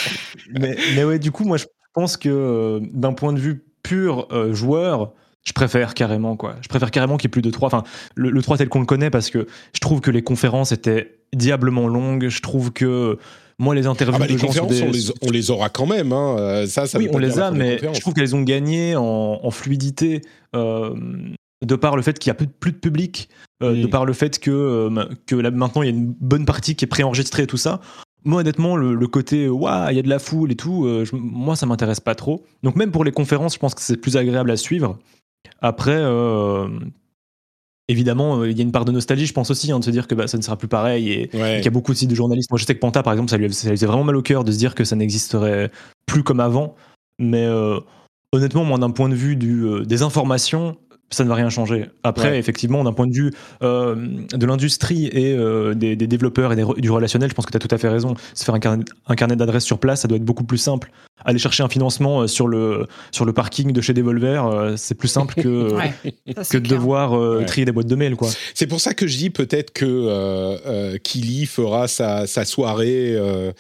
Mais, 0.52 0.78
mais 0.96 1.04
ouais, 1.04 1.18
du 1.18 1.32
coup, 1.32 1.44
moi, 1.44 1.58
je 1.58 1.66
pense 1.94 2.18
que 2.18 2.30
euh, 2.30 2.80
d'un 2.94 3.14
point 3.14 3.34
de 3.34 3.40
vue 3.40 3.66
pur 3.82 4.28
euh, 4.32 4.54
joueur, 4.54 5.12
je 5.46 5.54
préfère 5.54 5.94
carrément 5.94 6.36
quoi. 6.36 6.56
Je 6.62 6.68
préfère 6.68 6.92
carrément 6.92 7.18
qu'il 7.18 7.28
y 7.28 7.30
ait 7.30 7.38
plus 7.38 7.42
de 7.42 7.52
3. 7.52 7.68
Enfin, 7.68 7.84
le, 8.16 8.30
le 8.30 8.42
3 8.42 8.58
tel 8.58 8.70
qu'on 8.70 8.80
le 8.80 8.86
connaît 8.86 9.10
parce 9.10 9.30
que 9.30 9.48
je 9.74 9.80
trouve 9.80 10.02
que 10.02 10.12
les 10.12 10.22
conférences 10.22 10.72
étaient 10.72 11.20
diablement 11.34 11.88
longues. 11.88 12.28
Je 12.30 12.42
trouve 12.42 12.72
que 12.72 13.18
moi, 13.58 13.74
les 13.74 13.88
interviews 13.88 14.16
ah 14.18 14.20
bah, 14.20 14.28
les 14.28 14.38
conférences, 14.38 14.82
on, 15.22 15.32
les, 15.32 15.52
aura 15.52 15.70
quand 15.70 15.86
même. 15.86 16.12
Hein. 16.12 16.36
Euh, 16.40 16.68
ça, 16.68 16.88
ça 16.88 16.98
oui, 16.98 17.08
on 17.12 17.18
les 17.18 17.40
a, 17.40 17.52
mais 17.52 17.80
je 17.94 18.02
trouve 18.02 18.14
qu'elles 18.14 18.36
ont 18.36 18.42
gagné 18.42 18.96
en, 18.98 19.50
fluidité 19.52 20.22
euh, 20.56 20.94
de 21.66 21.76
par 21.76 21.96
le 21.96 22.02
fait 22.02 22.20
qu'il 22.20 22.30
y 22.30 22.32
a 22.32 22.34
plus 22.36 22.72
de 22.72 22.78
public, 22.78 23.30
euh, 23.64 23.82
de 23.82 23.88
par 23.88 24.06
le 24.06 24.12
fait 24.12 24.40
que, 24.40 24.90
que 25.26 25.36
là, 25.36 25.52
maintenant 25.52 25.84
il 25.84 25.86
y 25.86 25.94
a 25.94 25.96
une 25.96 26.14
bonne 26.20 26.46
partie 26.46 26.76
qui 26.76 26.84
est 26.84 26.88
préenregistrée 26.88 27.44
et 27.44 27.48
tout 27.48 27.58
ça. 27.58 27.80
Moi, 28.26 28.42
honnêtement, 28.42 28.76
le, 28.76 29.08
côté 29.08 29.48
waouh, 29.48 29.92
il 29.92 29.96
y 29.96 30.00
a 30.00 30.02
de 30.02 30.10
la 30.10 30.20
foule 30.20 30.52
et 30.52 30.56
tout, 30.56 30.90
moi, 31.14 31.56
ça 31.56 31.66
m'intéresse 31.66 32.00
pas 32.00 32.16
trop. 32.16 32.44
Donc, 32.64 32.76
même 32.76 32.92
pour 32.92 33.04
les 33.04 33.12
conférences, 33.12 33.54
je 33.54 33.60
pense 33.60 33.76
que 33.76 33.82
c'est 33.82 33.98
plus 33.98 34.18
agréable 34.18 34.50
à 34.52 34.58
suivre. 34.58 34.98
Après, 35.62 36.02
évidemment, 37.88 38.40
euh, 38.40 38.50
il 38.50 38.58
y 38.58 38.62
a 38.62 38.64
une 38.64 38.72
part 38.72 38.86
de 38.86 38.92
nostalgie, 38.92 39.26
je 39.26 39.34
pense 39.34 39.52
aussi, 39.52 39.72
hein, 39.72 39.80
de 39.80 39.84
se 39.84 39.92
dire 39.92 40.08
que 40.08 40.16
bah, 40.16 40.28
ça 40.28 40.38
ne 40.38 40.44
sera 40.44 40.58
plus 40.58 40.68
pareil 40.68 41.12
et, 41.12 41.28
qu'il 41.28 41.40
y 41.40 41.68
a 41.68 41.72
beaucoup 41.72 41.92
aussi 41.92 42.08
de 42.08 42.16
journalistes. 42.16 42.50
Moi, 42.50 42.58
je 42.58 42.66
sais 42.66 42.76
que 42.76 42.80
Panta, 42.80 43.04
par 43.04 43.14
exemple, 43.14 43.30
ça 43.30 43.38
lui, 43.38 43.48
faisait 43.48 43.86
vraiment 43.86 44.04
mal 44.04 44.16
au 44.16 44.22
cœur 44.22 44.44
de 44.44 44.52
se 44.52 44.58
dire 44.58 44.76
que 44.76 44.84
ça 44.84 44.96
n'existerait 44.96 45.72
plus 46.06 46.24
comme 46.24 46.40
avant. 46.40 46.76
Mais 47.20 47.46
euh, 47.46 47.80
honnêtement, 48.32 48.64
moi, 48.64 48.78
d'un 48.78 48.92
point 48.92 49.10
de 49.10 49.16
vue 49.16 49.36
du, 49.36 49.64
euh, 49.64 49.86
des 49.86 50.02
informations, 50.02 50.78
ça 51.12 51.24
ne 51.24 51.30
va 51.30 51.36
rien 51.36 51.50
changer. 51.50 51.86
Après, 52.04 52.30
Ouais. 52.32 52.40
effectivement, 52.40 52.84
d'un 52.84 52.92
point 52.94 53.08
de 53.08 53.14
vue 53.14 53.32
euh, 53.62 53.96
de 54.34 54.46
l'industrie 54.46 55.06
et 55.08 55.34
euh, 55.34 55.74
des, 55.74 55.96
des 55.96 56.08
développeurs 56.08 56.52
et 56.52 56.56
des 56.56 56.66
du 56.78 56.90
relationnel, 56.90 57.30
je 57.30 57.36
pense 57.36 57.46
que 57.46 57.52
tu 57.52 57.58
as 57.58 57.60
tout 57.60 57.74
à 57.74 57.78
fait 57.78 57.88
raison. 57.90 58.16
Se 58.34 58.44
faire 58.44 58.56
un 58.56 58.60
carnet, 58.60 58.84
carnet 59.16 59.36
d'adresses 59.36 59.64
sur 59.66 59.80
place, 59.80 60.02
ça 60.02 60.08
doit 60.08 60.18
être 60.18 60.26
beaucoup 60.26 60.44
plus 60.44 60.58
simple. 60.58 60.92
Aller 61.24 61.40
chercher 61.40 61.64
un 61.64 61.70
financement 61.70 62.22
euh, 62.22 62.28
sur 62.28 62.48
le, 62.48 62.88
sur 63.12 63.24
le 63.26 63.34
parking 63.34 63.72
de 63.72 63.82
chez 63.82 63.94
Devolver, 63.94 64.46
euh, 64.46 64.74
c'est 64.78 64.96
plus 64.96 65.08
simple 65.08 65.36
que, 65.36 65.74
Ouais, 65.76 65.94
que 66.50 66.58
de 66.58 66.68
devoir 66.68 67.14
euh, 67.14 67.40
Ouais. 67.40 67.46
trier 67.46 67.66
des 67.66 67.72
boîtes 67.72 67.88
de 67.88 67.96
mail. 67.96 68.16
Quoi. 68.16 68.30
C'est 68.54 68.68
pour 68.68 68.82
ça 68.82 68.94
que 68.94 69.08
je 69.08 69.18
dis 69.18 69.30
peut-être 69.30 69.72
que 69.72 69.86
euh, 69.86 70.58
euh, 70.66 70.98
Kili 70.98 71.46
fera 71.46 71.88
sa, 71.88 72.28
sa 72.28 72.44
soirée, 72.46 73.14
euh, 73.16 73.52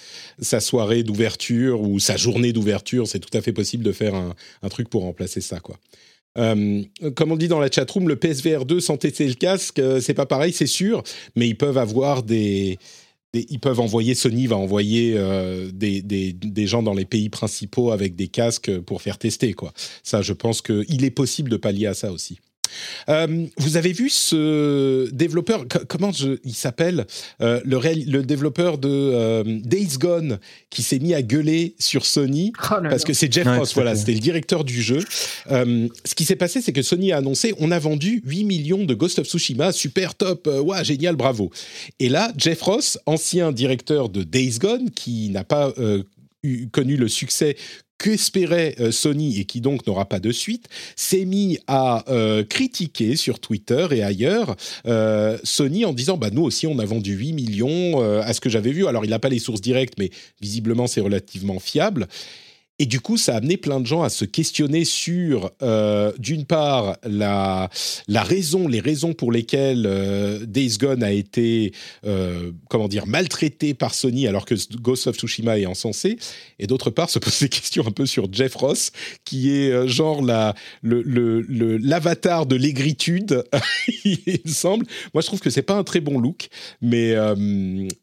sa 0.41 0.59
soirée 0.59 1.03
d'ouverture 1.03 1.81
ou 1.81 1.99
sa 1.99 2.17
journée 2.17 2.51
d'ouverture. 2.53 3.07
C'est 3.07 3.19
tout 3.19 3.35
à 3.37 3.41
fait 3.41 3.53
possible 3.53 3.83
de 3.83 3.91
faire 3.91 4.15
un, 4.15 4.33
un 4.63 4.69
truc 4.69 4.89
pour 4.89 5.03
remplacer 5.03 5.41
ça, 5.41 5.59
quoi. 5.59 5.77
Euh, 6.37 6.83
comme 7.15 7.31
on 7.31 7.37
dit 7.37 7.47
dans 7.47 7.59
la 7.59 7.71
chatroom, 7.71 8.07
le 8.07 8.15
PSVR 8.15 8.65
2 8.65 8.79
sans 8.79 8.97
tester 8.97 9.27
le 9.27 9.35
casque, 9.35 9.79
euh, 9.79 9.99
c'est 9.99 10.13
pas 10.13 10.25
pareil, 10.25 10.51
c'est 10.51 10.67
sûr, 10.67 11.03
mais 11.35 11.47
ils 11.47 11.55
peuvent 11.55 11.77
avoir 11.77 12.23
des, 12.23 12.77
ils 13.33 13.59
peuvent 13.59 13.79
envoyer 13.79 14.15
Sony 14.15 14.47
va 14.47 14.57
envoyer 14.57 15.13
euh, 15.15 15.69
des, 15.73 16.01
des, 16.01 16.33
des 16.33 16.67
gens 16.67 16.83
dans 16.83 16.93
les 16.93 17.05
pays 17.05 17.29
principaux 17.29 17.91
avec 17.91 18.15
des 18.15 18.27
casques 18.27 18.79
pour 18.79 19.01
faire 19.01 19.17
tester 19.17 19.53
quoi. 19.53 19.73
Ça, 20.03 20.21
je 20.21 20.33
pense 20.33 20.61
qu'il 20.61 21.05
est 21.05 21.11
possible 21.11 21.49
de 21.49 21.57
pallier 21.57 21.87
à 21.87 21.93
ça 21.93 22.11
aussi. 22.11 22.39
Euh, 23.09 23.45
vous 23.57 23.77
avez 23.77 23.91
vu 23.93 24.09
ce 24.09 25.09
développeur, 25.11 25.67
co- 25.67 25.79
comment 25.87 26.11
je- 26.11 26.37
il 26.43 26.53
s'appelle 26.53 27.05
Euh, 27.41 27.59
le, 27.65 28.21
développeur 28.23 28.77
de 28.77 28.89
euh, 28.89 29.43
Days 29.63 29.97
Gone 29.99 30.39
qui 30.69 30.83
s'est 30.83 30.99
mis 30.99 31.13
à 31.13 31.21
gueuler 31.21 31.75
sur 31.79 32.05
Sony 32.05 32.51
Oh 32.71 32.75
parce 32.89 33.03
que 33.03 33.13
c'est 33.13 33.31
Jeff 33.31 33.45
Ouais, 33.47 33.57
Ross, 33.57 33.73
voilà, 33.73 33.95
c'était 33.95 34.13
le 34.13 34.19
directeur 34.19 34.63
du 34.63 34.81
jeu. 34.81 34.99
Euh, 35.51 35.87
ce 36.03 36.15
qui 36.15 36.25
s'est 36.25 36.35
passé, 36.35 36.61
c'est 36.61 36.71
que 36.73 36.81
Sony 36.81 37.11
a 37.11 37.17
annoncé 37.17 37.53
on 37.59 37.71
a 37.71 37.79
vendu 37.79 38.21
8 38.25 38.43
millions 38.43 38.83
de 38.85 38.93
Ghost 38.93 39.19
of 39.19 39.27
Tsushima, 39.27 39.71
super 39.71 40.15
top, 40.15 40.47
euh, 40.47 40.61
ouais, 40.61 40.83
génial, 40.83 41.15
bravo. 41.15 41.51
Et 41.99 42.09
là, 42.09 42.31
Jeff 42.37 42.61
Ross, 42.61 42.97
ancien 43.05 43.51
directeur 43.51 44.09
de 44.09 44.23
Days 44.23 44.57
Gone, 44.59 44.89
qui 44.91 45.29
n'a 45.29 45.43
pas 45.43 45.73
euh, 45.77 46.03
connu 46.71 46.97
le 46.97 47.07
succès 47.07 47.55
qu'espérait 47.97 48.75
euh, 48.79 48.91
Sony 48.91 49.39
et 49.39 49.45
qui 49.45 49.61
donc 49.61 49.87
n'aura 49.87 50.05
pas 50.05 50.19
de 50.19 50.31
suite, 50.31 50.67
s'est 50.95 51.25
mis 51.25 51.59
à 51.67 52.03
euh, 52.09 52.43
critiquer 52.43 53.15
sur 53.15 53.39
Twitter 53.39 53.87
et 53.91 54.03
ailleurs 54.03 54.55
euh, 54.85 55.37
Sony 55.43 55.85
en 55.85 55.93
disant 55.93 56.17
bah 56.17 56.29
nous 56.31 56.43
aussi 56.43 56.67
on 56.67 56.77
a 56.79 56.85
vendu 56.85 57.13
8 57.13 57.33
millions 57.33 58.01
à 58.21 58.33
ce 58.33 58.41
que 58.41 58.49
j'avais 58.49 58.71
vu. 58.71 58.87
Alors 58.87 59.05
il 59.05 59.09
n'a 59.09 59.19
pas 59.19 59.29
les 59.29 59.39
sources 59.39 59.61
directes, 59.61 59.95
mais 59.97 60.09
visiblement 60.41 60.87
c'est 60.87 61.01
relativement 61.01 61.59
fiable. 61.59 62.07
Et 62.77 62.85
du 62.85 62.99
coup, 62.99 63.15
ça 63.15 63.35
a 63.35 63.37
amené 63.37 63.55
plein 63.55 63.79
de 63.79 63.85
gens 63.85 64.03
à 64.03 64.09
se 64.09 64.25
questionner 64.25 64.83
sur, 64.83 65.51
euh, 65.61 66.11
d'une 66.19 66.43
part, 66.43 66.97
la, 67.03 67.69
raison, 68.09 68.67
les 68.67 68.81
raisons 68.81 69.13
pour 69.13 69.31
lesquelles 69.31 69.85
euh, 69.87 70.45
Days 70.45 70.77
Gone 70.77 71.01
a 71.01 71.13
été, 71.13 71.71
euh, 72.05 72.51
comment 72.69 72.89
dire, 72.89 73.07
maltraité 73.07 73.73
par 73.73 73.93
Sony 73.93 74.27
alors 74.27 74.45
que 74.45 74.55
Ghost 74.81 75.07
of 75.07 75.15
Tsushima 75.15 75.57
est 75.57 75.65
encensé, 75.65 76.17
et 76.59 76.67
d'autre 76.67 76.89
part, 76.89 77.09
se 77.09 77.17
poser 77.17 77.45
des 77.45 77.49
questions 77.57 77.87
un 77.87 77.91
peu 77.91 78.05
sur 78.05 78.27
Jeff 78.33 78.55
Ross, 78.55 78.91
qui 79.23 79.51
est 79.51 79.71
euh, 79.71 79.87
genre 79.87 80.21
la, 80.21 80.53
l'avatar 80.83 82.45
de 82.45 82.57
l'aigritude, 82.57 83.45
il 84.03 84.51
semble. 84.51 84.85
Moi, 85.13 85.21
je 85.21 85.27
trouve 85.27 85.39
que 85.39 85.49
c'est 85.49 85.61
pas 85.61 85.75
un 85.75 85.85
très 85.85 86.01
bon 86.01 86.19
look, 86.19 86.49
mais 86.81 87.15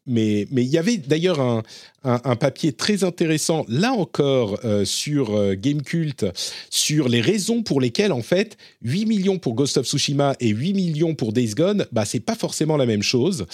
mais 0.05 0.47
mais 0.51 0.63
il 0.63 0.69
y 0.69 0.77
avait 0.77 0.97
d'ailleurs 0.97 1.39
un, 1.39 1.61
un, 2.03 2.35
papier 2.35 2.73
très 2.73 3.03
intéressant, 3.03 3.65
là 3.69 3.93
encore, 3.93 4.59
euh, 4.65 4.83
sur 4.85 5.35
euh, 5.35 5.55
Gamecult, 5.55 6.25
sur 6.69 7.07
les 7.07 7.21
raisons 7.21 7.63
pour 7.63 7.79
lesquelles, 7.79 8.11
en 8.11 8.21
fait, 8.21 8.57
8 8.83 9.05
millions 9.05 9.39
pour 9.39 9.53
Ghost 9.53 9.77
of 9.77 9.85
Tsushima 9.85 10.35
et 10.39 10.49
8 10.49 10.73
millions 10.73 11.15
pour 11.15 11.31
Days 11.31 11.53
Gone, 11.55 11.85
bah, 11.91 12.05
c'est 12.05 12.19
pas 12.19 12.35
forcément 12.35 12.77
la 12.77 12.85
même 12.85 13.03
chose. 13.03 13.45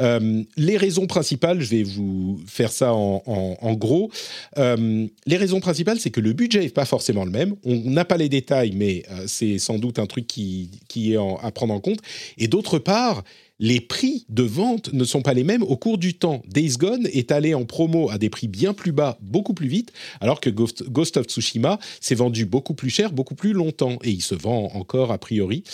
Euh, 0.00 0.42
les 0.56 0.76
raisons 0.76 1.06
principales, 1.06 1.60
je 1.60 1.68
vais 1.68 1.82
vous 1.82 2.40
faire 2.46 2.72
ça 2.72 2.92
en, 2.94 3.74
gros. 3.74 4.10
Euh, 4.56 5.06
les 5.26 5.36
raisons 5.36 5.60
principales, 5.60 6.00
c'est 6.00 6.10
que 6.10 6.20
le 6.20 6.32
budget 6.32 6.60
n'est 6.60 6.68
pas 6.70 6.86
forcément 6.86 7.24
le 7.24 7.30
même. 7.30 7.54
On 7.64 7.76
n'a 7.90 8.04
pas 8.04 8.16
les 8.16 8.28
détails, 8.28 8.72
mais 8.74 9.02
c'est 9.26 9.58
sans 9.58 9.78
doute 9.78 9.98
un 9.98 10.06
truc 10.06 10.26
qui, 10.26 10.70
qui 10.88 11.12
est 11.12 11.16
à 11.16 11.50
prendre 11.50 11.74
en 11.74 11.80
compte. 11.80 11.98
Et 12.38 12.48
d'autre 12.48 12.78
part, 12.78 13.22
les 13.58 13.80
prix 13.80 14.24
de 14.28 14.42
vente 14.42 14.92
ne 14.92 15.04
sont 15.04 15.22
pas 15.22 15.34
les 15.34 15.44
mêmes 15.44 15.62
au 15.62 15.76
cours 15.76 15.98
du 15.98 16.14
temps. 16.14 16.42
Days 16.46 16.76
Gone 16.78 17.08
est 17.12 17.32
allé 17.32 17.54
en 17.54 17.64
promo 17.64 18.10
à 18.10 18.18
des 18.18 18.30
prix 18.30 18.48
bien 18.48 18.72
plus 18.72 18.92
bas, 18.92 19.18
beaucoup 19.20 19.54
plus 19.54 19.68
vite, 19.68 19.92
alors 20.20 20.40
que 20.40 20.50
Ghost, 20.50 21.16
of 21.16 21.26
Tsushima 21.26 21.78
s'est 22.00 22.14
vendu 22.14 22.44
beaucoup 22.44 22.74
plus 22.74 22.90
cher, 22.90 23.12
beaucoup 23.12 23.34
plus 23.34 23.52
longtemps, 23.52 23.98
et 24.04 24.10
il 24.10 24.22
se 24.22 24.34
vend 24.34 24.70
encore 24.74 25.12
a 25.12 25.18
priori. 25.18 25.64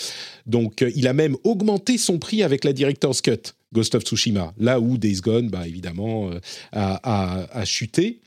Donc 0.47 0.83
euh, 0.83 0.91
il 0.95 1.07
a 1.09 1.13
même 1.13 1.37
augmenté 1.45 1.99
son 1.99 2.19
prix 2.19 2.43
avec 2.43 2.65
la 2.65 2.73
Director's 2.73 3.21
Cut, 3.21 3.55
Ghost 3.73 3.95
of 3.95 4.05
Tsushima, 4.05 4.55
là 4.59 4.81
où 4.81 4.97
Days 4.97 5.21
Gone, 5.21 5.49
bah, 5.49 5.67
évidemment, 5.67 6.31
euh, 6.31 6.41
a 6.73 7.65
chuté 7.65 8.21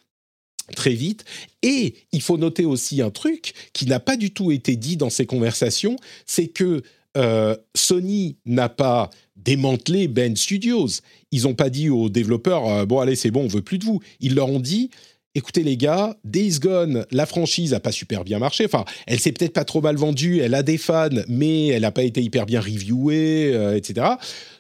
très 0.76 0.94
vite. 0.94 1.26
Et 1.64 1.96
il 2.12 2.22
faut 2.22 2.38
noter 2.38 2.66
aussi 2.66 3.02
un 3.02 3.10
truc 3.10 3.54
qui 3.74 3.86
n'a 3.86 4.00
pas 4.00 4.18
du 4.18 4.32
tout 4.32 4.52
été 4.52 4.76
dit 4.76 4.98
dans 4.98 5.10
ces 5.10 5.26
conversations, 5.26 5.96
c'est 6.26 6.48
que 6.48 6.84
euh, 7.16 7.56
Sony 7.74 8.38
n'a 8.46 8.70
pas 8.70 9.10
démantelé 9.48 10.10
Ben 10.10 10.36
Studios. 10.36 10.90
Ils 11.32 11.44
n'ont 11.44 11.56
pas 11.56 11.70
dit 11.70 11.90
aux 11.90 12.10
développeurs 12.10 12.68
euh, 12.68 12.86
bon 12.86 13.00
allez 13.00 13.16
c'est 13.16 13.32
bon 13.32 13.46
on 13.46 13.48
veut 13.48 13.62
plus 13.62 13.80
de 13.80 13.86
vous. 13.86 14.02
Ils 14.20 14.36
leur 14.36 14.50
ont 14.50 14.60
dit 14.60 14.90
écoutez 15.36 15.64
les 15.64 15.78
gars, 15.78 16.18
Days 16.26 16.60
Gone, 16.60 17.06
la 17.12 17.26
franchise 17.26 17.74
a 17.74 17.80
pas 17.80 17.92
super 17.92 18.24
bien 18.24 18.40
marché. 18.40 18.66
Enfin, 18.66 18.84
elle 19.06 19.20
s'est 19.20 19.32
peut-être 19.32 19.54
pas 19.54 19.66
trop 19.66 19.82
mal 19.82 19.96
vendue, 19.96 20.40
elle 20.40 20.56
a 20.56 20.64
des 20.64 20.78
fans, 20.78 21.10
mais 21.28 21.68
elle 21.68 21.84
n'a 21.84 21.92
pas 21.92 22.04
été 22.04 22.22
hyper 22.22 22.46
bien 22.46 22.60
reviewée, 22.60 23.54
euh, 23.54 23.78
etc. 23.78 24.08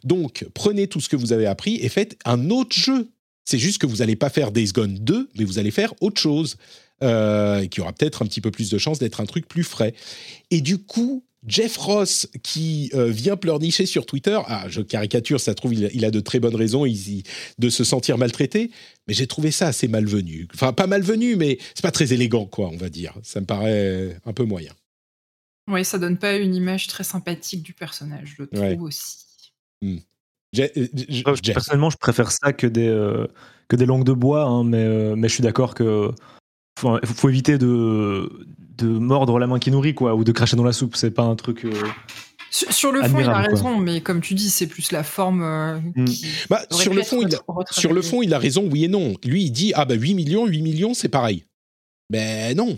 Donc 0.03 0.45
prenez 0.53 0.87
tout 0.87 1.01
ce 1.01 1.09
que 1.09 1.15
vous 1.15 1.33
avez 1.33 1.47
appris 1.47 1.77
et 1.81 1.89
faites 1.89 2.17
un 2.25 2.49
autre 2.49 2.75
jeu. 2.75 3.09
C'est 3.43 3.57
juste 3.57 3.79
que 3.79 3.87
vous 3.87 3.97
n'allez 3.97 4.15
pas 4.15 4.29
faire 4.29 4.51
Days 4.51 4.71
Gone 4.71 4.99
2, 4.99 5.29
mais 5.37 5.43
vous 5.43 5.59
allez 5.59 5.71
faire 5.71 5.93
autre 5.99 6.21
chose. 6.21 6.55
Euh, 7.03 7.67
qui 7.67 7.79
aura 7.79 7.93
peut-être 7.93 8.23
un 8.23 8.25
petit 8.25 8.41
peu 8.41 8.49
plus 8.49 8.71
de 8.71 8.79
chances 8.79 8.97
d'être 8.97 9.21
un 9.21 9.27
truc 9.27 9.47
plus 9.47 9.63
frais. 9.63 9.93
Et 10.49 10.61
du 10.61 10.79
coup, 10.79 11.23
Jeff 11.47 11.77
Ross, 11.77 12.27
qui 12.43 12.91
euh, 12.93 13.09
vient 13.09 13.37
pleurnicher 13.37 13.85
sur 13.85 14.05
Twitter, 14.05 14.37
ah, 14.47 14.65
je 14.67 14.81
caricature, 14.81 15.39
ça 15.39 15.55
trouve, 15.55 15.73
il 15.73 15.85
a, 15.85 15.89
il 15.93 16.03
a 16.05 16.11
de 16.11 16.19
très 16.19 16.39
bonnes 16.39 16.55
raisons 16.55 16.85
il- 16.85 16.95
il- 17.19 17.23
de 17.57 17.69
se 17.69 17.83
sentir 17.83 18.17
maltraité, 18.17 18.69
mais 19.07 19.13
j'ai 19.13 19.27
trouvé 19.27 19.51
ça 19.51 19.67
assez 19.67 19.87
malvenu. 19.87 20.47
Enfin, 20.53 20.73
pas 20.73 20.87
malvenu, 20.87 21.35
mais 21.37 21.57
c'est 21.73 21.81
pas 21.83 21.91
très 21.91 22.11
élégant, 22.13 22.45
quoi, 22.45 22.69
on 22.69 22.77
va 22.77 22.89
dire. 22.89 23.13
Ça 23.23 23.39
me 23.39 23.45
paraît 23.45 24.19
un 24.25 24.33
peu 24.33 24.43
moyen. 24.43 24.73
Oui, 25.69 25.83
ça 25.83 25.97
donne 25.97 26.17
pas 26.17 26.35
une 26.37 26.55
image 26.55 26.87
très 26.87 27.03
sympathique 27.03 27.63
du 27.63 27.73
personnage, 27.73 28.35
je 28.37 28.43
trouve 28.43 28.59
Ouais. 28.61 28.77
aussi. 28.79 29.17
Je- 29.81 30.61
euh, 30.63 30.87
je-. 31.09 31.51
Personnellement, 31.53 31.89
je 31.89 31.97
préfère 31.97 32.31
ça 32.31 32.53
que 32.53 32.67
des, 32.67 32.87
euh, 32.87 33.27
que 33.67 33.75
des 33.75 33.85
langues 33.85 34.05
de 34.05 34.13
bois, 34.13 34.43
hein, 34.43 34.63
mais, 34.63 34.83
euh, 34.83 35.15
mais 35.17 35.27
je 35.27 35.33
suis 35.33 35.43
d'accord 35.43 35.75
que 35.75 36.11
faut, 36.77 36.97
faut 37.05 37.29
éviter 37.29 37.57
de, 37.57 38.29
de 38.77 38.87
mordre 38.87 39.39
la 39.39 39.47
main 39.47 39.59
qui 39.59 39.71
nourrit, 39.71 39.93
quoi, 39.95 40.15
ou 40.15 40.23
de 40.23 40.31
cracher 40.31 40.55
dans 40.55 40.63
la 40.63 40.73
soupe. 40.73 40.95
C'est 40.95 41.11
pas 41.11 41.23
un 41.23 41.35
truc. 41.35 41.65
euh, 41.65 41.71
Sur, 42.51 42.71
sur 42.71 42.91
le 42.91 43.01
fond, 43.03 43.19
il 43.19 43.23
a 43.29 43.33
quoi. 43.33 43.41
raison, 43.41 43.77
mais 43.77 44.01
comme 44.01 44.21
tu 44.21 44.33
dis, 44.35 44.49
c'est 44.49 44.67
plus 44.67 44.91
la 44.91 45.03
forme 45.03 45.41
euh, 45.43 45.79
Mm. 45.95 46.05
qui 46.05 46.25
Bah, 46.49 46.61
sur 46.71 46.93
le, 46.93 47.03
fond, 47.03 47.21
il 47.21 47.33
a, 47.35 47.39
sur 47.71 47.93
le 47.93 48.01
fond, 48.01 48.21
il 48.21 48.33
a 48.33 48.39
raison, 48.39 48.67
oui 48.71 48.85
et 48.85 48.87
non. 48.87 49.13
Lui, 49.25 49.43
il 49.45 49.51
dit 49.51 49.73
Ah, 49.75 49.85
bah 49.85 49.95
8 49.95 50.13
millions, 50.13 50.45
8 50.45 50.61
millions, 50.61 50.93
c'est 50.93 51.09
pareil. 51.09 51.45
Ben 52.09 52.55
non. 52.55 52.77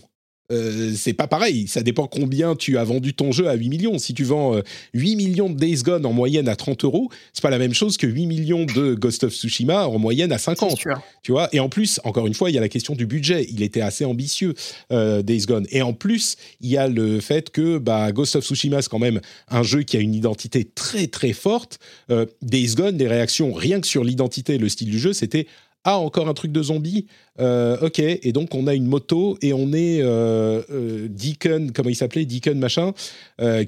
Euh, 0.51 0.93
c'est 0.95 1.13
pas 1.13 1.27
pareil. 1.27 1.67
Ça 1.67 1.83
dépend 1.83 2.07
combien 2.07 2.55
tu 2.55 2.77
as 2.77 2.83
vendu 2.83 3.13
ton 3.13 3.31
jeu 3.31 3.47
à 3.47 3.53
8 3.53 3.69
millions. 3.69 3.97
Si 3.99 4.13
tu 4.13 4.23
vends 4.23 4.55
euh, 4.55 4.61
8 4.93 5.15
millions 5.15 5.49
de 5.49 5.55
Days 5.55 5.83
Gone 5.83 6.05
en 6.05 6.13
moyenne 6.13 6.47
à 6.47 6.55
30 6.55 6.85
euros, 6.85 7.09
c'est 7.33 7.43
pas 7.43 7.49
la 7.49 7.59
même 7.59 7.73
chose 7.73 7.97
que 7.97 8.07
8 8.07 8.25
millions 8.25 8.65
de 8.65 8.95
Ghost 8.95 9.23
of 9.23 9.33
Tsushima 9.33 9.87
en 9.87 9.99
moyenne 9.99 10.31
à 10.31 10.37
C'est 10.37 10.45
50. 10.55 10.77
sûr. 10.77 11.01
Tu 11.21 11.31
vois? 11.31 11.49
Et 11.53 11.59
en 11.59 11.69
plus, 11.69 11.99
encore 12.03 12.25
une 12.25 12.33
fois, 12.33 12.49
il 12.49 12.55
y 12.55 12.57
a 12.57 12.61
la 12.61 12.69
question 12.69 12.95
du 12.95 13.05
budget. 13.05 13.45
Il 13.51 13.61
était 13.61 13.81
assez 13.81 14.05
ambitieux, 14.05 14.53
euh, 14.91 15.21
Days 15.21 15.45
Gone. 15.45 15.67
Et 15.71 15.81
en 15.81 15.93
plus, 15.93 16.35
il 16.61 16.69
y 16.69 16.77
a 16.77 16.87
le 16.87 17.19
fait 17.19 17.51
que 17.51 17.77
bah, 17.77 18.11
Ghost 18.11 18.35
of 18.35 18.43
Tsushima, 18.43 18.81
c'est 18.81 18.89
quand 18.89 18.99
même 18.99 19.21
un 19.49 19.63
jeu 19.63 19.83
qui 19.83 19.97
a 19.97 19.99
une 19.99 20.15
identité 20.15 20.63
très 20.65 21.07
très 21.07 21.33
forte. 21.33 21.79
Euh, 22.09 22.25
Days 22.41 22.73
Gone, 22.75 22.97
les 22.97 23.07
réactions, 23.07 23.53
rien 23.53 23.79
que 23.81 23.87
sur 23.87 24.03
l'identité 24.03 24.55
et 24.55 24.57
le 24.57 24.69
style 24.69 24.89
du 24.89 24.99
jeu, 24.99 25.13
c'était 25.13 25.45
ah, 25.85 25.97
encore 25.97 26.27
un 26.27 26.33
truc 26.33 26.51
de 26.51 26.61
zombie 26.61 27.07
Euh, 27.39 27.77
Ok, 27.81 27.99
et 27.99 28.33
donc 28.33 28.53
on 28.53 28.67
a 28.67 28.73
une 28.73 28.85
moto 28.85 29.37
et 29.41 29.53
on 29.53 29.71
est 29.71 30.01
euh, 30.01 30.61
euh, 30.69 31.07
Deacon, 31.09 31.71
comment 31.73 31.89
il 31.89 31.95
s'appelait 31.95 32.25
Deacon 32.25 32.55
machin, 32.55 32.93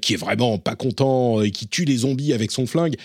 qui 0.01 0.13
est 0.13 0.17
vraiment 0.17 0.57
pas 0.57 0.75
content 0.75 1.41
et 1.41 1.51
qui 1.51 1.67
tue 1.67 1.85
les 1.85 1.97
zombies 1.97 2.33
avec 2.33 2.51
son 2.51 2.65
flingue. 2.65 2.95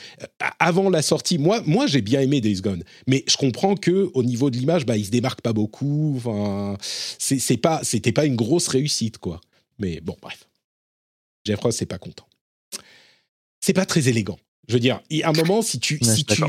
Avant 0.58 0.90
la 0.90 1.02
sortie, 1.02 1.38
moi, 1.38 1.62
moi 1.66 1.86
j'ai 1.86 2.00
bien 2.00 2.20
aimé 2.20 2.40
Days 2.40 2.62
Gone, 2.62 2.82
mais 3.06 3.24
je 3.28 3.36
comprends 3.36 3.76
que 3.76 4.10
au 4.14 4.24
niveau 4.24 4.50
de 4.50 4.56
l'image, 4.56 4.86
bah, 4.86 4.96
il 4.96 5.04
se 5.04 5.10
démarque 5.10 5.40
pas 5.40 5.52
beaucoup. 5.52 6.14
Enfin, 6.16 6.76
c'est 6.80 7.38
c'est 7.38 7.56
pas, 7.58 7.80
c'était 7.84 8.12
pas 8.12 8.26
une 8.26 8.36
grosse 8.36 8.66
réussite, 8.66 9.18
quoi. 9.18 9.40
Mais 9.78 10.00
bon, 10.00 10.16
bref. 10.20 10.48
Jeff 11.44 11.60
Ross, 11.60 11.76
c'est 11.76 11.86
pas 11.86 11.98
content. 11.98 12.26
C'est 13.60 13.72
pas 13.72 13.86
très 13.86 14.08
élégant. 14.08 14.38
Je 14.68 14.74
veux 14.74 14.80
dire, 14.80 15.00
il 15.10 15.18
y 15.18 15.22
a 15.22 15.28
un 15.28 15.32
moment, 15.32 15.62
si 15.62 15.78
tu, 15.78 15.98
Ouais, 16.02 16.14
si 16.14 16.24
tu, 16.24 16.42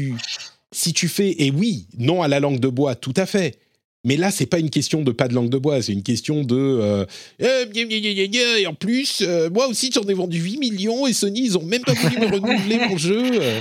si 0.74 0.94
tu 0.94 1.08
fais, 1.08 1.36
et 1.44 1.52
oui, 1.52 1.88
non 1.98 2.22
à 2.22 2.28
la 2.28 2.40
langue 2.40 2.60
de 2.60 2.68
bois, 2.68 2.96
tout 2.96 3.14
à 3.16 3.26
fait. 3.26 3.60
Mais 4.04 4.16
là, 4.16 4.32
c'est 4.32 4.46
pas 4.46 4.60
une 4.60 4.70
question 4.70 5.02
de 5.02 5.12
pas 5.12 5.28
de 5.28 5.34
langue 5.34 5.50
de 5.50 5.58
bois, 5.58 5.82
c'est 5.82 5.92
une 5.92 6.04
question 6.04 6.44
de. 6.44 6.56
Euh, 6.56 7.06
eh, 7.40 8.62
et 8.62 8.68
en 8.68 8.74
plus, 8.74 9.22
euh, 9.22 9.50
moi 9.50 9.68
aussi, 9.68 9.92
j'en 9.94 10.04
ai 10.04 10.14
vendu 10.14 10.40
8 10.40 10.60
millions 10.60 11.08
et 11.08 11.14
Sony, 11.14 11.42
ils 11.46 11.58
ont 11.58 11.64
même 11.64 11.82
pas 11.82 11.94
voulu 11.94 12.18
me 12.18 12.26
renouveler 12.28 12.78
mon 12.88 12.98
jeu. 12.98 13.42
Euh, 13.42 13.60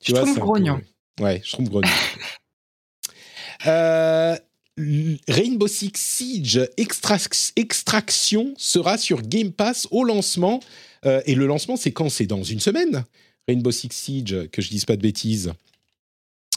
tu 0.00 0.12
je 0.12 0.16
vois, 0.16 0.22
trouve 0.22 0.38
grognon. 0.38 0.80
Ouais, 1.20 1.42
je 1.44 1.52
trouve 1.52 1.68
grognon. 1.68 1.90
Euh, 3.66 4.36
Rainbow 5.28 5.66
Six 5.66 5.92
Siege 5.94 6.68
Extraction 6.76 8.54
sera 8.56 8.98
sur 8.98 9.22
Game 9.22 9.50
Pass 9.50 9.88
au 9.90 10.04
lancement. 10.04 10.60
et 11.04 11.34
le 11.34 11.46
lancement, 11.46 11.76
c'est 11.76 11.90
quand? 11.90 12.08
C'est 12.10 12.26
dans 12.26 12.42
une 12.42 12.60
semaine 12.60 13.04
Rainbow 13.48 13.72
Six 13.72 13.88
Siege, 13.92 14.48
que 14.52 14.60
je 14.62 14.68
dise 14.68 14.84
pas 14.84 14.96
de 14.96 15.02
bêtises. 15.02 15.52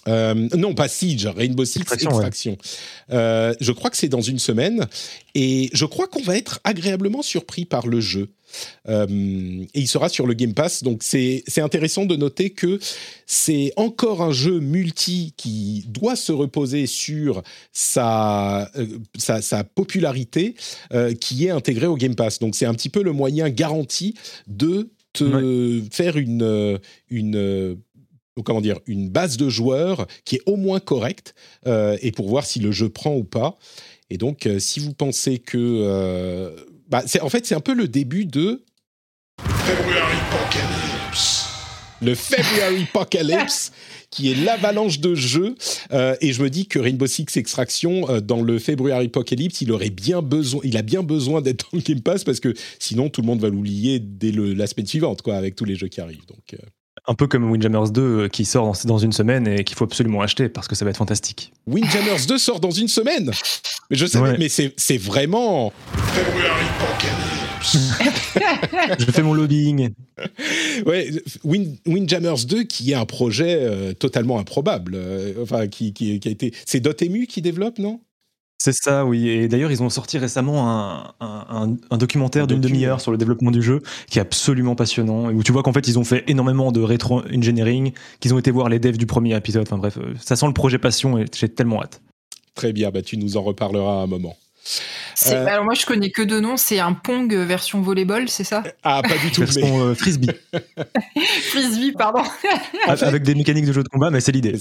Euh, 0.09 0.33
non, 0.57 0.73
pas 0.73 0.87
Siege, 0.87 1.27
Rainbow 1.27 1.65
Six 1.65 1.81
Extraction. 1.81 2.57
Euh, 3.11 3.53
je 3.59 3.71
crois 3.71 3.89
que 3.89 3.97
c'est 3.97 4.09
dans 4.09 4.21
une 4.21 4.39
semaine 4.39 4.87
et 5.35 5.69
je 5.73 5.85
crois 5.85 6.07
qu'on 6.07 6.21
va 6.21 6.37
être 6.37 6.59
agréablement 6.63 7.21
surpris 7.21 7.65
par 7.65 7.87
le 7.87 8.01
jeu. 8.01 8.29
Euh, 8.87 9.05
et 9.75 9.79
il 9.79 9.87
sera 9.87 10.09
sur 10.09 10.25
le 10.25 10.33
Game 10.33 10.55
Pass, 10.55 10.81
donc 10.81 11.03
c'est 11.03 11.43
intéressant 11.57 12.05
de 12.05 12.15
noter 12.15 12.49
que 12.49 12.79
c'est 13.27 13.71
encore 13.75 14.23
un 14.23 14.31
jeu 14.31 14.59
multi 14.59 15.35
qui 15.37 15.85
doit 15.87 16.15
se 16.15 16.31
reposer 16.31 16.87
sur 16.87 17.43
sa, 17.73 18.71
sa, 19.15 19.63
popularité 19.63 20.55
qui 21.21 21.45
est 21.45 21.51
intégré 21.51 21.85
au 21.85 21.95
Game 21.95 22.15
Pass. 22.15 22.39
Donc 22.39 22.55
c'est 22.55 22.65
un 22.65 22.73
petit 22.73 22.89
peu 22.89 23.03
le 23.03 23.11
moyen 23.11 23.49
garanti 23.49 24.15
de 24.47 24.89
te 25.13 25.83
faire 25.91 26.17
une, 26.17 26.79
une 27.09 27.77
comment 28.43 28.61
dire, 28.61 28.79
une 28.87 29.09
base 29.09 29.37
de 29.37 29.49
joueurs 29.49 30.07
qui 30.25 30.35
est 30.37 30.41
au 30.45 30.55
moins 30.55 30.79
correcte 30.79 31.35
euh, 31.67 31.97
et 32.01 32.11
pour 32.11 32.29
voir 32.29 32.45
si 32.45 32.59
le 32.59 32.71
jeu 32.71 32.89
prend 32.89 33.15
ou 33.15 33.23
pas. 33.23 33.57
Et 34.09 34.17
donc, 34.17 34.45
euh, 34.45 34.59
si 34.59 34.79
vous 34.79 34.93
pensez 34.93 35.39
que, 35.39 35.57
euh, 35.57 36.55
bah, 36.89 37.03
en 37.21 37.29
fait, 37.29 37.45
c'est 37.45 37.55
un 37.55 37.59
peu 37.59 37.73
le 37.73 37.87
début 37.87 38.25
de 38.25 38.63
February 39.39 40.17
Apocalypse. 40.31 41.45
Le 42.01 42.15
February 42.15 42.83
Apocalypse, 42.83 43.71
qui 44.09 44.31
est 44.31 44.35
l'avalanche 44.35 44.99
de 44.99 45.15
jeux. 45.15 45.55
et 45.91 46.31
je 46.31 46.41
me 46.41 46.49
dis 46.49 46.65
que 46.65 46.79
Rainbow 46.79 47.07
Six 47.07 47.35
Extraction, 47.35 48.21
dans 48.21 48.41
le 48.41 48.57
February 48.57 49.05
Apocalypse, 49.07 49.61
il 49.61 49.71
aurait 49.71 49.89
bien 49.89 50.21
besoin, 50.21 50.61
il 50.63 50.77
a 50.77 50.81
bien 50.81 51.03
besoin 51.03 51.41
d'être 51.41 51.67
dans 51.71 51.77
le 51.77 51.83
Game 51.83 52.01
Pass 52.01 52.23
parce 52.23 52.39
que 52.39 52.53
sinon 52.79 53.09
tout 53.09 53.21
le 53.21 53.27
monde 53.27 53.41
va 53.41 53.49
l'oublier 53.49 53.99
dès 53.99 54.31
la 54.31 54.65
semaine 54.65 54.87
suivante, 54.87 55.21
quoi, 55.21 55.35
avec 55.35 55.55
tous 55.55 55.65
les 55.65 55.75
jeux 55.75 55.89
qui 55.89 55.99
arrivent. 55.99 56.25
Donc 56.25 56.55
un 57.07 57.15
peu 57.15 57.27
comme 57.27 57.49
Windjammers 57.51 57.91
2 57.91 58.01
euh, 58.01 58.27
qui 58.27 58.45
sort 58.45 58.75
dans, 58.85 58.97
une 58.97 59.11
semaine 59.11 59.47
et 59.47 59.63
qu'il 59.63 59.75
faut 59.75 59.85
absolument 59.85 60.21
acheter 60.21 60.49
parce 60.49 60.67
que 60.67 60.75
ça 60.75 60.85
va 60.85 60.91
être 60.91 60.97
fantastique. 60.97 61.51
Windjammers 61.67 62.25
2 62.27 62.37
sort 62.37 62.59
dans 62.59 62.71
une 62.71 62.87
semaine 62.87 63.31
Mais 63.89 63.97
je 63.97 64.05
sais, 64.05 64.19
mais 64.37 64.49
c'est 64.49 64.97
vraiment. 64.97 65.73
je 68.99 69.05
fais 69.11 69.21
mon 69.21 69.33
lobbying. 69.33 69.89
Ouais, 70.85 71.09
Windjammers 71.85 72.45
2 72.45 72.63
qui 72.63 72.91
est 72.91 72.95
un 72.95 73.05
projet 73.05 73.57
euh, 73.61 73.93
totalement 73.93 74.39
improbable. 74.39 74.93
Euh, 74.95 75.33
enfin, 75.41 75.67
qui, 75.67 75.93
qui, 75.93 76.19
a 76.23 76.29
été. 76.29 76.53
C'est 76.65 76.79
Dotemu 76.79 77.27
qui 77.27 77.41
développe, 77.41 77.79
non? 77.79 78.01
C'est 78.61 78.73
ça, 78.73 79.05
oui. 79.05 79.29
Et 79.29 79.47
d'ailleurs, 79.47 79.71
ils 79.71 79.81
ont 79.81 79.89
sorti 79.89 80.17
récemment 80.17 81.15
un, 81.21 81.67
documentaire 81.97 82.45
d'une 82.45 82.59
demi-heure 82.59 82.99
sur 82.99 83.11
le 83.11 83.17
développement 83.17 83.51
du 83.51 83.61
jeu 83.61 83.81
qui 84.09 84.19
est 84.19 84.21
absolument 84.21 84.75
passionnant. 84.75 85.31
Où 85.31 85.43
tu 85.43 85.53
vois 85.53 85.63
qu'en 85.63 85.71
fait, 85.71 85.87
ils 85.87 85.97
ont 85.97 86.03
fait 86.03 86.25
énormément 86.27 86.73
de 86.73 86.81
rétro-engineering, 86.81 87.93
qu'ils 88.19 88.33
ont 88.33 88.39
été 88.39 88.51
voir 88.51 88.67
les 88.67 88.79
devs 88.79 88.97
du 88.97 89.05
premier 89.05 89.35
épisode. 89.35 89.63
Enfin 89.63 89.77
bref, 89.77 89.97
euh, 89.97 90.13
ça 90.19 90.35
sent 90.35 90.47
le 90.47 90.53
projet 90.53 90.77
passion 90.77 91.17
et 91.17 91.25
j'ai 91.33 91.47
tellement 91.47 91.81
hâte. 91.81 92.01
Très 92.53 92.73
bien, 92.73 92.91
bah, 92.91 93.01
tu 93.01 93.15
nous 93.17 93.37
en 93.37 93.43
reparleras 93.43 94.01
à 94.01 94.03
un 94.03 94.07
moment. 94.07 94.35
Euh, 95.27 95.45
alors 95.45 95.65
moi 95.65 95.73
je 95.73 95.85
connais 95.85 96.11
que 96.11 96.21
deux 96.21 96.39
noms, 96.39 96.57
c'est 96.57 96.79
un 96.79 96.93
Pong 96.93 97.33
version 97.33 97.81
volleyball, 97.81 98.29
c'est 98.29 98.43
ça? 98.43 98.63
Ah 98.83 99.01
pas 99.01 99.17
du 99.17 99.31
tout. 99.31 99.41
Version 99.41 99.81
euh, 99.81 99.95
frisbee. 99.95 100.29
frisbee, 101.49 101.91
pardon. 101.91 102.23
Avec 102.87 103.23
des 103.23 103.35
mécaniques 103.35 103.65
de 103.65 103.73
jeu 103.73 103.83
de 103.83 103.89
combat, 103.89 104.11
mais 104.11 104.21
c'est 104.21 104.31
l'idée. 104.31 104.55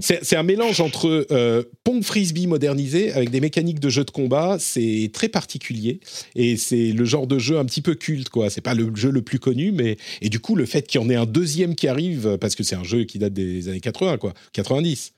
C'est 0.00 0.24
C'est 0.24 0.36
un 0.36 0.42
mélange 0.42 0.80
entre 0.80 1.26
euh, 1.30 1.62
Pong 1.84 2.02
frisbee 2.02 2.46
modernisé 2.46 3.12
avec 3.12 3.30
des 3.30 3.40
mécaniques 3.40 3.80
de 3.80 3.88
jeu 3.88 4.04
de 4.04 4.10
combat. 4.10 4.56
C'est 4.58 5.10
très 5.12 5.28
particulier 5.28 6.00
et 6.34 6.56
c'est 6.56 6.92
le 6.92 7.04
genre 7.04 7.26
de 7.26 7.38
jeu 7.38 7.58
un 7.58 7.64
petit 7.64 7.82
peu 7.82 7.94
culte 7.94 8.28
quoi. 8.28 8.50
C'est 8.50 8.60
pas 8.60 8.74
le 8.74 8.90
jeu 8.94 9.10
le 9.10 9.22
plus 9.22 9.38
connu, 9.38 9.72
mais 9.72 9.96
et 10.20 10.28
du 10.28 10.40
coup 10.40 10.56
le 10.56 10.66
fait 10.66 10.82
qu'il 10.82 11.00
y 11.00 11.04
en 11.04 11.08
ait 11.10 11.16
un 11.16 11.26
deuxième 11.26 11.74
qui 11.74 11.88
arrive 11.88 12.38
parce 12.38 12.54
que 12.54 12.62
c'est 12.62 12.76
un 12.76 12.84
jeu 12.84 13.04
qui 13.04 13.18
date 13.18 13.32
des 13.32 13.68
années 13.68 13.80
80 13.80 14.18
quoi, 14.18 14.32
90. 14.52 15.12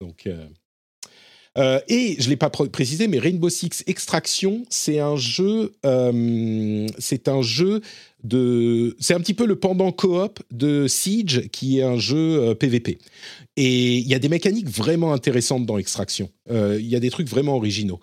Donc 0.00 0.26
euh, 0.26 0.46
et 1.56 2.16
je 2.18 2.28
l'ai 2.28 2.36
pas 2.36 2.50
précisé, 2.50 3.06
mais 3.06 3.18
Rainbow 3.18 3.48
Six 3.48 3.84
Extraction, 3.86 4.64
c'est 4.70 4.98
un 4.98 5.16
jeu, 5.16 5.72
euh, 5.86 6.86
c'est 6.98 7.28
un 7.28 7.42
jeu 7.42 7.80
de, 8.24 8.96
c'est 8.98 9.14
un 9.14 9.20
petit 9.20 9.34
peu 9.34 9.46
le 9.46 9.56
pendant 9.56 9.92
coop 9.92 10.42
de 10.50 10.88
Siege, 10.88 11.48
qui 11.52 11.78
est 11.78 11.82
un 11.82 11.98
jeu 11.98 12.54
PVP. 12.54 12.98
Euh, 13.00 13.04
et 13.56 13.98
il 13.98 14.08
y 14.08 14.14
a 14.14 14.18
des 14.18 14.28
mécaniques 14.28 14.68
vraiment 14.68 15.12
intéressantes 15.12 15.64
dans 15.64 15.78
Extraction. 15.78 16.28
Il 16.50 16.86
y 16.86 16.96
a 16.96 17.00
des 17.00 17.10
trucs 17.10 17.28
vraiment 17.28 17.54
originaux. 17.54 18.00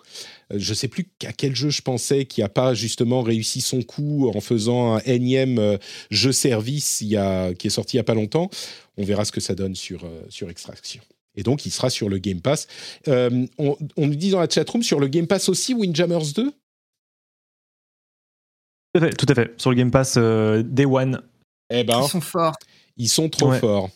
Je 0.54 0.72
sais 0.72 0.88
plus 0.88 1.10
à 1.26 1.32
quel 1.32 1.54
jeu 1.54 1.68
je 1.68 1.82
pensais 1.82 2.24
qui 2.24 2.40
a 2.42 2.48
pas 2.48 2.72
justement 2.72 3.20
réussi 3.20 3.60
son 3.60 3.82
coup 3.82 4.30
en 4.34 4.40
faisant 4.40 4.94
un 4.94 5.00
énième 5.00 5.78
jeu 6.10 6.32
service 6.32 6.98
qui 6.98 7.14
est 7.14 7.70
sorti 7.70 7.96
il 7.96 7.98
y 7.98 8.00
a 8.00 8.04
pas 8.04 8.14
longtemps. 8.14 8.48
On 8.96 9.04
verra 9.04 9.26
ce 9.26 9.32
que 9.32 9.40
ça 9.40 9.54
donne 9.54 9.74
sur 9.74 10.08
sur 10.30 10.48
Extraction. 10.48 11.02
Et 11.34 11.42
donc, 11.42 11.66
il 11.66 11.70
sera 11.70 11.90
sur 11.90 12.08
le 12.08 12.18
Game 12.18 12.40
Pass. 12.40 12.66
Euh, 13.08 13.46
on, 13.58 13.76
nous 13.96 14.14
dit 14.14 14.30
dans 14.30 14.40
la 14.40 14.48
chatroom 14.48 14.82
sur 14.82 15.00
le 15.00 15.08
Game 15.08 15.26
Pass 15.26 15.48
aussi 15.48 15.74
Windjammers 15.74 16.32
2 16.34 16.52
tout 18.94 19.02
à, 19.02 19.06
fait, 19.06 19.14
tout 19.14 19.26
à 19.26 19.34
fait. 19.34 19.54
Sur 19.56 19.70
le 19.70 19.76
Game 19.76 19.90
Pass 19.90 20.16
euh, 20.18 20.62
Day 20.62 20.84
One. 20.84 21.22
Eh 21.70 21.82
ben, 21.82 22.02
ils 22.02 22.10
sont 22.10 22.20
forts. 22.20 22.56
Ils 22.98 23.08
sont 23.08 23.30
trop 23.30 23.52
forts. 23.52 23.88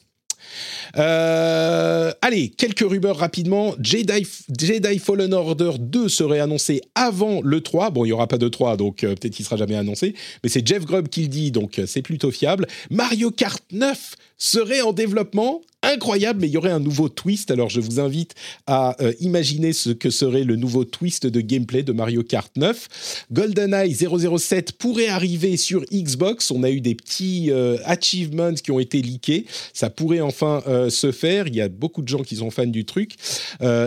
Euh, 0.97 2.13
allez, 2.23 2.49
quelques 2.49 2.89
rumeurs 2.89 3.19
rapidement. 3.19 3.75
Jedi, 3.79 4.27
Jedi, 4.59 4.99
Fallen 4.99 5.35
Order 5.35 5.73
2 5.79 6.09
serait 6.09 6.41
annoncé 6.41 6.81
avant 6.95 7.43
le 7.43 7.61
3. 7.61 7.91
Bon, 7.91 8.07
il 8.07 8.09
n'y 8.09 8.13
aura 8.13 8.27
pas 8.27 8.39
de 8.39 8.49
3, 8.49 8.79
donc 8.79 9.01
peut-être 9.01 9.31
qu'il 9.31 9.45
sera 9.45 9.57
jamais 9.57 9.77
annoncé. 9.77 10.15
Mais 10.43 10.49
c'est 10.49 10.67
Jeff 10.67 10.87
Grubb 10.87 11.09
qui 11.09 11.23
le 11.23 11.29
dit, 11.29 11.51
donc 11.51 11.79
c'est 11.85 12.01
plutôt 12.01 12.31
fiable. 12.31 12.67
Mario 12.91 13.31
Kart 13.31 13.63
9 13.73 14.15
serait 14.39 14.81
en 14.81 14.95
développement 14.95 15.61
incroyable, 15.87 16.41
mais 16.41 16.49
il 16.49 16.53
y 16.53 16.57
aurait 16.57 16.71
un 16.71 16.81
nouveau 16.81 17.09
twist. 17.09 17.51
Alors 17.51 17.69
je 17.69 17.81
vous 17.81 18.01
invite 18.01 18.35
à 18.67 18.97
euh, 19.03 19.13
imaginer 19.21 19.73
ce 19.73 19.91
que 19.91 20.11
serait 20.11 20.45
le 20.45 20.57
nouveau 20.57 20.85
twist 20.85 21.27
de 21.27 21.41
gameplay 21.41 21.83
de 21.83 21.93
Mario 21.93 22.23
Kart 22.23 22.51
9. 22.57 23.27
GoldenEye 23.33 23.95
007 23.95 24.73
pourrait 24.73 25.09
arriver 25.09 25.57
sur 25.57 25.85
Xbox. 25.93 26.51
On 26.51 26.63
a 26.63 26.71
eu 26.71 26.81
des 26.81 26.95
petits 26.95 27.51
euh, 27.51 27.79
achievements 27.85 28.55
qui 28.55 28.71
ont 28.71 28.81
été 28.81 29.03
leakés. 29.03 29.47
Ça 29.73 29.91
pourrait 29.91 30.21
enfin 30.21 30.63
euh, 30.67 30.91
se 30.91 31.13
faire. 31.13 31.47
Il 31.47 31.57
y 31.57 31.61
a 31.61 31.69
beaucoup 31.69 32.03
de 32.03 32.09
gens 32.09 32.23
qui 32.23 32.37
sont 32.37 32.51
fans 32.51 32.67
du 32.67 32.85
truc. 32.85 33.17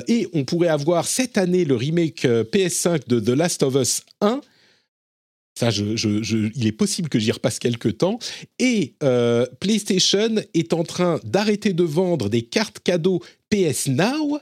et 0.07 0.27
on 0.33 0.43
pourrait 0.43 0.67
avoir 0.67 1.07
cette 1.07 1.37
année 1.37 1.65
le 1.65 1.75
remake 1.75 2.23
PS5 2.23 3.07
de 3.07 3.19
The 3.19 3.29
Last 3.29 3.63
of 3.63 3.75
Us 3.75 4.01
1 4.21 4.41
il 5.61 6.67
est 6.67 6.71
possible 6.71 7.09
que 7.09 7.19
j'y 7.19 7.31
repasse 7.31 7.59
quelques 7.59 7.97
temps. 7.97 8.19
Et 8.59 8.93
euh, 9.03 9.45
PlayStation 9.59 10.35
est 10.53 10.73
en 10.73 10.83
train 10.83 11.19
d'arrêter 11.23 11.73
de 11.73 11.83
vendre 11.83 12.29
des 12.29 12.41
cartes 12.43 12.79
cadeaux 12.79 13.21
PS 13.49 13.87
Now 13.87 14.39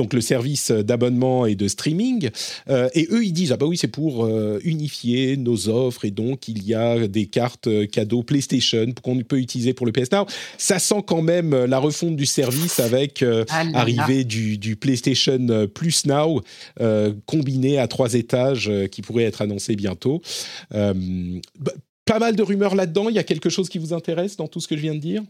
donc 0.00 0.14
le 0.14 0.22
service 0.22 0.70
d'abonnement 0.70 1.44
et 1.44 1.54
de 1.54 1.68
streaming. 1.68 2.30
Euh, 2.70 2.88
et 2.94 3.06
eux, 3.10 3.22
ils 3.22 3.34
disent, 3.34 3.52
ah 3.52 3.58
bah 3.58 3.66
oui, 3.66 3.76
c'est 3.76 3.88
pour 3.88 4.24
euh, 4.24 4.58
unifier 4.64 5.36
nos 5.36 5.68
offres, 5.68 6.06
et 6.06 6.10
donc 6.10 6.48
il 6.48 6.66
y 6.66 6.72
a 6.72 7.06
des 7.06 7.26
cartes 7.26 7.66
euh, 7.66 7.86
cadeaux 7.86 8.22
PlayStation 8.22 8.86
qu'on 9.02 9.20
peut 9.20 9.38
utiliser 9.38 9.74
pour 9.74 9.84
le 9.84 9.92
PS 9.92 10.10
Now. 10.10 10.24
Ça 10.56 10.78
sent 10.78 11.02
quand 11.06 11.20
même 11.20 11.54
la 11.66 11.78
refonte 11.78 12.16
du 12.16 12.24
service 12.24 12.80
avec 12.80 13.22
ah 13.22 13.64
arrivée 13.74 14.24
du, 14.24 14.56
du, 14.56 14.76
PlayStation 14.76 15.68
Plus 15.74 16.06
Now, 16.06 16.40
combiné 17.26 17.78
à 17.78 17.86
trois 17.86 18.14
étages, 18.14 18.70
qui 18.90 19.02
pourrait 19.02 19.24
être 19.24 19.42
annoncé 19.42 19.76
bientôt. 19.76 20.22
Bah, 20.70 21.72
pas 22.06 22.18
mal 22.18 22.36
de 22.36 22.42
rumeurs 22.42 22.74
là-dedans. 22.74 23.08
Il 23.08 23.16
y 23.16 23.18
a 23.18 23.24
quelque 23.24 23.50
chose 23.50 23.68
qui 23.68 23.78
vous 23.78 23.92
intéresse 23.92 24.36
dans 24.36 24.48
tout 24.48 24.60
ce 24.60 24.68
que 24.68 24.76
je 24.76 24.82
viens 24.82 24.94
de 24.94 25.00
dire? 25.00 25.22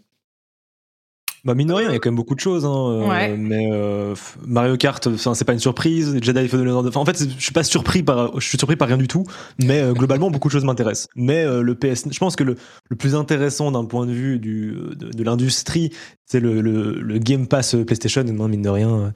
Bah 1.44 1.54
mine 1.54 1.68
de 1.68 1.72
rien, 1.72 1.88
il 1.88 1.92
y 1.92 1.96
a 1.96 1.98
quand 1.98 2.10
même 2.10 2.16
beaucoup 2.16 2.34
de 2.34 2.40
choses. 2.40 2.66
Hein, 2.66 3.08
euh, 3.08 3.36
mais 3.38 3.68
euh, 3.72 4.14
Mario 4.46 4.76
Kart, 4.76 5.16
c'est 5.16 5.44
pas 5.44 5.52
une 5.52 5.58
surprise. 5.58 6.18
Jedi 6.20 6.48
Fallen 6.48 6.68
Order. 6.68 6.96
En 6.96 7.04
fait, 7.04 7.18
je 7.18 7.42
suis 7.42 7.52
pas 7.52 7.62
surpris 7.62 8.02
par, 8.02 8.38
je 8.38 8.46
suis 8.46 8.58
surpris 8.58 8.76
par 8.76 8.88
rien 8.88 8.98
du 8.98 9.08
tout. 9.08 9.24
Mais 9.62 9.80
euh, 9.80 9.92
globalement, 9.92 10.30
beaucoup 10.30 10.48
de 10.48 10.52
choses 10.52 10.64
m'intéressent. 10.64 11.08
Mais 11.16 11.44
le 11.44 11.74
PS, 11.74 12.04
je 12.10 12.18
pense 12.18 12.36
que 12.36 12.44
le, 12.44 12.56
le 12.88 12.96
plus 12.96 13.14
intéressant 13.14 13.72
d'un 13.72 13.84
point 13.84 14.06
de 14.06 14.12
vue 14.12 14.38
du, 14.38 14.74
de, 14.96 15.22
l'industrie, 15.22 15.90
c'est 16.26 16.40
le, 16.40 16.60
le, 16.60 17.18
Game 17.18 17.46
Pass 17.46 17.74
PlayStation. 17.86 18.22
Et 18.22 18.32
mine 18.32 18.62
de 18.62 18.68
rien, 18.68 19.12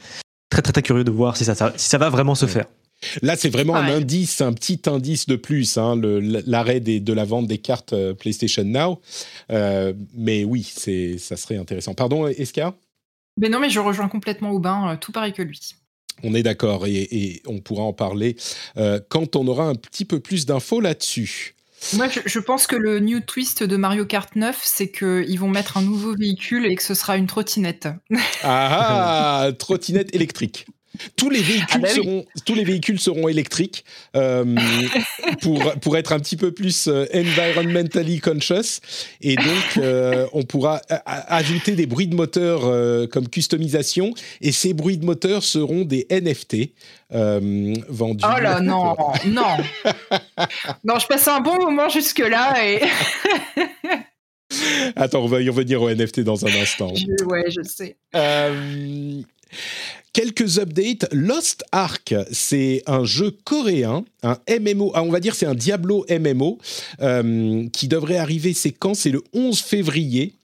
très, 0.48 0.62
très 0.62 0.72
très 0.72 0.82
curieux 0.82 1.05
de 1.05 1.10
voir 1.10 1.36
si 1.36 1.44
ça, 1.44 1.72
si 1.76 1.88
ça 1.88 1.98
va 1.98 2.09
vraiment 2.09 2.34
se 2.34 2.46
faire. 2.46 2.66
Là, 3.22 3.36
c'est 3.36 3.48
vraiment 3.48 3.74
un 3.76 3.89
indice, 3.89 4.40
un 4.40 4.52
petit 4.52 4.81
indice 4.86 5.26
de 5.26 5.36
plus, 5.36 5.78
hein, 5.78 6.01
l'arrêt 6.01 6.81
de 6.81 7.12
la 7.12 7.24
vente 7.24 7.47
des 7.47 7.59
cartes 7.59 7.93
euh, 7.93 8.14
PlayStation 8.14 8.64
Now. 8.64 9.01
Euh, 9.51 9.93
mais 10.14 10.44
oui, 10.44 10.62
ça 11.18 11.36
serait 11.36 11.56
intéressant. 11.56 11.94
Pardon, 11.94 12.26
Eska? 12.26 12.74
Mais 13.40 13.48
non, 13.48 13.59
mais 13.60 13.70
je 13.70 13.81
rejoins 13.81 14.09
complètement 14.09 14.51
Aubin, 14.51 14.93
euh, 14.93 14.97
tout 14.97 15.12
pareil 15.12 15.32
que 15.32 15.43
lui. 15.43 15.74
On 16.22 16.35
est 16.35 16.44
d'accord 16.44 16.86
et, 16.86 17.43
on 17.47 17.59
pourra 17.59 17.82
en 17.82 17.93
parler 17.93 18.36
euh, 18.76 19.01
quand 19.09 19.35
on 19.35 19.47
aura 19.48 19.64
un 19.64 19.74
petit 19.74 20.05
peu 20.05 20.20
plus 20.20 20.47
d'infos 20.47 20.81
là-dessus. 20.81 21.56
Moi, 21.94 22.06
je, 22.24 22.39
pense 22.39 22.66
que 22.66 22.76
le 22.76 22.98
new 23.01 23.20
twist 23.20 23.62
de 23.62 23.76
Mario 23.76 24.06
Kart 24.06 24.35
9, 24.36 24.59
c'est 24.62 24.90
qu'ils 24.90 25.39
vont 25.39 25.48
mettre 25.48 25.76
un 25.76 25.82
nouveau 25.82 26.14
véhicule 26.16 26.64
et 26.64 26.76
que 26.76 26.82
ce 26.82 26.94
sera 26.94 27.18
une 27.18 27.26
trottinette. 27.26 27.89
Ah, 28.43 29.51
trottinette 29.59 30.14
électrique. 30.14 30.66
Tous 31.16 31.30
les 31.30 31.40
véhicules 31.40 31.66
ah 31.72 31.78
bah 31.78 31.88
seront 31.88 32.24
tous 32.44 32.54
les 32.54 32.64
véhicules 32.64 33.00
seront 33.00 33.28
électriques 33.28 33.84
euh, 34.16 34.44
pour 35.42 35.72
pour 35.80 35.96
être 35.96 36.12
un 36.12 36.20
petit 36.20 36.36
peu 36.36 36.52
plus 36.52 36.88
euh, 36.88 37.06
environmentally 37.14 38.20
conscious 38.20 38.80
et 39.20 39.36
donc 39.36 39.78
euh, 39.78 40.26
on 40.32 40.42
pourra 40.42 40.80
ajouter 41.06 41.72
des 41.72 41.86
bruits 41.86 42.06
de 42.06 42.14
moteur 42.14 43.08
comme 43.08 43.28
customisation 43.28 44.14
et 44.40 44.52
ces 44.52 44.74
bruits 44.74 44.98
de 44.98 45.04
moteur 45.04 45.42
seront 45.42 45.82
des 45.82 46.06
NFT 46.10 46.70
vendus. 47.10 48.24
Oh 48.24 48.40
là 48.40 48.60
non 48.60 48.96
non 49.26 49.56
non 50.84 50.98
je 50.98 51.06
passe 51.06 51.28
un 51.28 51.40
bon 51.40 51.58
moment 51.58 51.88
jusque 51.88 52.20
là 52.20 52.64
et 52.64 52.80
Attends, 54.94 55.22
on 55.22 55.26
va 55.26 55.40
y 55.40 55.48
revenir 55.48 55.82
au 55.82 55.90
NFT 55.90 56.20
dans 56.20 56.46
un 56.46 56.60
instant. 56.60 56.94
Je, 56.94 57.24
ouais, 57.24 57.50
je 57.50 57.62
sais. 57.62 57.96
Quelques 60.14 60.60
updates. 60.60 61.08
Lost 61.10 61.64
Ark, 61.72 62.14
c'est 62.30 62.84
un 62.86 63.04
jeu 63.04 63.32
coréen, 63.42 64.04
un 64.22 64.38
MMO, 64.48 64.92
ah, 64.94 65.02
on 65.02 65.10
va 65.10 65.18
dire 65.18 65.34
c'est 65.34 65.44
un 65.44 65.56
Diablo 65.56 66.06
MMO, 66.08 66.60
euh, 67.02 67.68
qui 67.72 67.88
devrait 67.88 68.18
arriver, 68.18 68.54
c'est 68.54 68.70
quand? 68.70 68.94
C'est 68.94 69.10
le 69.10 69.24
11 69.32 69.58
février. 69.58 70.34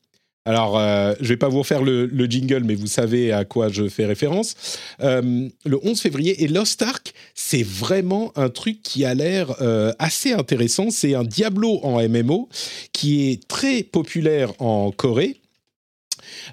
Alors, 0.45 0.77
euh, 0.77 1.15
je 1.21 1.29
vais 1.29 1.37
pas 1.37 1.49
vous 1.49 1.61
refaire 1.61 1.83
le, 1.83 2.09
jingle, 2.29 2.65
mais 2.65 2.75
vous 2.75 2.89
savez 2.89 3.31
à 3.31 3.45
quoi 3.45 3.69
je 3.69 3.89
fais 3.89 4.07
référence. 4.07 4.57
Euh, 5.03 5.49
le 5.65 5.79
11 5.85 6.01
février, 6.01 6.43
et 6.43 6.49
Lost 6.49 6.83
Ark, 6.83 7.15
c'est 7.37 7.63
vraiment 7.63 8.33
un 8.35 8.49
truc 8.49 8.83
qui 8.83 9.05
a 9.05 9.15
l'air 9.15 9.55
assez 10.01 10.33
intéressant. 10.33 10.91
C'est 10.91 11.15
un 11.15 11.23
Diablo 11.23 11.79
en 11.85 12.03
MMO 12.09 12.49
qui 12.93 13.31
est 13.31 13.47
très 13.47 13.85
populaire 13.85 14.53
en 14.61 14.91
Corée. 14.91 15.37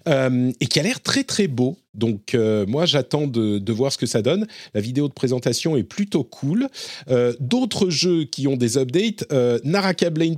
et 0.05 0.67
qui 0.67 0.79
a 0.79 0.83
l'air 0.83 1.01
très 1.01 1.23
très 1.23 1.47
beau. 1.47 1.77
Donc 1.97 2.35
euh, 2.35 2.65
moi 2.67 2.85
j'attends 2.85 3.27
de, 3.27 3.71
voir 3.71 3.91
ce 3.91 3.97
que 3.97 4.05
ça 4.05 4.21
donne. 4.21 4.47
La 4.73 4.81
vidéo 4.81 5.07
de 5.07 5.13
présentation 5.13 5.75
est 5.75 5.83
plutôt 5.83 6.23
cool. 6.23 6.67
Euh, 7.09 7.33
d'autres 7.39 7.89
jeux 7.89 8.23
qui 8.23 8.47
ont 8.47 8.55
des 8.55 8.77
updates, 8.77 9.25
euh, 9.31 9.59
Naraka 9.63 10.09
Blade 10.09 10.37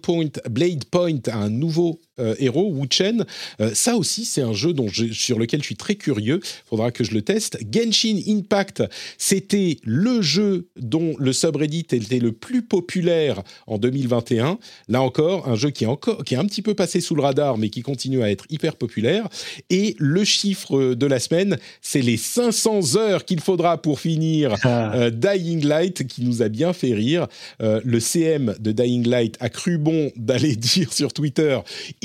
Blade 0.50 0.86
Point 0.86 1.20
a 1.28 1.38
un 1.38 1.50
nouveau 1.50 2.00
héros, 2.40 2.72
Wu 2.72 2.88
Chen. 2.90 3.26
ça 3.74 3.96
aussi 3.96 4.26
c'est 4.26 4.42
un 4.42 4.54
jeu 4.54 4.74
dont 4.74 4.88
sur 4.90 5.40
lequel 5.40 5.62
je 5.62 5.66
suis 5.66 5.76
très 5.76 5.96
curieux. 5.96 6.40
Il 6.44 6.70
faudra 6.70 6.92
que 6.92 7.04
je 7.04 7.14
le 7.14 7.22
teste. 7.22 7.58
Genshin 7.72 8.20
Impact, 8.28 8.84
c'était 9.18 9.78
le 9.84 10.22
jeu 10.22 10.68
dont 10.78 11.16
le 11.20 11.34
subreddit 11.34 11.88
était 11.92 12.20
le 12.20 12.32
plus 12.32 12.62
populaire 12.62 13.42
en 13.68 13.78
2021. 13.78 14.60
Là 14.88 15.02
encore, 15.02 15.48
un 15.48 15.56
jeu 15.56 15.70
qui 15.70 15.84
est, 15.84 15.88
encore, 15.88 16.24
qui 16.24 16.36
est 16.36 16.38
un 16.38 16.46
petit 16.46 16.62
peu 16.62 16.74
passé 16.74 17.02
sous 17.02 17.16
le 17.16 17.22
radar 17.22 17.58
mais 17.58 17.70
qui 17.70 17.82
continue 17.82 18.22
à 18.24 18.32
être 18.32 18.46
hyper 18.50 18.76
populaire. 18.76 19.28
Et 19.70 19.96
le 20.00 20.24
chiffre 20.24 20.94
de 20.94 21.06
la 21.06 21.20
semaine, 21.20 21.58
c'est 21.82 22.02
les 22.02 22.18
500 22.18 22.96
heures 22.98 23.26
qu'il 23.26 23.40
faudra 23.40 23.82
pour 23.82 24.00
finir 24.00 24.56
ah. 24.64 24.94
euh, 24.96 25.10
Dying 25.10 25.66
Light, 25.66 26.08
qui 26.08 26.24
nous 26.24 26.42
a 26.42 26.50
bien 26.50 26.74
fait 26.74 26.94
rire. 26.94 27.28
Euh, 27.62 27.82
le 27.84 28.00
CM 28.00 28.56
de 28.60 28.72
Dying 28.72 29.08
Light 29.08 29.38
a 29.40 29.50
cru 29.50 29.78
bon 29.78 30.12
d'aller 30.16 30.56
dire 30.56 30.94
sur 30.94 31.14
Twitter 31.14 31.60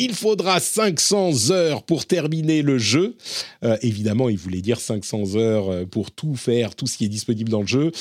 il 0.04 0.14
faudra 0.14 0.60
500 0.60 1.50
heures 1.50 1.82
pour 1.82 2.06
terminer 2.06 2.62
le 2.62 2.78
jeu. 2.78 3.16
Euh, 3.64 3.76
évidemment, 3.82 4.28
il 4.28 4.38
voulait 4.38 4.60
dire 4.60 4.80
500 4.80 5.36
heures 5.36 5.86
pour 5.88 6.10
tout 6.10 6.34
faire, 6.34 6.74
tout 6.74 6.86
ce 6.86 6.96
qui 6.96 7.04
est 7.04 7.08
disponible 7.08 7.50
dans 7.50 7.60
le 7.60 7.66
jeu. 7.66 7.92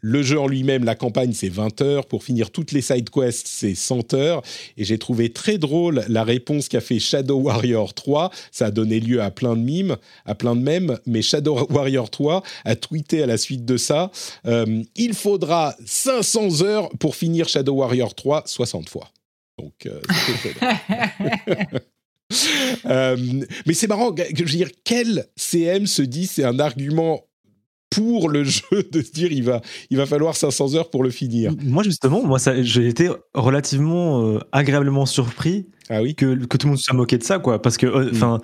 Le 0.00 0.22
jeu 0.22 0.38
en 0.38 0.46
lui-même, 0.46 0.84
la 0.84 0.94
campagne, 0.94 1.32
c'est 1.32 1.48
20 1.48 1.80
heures. 1.80 2.06
Pour 2.06 2.22
finir 2.22 2.50
toutes 2.50 2.72
les 2.72 2.82
side 2.82 3.10
quests, 3.10 3.48
c'est 3.48 3.74
100 3.74 4.14
heures. 4.14 4.42
Et 4.76 4.84
j'ai 4.84 4.98
trouvé 4.98 5.32
très 5.32 5.58
drôle 5.58 6.04
la 6.08 6.22
réponse 6.22 6.68
qu'a 6.68 6.80
fait 6.80 6.98
Shadow 6.98 7.38
Warrior 7.38 7.94
3. 7.94 8.30
Ça 8.52 8.66
a 8.66 8.70
donné 8.70 9.00
lieu 9.00 9.22
à 9.22 9.30
plein 9.30 9.56
de 9.56 9.62
mimes, 9.62 9.96
à 10.24 10.34
plein 10.34 10.54
de 10.54 10.60
mèmes. 10.60 10.98
Mais 11.06 11.22
Shadow 11.22 11.66
Warrior 11.70 12.10
3 12.10 12.42
a 12.64 12.76
tweeté 12.76 13.22
à 13.22 13.26
la 13.26 13.38
suite 13.38 13.64
de 13.64 13.76
ça 13.76 14.10
euh, 14.46 14.82
Il 14.94 15.14
faudra 15.14 15.74
500 15.84 16.62
heures 16.62 16.88
pour 17.00 17.16
finir 17.16 17.48
Shadow 17.48 17.74
Warrior 17.74 18.14
3 18.14 18.44
60 18.46 18.88
fois. 18.88 19.10
Donc, 19.58 19.86
euh, 19.86 20.00
euh, 22.86 23.16
mais 23.66 23.74
c'est 23.74 23.86
marrant, 23.86 24.14
je 24.16 24.42
veux 24.42 24.48
dire, 24.48 24.68
quel 24.84 25.26
CM 25.36 25.86
se 25.86 26.02
dit 26.02 26.26
c'est 26.26 26.44
un 26.44 26.58
argument 26.58 27.26
pour 27.90 28.28
le 28.28 28.44
jeu 28.44 28.62
de 28.92 29.00
se 29.00 29.12
dire 29.12 29.32
il 29.32 29.44
va, 29.44 29.62
il 29.90 29.96
va 29.96 30.06
falloir 30.06 30.36
500 30.36 30.74
heures 30.74 30.90
pour 30.90 31.02
le 31.02 31.10
finir. 31.10 31.52
Moi 31.62 31.82
justement, 31.82 32.22
moi 32.22 32.38
j'ai 32.60 32.86
été 32.86 33.10
relativement 33.34 34.26
euh, 34.26 34.40
agréablement 34.52 35.06
surpris 35.06 35.66
ah 35.88 36.02
oui 36.02 36.14
que, 36.14 36.34
que, 36.46 36.56
tout 36.56 36.66
le 36.66 36.72
monde 36.72 36.80
se 36.80 36.92
moqué 36.92 37.16
de 37.16 37.22
ça 37.22 37.38
quoi, 37.38 37.62
parce 37.62 37.76
que 37.76 37.86
euh, 37.86 38.06
mm. 38.06 38.10
enfin 38.12 38.40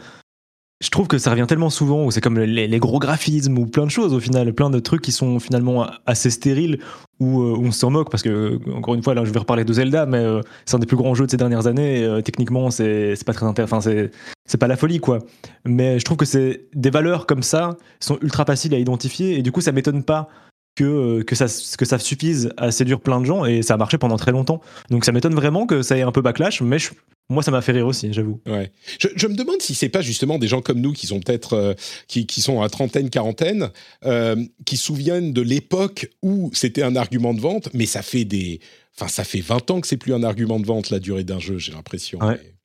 je 0.82 0.90
trouve 0.90 1.06
que 1.06 1.16
ça 1.16 1.30
revient 1.30 1.47
tellement 1.47 1.70
souvent, 1.70 2.05
où 2.05 2.10
c'est 2.10 2.20
comme 2.20 2.40
les, 2.40 2.78
gros 2.80 2.98
graphismes 2.98 3.56
ou 3.56 3.66
plein 3.66 3.86
de 3.86 3.90
choses 3.90 4.12
au 4.12 4.18
final, 4.18 4.52
plein 4.52 4.68
de 4.68 4.80
trucs 4.80 5.01
qui 5.01 5.12
sont 5.12 5.39
finalement 5.39 5.89
assez 6.06 6.28
stériles, 6.28 6.80
où, 7.23 7.43
euh, 7.43 7.57
on 7.59 7.70
s'en 7.70 7.90
moque, 7.90 8.11
parce 8.11 8.23
que, 8.23 8.59
encore 8.74 8.94
une 8.94 9.03
fois, 9.03 9.15
là 9.15 9.24
je 9.24 9.31
vais 9.31 9.39
reparler 9.39 9.65
de 9.65 9.73
Zelda, 9.73 10.07
mais 10.07 10.19
euh, 10.19 10.40
c'est 10.65 10.74
un 10.77 10.78
des 10.81 10.86
plus 10.86 10.97
grands 10.97 11.15
jeux 11.15 11.27
de 11.27 11.31
ces 11.31 11.36
dernières 11.36 11.66
années, 11.66 12.03
euh, 12.03 12.20
techniquement 12.20 12.70
c'est 12.70 13.15
pas 13.24 13.32
très 13.32 13.47
enfin, 13.47 13.81
c'est 13.81 14.59
pas 14.59 14.66
la 14.66 14.77
folie 14.77 14.99
quoi. 14.99 15.19
Mais 15.65 15.99
je 15.99 16.05
trouve 16.05 16.16
que 16.16 16.24
c'est 16.24 16.66
des 16.74 16.90
valeurs 16.90 17.27
comme 17.27 17.43
ça 17.43 17.77
sont 18.01 18.19
ultra 18.23 18.44
faciles 18.44 18.74
à 18.74 18.78
identifier, 18.78 19.39
et 19.39 19.43
du 19.43 19.53
coup 19.53 19.61
ça 19.61 19.73
m'étonne 19.73 20.03
pas 20.03 20.28
que, 20.74 21.23
que, 21.23 21.35
ça, 21.35 21.47
que 21.77 21.85
ça 21.85 21.99
suffise 21.99 22.53
à 22.57 22.70
séduire 22.70 23.01
plein 23.01 23.20
de 23.20 23.27
gens 23.27 23.44
et 23.44 23.62
ça 23.62 23.74
a 23.74 23.77
marché 23.77 23.99
pendant 23.99 24.16
très 24.16 24.32
longtemps. 24.32 24.61
Donc 24.90 25.05
ça 25.05 25.12
m'étonne 25.12 25.35
vraiment 25.35 25.66
que 25.66 25.82
ça 25.82 25.97
ait 25.97 26.03
un 26.03 26.12
peu 26.12 26.23
backlash, 26.23 26.62
mais 26.62 26.78
je, 26.78 26.90
moi, 27.28 27.43
ça 27.43 27.51
m'a 27.51 27.62
fait 27.62 27.73
rire 27.73 27.86
aussi, 27.86 28.12
j'avoue. 28.12 28.40
Ouais. 28.47 28.70
Je, 28.99 29.27
me 29.27 29.35
demande 29.35 29.61
si 29.62 29.74
c'est 29.74 29.89
pas 29.89 30.03
justement 30.03 30.39
des 30.39 30.49
gens 30.49 30.61
comme 30.61 30.81
nous 30.81 30.93
qui 30.93 31.07
sont 31.07 31.20
peut-être 31.20 31.55
euh, 31.55 31.74
qui, 32.07 32.27
sont 32.40 32.61
à 32.61 32.69
trentaine, 32.69 33.11
quarantaine, 33.11 33.70
euh, 34.05 34.36
qui 34.66 34.77
se 34.77 34.85
souviennent 34.85 35.32
de 35.32 35.40
l'époque 35.40 36.11
où 36.23 36.51
c'était 36.53 36.82
un 36.82 36.97
argument 36.97 37.32
de 37.32 37.40
vente, 37.40 37.69
mais 37.74 37.86
ça 37.86 38.03
fait 38.03 38.24
des, 38.24 38.61
enfin, 38.97 39.09
ça 39.09 39.24
fait 39.24 39.40
20 39.40 39.70
ans 39.70 39.81
que 39.81 39.86
c'est 39.86 39.97
plus 39.97 40.15
un 40.15 40.23
argument 40.23 40.61
de 40.61 40.66
vente 40.66 40.90
la 40.90 40.99
durée 40.99 41.24
d'un 41.24 41.39
jeu, 41.39 41.59
j'ai 41.59 41.73
l'impression. 41.73 42.19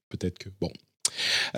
Peut-être 0.09 0.37
que 0.37 0.49
bon. 0.59 0.71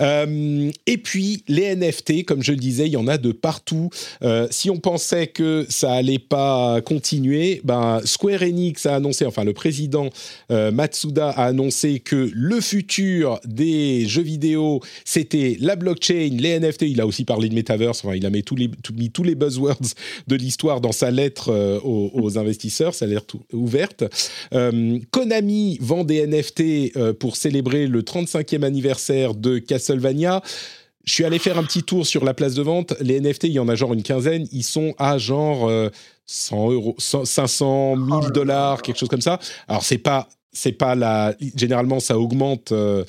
Euh, 0.00 0.70
et 0.86 0.98
puis 0.98 1.44
les 1.48 1.74
NFT, 1.74 2.24
comme 2.24 2.42
je 2.42 2.52
le 2.52 2.58
disais, 2.58 2.86
il 2.86 2.92
y 2.92 2.96
en 2.96 3.08
a 3.08 3.18
de 3.18 3.32
partout. 3.32 3.90
Euh, 4.22 4.46
si 4.50 4.70
on 4.70 4.78
pensait 4.78 5.26
que 5.26 5.66
ça 5.68 5.92
allait 5.92 6.18
pas 6.18 6.80
continuer, 6.80 7.60
ben 7.64 8.00
Square 8.04 8.42
Enix 8.42 8.86
a 8.86 8.96
annoncé, 8.96 9.26
enfin 9.26 9.44
le 9.44 9.52
président 9.52 10.10
euh, 10.50 10.70
Matsuda 10.70 11.30
a 11.30 11.46
annoncé 11.46 12.00
que 12.00 12.30
le 12.32 12.60
futur 12.60 13.40
des 13.44 14.06
jeux 14.06 14.22
vidéo, 14.22 14.80
c'était 15.04 15.56
la 15.60 15.76
blockchain, 15.76 16.30
les 16.38 16.58
NFT. 16.58 16.82
Il 16.82 17.00
a 17.00 17.06
aussi 17.06 17.24
parlé 17.24 17.48
de 17.48 17.54
metaverse. 17.54 18.04
Enfin, 18.04 18.14
il 18.14 18.26
a 18.26 18.30
mis 18.30 18.42
tous 18.42 18.56
les, 18.56 19.34
buzzwords 19.34 19.94
de 20.26 20.36
l'histoire 20.36 20.80
dans 20.80 20.92
sa 20.92 21.10
lettre 21.10 21.80
aux, 21.84 22.38
investisseurs, 22.38 22.94
sa 22.94 23.06
lettre 23.06 23.36
ouverte. 23.52 24.04
Konami 25.10 25.78
vend 25.80 26.04
des 26.04 26.26
NFT 26.26 27.12
pour 27.18 27.36
célébrer 27.36 27.86
le 27.86 28.02
35e 28.02 28.64
anniversaire 28.64 29.34
de 29.34 29.49
Castlevania. 29.58 30.42
Je 31.04 31.14
suis 31.14 31.24
allé 31.24 31.38
faire 31.38 31.58
un 31.58 31.64
petit 31.64 31.82
tour 31.82 32.06
sur 32.06 32.24
la 32.24 32.34
place 32.34 32.54
de 32.54 32.62
vente. 32.62 32.94
Les 33.00 33.20
NFT, 33.20 33.44
il 33.44 33.52
y 33.52 33.58
en 33.58 33.68
a 33.68 33.74
genre 33.74 33.94
une 33.94 34.02
quinzaine. 34.02 34.46
Ils 34.52 34.64
sont 34.64 34.94
à 34.98 35.18
genre 35.18 35.70
100 36.26 36.68
euh, 36.68 36.72
euros, 36.74 36.94
500, 36.98 37.96
1000 37.96 38.30
dollars, 38.30 38.82
quelque 38.82 38.98
chose 38.98 39.08
comme 39.08 39.20
ça. 39.20 39.38
Alors, 39.66 39.82
c'est 39.82 39.98
pas 39.98 40.28
c'est 40.52 40.72
pas 40.72 40.94
la. 40.94 41.34
Généralement, 41.54 42.00
ça 42.00 42.18
augmente 42.18 42.72
euh, 42.72 43.04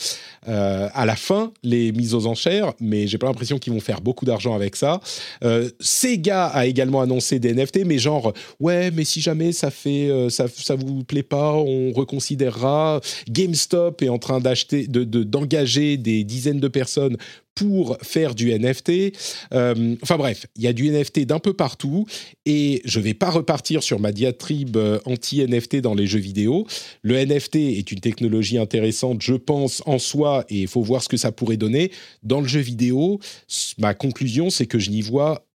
euh, 0.47 0.87
à 0.93 1.05
la 1.05 1.15
fin 1.15 1.51
les 1.63 1.91
mises 1.91 2.13
aux 2.13 2.27
enchères, 2.27 2.73
mais 2.79 3.07
j'ai 3.07 3.17
pas 3.17 3.27
l'impression 3.27 3.57
qu'ils 3.57 3.73
vont 3.73 3.79
faire 3.79 4.01
beaucoup 4.01 4.25
d'argent 4.25 4.53
avec 4.53 4.75
ça. 4.75 4.99
Euh, 5.43 5.69
Sega 5.79 6.47
a 6.47 6.65
également 6.65 7.01
annoncé 7.01 7.39
des 7.39 7.53
NFT, 7.53 7.85
mais 7.85 7.97
genre 7.97 8.33
ouais, 8.59 8.91
mais 8.91 9.03
si 9.03 9.21
jamais 9.21 9.51
ça 9.51 9.71
fait 9.71 10.09
ça, 10.29 10.45
ça 10.47 10.75
vous 10.75 11.03
plaît 11.03 11.23
pas, 11.23 11.53
on 11.53 11.91
reconsidérera. 11.91 13.01
GameStop 13.27 14.01
est 14.01 14.09
en 14.09 14.19
train 14.19 14.39
d'acheter, 14.39 14.87
de 14.87 15.03
d'engager 15.23 15.97
des 15.97 16.23
dizaines 16.23 16.59
de 16.59 16.67
personnes 16.67 17.17
pour 17.55 17.97
faire 18.01 18.35
du 18.35 18.51
NFT. 18.51 19.13
Euh, 19.53 19.95
enfin 20.01 20.17
bref, 20.17 20.45
il 20.55 20.63
y 20.63 20.67
a 20.67 20.73
du 20.73 20.89
NFT 20.89 21.25
d'un 21.25 21.39
peu 21.39 21.53
partout 21.53 22.05
et 22.45 22.81
je 22.85 22.99
ne 22.99 23.03
vais 23.03 23.13
pas 23.13 23.29
repartir 23.29 23.83
sur 23.83 23.99
ma 23.99 24.11
diatribe 24.11 24.77
euh, 24.77 24.99
anti-NFT 25.05 25.77
dans 25.77 25.93
les 25.93 26.07
jeux 26.07 26.19
vidéo. 26.19 26.65
Le 27.01 27.23
NFT 27.23 27.55
est 27.55 27.91
une 27.91 27.99
technologie 27.99 28.57
intéressante, 28.57 29.21
je 29.21 29.33
pense, 29.33 29.83
en 29.85 29.99
soi 29.99 30.45
et 30.49 30.61
il 30.61 30.67
faut 30.67 30.81
voir 30.81 31.03
ce 31.03 31.09
que 31.09 31.17
ça 31.17 31.31
pourrait 31.31 31.57
donner. 31.57 31.91
Dans 32.23 32.41
le 32.41 32.47
jeu 32.47 32.61
vidéo, 32.61 33.19
ma 33.77 33.93
conclusion, 33.93 34.49
c'est 34.49 34.65
que 34.65 34.79
je 34.79 34.89
n'y 34.89 35.01
vois 35.01 35.45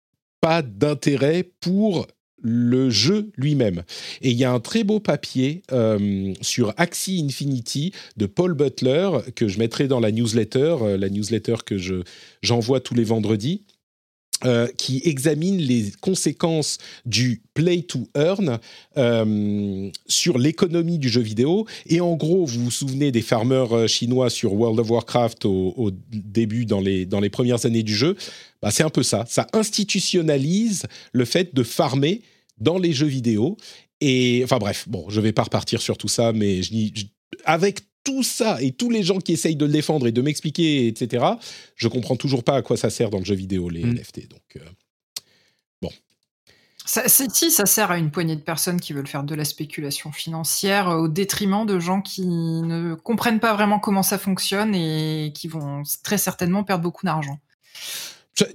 pas 0.41 0.63
d'intérêt 0.63 1.45
pour 1.61 2.07
le 2.43 2.91
jeu 2.91 3.31
lui-même. 3.37 3.83
Et 4.23 4.31
il 4.31 4.37
y 4.37 4.45
a 4.45 4.53
un 4.53 4.61
très 4.61 4.85
beau 4.85 5.01
papier 5.01 5.63
euh, 5.73 6.33
sur 6.41 6.75
Axie 6.77 7.23
Infinity 7.25 7.93
de 8.17 8.27
Paul 8.27 8.55
Butler 8.55 9.11
que 9.35 9.49
je 9.49 9.59
mettrai 9.59 9.89
dans 9.89 10.01
la 10.01 10.13
newsletter, 10.13 10.77
euh, 10.83 10.97
la 10.97 11.09
newsletter 11.09 11.57
que 11.65 11.79
je, 11.79 12.03
j'envoie 12.43 12.81
tous 12.81 12.95
les 12.95 13.05
vendredis. 13.05 13.63
Euh, 14.45 14.69
qui 14.77 15.01
examine 15.05 15.57
les 15.57 15.93
conséquences 16.03 16.77
du 17.07 17.41
play 17.55 17.81
to 17.81 18.07
earn 18.15 18.59
euh, 18.99 19.91
sur 20.07 20.37
l'économie 20.37 20.99
du 20.99 21.09
jeu 21.09 21.23
vidéo. 21.23 21.67
Et 21.87 22.03
en 22.03 22.17
gros, 22.17 22.45
vous 22.45 22.65
vous 22.65 22.71
souvenez 22.71 23.11
des 23.11 23.23
farmers 23.23 23.75
euh, 23.75 23.87
chinois 23.87 24.29
sur 24.29 24.53
World 24.53 24.79
of 24.79 24.91
Warcraft 24.91 25.47
au, 25.47 25.91
début, 26.13 26.67
dans 26.67 26.83
les, 26.83 27.07
dans 27.07 27.21
les 27.21 27.31
premières 27.31 27.65
années 27.65 27.83
du 27.83 27.95
jeu. 27.95 28.15
Bah, 28.61 28.71
c'est 28.71 28.83
un 28.83 28.91
peu 28.91 29.03
ça. 29.03 29.25
Ça 29.27 29.47
institutionnalise 29.55 30.83
le 31.13 31.25
fait 31.25 31.55
de 31.55 31.63
farmer 31.63 32.21
dans 32.59 32.77
les 32.77 32.93
jeux 32.93 33.07
vidéo. 33.07 33.57
Et 34.03 34.43
enfin 34.45 34.59
bref, 34.59 34.85
bon, 34.87 35.07
je 35.09 35.23
vais 35.23 35.33
pas 35.33 35.45
repartir 35.45 35.81
sur 35.81 35.97
tout 35.97 36.09
ça, 36.09 36.35
mais 36.35 36.61
avec 37.47 37.81
tout 38.07 38.23
ça 38.23 38.63
et 38.63 38.71
tous 38.71 38.89
les 38.89 39.03
gens 39.03 39.19
qui 39.19 39.33
essayent 39.33 39.57
de 39.57 39.67
le 39.67 39.73
défendre 39.73 40.07
et 40.07 40.13
de 40.13 40.23
m'expliquer, 40.23 40.87
etc., 40.87 41.27
je 41.75 41.89
comprends 41.89 42.15
toujours 42.15 42.45
pas 42.45 42.55
à 42.55 42.63
quoi 42.63 42.77
ça 42.77 42.89
sert 42.89 43.11
dans 43.11 43.19
le 43.19 43.25
jeu 43.25 43.35
vidéo, 43.35 43.69
les 43.69 43.85
mm. 43.85 43.95
NFT. 43.95 44.29
Donc, 44.29 44.41
euh, 44.57 44.61
bon. 45.83 45.91
Ça, 46.85 47.09
si, 47.09 47.51
ça 47.51 47.67
sert 47.67 47.91
à 47.91 47.99
une 47.99 48.13
poignée 48.13 48.37
de 48.37 48.41
personnes 48.41 48.81
qui 48.81 48.93
veulent 48.93 49.09
faire 49.09 49.25
de 49.25 49.35
la 49.35 49.45
spéculation 49.45 50.13
financière 50.13 50.89
euh, 50.89 50.99
au 50.99 51.09
détriment 51.09 51.67
de 51.67 51.81
gens 51.81 52.01
qui 52.01 52.25
ne 52.25 52.95
comprennent 52.95 53.41
pas 53.41 53.55
vraiment 53.55 53.81
comment 53.81 54.05
ça 54.05 54.19
fonctionne 54.19 54.73
et 54.75 55.33
qui 55.35 55.49
vont 55.49 55.83
très 56.05 56.19
certainement 56.19 56.63
perdre 56.63 56.85
beaucoup 56.85 57.05
d'argent. 57.05 57.41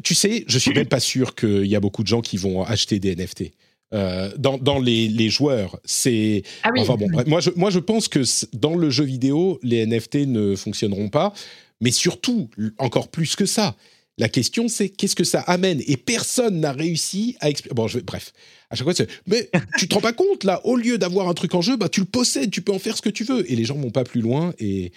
Tu 0.04 0.16
sais, 0.16 0.46
je 0.48 0.60
suis 0.60 0.74
même 0.74 0.88
pas 0.88 1.00
sûr 1.00 1.36
qu'il 1.36 1.66
y 1.66 1.76
a 1.76 1.80
beaucoup 1.80 2.04
de 2.04 2.08
gens 2.08 2.22
qui 2.22 2.38
vont 2.38 2.64
acheter 2.64 3.00
des 3.00 3.16
NFT. 3.16 3.52
Euh, 3.94 4.32
dans, 4.38 4.58
dans 4.58 4.80
les, 4.80 5.10
les, 5.10 5.30
joueurs. 5.30 5.78
C'est 5.84 6.44
ah 6.64 6.70
enfin 6.78 6.96
bon. 6.96 7.10
Moi 7.28 7.42
je, 7.42 7.50
moi 7.58 7.70
je 7.70 7.80
pense 7.80 8.08
que 8.08 8.22
dans 8.54 8.76
le 8.76 8.90
jeu 8.90 9.04
vidéo, 9.04 9.60
les 9.64 9.86
NFT 9.86 10.28
ne 10.28 10.56
fonctionneront 10.56 11.10
pas. 11.10 11.34
Mais 11.82 11.92
surtout, 11.92 12.50
encore 12.78 13.10
plus 13.10 13.36
que 13.36 13.46
ça, 13.46 13.76
la 14.18 14.30
question 14.30 14.70
c'est 14.70 14.88
qu'est-ce 14.88 15.16
que 15.16 15.26
ça 15.26 15.42
amène? 15.42 15.82
Et 15.88 15.98
personne 15.98 16.62
n'a 16.62 16.72
réussi 16.72 17.36
à 17.42 17.50
expliquer. 17.50 17.76
Bon, 17.76 17.90
je 17.90 17.98
vais, 17.98 18.04
bref. 18.04 18.32
À 18.70 18.76
chaque 18.76 18.86
fois, 18.86 18.94
c'est 18.94 19.10
mais 19.28 19.50
tu 19.78 19.90
te 19.90 19.94
rends 19.94 20.00
pas 20.00 20.14
compte 20.14 20.46
là 20.46 20.66
Au 20.66 20.78
lieu 20.78 20.98
d'avoir 20.98 21.28
un 21.28 21.34
truc 21.34 21.54
en 21.54 21.62
jeu, 21.62 21.76
bah 21.76 21.90
tu 21.90 22.00
le 22.00 22.06
possèdes, 22.06 22.50
tu 22.50 22.62
peux 22.62 22.72
en 22.72 22.80
faire 22.80 22.96
ce 22.96 23.02
que 23.02 23.10
tu 23.10 23.26
veux. 23.26 23.52
Et 23.52 23.58
les 23.58 23.66
gens 23.66 23.76
vont 23.76 23.92
pas 23.92 24.06
plus 24.06 24.22
loin. 24.22 24.54
Et 24.58 24.94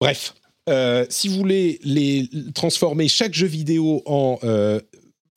bref. 0.00 0.34
Euh, 0.68 1.04
si 1.08 1.26
vous 1.26 1.34
voulez 1.34 1.80
les 1.82 2.28
transformer 2.54 3.08
chaque 3.08 3.34
jeu 3.34 3.48
vidéo 3.48 4.00
en 4.06 4.38
euh, 4.44 4.78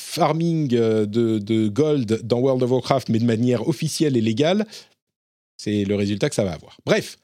farming 0.01 0.73
euh, 0.73 1.05
de, 1.05 1.67
gold 1.67 2.21
dans 2.23 2.39
World 2.39 2.63
of 2.63 2.71
Warcraft, 2.71 3.09
mais 3.09 3.19
de 3.19 3.25
manière 3.25 3.67
officielle 3.67 4.17
et 4.17 4.21
légale, 4.21 4.65
c'est 5.57 5.85
le 5.85 5.95
résultat 5.95 6.29
que 6.29 6.35
ça 6.35 6.43
va 6.43 6.53
avoir. 6.53 6.77
Bref, 6.85 7.17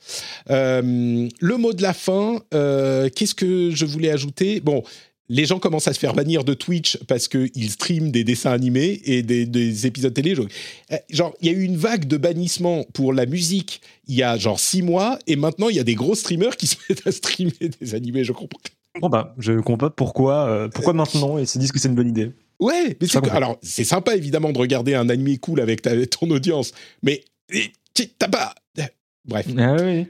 euh, 0.49 1.27
le 1.39 1.57
mot 1.57 1.73
de 1.73 1.81
la 1.81 1.93
fin, 1.93 2.41
euh, 2.53 3.10
qu'est-ce 3.10 3.35
que 3.35 3.72
je 3.72 3.85
voulais 3.85 4.10
ajouter? 4.10 4.61
Bon, 4.61 4.84
les 5.27 5.45
gens 5.45 5.60
commencent 5.60 5.88
à 5.88 5.93
se 5.93 5.99
faire 5.99 6.14
bannir 6.14 6.43
de 6.43 6.53
Twitch 6.53 6.98
parce 7.07 7.27
qu'ils 7.27 7.72
streament 7.72 8.11
des 8.11 8.23
dessins 8.23 8.52
animés 8.52 9.02
et 9.06 9.22
des, 9.23 9.88
épisodes 9.88 10.14
télé. 10.14 10.35
Genre, 11.10 11.34
il 11.41 11.48
y 11.48 11.49
a 11.49 11.57
eu 11.57 11.64
une 11.64 11.77
vague 11.77 12.06
de 12.06 12.18
bannissement 12.18 12.85
pour 12.93 13.14
la 13.14 13.26
musique 13.26 13.81
il 14.11 14.15
y 14.15 14.23
a 14.23 14.38
genre 14.38 14.60
six 14.60 14.81
mois, 14.81 15.18
et 15.26 15.38
maintenant 15.38 15.69
il 15.69 15.77
y 15.77 15.80
a 15.80 15.85
des 15.85 15.95
gros 15.95 16.15
streamers 16.15 16.57
qui 16.57 16.68
se 16.68 16.76
mettent 16.89 17.07
à 17.07 17.11
streamer 17.11 17.69
des 17.80 17.95
animés, 17.95 18.26
je 18.26 18.34
comprends. 18.34 18.60
Bon 19.00 19.10
bah, 19.10 19.34
je 19.38 19.54
comprends 19.54 19.78
pas 19.78 19.90
pourquoi, 19.90 20.70
pourquoi 20.74 20.94
maintenant 20.94 21.38
et 21.38 21.46
se 21.46 21.58
disent 21.58 21.72
que 21.72 21.80
c'est 21.80 21.88
une 21.88 21.96
bonne 21.96 22.10
idée. 22.10 22.32
Ouais, 22.60 22.98
mais 23.00 23.08
c'est 23.08 23.28
alors 23.30 23.58
c'est 23.62 23.84
sympa 23.84 24.16
évidemment 24.16 24.52
de 24.52 24.58
regarder 24.58 24.94
un 24.94 25.10
anime 25.10 25.38
cool 25.40 25.62
avec 25.62 25.82
ton 25.82 26.30
audience, 26.30 26.74
mais 27.02 27.24
t'as 28.20 28.28
pas. 28.28 28.54
Bref. 29.26 29.48
Ah 29.58 29.76
oui. 29.80 30.08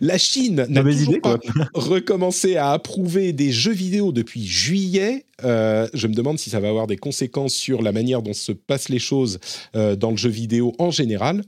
La 0.00 0.16
Chine 0.16 0.66
n'a 0.68 0.82
toujours 0.82 1.20
pas 1.20 1.38
recommencé 1.74 2.56
à 2.56 2.70
approuver 2.70 3.32
des 3.32 3.52
jeux 3.52 3.72
vidéo 3.72 4.12
depuis 4.12 4.46
juillet. 4.46 5.26
Euh, 5.44 5.86
je 5.92 6.06
me 6.06 6.14
demande 6.14 6.38
si 6.38 6.50
ça 6.50 6.60
va 6.60 6.68
avoir 6.68 6.86
des 6.86 6.96
conséquences 6.96 7.54
sur 7.54 7.82
la 7.82 7.92
manière 7.92 8.22
dont 8.22 8.32
se 8.32 8.52
passent 8.52 8.88
les 8.88 8.98
choses 8.98 9.38
euh, 9.76 9.94
dans 9.94 10.10
le 10.10 10.16
jeu 10.16 10.30
vidéo 10.30 10.72
en 10.78 10.90
général. 10.90 11.42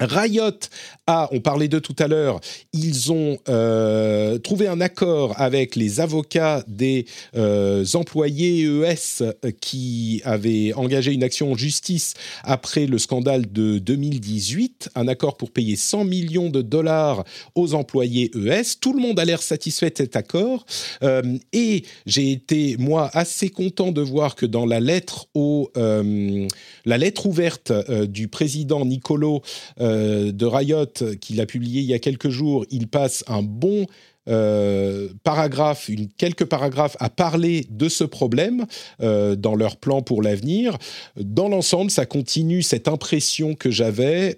Riot 0.00 0.58
a, 1.06 1.28
on 1.32 1.40
parlait 1.40 1.68
de 1.68 1.78
tout 1.78 1.96
à 1.98 2.08
l'heure, 2.08 2.40
ils 2.72 3.12
ont 3.12 3.38
euh, 3.48 4.38
trouvé 4.38 4.66
un 4.66 4.80
accord 4.80 5.34
avec 5.38 5.76
les 5.76 6.00
avocats 6.00 6.64
des 6.66 7.04
euh, 7.36 7.84
employés 7.94 8.64
ES 8.64 9.24
qui 9.60 10.22
avaient 10.24 10.72
engagé 10.74 11.12
une 11.12 11.22
action 11.22 11.52
en 11.52 11.56
justice 11.56 12.14
après 12.44 12.86
le 12.86 12.98
scandale 12.98 13.50
de 13.52 13.78
2018, 13.78 14.90
un 14.94 15.08
accord 15.08 15.36
pour 15.36 15.50
payer 15.50 15.76
100 15.76 16.04
millions 16.04 16.48
de 16.48 16.62
dollars 16.62 17.24
aux 17.54 17.74
employés 17.74 18.30
ES. 18.34 18.78
Tout 18.80 18.92
le 18.92 19.00
monde 19.00 19.18
a 19.18 19.24
l'air 19.24 19.42
satisfait 19.42 19.90
de 19.90 19.96
cet 19.98 20.16
accord 20.16 20.64
euh, 21.02 21.22
et 21.52 21.84
j'ai 22.06 22.32
été 22.32 22.76
moi 22.78 23.10
assez 23.12 23.50
content 23.50 23.92
de 23.92 24.00
voir 24.00 24.34
que 24.34 24.46
dans 24.46 24.64
la 24.64 24.80
lettre 24.80 25.26
la 26.84 26.98
lettre 26.98 27.26
ouverte 27.26 27.72
du 28.06 28.28
président 28.28 28.84
Nicolo 28.84 29.42
euh, 29.90 30.32
de 30.32 30.46
Riot 30.46 30.86
qu'il 31.20 31.40
a 31.40 31.46
publié 31.46 31.80
il 31.82 31.86
y 31.86 31.94
a 31.94 31.98
quelques 31.98 32.30
jours, 32.30 32.64
il 32.70 32.88
passe 32.88 33.24
un 33.26 33.42
bon 33.42 33.86
euh, 34.28 35.08
paragraphes, 35.24 35.88
une, 35.88 36.08
quelques 36.08 36.44
paragraphes 36.44 36.96
à 37.00 37.08
parler 37.08 37.66
de 37.70 37.88
ce 37.88 38.04
problème 38.04 38.66
euh, 39.00 39.34
dans 39.34 39.54
leur 39.54 39.76
plan 39.76 40.02
pour 40.02 40.22
l'avenir. 40.22 40.76
Dans 41.16 41.48
l'ensemble, 41.48 41.90
ça 41.90 42.06
continue 42.06 42.62
cette 42.62 42.86
impression 42.86 43.54
que 43.54 43.70
j'avais 43.70 44.36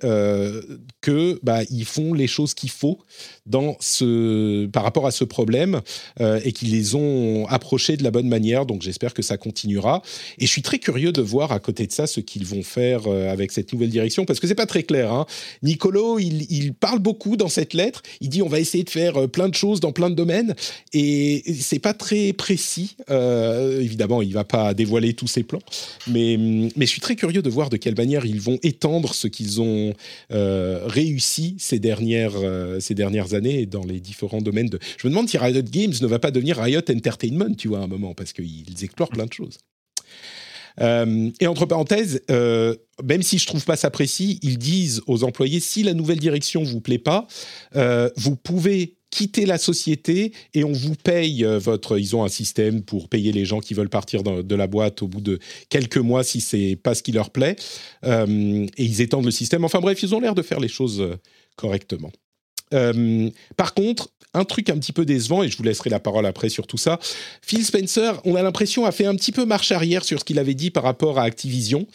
que 1.03 1.39
bah, 1.43 1.61
ils 1.71 1.85
font 1.85 2.15
les 2.15 2.27
choses 2.27 2.55
qu'il 2.55 2.71
faut 2.71 2.99
dans 3.45 3.77
ce, 3.81 4.67
par 4.67 4.83
rapport 4.85 5.07
à 5.07 5.11
ce 5.11 5.25
problème 5.25 5.83
euh, 6.21 6.41
et 6.45 6.53
qu'ils 6.53 6.71
les 6.71 6.95
ont 6.95 7.47
approchés 7.49 7.99
de 7.99 8.05
la 8.05 8.11
bonne 8.11 8.29
manière. 8.29 8.65
Donc 8.65 8.81
j'espère 8.81 9.13
que 9.13 9.21
ça 9.21 9.37
continuera. 9.37 10.01
Et 10.39 10.47
je 10.47 10.51
suis 10.51 10.63
très 10.63 10.79
curieux 10.79 11.13
de 11.13 11.21
voir 11.21 11.53
à 11.53 11.59
côté 11.59 11.87
de 11.87 11.93
ça 11.93 12.07
ce 12.07 12.21
qu'ils 12.21 12.47
vont 12.47 12.63
faire 12.63 13.07
avec 13.07 13.53
cette 13.53 13.73
nouvelle 13.73 13.91
direction 13.91 14.25
parce 14.25 14.41
que 14.41 14.47
c'est 14.47 14.55
pas 14.55 14.67
très 14.67 14.85
clair. 14.85 15.13
Hein. 15.13 15.27
Nicolo, 15.63 16.19
il, 16.19 16.73
parle 16.81 17.01
beaucoup 17.01 17.37
dans 17.37 17.49
cette 17.49 17.75
lettre. 17.75 18.03
Il 18.21 18.29
dit 18.29 18.41
on 18.41 18.49
va 18.49 18.61
essayer 18.61 18.85
de 18.85 18.91
faire 18.91 19.29
plein 19.29 19.49
de 19.49 19.55
choses 19.55 19.81
dans 19.81 19.93
plein 19.93 20.09
de 20.09 20.15
domaines 20.15 20.55
et 20.93 21.43
c'est 21.61 21.79
pas 21.79 21.95
très 21.95 22.33
précis. 22.33 22.97
Euh, 23.11 23.81
évidemment, 23.81 24.23
il 24.23 24.33
va 24.33 24.45
pas 24.45 24.75
dévoiler 24.75 25.15
tous 25.15 25.27
ses 25.27 25.43
plans, 25.43 25.63
mais, 26.07 26.37
mais 26.39 26.87
je 26.87 26.91
suis 26.91 27.01
très 27.01 27.17
curieux 27.17 27.43
de 27.43 27.51
voir 27.51 27.71
de 27.71 27.77
quelle 27.77 27.97
manière 27.97 28.25
ils 28.25 28.41
vont 28.41 28.59
étendre 28.63 29.15
ce 29.15 29.27
qu'ils 29.27 29.61
ont 29.61 29.95
euh, 30.33 30.87
réussi 30.93 31.57
ces 31.59 31.79
dernières, 31.79 32.37
euh, 32.37 32.81
ces 32.81 32.95
dernières 32.95 33.35
années 33.35 33.67
dans 33.67 33.85
les 33.85 34.01
différents 34.01 34.41
domaines. 34.41 34.69
De... 34.69 34.79
Je 34.99 35.07
me 35.07 35.11
demande 35.11 35.29
si 35.29 35.39
Riot 35.39 35.63
Games 35.63 35.95
ne 36.01 36.07
va 36.07 36.19
pas 36.19 36.31
devenir 36.31 36.59
Riot 36.59 36.83
Entertainment, 36.91 37.55
tu 37.57 37.69
vois, 37.69 37.79
à 37.79 37.83
un 37.83 37.87
moment, 37.89 38.15
parce 38.15 38.33
qu'ils 38.33 38.83
explorent 38.83 39.11
plein 39.11 39.27
de 39.27 39.33
choses. 39.33 39.59
et 40.81 41.47
entre 41.47 41.67
parenthèses, 41.67 42.23
même 42.29 43.23
si 43.23 43.39
je 43.39 43.47
trouve 43.47 43.65
pas 43.65 43.77
ça 43.77 43.91
précis, 43.91 44.39
ils 44.43 44.59
disent 44.59 45.03
aux 45.07 45.25
employés 45.25 45.61
si 45.61 45.83
la 45.83 45.95
nouvelle 45.95 46.19
direction 46.19 46.63
vous 46.63 46.81
plaît 46.81 46.99
pas, 46.99 47.27
vous 48.17 48.37
pouvez 48.37 48.97
quitter 49.13 49.45
la 49.45 49.59
société 49.59 50.33
et 50.55 50.65
on 50.65 50.73
vous 50.73 50.97
paye 50.97 51.45
euh, 51.45 51.59
votre. 51.59 51.99
Ils 51.99 52.17
ont 52.17 52.25
un 52.25 52.29
système 52.29 52.83
pour 52.83 53.09
payer 53.09 53.31
les 53.31 53.45
gens 53.45 53.61
qui 53.61 53.75
veulent 53.75 53.91
partir 53.91 54.23
de 54.25 54.55
la 54.55 54.67
boîte 54.67 55.03
au 55.03 55.07
bout 55.07 55.21
de 55.21 55.39
quelques 55.69 55.99
mois 55.99 56.25
si 56.25 56.41
c'est 56.41 56.77
pas 56.83 56.95
ce 56.97 57.03
qui 57.05 57.13
leur 57.13 57.31
plaît. 57.31 57.55
Euh, 58.05 58.67
et 58.77 58.85
ils 58.85 59.01
étendent 59.03 59.27
le 59.27 59.31
système. 59.31 59.65
Enfin 59.65 59.81
bref, 59.81 60.03
ils 60.03 60.15
ont 60.15 60.21
l'air 60.21 60.35
de 60.35 60.43
faire 60.43 60.59
les 60.59 60.69
choses 60.69 61.01
euh, 61.01 61.17
correctement. 61.57 62.11
par 63.59 63.75
contre, 63.75 64.09
un 64.33 64.47
truc 64.47 64.71
un 64.71 64.79
petit 64.79 64.93
peu 64.93 65.05
décevant, 65.05 65.43
et 65.43 65.51
je 65.51 65.59
vous 65.59 65.63
laisserai 65.63 65.91
la 65.91 66.01
parole 66.01 66.25
après 66.25 66.49
sur 66.49 66.67
tout 66.67 66.79
ça, 66.79 66.99
Phil 67.43 67.67
Spencer, 67.67 68.19
on 68.25 68.35
a 68.35 68.43
l'impression, 68.43 68.87
a 68.87 68.93
fait 68.93 69.05
un 69.05 69.15
petit 69.15 69.31
peu 69.31 69.45
marche 69.45 69.73
arrière 69.73 70.05
sur 70.05 70.21
ce 70.21 70.25
qu'il 70.25 70.39
avait 70.39 70.55
dit 70.55 70.71
par 70.71 70.85
rapport 70.85 71.19
à 71.19 71.25
Activision 71.25 71.87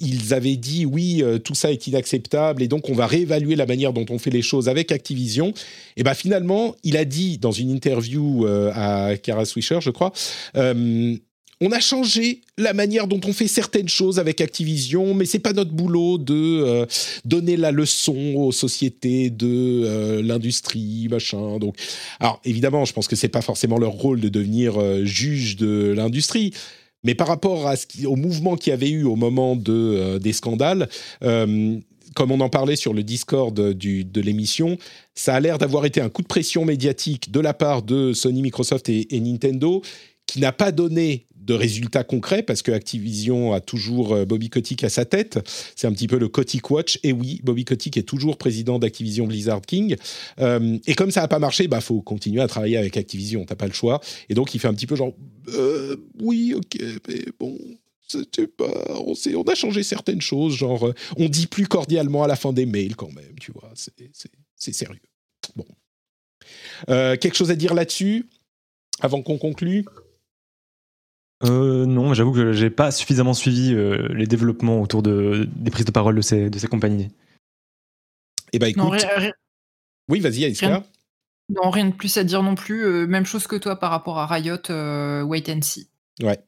ils 0.00 0.32
avaient 0.34 0.56
dit 0.56 0.86
oui, 0.86 1.22
euh, 1.22 1.38
tout 1.38 1.54
ça 1.54 1.72
est 1.72 1.86
inacceptable 1.86 2.62
et 2.62 2.68
donc 2.68 2.88
on 2.88 2.94
va 2.94 3.06
réévaluer 3.06 3.56
la 3.56 3.66
manière 3.66 3.92
dont 3.92 4.06
on 4.10 4.18
fait 4.18 4.30
les 4.30 4.42
choses 4.42 4.68
avec 4.68 4.92
Activision. 4.92 5.52
Et 5.96 6.02
ben 6.02 6.14
finalement, 6.14 6.76
il 6.84 6.96
a 6.96 7.04
dit 7.04 7.38
dans 7.38 7.52
une 7.52 7.70
interview 7.70 8.46
euh, 8.46 8.70
à 8.74 9.16
Kara 9.16 9.44
Swisher, 9.44 9.80
je 9.80 9.90
crois, 9.90 10.12
euh, 10.56 11.16
on 11.60 11.72
a 11.72 11.80
changé 11.80 12.42
la 12.56 12.72
manière 12.72 13.08
dont 13.08 13.20
on 13.24 13.32
fait 13.32 13.48
certaines 13.48 13.88
choses 13.88 14.20
avec 14.20 14.40
Activision, 14.40 15.12
mais 15.12 15.24
c'est 15.24 15.40
pas 15.40 15.52
notre 15.52 15.72
boulot 15.72 16.16
de 16.16 16.86
donner 17.24 17.56
la 17.56 17.72
leçon 17.72 18.34
aux 18.36 18.52
sociétés 18.52 19.28
de 19.28 20.20
l'industrie, 20.22 21.08
machin. 21.10 21.58
Donc, 21.58 21.74
alors 22.20 22.40
évidemment, 22.44 22.84
je 22.84 22.92
pense 22.92 23.08
que 23.08 23.16
c'est 23.16 23.26
pas 23.26 23.42
forcément 23.42 23.76
leur 23.76 23.90
rôle 23.90 24.20
de 24.20 24.28
devenir 24.28 25.04
juge 25.04 25.56
de 25.56 25.92
l'industrie, 25.96 26.52
mais 27.04 27.14
par 27.14 27.28
rapport 27.28 27.72
au 28.06 28.16
mouvement 28.16 28.56
qu'il 28.56 28.70
y 28.70 28.74
avait 28.74 28.90
eu 28.90 29.04
au 29.04 29.16
moment 29.16 29.58
euh, 29.68 30.18
des 30.18 30.32
scandales, 30.32 30.88
euh, 31.22 31.78
comme 32.14 32.32
on 32.32 32.40
en 32.40 32.48
parlait 32.48 32.76
sur 32.76 32.94
le 32.94 33.02
Discord 33.02 33.54
de 33.54 34.20
l'émission, 34.20 34.76
ça 35.14 35.34
a 35.34 35.40
l'air 35.40 35.58
d'avoir 35.58 35.84
été 35.84 36.00
un 36.00 36.08
coup 36.08 36.22
de 36.22 36.26
pression 36.26 36.64
médiatique 36.64 37.30
de 37.30 37.38
la 37.38 37.54
part 37.54 37.82
de 37.82 38.12
Sony, 38.12 38.42
Microsoft 38.42 38.88
et, 38.88 39.20
Nintendo 39.20 39.82
qui 40.28 40.38
n'a 40.40 40.52
pas 40.52 40.70
donné 40.70 41.26
de 41.34 41.54
résultats 41.54 42.04
concrets 42.04 42.42
parce 42.42 42.60
que 42.60 42.70
Activision 42.70 43.54
a 43.54 43.60
toujours 43.60 44.12
euh, 44.12 44.24
Bobby 44.26 44.50
Kotick 44.50 44.84
à 44.84 44.90
sa 44.90 45.06
tête. 45.06 45.40
C'est 45.74 45.86
un 45.86 45.92
petit 45.92 46.06
peu 46.06 46.18
le 46.18 46.28
Kotick 46.28 46.70
Watch. 46.70 47.00
Et 47.02 47.12
oui, 47.12 47.40
Bobby 47.42 47.64
Kotick 47.64 47.96
est 47.96 48.02
toujours 48.02 48.36
président 48.36 48.78
d'Activision 48.78 49.26
Blizzard 49.26 49.62
King. 49.62 49.96
Euh, 50.40 50.78
et 50.86 50.94
comme 50.94 51.10
ça 51.10 51.22
n'a 51.22 51.28
pas 51.28 51.38
marché, 51.38 51.66
bah 51.66 51.80
faut 51.80 52.02
continuer 52.02 52.42
à 52.42 52.46
travailler 52.46 52.76
avec 52.76 52.96
Activision. 52.98 53.46
T'as 53.46 53.56
pas 53.56 53.66
le 53.66 53.72
choix. 53.72 54.00
Et 54.28 54.34
donc 54.34 54.54
il 54.54 54.60
fait 54.60 54.68
un 54.68 54.74
petit 54.74 54.86
peu 54.86 54.94
genre 54.94 55.14
euh, 55.48 55.96
oui, 56.20 56.54
ok, 56.54 56.76
mais 57.08 57.24
bon. 57.40 57.58
Pas, 58.56 58.64
on, 59.00 59.12
on 59.34 59.42
a 59.42 59.54
changé 59.54 59.82
certaines 59.82 60.22
choses, 60.22 60.54
genre 60.54 60.94
on 61.18 61.28
dit 61.28 61.46
plus 61.46 61.66
cordialement 61.66 62.22
à 62.22 62.26
la 62.26 62.36
fin 62.36 62.54
des 62.54 62.64
mails 62.64 62.96
quand 62.96 63.12
même, 63.12 63.34
tu 63.38 63.52
vois, 63.52 63.70
c'est 63.74 64.72
sérieux. 64.72 64.98
Bon. 65.56 65.66
quelque 66.86 67.34
chose 67.34 67.50
à 67.50 67.54
dire 67.54 67.74
là-dessus 67.74 68.24
avant 69.00 69.20
qu'on 69.20 69.36
conclue? 69.36 69.84
Euh, 71.44 71.86
non, 71.86 72.14
j'avoue 72.14 72.32
que 72.32 72.52
j'ai 72.52 72.70
pas 72.70 72.90
suffisamment 72.90 73.34
suivi 73.34 73.72
euh, 73.72 74.08
les 74.12 74.26
développements 74.26 74.80
autour 74.80 75.02
de, 75.02 75.48
des 75.54 75.70
prises 75.70 75.86
de 75.86 75.92
parole 75.92 76.16
de 76.16 76.20
ces, 76.20 76.50
de 76.50 76.58
ces 76.58 76.66
compagnies. 76.66 77.10
Eh 78.52 78.58
ben 78.58 78.66
écoute. 78.66 79.06
Oui, 80.08 80.20
vas-y, 80.20 80.44
Alicia. 80.44 80.82
Non, 81.50 81.70
rien 81.70 81.86
de 81.86 81.94
plus 81.94 82.16
à 82.16 82.24
dire 82.24 82.42
non 82.42 82.54
plus. 82.54 82.84
Euh, 82.84 83.06
même 83.06 83.24
chose 83.26 83.46
que 83.46 83.56
toi 83.56 83.76
par 83.76 83.90
rapport 83.90 84.18
à 84.18 84.26
Riot, 84.26 84.70
wait 85.26 85.48
and 85.50 85.62
see. 85.62 85.88
Ouais. 86.22 86.38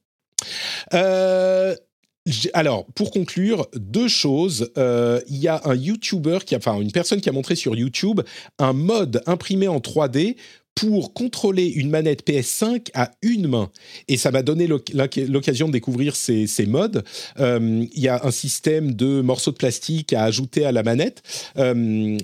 alors, 2.53 2.85
pour 2.93 3.11
conclure, 3.11 3.67
deux 3.75 4.07
choses. 4.07 4.71
Il 4.75 5.37
y 5.37 5.47
a 5.47 5.61
un 5.63 5.75
YouTuber, 5.75 6.39
qui 6.45 6.55
a, 6.55 6.57
enfin 6.57 6.79
une 6.81 6.91
personne 6.91 7.21
qui 7.21 7.29
a 7.29 7.31
montré 7.31 7.55
sur 7.55 7.75
YouTube 7.75 8.21
un 8.59 8.73
mode 8.73 9.23
imprimé 9.25 9.67
en 9.67 9.77
3D 9.77 10.35
pour 10.75 11.13
contrôler 11.13 11.67
une 11.67 11.89
manette 11.89 12.25
PS5 12.25 12.87
à 12.93 13.11
une 13.21 13.47
main. 13.47 13.69
Et 14.07 14.17
ça 14.17 14.31
m'a 14.31 14.41
donné 14.41 14.67
l'occasion 14.67 15.67
de 15.67 15.73
découvrir 15.73 16.15
ces, 16.15 16.47
modes. 16.65 17.03
Euh, 17.39 17.85
il 17.93 18.01
y 18.01 18.07
a 18.07 18.25
un 18.25 18.31
système 18.31 18.93
de 18.93 19.21
morceaux 19.21 19.51
de 19.51 19.57
plastique 19.57 20.13
à 20.13 20.23
ajouter 20.23 20.65
à 20.65 20.71
la 20.71 20.83
manette. 20.83 21.23
Euh, 21.57 22.17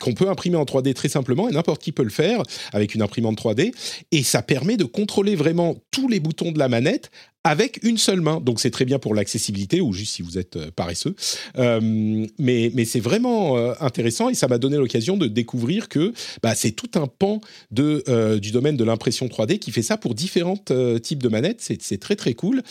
qu'on 0.00 0.14
peut 0.14 0.30
imprimer 0.30 0.56
en 0.56 0.64
3D 0.64 0.94
très 0.94 1.08
simplement 1.08 1.48
et 1.48 1.52
n'importe 1.52 1.82
qui 1.82 1.92
peut 1.92 2.04
le 2.04 2.10
faire 2.10 2.42
avec 2.72 2.94
une 2.94 3.02
imprimante 3.02 3.38
3D 3.38 3.72
et 4.10 4.22
ça 4.22 4.42
permet 4.42 4.76
de 4.76 4.84
contrôler 4.84 5.34
vraiment 5.34 5.76
tous 5.90 6.08
les 6.08 6.20
boutons 6.20 6.52
de 6.52 6.58
la 6.58 6.68
manette 6.68 7.10
avec 7.44 7.80
une 7.82 7.98
seule 7.98 8.20
main. 8.20 8.40
Donc 8.40 8.60
c'est 8.60 8.70
très 8.70 8.84
bien 8.84 8.98
pour 8.98 9.14
l'accessibilité 9.14 9.80
ou 9.80 9.92
juste 9.92 10.14
si 10.14 10.22
vous 10.22 10.38
êtes 10.38 10.56
euh, 10.56 10.70
paresseux. 10.70 11.14
Euh, 11.58 12.26
mais 12.38 12.84
c'est 12.84 13.00
vraiment 13.00 13.56
euh, 13.56 13.74
intéressant 13.80 14.28
et 14.28 14.34
ça 14.34 14.48
m'a 14.48 14.58
donné 14.58 14.76
l'occasion 14.76 15.16
de 15.16 15.26
découvrir 15.26 15.88
que 15.88 16.12
bah, 16.42 16.54
c'est 16.54 16.72
tout 16.72 16.90
un 16.94 17.06
pan 17.06 17.40
de, 17.70 18.38
du 18.38 18.50
domaine 18.50 18.76
de 18.76 18.84
l'impression 18.84 19.26
3D 19.26 19.58
qui 19.58 19.70
fait 19.70 19.82
ça 19.82 19.96
pour 19.96 20.14
différents 20.14 20.58
types 21.02 21.22
de 21.22 21.28
manettes. 21.28 21.60
C'est 21.60 21.98
très 21.98 22.16
très 22.16 22.34
cool. 22.34 22.62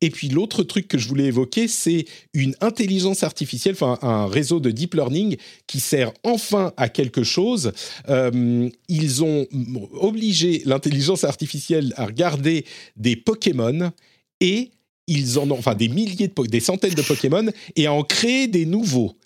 Et 0.00 0.10
puis 0.10 0.28
l'autre 0.28 0.62
truc 0.62 0.88
que 0.88 0.98
je 0.98 1.08
voulais 1.08 1.26
évoquer, 1.26 1.68
c'est 1.68 2.04
une 2.34 2.54
intelligence 2.60 3.22
artificielle, 3.22 3.74
enfin 3.74 3.98
un 4.02 4.26
réseau 4.26 4.60
de 4.60 4.70
deep 4.70 4.94
learning 4.94 5.36
qui 5.66 5.80
sert 5.80 6.12
enfin 6.24 6.72
à 6.76 6.88
quelque 6.88 7.22
chose. 7.22 7.72
ils 8.08 9.24
ont 9.24 9.46
obligé 9.92 10.62
l'intelligence 10.64 11.24
artificielle 11.24 11.92
à 11.96 12.06
regarder 12.06 12.64
des 12.96 13.16
Pokémon 13.16 13.92
et 14.40 14.70
ils 15.06 15.38
en 15.38 15.50
ont, 15.50 15.58
enfin 15.58 15.74
des 15.74 15.88
milliers, 15.88 16.28
de, 16.28 16.46
des 16.46 16.60
centaines 16.60 16.94
de 16.94 17.02
Pokémon 17.02 17.46
et 17.76 17.86
à 17.86 17.92
en 17.92 18.02
créer 18.02 18.46
des 18.46 18.66
nouveaux. 18.66 19.16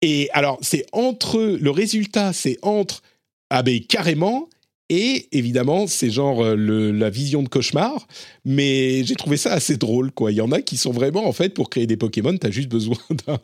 Et 0.00 0.28
alors, 0.32 0.58
c'est 0.62 0.84
entre, 0.92 1.40
le 1.40 1.70
résultat, 1.70 2.32
c'est 2.32 2.58
entre, 2.62 3.02
ah 3.50 3.62
ben 3.62 3.78
carrément, 3.80 4.48
et 4.88 5.28
évidemment, 5.32 5.86
c'est 5.86 6.10
genre 6.10 6.44
euh, 6.44 6.92
la 6.92 7.08
vision 7.08 7.42
de 7.42 7.48
cauchemar, 7.48 8.06
mais 8.44 9.04
j'ai 9.04 9.14
trouvé 9.14 9.36
ça 9.36 9.52
assez 9.52 9.76
drôle, 9.76 10.10
quoi. 10.10 10.32
Il 10.32 10.34
y 10.34 10.40
en 10.40 10.50
a 10.50 10.60
qui 10.60 10.76
sont 10.76 10.90
vraiment, 10.90 11.26
en 11.26 11.32
fait, 11.32 11.50
pour 11.50 11.70
créer 11.70 11.86
des 11.86 11.96
Pokémon, 11.96 12.36
tu 12.36 12.46
as 12.46 12.50
juste 12.50 12.68
besoin 12.68 12.98
d'un 13.26 13.38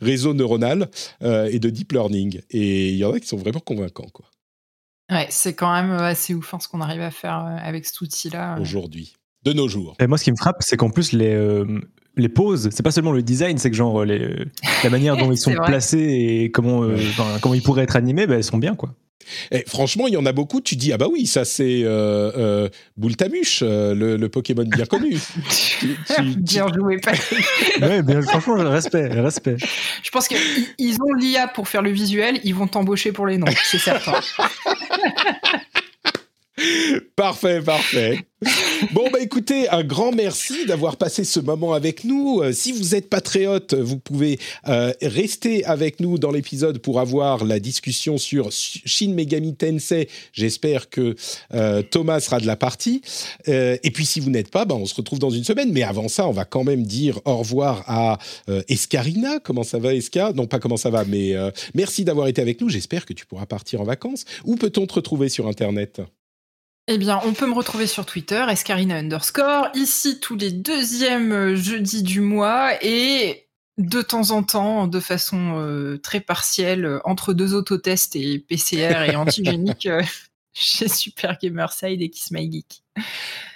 réseau 0.00 0.32
neuronal 0.32 0.88
euh, 1.22 1.50
et 1.52 1.58
de 1.58 1.68
deep 1.68 1.92
learning. 1.92 2.40
Et 2.50 2.90
il 2.90 2.96
y 2.96 3.04
en 3.04 3.12
a 3.12 3.20
qui 3.20 3.26
sont 3.26 3.36
vraiment 3.36 3.60
convaincants, 3.60 4.08
quoi. 4.12 4.26
Ouais, 5.10 5.26
c'est 5.30 5.54
quand 5.54 5.72
même 5.72 5.92
assez 5.92 6.34
ouf 6.34 6.54
hein, 6.54 6.58
ce 6.60 6.66
qu'on 6.66 6.80
arrive 6.80 7.02
à 7.02 7.10
faire 7.10 7.44
euh, 7.44 7.56
avec 7.60 7.84
cet 7.84 8.00
outil-là. 8.00 8.58
Aujourd'hui 8.60 9.15
de 9.46 9.52
nos 9.52 9.68
jours. 9.68 9.94
Et 10.00 10.06
moi, 10.06 10.18
ce 10.18 10.24
qui 10.24 10.32
me 10.32 10.36
frappe, 10.36 10.58
c'est 10.60 10.76
qu'en 10.76 10.90
plus, 10.90 11.12
les, 11.12 11.32
euh, 11.32 11.64
les 12.16 12.28
poses, 12.28 12.68
c'est 12.72 12.82
pas 12.82 12.90
seulement 12.90 13.12
le 13.12 13.22
design, 13.22 13.58
c'est 13.58 13.70
que 13.70 13.76
genre 13.76 14.04
les, 14.04 14.44
la 14.82 14.90
manière 14.90 15.16
dont 15.16 15.30
ils 15.30 15.38
sont 15.38 15.54
placés 15.54 16.42
et 16.42 16.50
comment, 16.50 16.82
euh, 16.82 16.96
comment 17.40 17.54
ils 17.54 17.62
pourraient 17.62 17.84
être 17.84 17.96
animés, 17.96 18.26
ben, 18.26 18.36
elles 18.36 18.44
sont 18.44 18.58
bien, 18.58 18.74
quoi. 18.74 18.94
Et 19.50 19.64
franchement, 19.66 20.06
il 20.06 20.14
y 20.14 20.16
en 20.16 20.24
a 20.24 20.32
beaucoup. 20.32 20.60
Tu 20.60 20.76
dis 20.76 20.92
ah 20.92 20.98
bah 20.98 21.08
oui, 21.10 21.26
ça 21.26 21.44
c'est 21.44 21.82
euh, 21.82 22.30
euh 22.36 22.68
Boultamuche, 22.96 23.62
le, 23.62 24.24
Pokémon 24.28 24.62
bien 24.64 24.86
connu. 24.86 25.16
bien 26.36 26.66
joué, 26.72 27.00
ouais, 27.80 28.02
bien, 28.02 28.22
franchement, 28.22 28.54
respect, 28.70 29.08
respect. 29.08 29.56
Je 30.04 30.10
pense 30.10 30.28
qu'ils 30.28 30.96
ont 31.02 31.12
l'IA 31.14 31.48
pour 31.48 31.66
faire 31.66 31.82
le 31.82 31.90
visuel, 31.90 32.40
ils 32.44 32.54
vont 32.54 32.68
t'embaucher 32.68 33.10
pour 33.10 33.26
les 33.26 33.36
noms, 33.36 33.46
c'est 33.64 33.78
certain. 33.78 34.20
parfait, 37.16 37.60
parfait. 37.60 38.26
Bon, 38.92 39.08
bah 39.10 39.20
écoutez, 39.20 39.68
un 39.68 39.82
grand 39.82 40.12
merci 40.12 40.66
d'avoir 40.66 40.96
passé 40.96 41.24
ce 41.24 41.40
moment 41.40 41.72
avec 41.72 42.04
nous. 42.04 42.40
Euh, 42.42 42.52
si 42.52 42.72
vous 42.72 42.94
êtes 42.94 43.08
patriote, 43.08 43.74
vous 43.74 43.98
pouvez 43.98 44.38
euh, 44.68 44.92
rester 45.02 45.64
avec 45.64 46.00
nous 46.00 46.18
dans 46.18 46.30
l'épisode 46.30 46.78
pour 46.78 47.00
avoir 47.00 47.44
la 47.44 47.58
discussion 47.60 48.18
sur 48.18 48.52
Shin 48.52 49.12
Megami 49.12 49.54
Tensei. 49.54 50.08
J'espère 50.32 50.88
que 50.88 51.14
euh, 51.54 51.82
Thomas 51.82 52.20
sera 52.20 52.40
de 52.40 52.46
la 52.46 52.56
partie. 52.56 53.02
et 53.46 53.90
puis 53.92 54.06
si 54.06 54.20
vous 54.20 54.30
n'êtes 54.30 54.50
pas, 54.50 54.64
bah, 54.64 54.74
on 54.74 54.86
se 54.86 54.94
retrouve 54.94 55.18
dans 55.18 55.30
une 55.30 55.44
semaine. 55.44 55.72
Mais 55.72 55.82
avant 55.82 56.08
ça, 56.08 56.26
on 56.26 56.32
va 56.32 56.44
quand 56.44 56.64
même 56.64 56.84
dire 56.84 57.20
au 57.24 57.38
revoir 57.38 57.84
à 57.86 58.18
Escarina. 58.68 59.40
Comment 59.40 59.62
ça 59.62 59.78
va, 59.78 59.94
Esca 59.94 60.32
Non, 60.32 60.46
pas 60.46 60.58
comment 60.58 60.76
ça 60.76 60.90
va, 60.90 61.04
mais 61.04 61.34
merci 61.74 62.04
d'avoir 62.04 62.28
été 62.28 62.40
avec 62.42 62.60
nous. 62.60 62.68
J'espère 62.68 63.06
que 63.06 63.12
tu 63.12 63.26
pourras 63.26 63.46
partir 63.46 63.80
en 63.80 63.84
vacances. 63.84 64.24
Où 64.44 64.56
peut-on 64.56 64.86
te 64.86 64.94
retrouver 64.94 65.28
sur 65.28 65.46
Internet? 65.48 66.00
Eh 66.88 66.98
bien, 66.98 67.20
on 67.24 67.32
peut 67.32 67.48
me 67.48 67.54
retrouver 67.54 67.88
sur 67.88 68.06
Twitter, 68.06 68.44
escarina 68.48 68.96
underscore, 68.96 69.68
ici 69.74 70.20
tous 70.20 70.36
les 70.36 70.52
deuxièmes 70.52 71.32
euh, 71.32 71.56
jeudis 71.56 72.04
du 72.04 72.20
mois 72.20 72.74
et 72.80 73.48
de 73.76 74.02
temps 74.02 74.30
en 74.30 74.44
temps, 74.44 74.86
de 74.86 75.00
façon 75.00 75.58
euh, 75.58 75.98
très 75.98 76.20
partielle, 76.20 76.84
euh, 76.84 77.00
entre 77.04 77.32
deux 77.32 77.54
autotests 77.54 78.14
et 78.14 78.38
PCR 78.38 79.02
et 79.10 79.16
antigénique, 79.16 79.88
chez 80.52 80.88
Super 80.88 81.36
Gamerside 81.42 82.00
et 82.02 82.08
Kiss 82.08 82.30
My 82.30 82.50
Geek. 82.50 82.84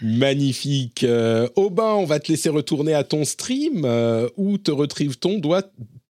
Magnifique. 0.00 1.06
Aubin, 1.54 1.94
on 1.94 2.04
va 2.06 2.18
te 2.18 2.32
laisser 2.32 2.48
retourner 2.48 2.94
à 2.94 3.04
ton 3.04 3.24
stream. 3.24 3.86
où 4.36 4.58
te 4.58 4.70
retrouve-t-on? 4.70 5.38
Doit, 5.38 5.62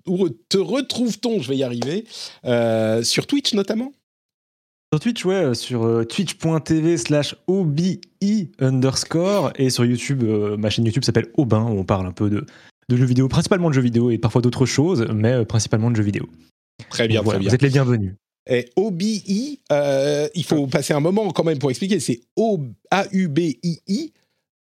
Où 0.07 0.29
te 0.29 0.57
retrouve-t-on? 0.57 1.41
Je 1.41 1.49
vais 1.49 1.57
y 1.57 1.63
arriver. 1.63 2.05
sur 3.03 3.27
Twitch 3.27 3.53
notamment 3.53 3.91
sur 4.91 4.99
Twitch, 4.99 5.23
ouais, 5.25 5.35
euh, 5.35 5.53
sur 5.53 5.85
euh, 5.85 6.03
twitch.tv 6.03 6.97
slash 6.97 7.35
OBI 7.45 8.01
underscore 8.59 9.51
et 9.55 9.69
sur 9.69 9.85
YouTube, 9.85 10.23
euh, 10.23 10.57
ma 10.57 10.71
chaîne 10.71 10.85
YouTube 10.85 11.03
s'appelle 11.03 11.27
Aubin 11.37 11.61
où 11.61 11.77
on 11.77 11.83
parle 11.83 12.07
un 12.07 12.11
peu 12.11 12.27
de, 12.27 12.43
de, 12.89 12.97
jeux 12.97 13.05
vidéo, 13.05 13.27
principalement 13.27 13.69
de 13.69 13.75
jeux 13.75 13.81
vidéo 13.81 14.09
et 14.09 14.17
parfois 14.17 14.41
d'autres 14.41 14.65
choses, 14.65 15.05
mais 15.13 15.45
principalement 15.45 15.91
de 15.91 15.95
jeux 15.95 16.03
vidéo. 16.03 16.27
Très 16.89 17.07
bien, 17.07 17.21
très 17.21 17.37
bien. 17.37 17.49
Vous 17.49 17.53
êtes 17.53 17.61
les 17.61 17.69
bienvenus. 17.69 18.15
Et 18.49 18.65
OBI, 18.75 19.59
il 19.69 20.43
faut 20.43 20.65
passer 20.65 20.93
un 20.93 21.01
moment 21.01 21.29
quand 21.29 21.43
même 21.43 21.59
pour 21.59 21.69
expliquer, 21.69 21.99
c'est 21.99 22.21
O-A-U-B-I-I 22.35 24.13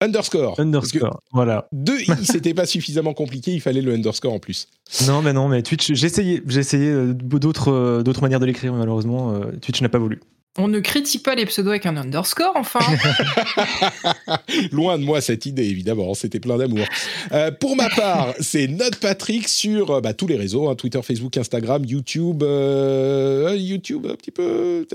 underscore. 0.02 0.58
Underscore, 0.58 1.20
voilà. 1.32 1.68
Deux 1.72 2.00
i, 2.00 2.10
c'était 2.24 2.54
pas 2.54 2.66
suffisamment 2.66 3.14
compliqué, 3.14 3.52
il 3.52 3.60
fallait 3.60 3.80
le 3.80 3.94
underscore 3.94 4.32
en 4.32 4.38
plus. 4.38 4.68
Non, 5.06 5.22
mais 5.22 5.32
non, 5.32 5.48
mais 5.48 5.62
Twitch, 5.62 5.92
j'ai 5.92 6.06
essayé, 6.06 6.42
j'ai 6.46 6.60
essayé 6.60 6.90
euh, 6.90 7.14
d'autres, 7.14 7.72
euh, 7.72 8.02
d'autres 8.02 8.22
manières 8.22 8.40
de 8.40 8.46
l'écrire, 8.46 8.72
malheureusement, 8.72 9.32
euh, 9.32 9.52
Twitch 9.60 9.80
n'a 9.80 9.88
pas 9.88 9.98
voulu. 9.98 10.20
On 10.58 10.68
ne 10.68 10.80
critique 10.80 11.22
pas 11.22 11.34
les 11.34 11.46
pseudos 11.46 11.70
avec 11.70 11.86
un 11.86 11.96
underscore, 11.96 12.52
enfin. 12.56 12.80
Loin 14.72 14.98
de 14.98 15.04
moi 15.04 15.22
cette 15.22 15.46
idée, 15.46 15.64
évidemment. 15.64 16.12
C'était 16.12 16.40
plein 16.40 16.58
d'amour. 16.58 16.84
Euh, 17.32 17.50
pour 17.50 17.74
ma 17.74 17.88
part, 17.88 18.34
c'est 18.38 18.66
Note 18.66 18.96
Patrick 18.96 19.48
sur 19.48 19.90
euh, 19.90 20.00
bah, 20.02 20.12
tous 20.12 20.26
les 20.26 20.36
réseaux 20.36 20.68
hein, 20.68 20.74
Twitter, 20.74 21.00
Facebook, 21.02 21.38
Instagram, 21.38 21.86
YouTube. 21.86 22.42
Euh, 22.42 23.56
YouTube, 23.58 24.06
un 24.06 24.14
petit 24.14 24.30
peu. 24.30 24.86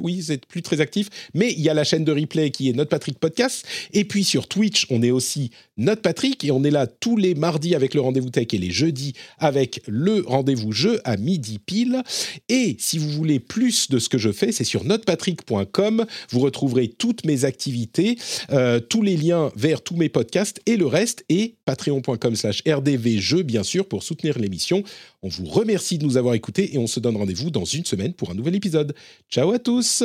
oui, 0.00 0.22
c'est 0.22 0.46
plus 0.46 0.62
très 0.62 0.80
actif. 0.80 1.08
Mais 1.34 1.50
il 1.50 1.60
y 1.60 1.68
a 1.68 1.74
la 1.74 1.82
chaîne 1.82 2.04
de 2.04 2.12
replay 2.12 2.52
qui 2.52 2.70
est 2.70 2.72
Note 2.72 2.88
Patrick 2.88 3.18
Podcast. 3.18 3.66
Et 3.92 4.04
puis 4.04 4.22
sur 4.22 4.46
Twitch, 4.46 4.86
on 4.90 5.02
est 5.02 5.10
aussi 5.10 5.50
Note 5.76 6.02
Patrick. 6.02 6.44
Et 6.44 6.50
on 6.50 6.64
est 6.64 6.70
là 6.70 6.86
tous 6.86 7.16
les 7.16 7.34
mardis 7.34 7.74
avec 7.74 7.94
le 7.94 8.00
rendez-vous 8.00 8.30
tech 8.30 8.48
et 8.52 8.58
les 8.58 8.70
jeudis 8.70 9.14
avec 9.38 9.82
le 9.86 10.22
rendez-vous 10.26 10.72
jeu 10.72 11.00
à 11.04 11.16
midi 11.16 11.58
pile. 11.58 12.02
Et 12.48 12.76
si 12.78 12.98
vous 12.98 13.10
voulez 13.10 13.40
plus 13.40 13.90
de 13.90 13.98
ce 13.98 14.08
que 14.08 14.18
je 14.18 14.32
fais, 14.32 14.52
c'est 14.52 14.64
sur 14.64 14.84
notrepatrick.com. 14.84 16.06
Vous 16.30 16.40
retrouverez 16.40 16.88
toutes 16.88 17.24
mes 17.24 17.44
activités, 17.44 18.16
euh, 18.50 18.80
tous 18.80 19.02
les 19.02 19.16
liens 19.16 19.50
vers 19.56 19.82
tous 19.82 19.96
mes 19.96 20.08
podcasts 20.08 20.60
et 20.66 20.76
le 20.76 20.86
reste, 20.86 21.24
et 21.28 21.56
patreon.com 21.64 22.36
slash 22.36 22.62
rdvjeux, 22.66 23.42
bien 23.42 23.62
sûr, 23.62 23.86
pour 23.86 24.02
soutenir 24.02 24.38
l'émission. 24.38 24.82
On 25.22 25.28
vous 25.28 25.46
remercie 25.46 25.98
de 25.98 26.04
nous 26.04 26.16
avoir 26.16 26.34
écoutés 26.34 26.74
et 26.74 26.78
on 26.78 26.86
se 26.86 27.00
donne 27.00 27.16
rendez-vous 27.16 27.50
dans 27.50 27.64
une 27.64 27.84
semaine 27.84 28.12
pour 28.12 28.30
un 28.30 28.34
nouvel 28.34 28.54
épisode. 28.54 28.94
Ciao 29.30 29.52
à 29.52 29.58
tous 29.58 30.04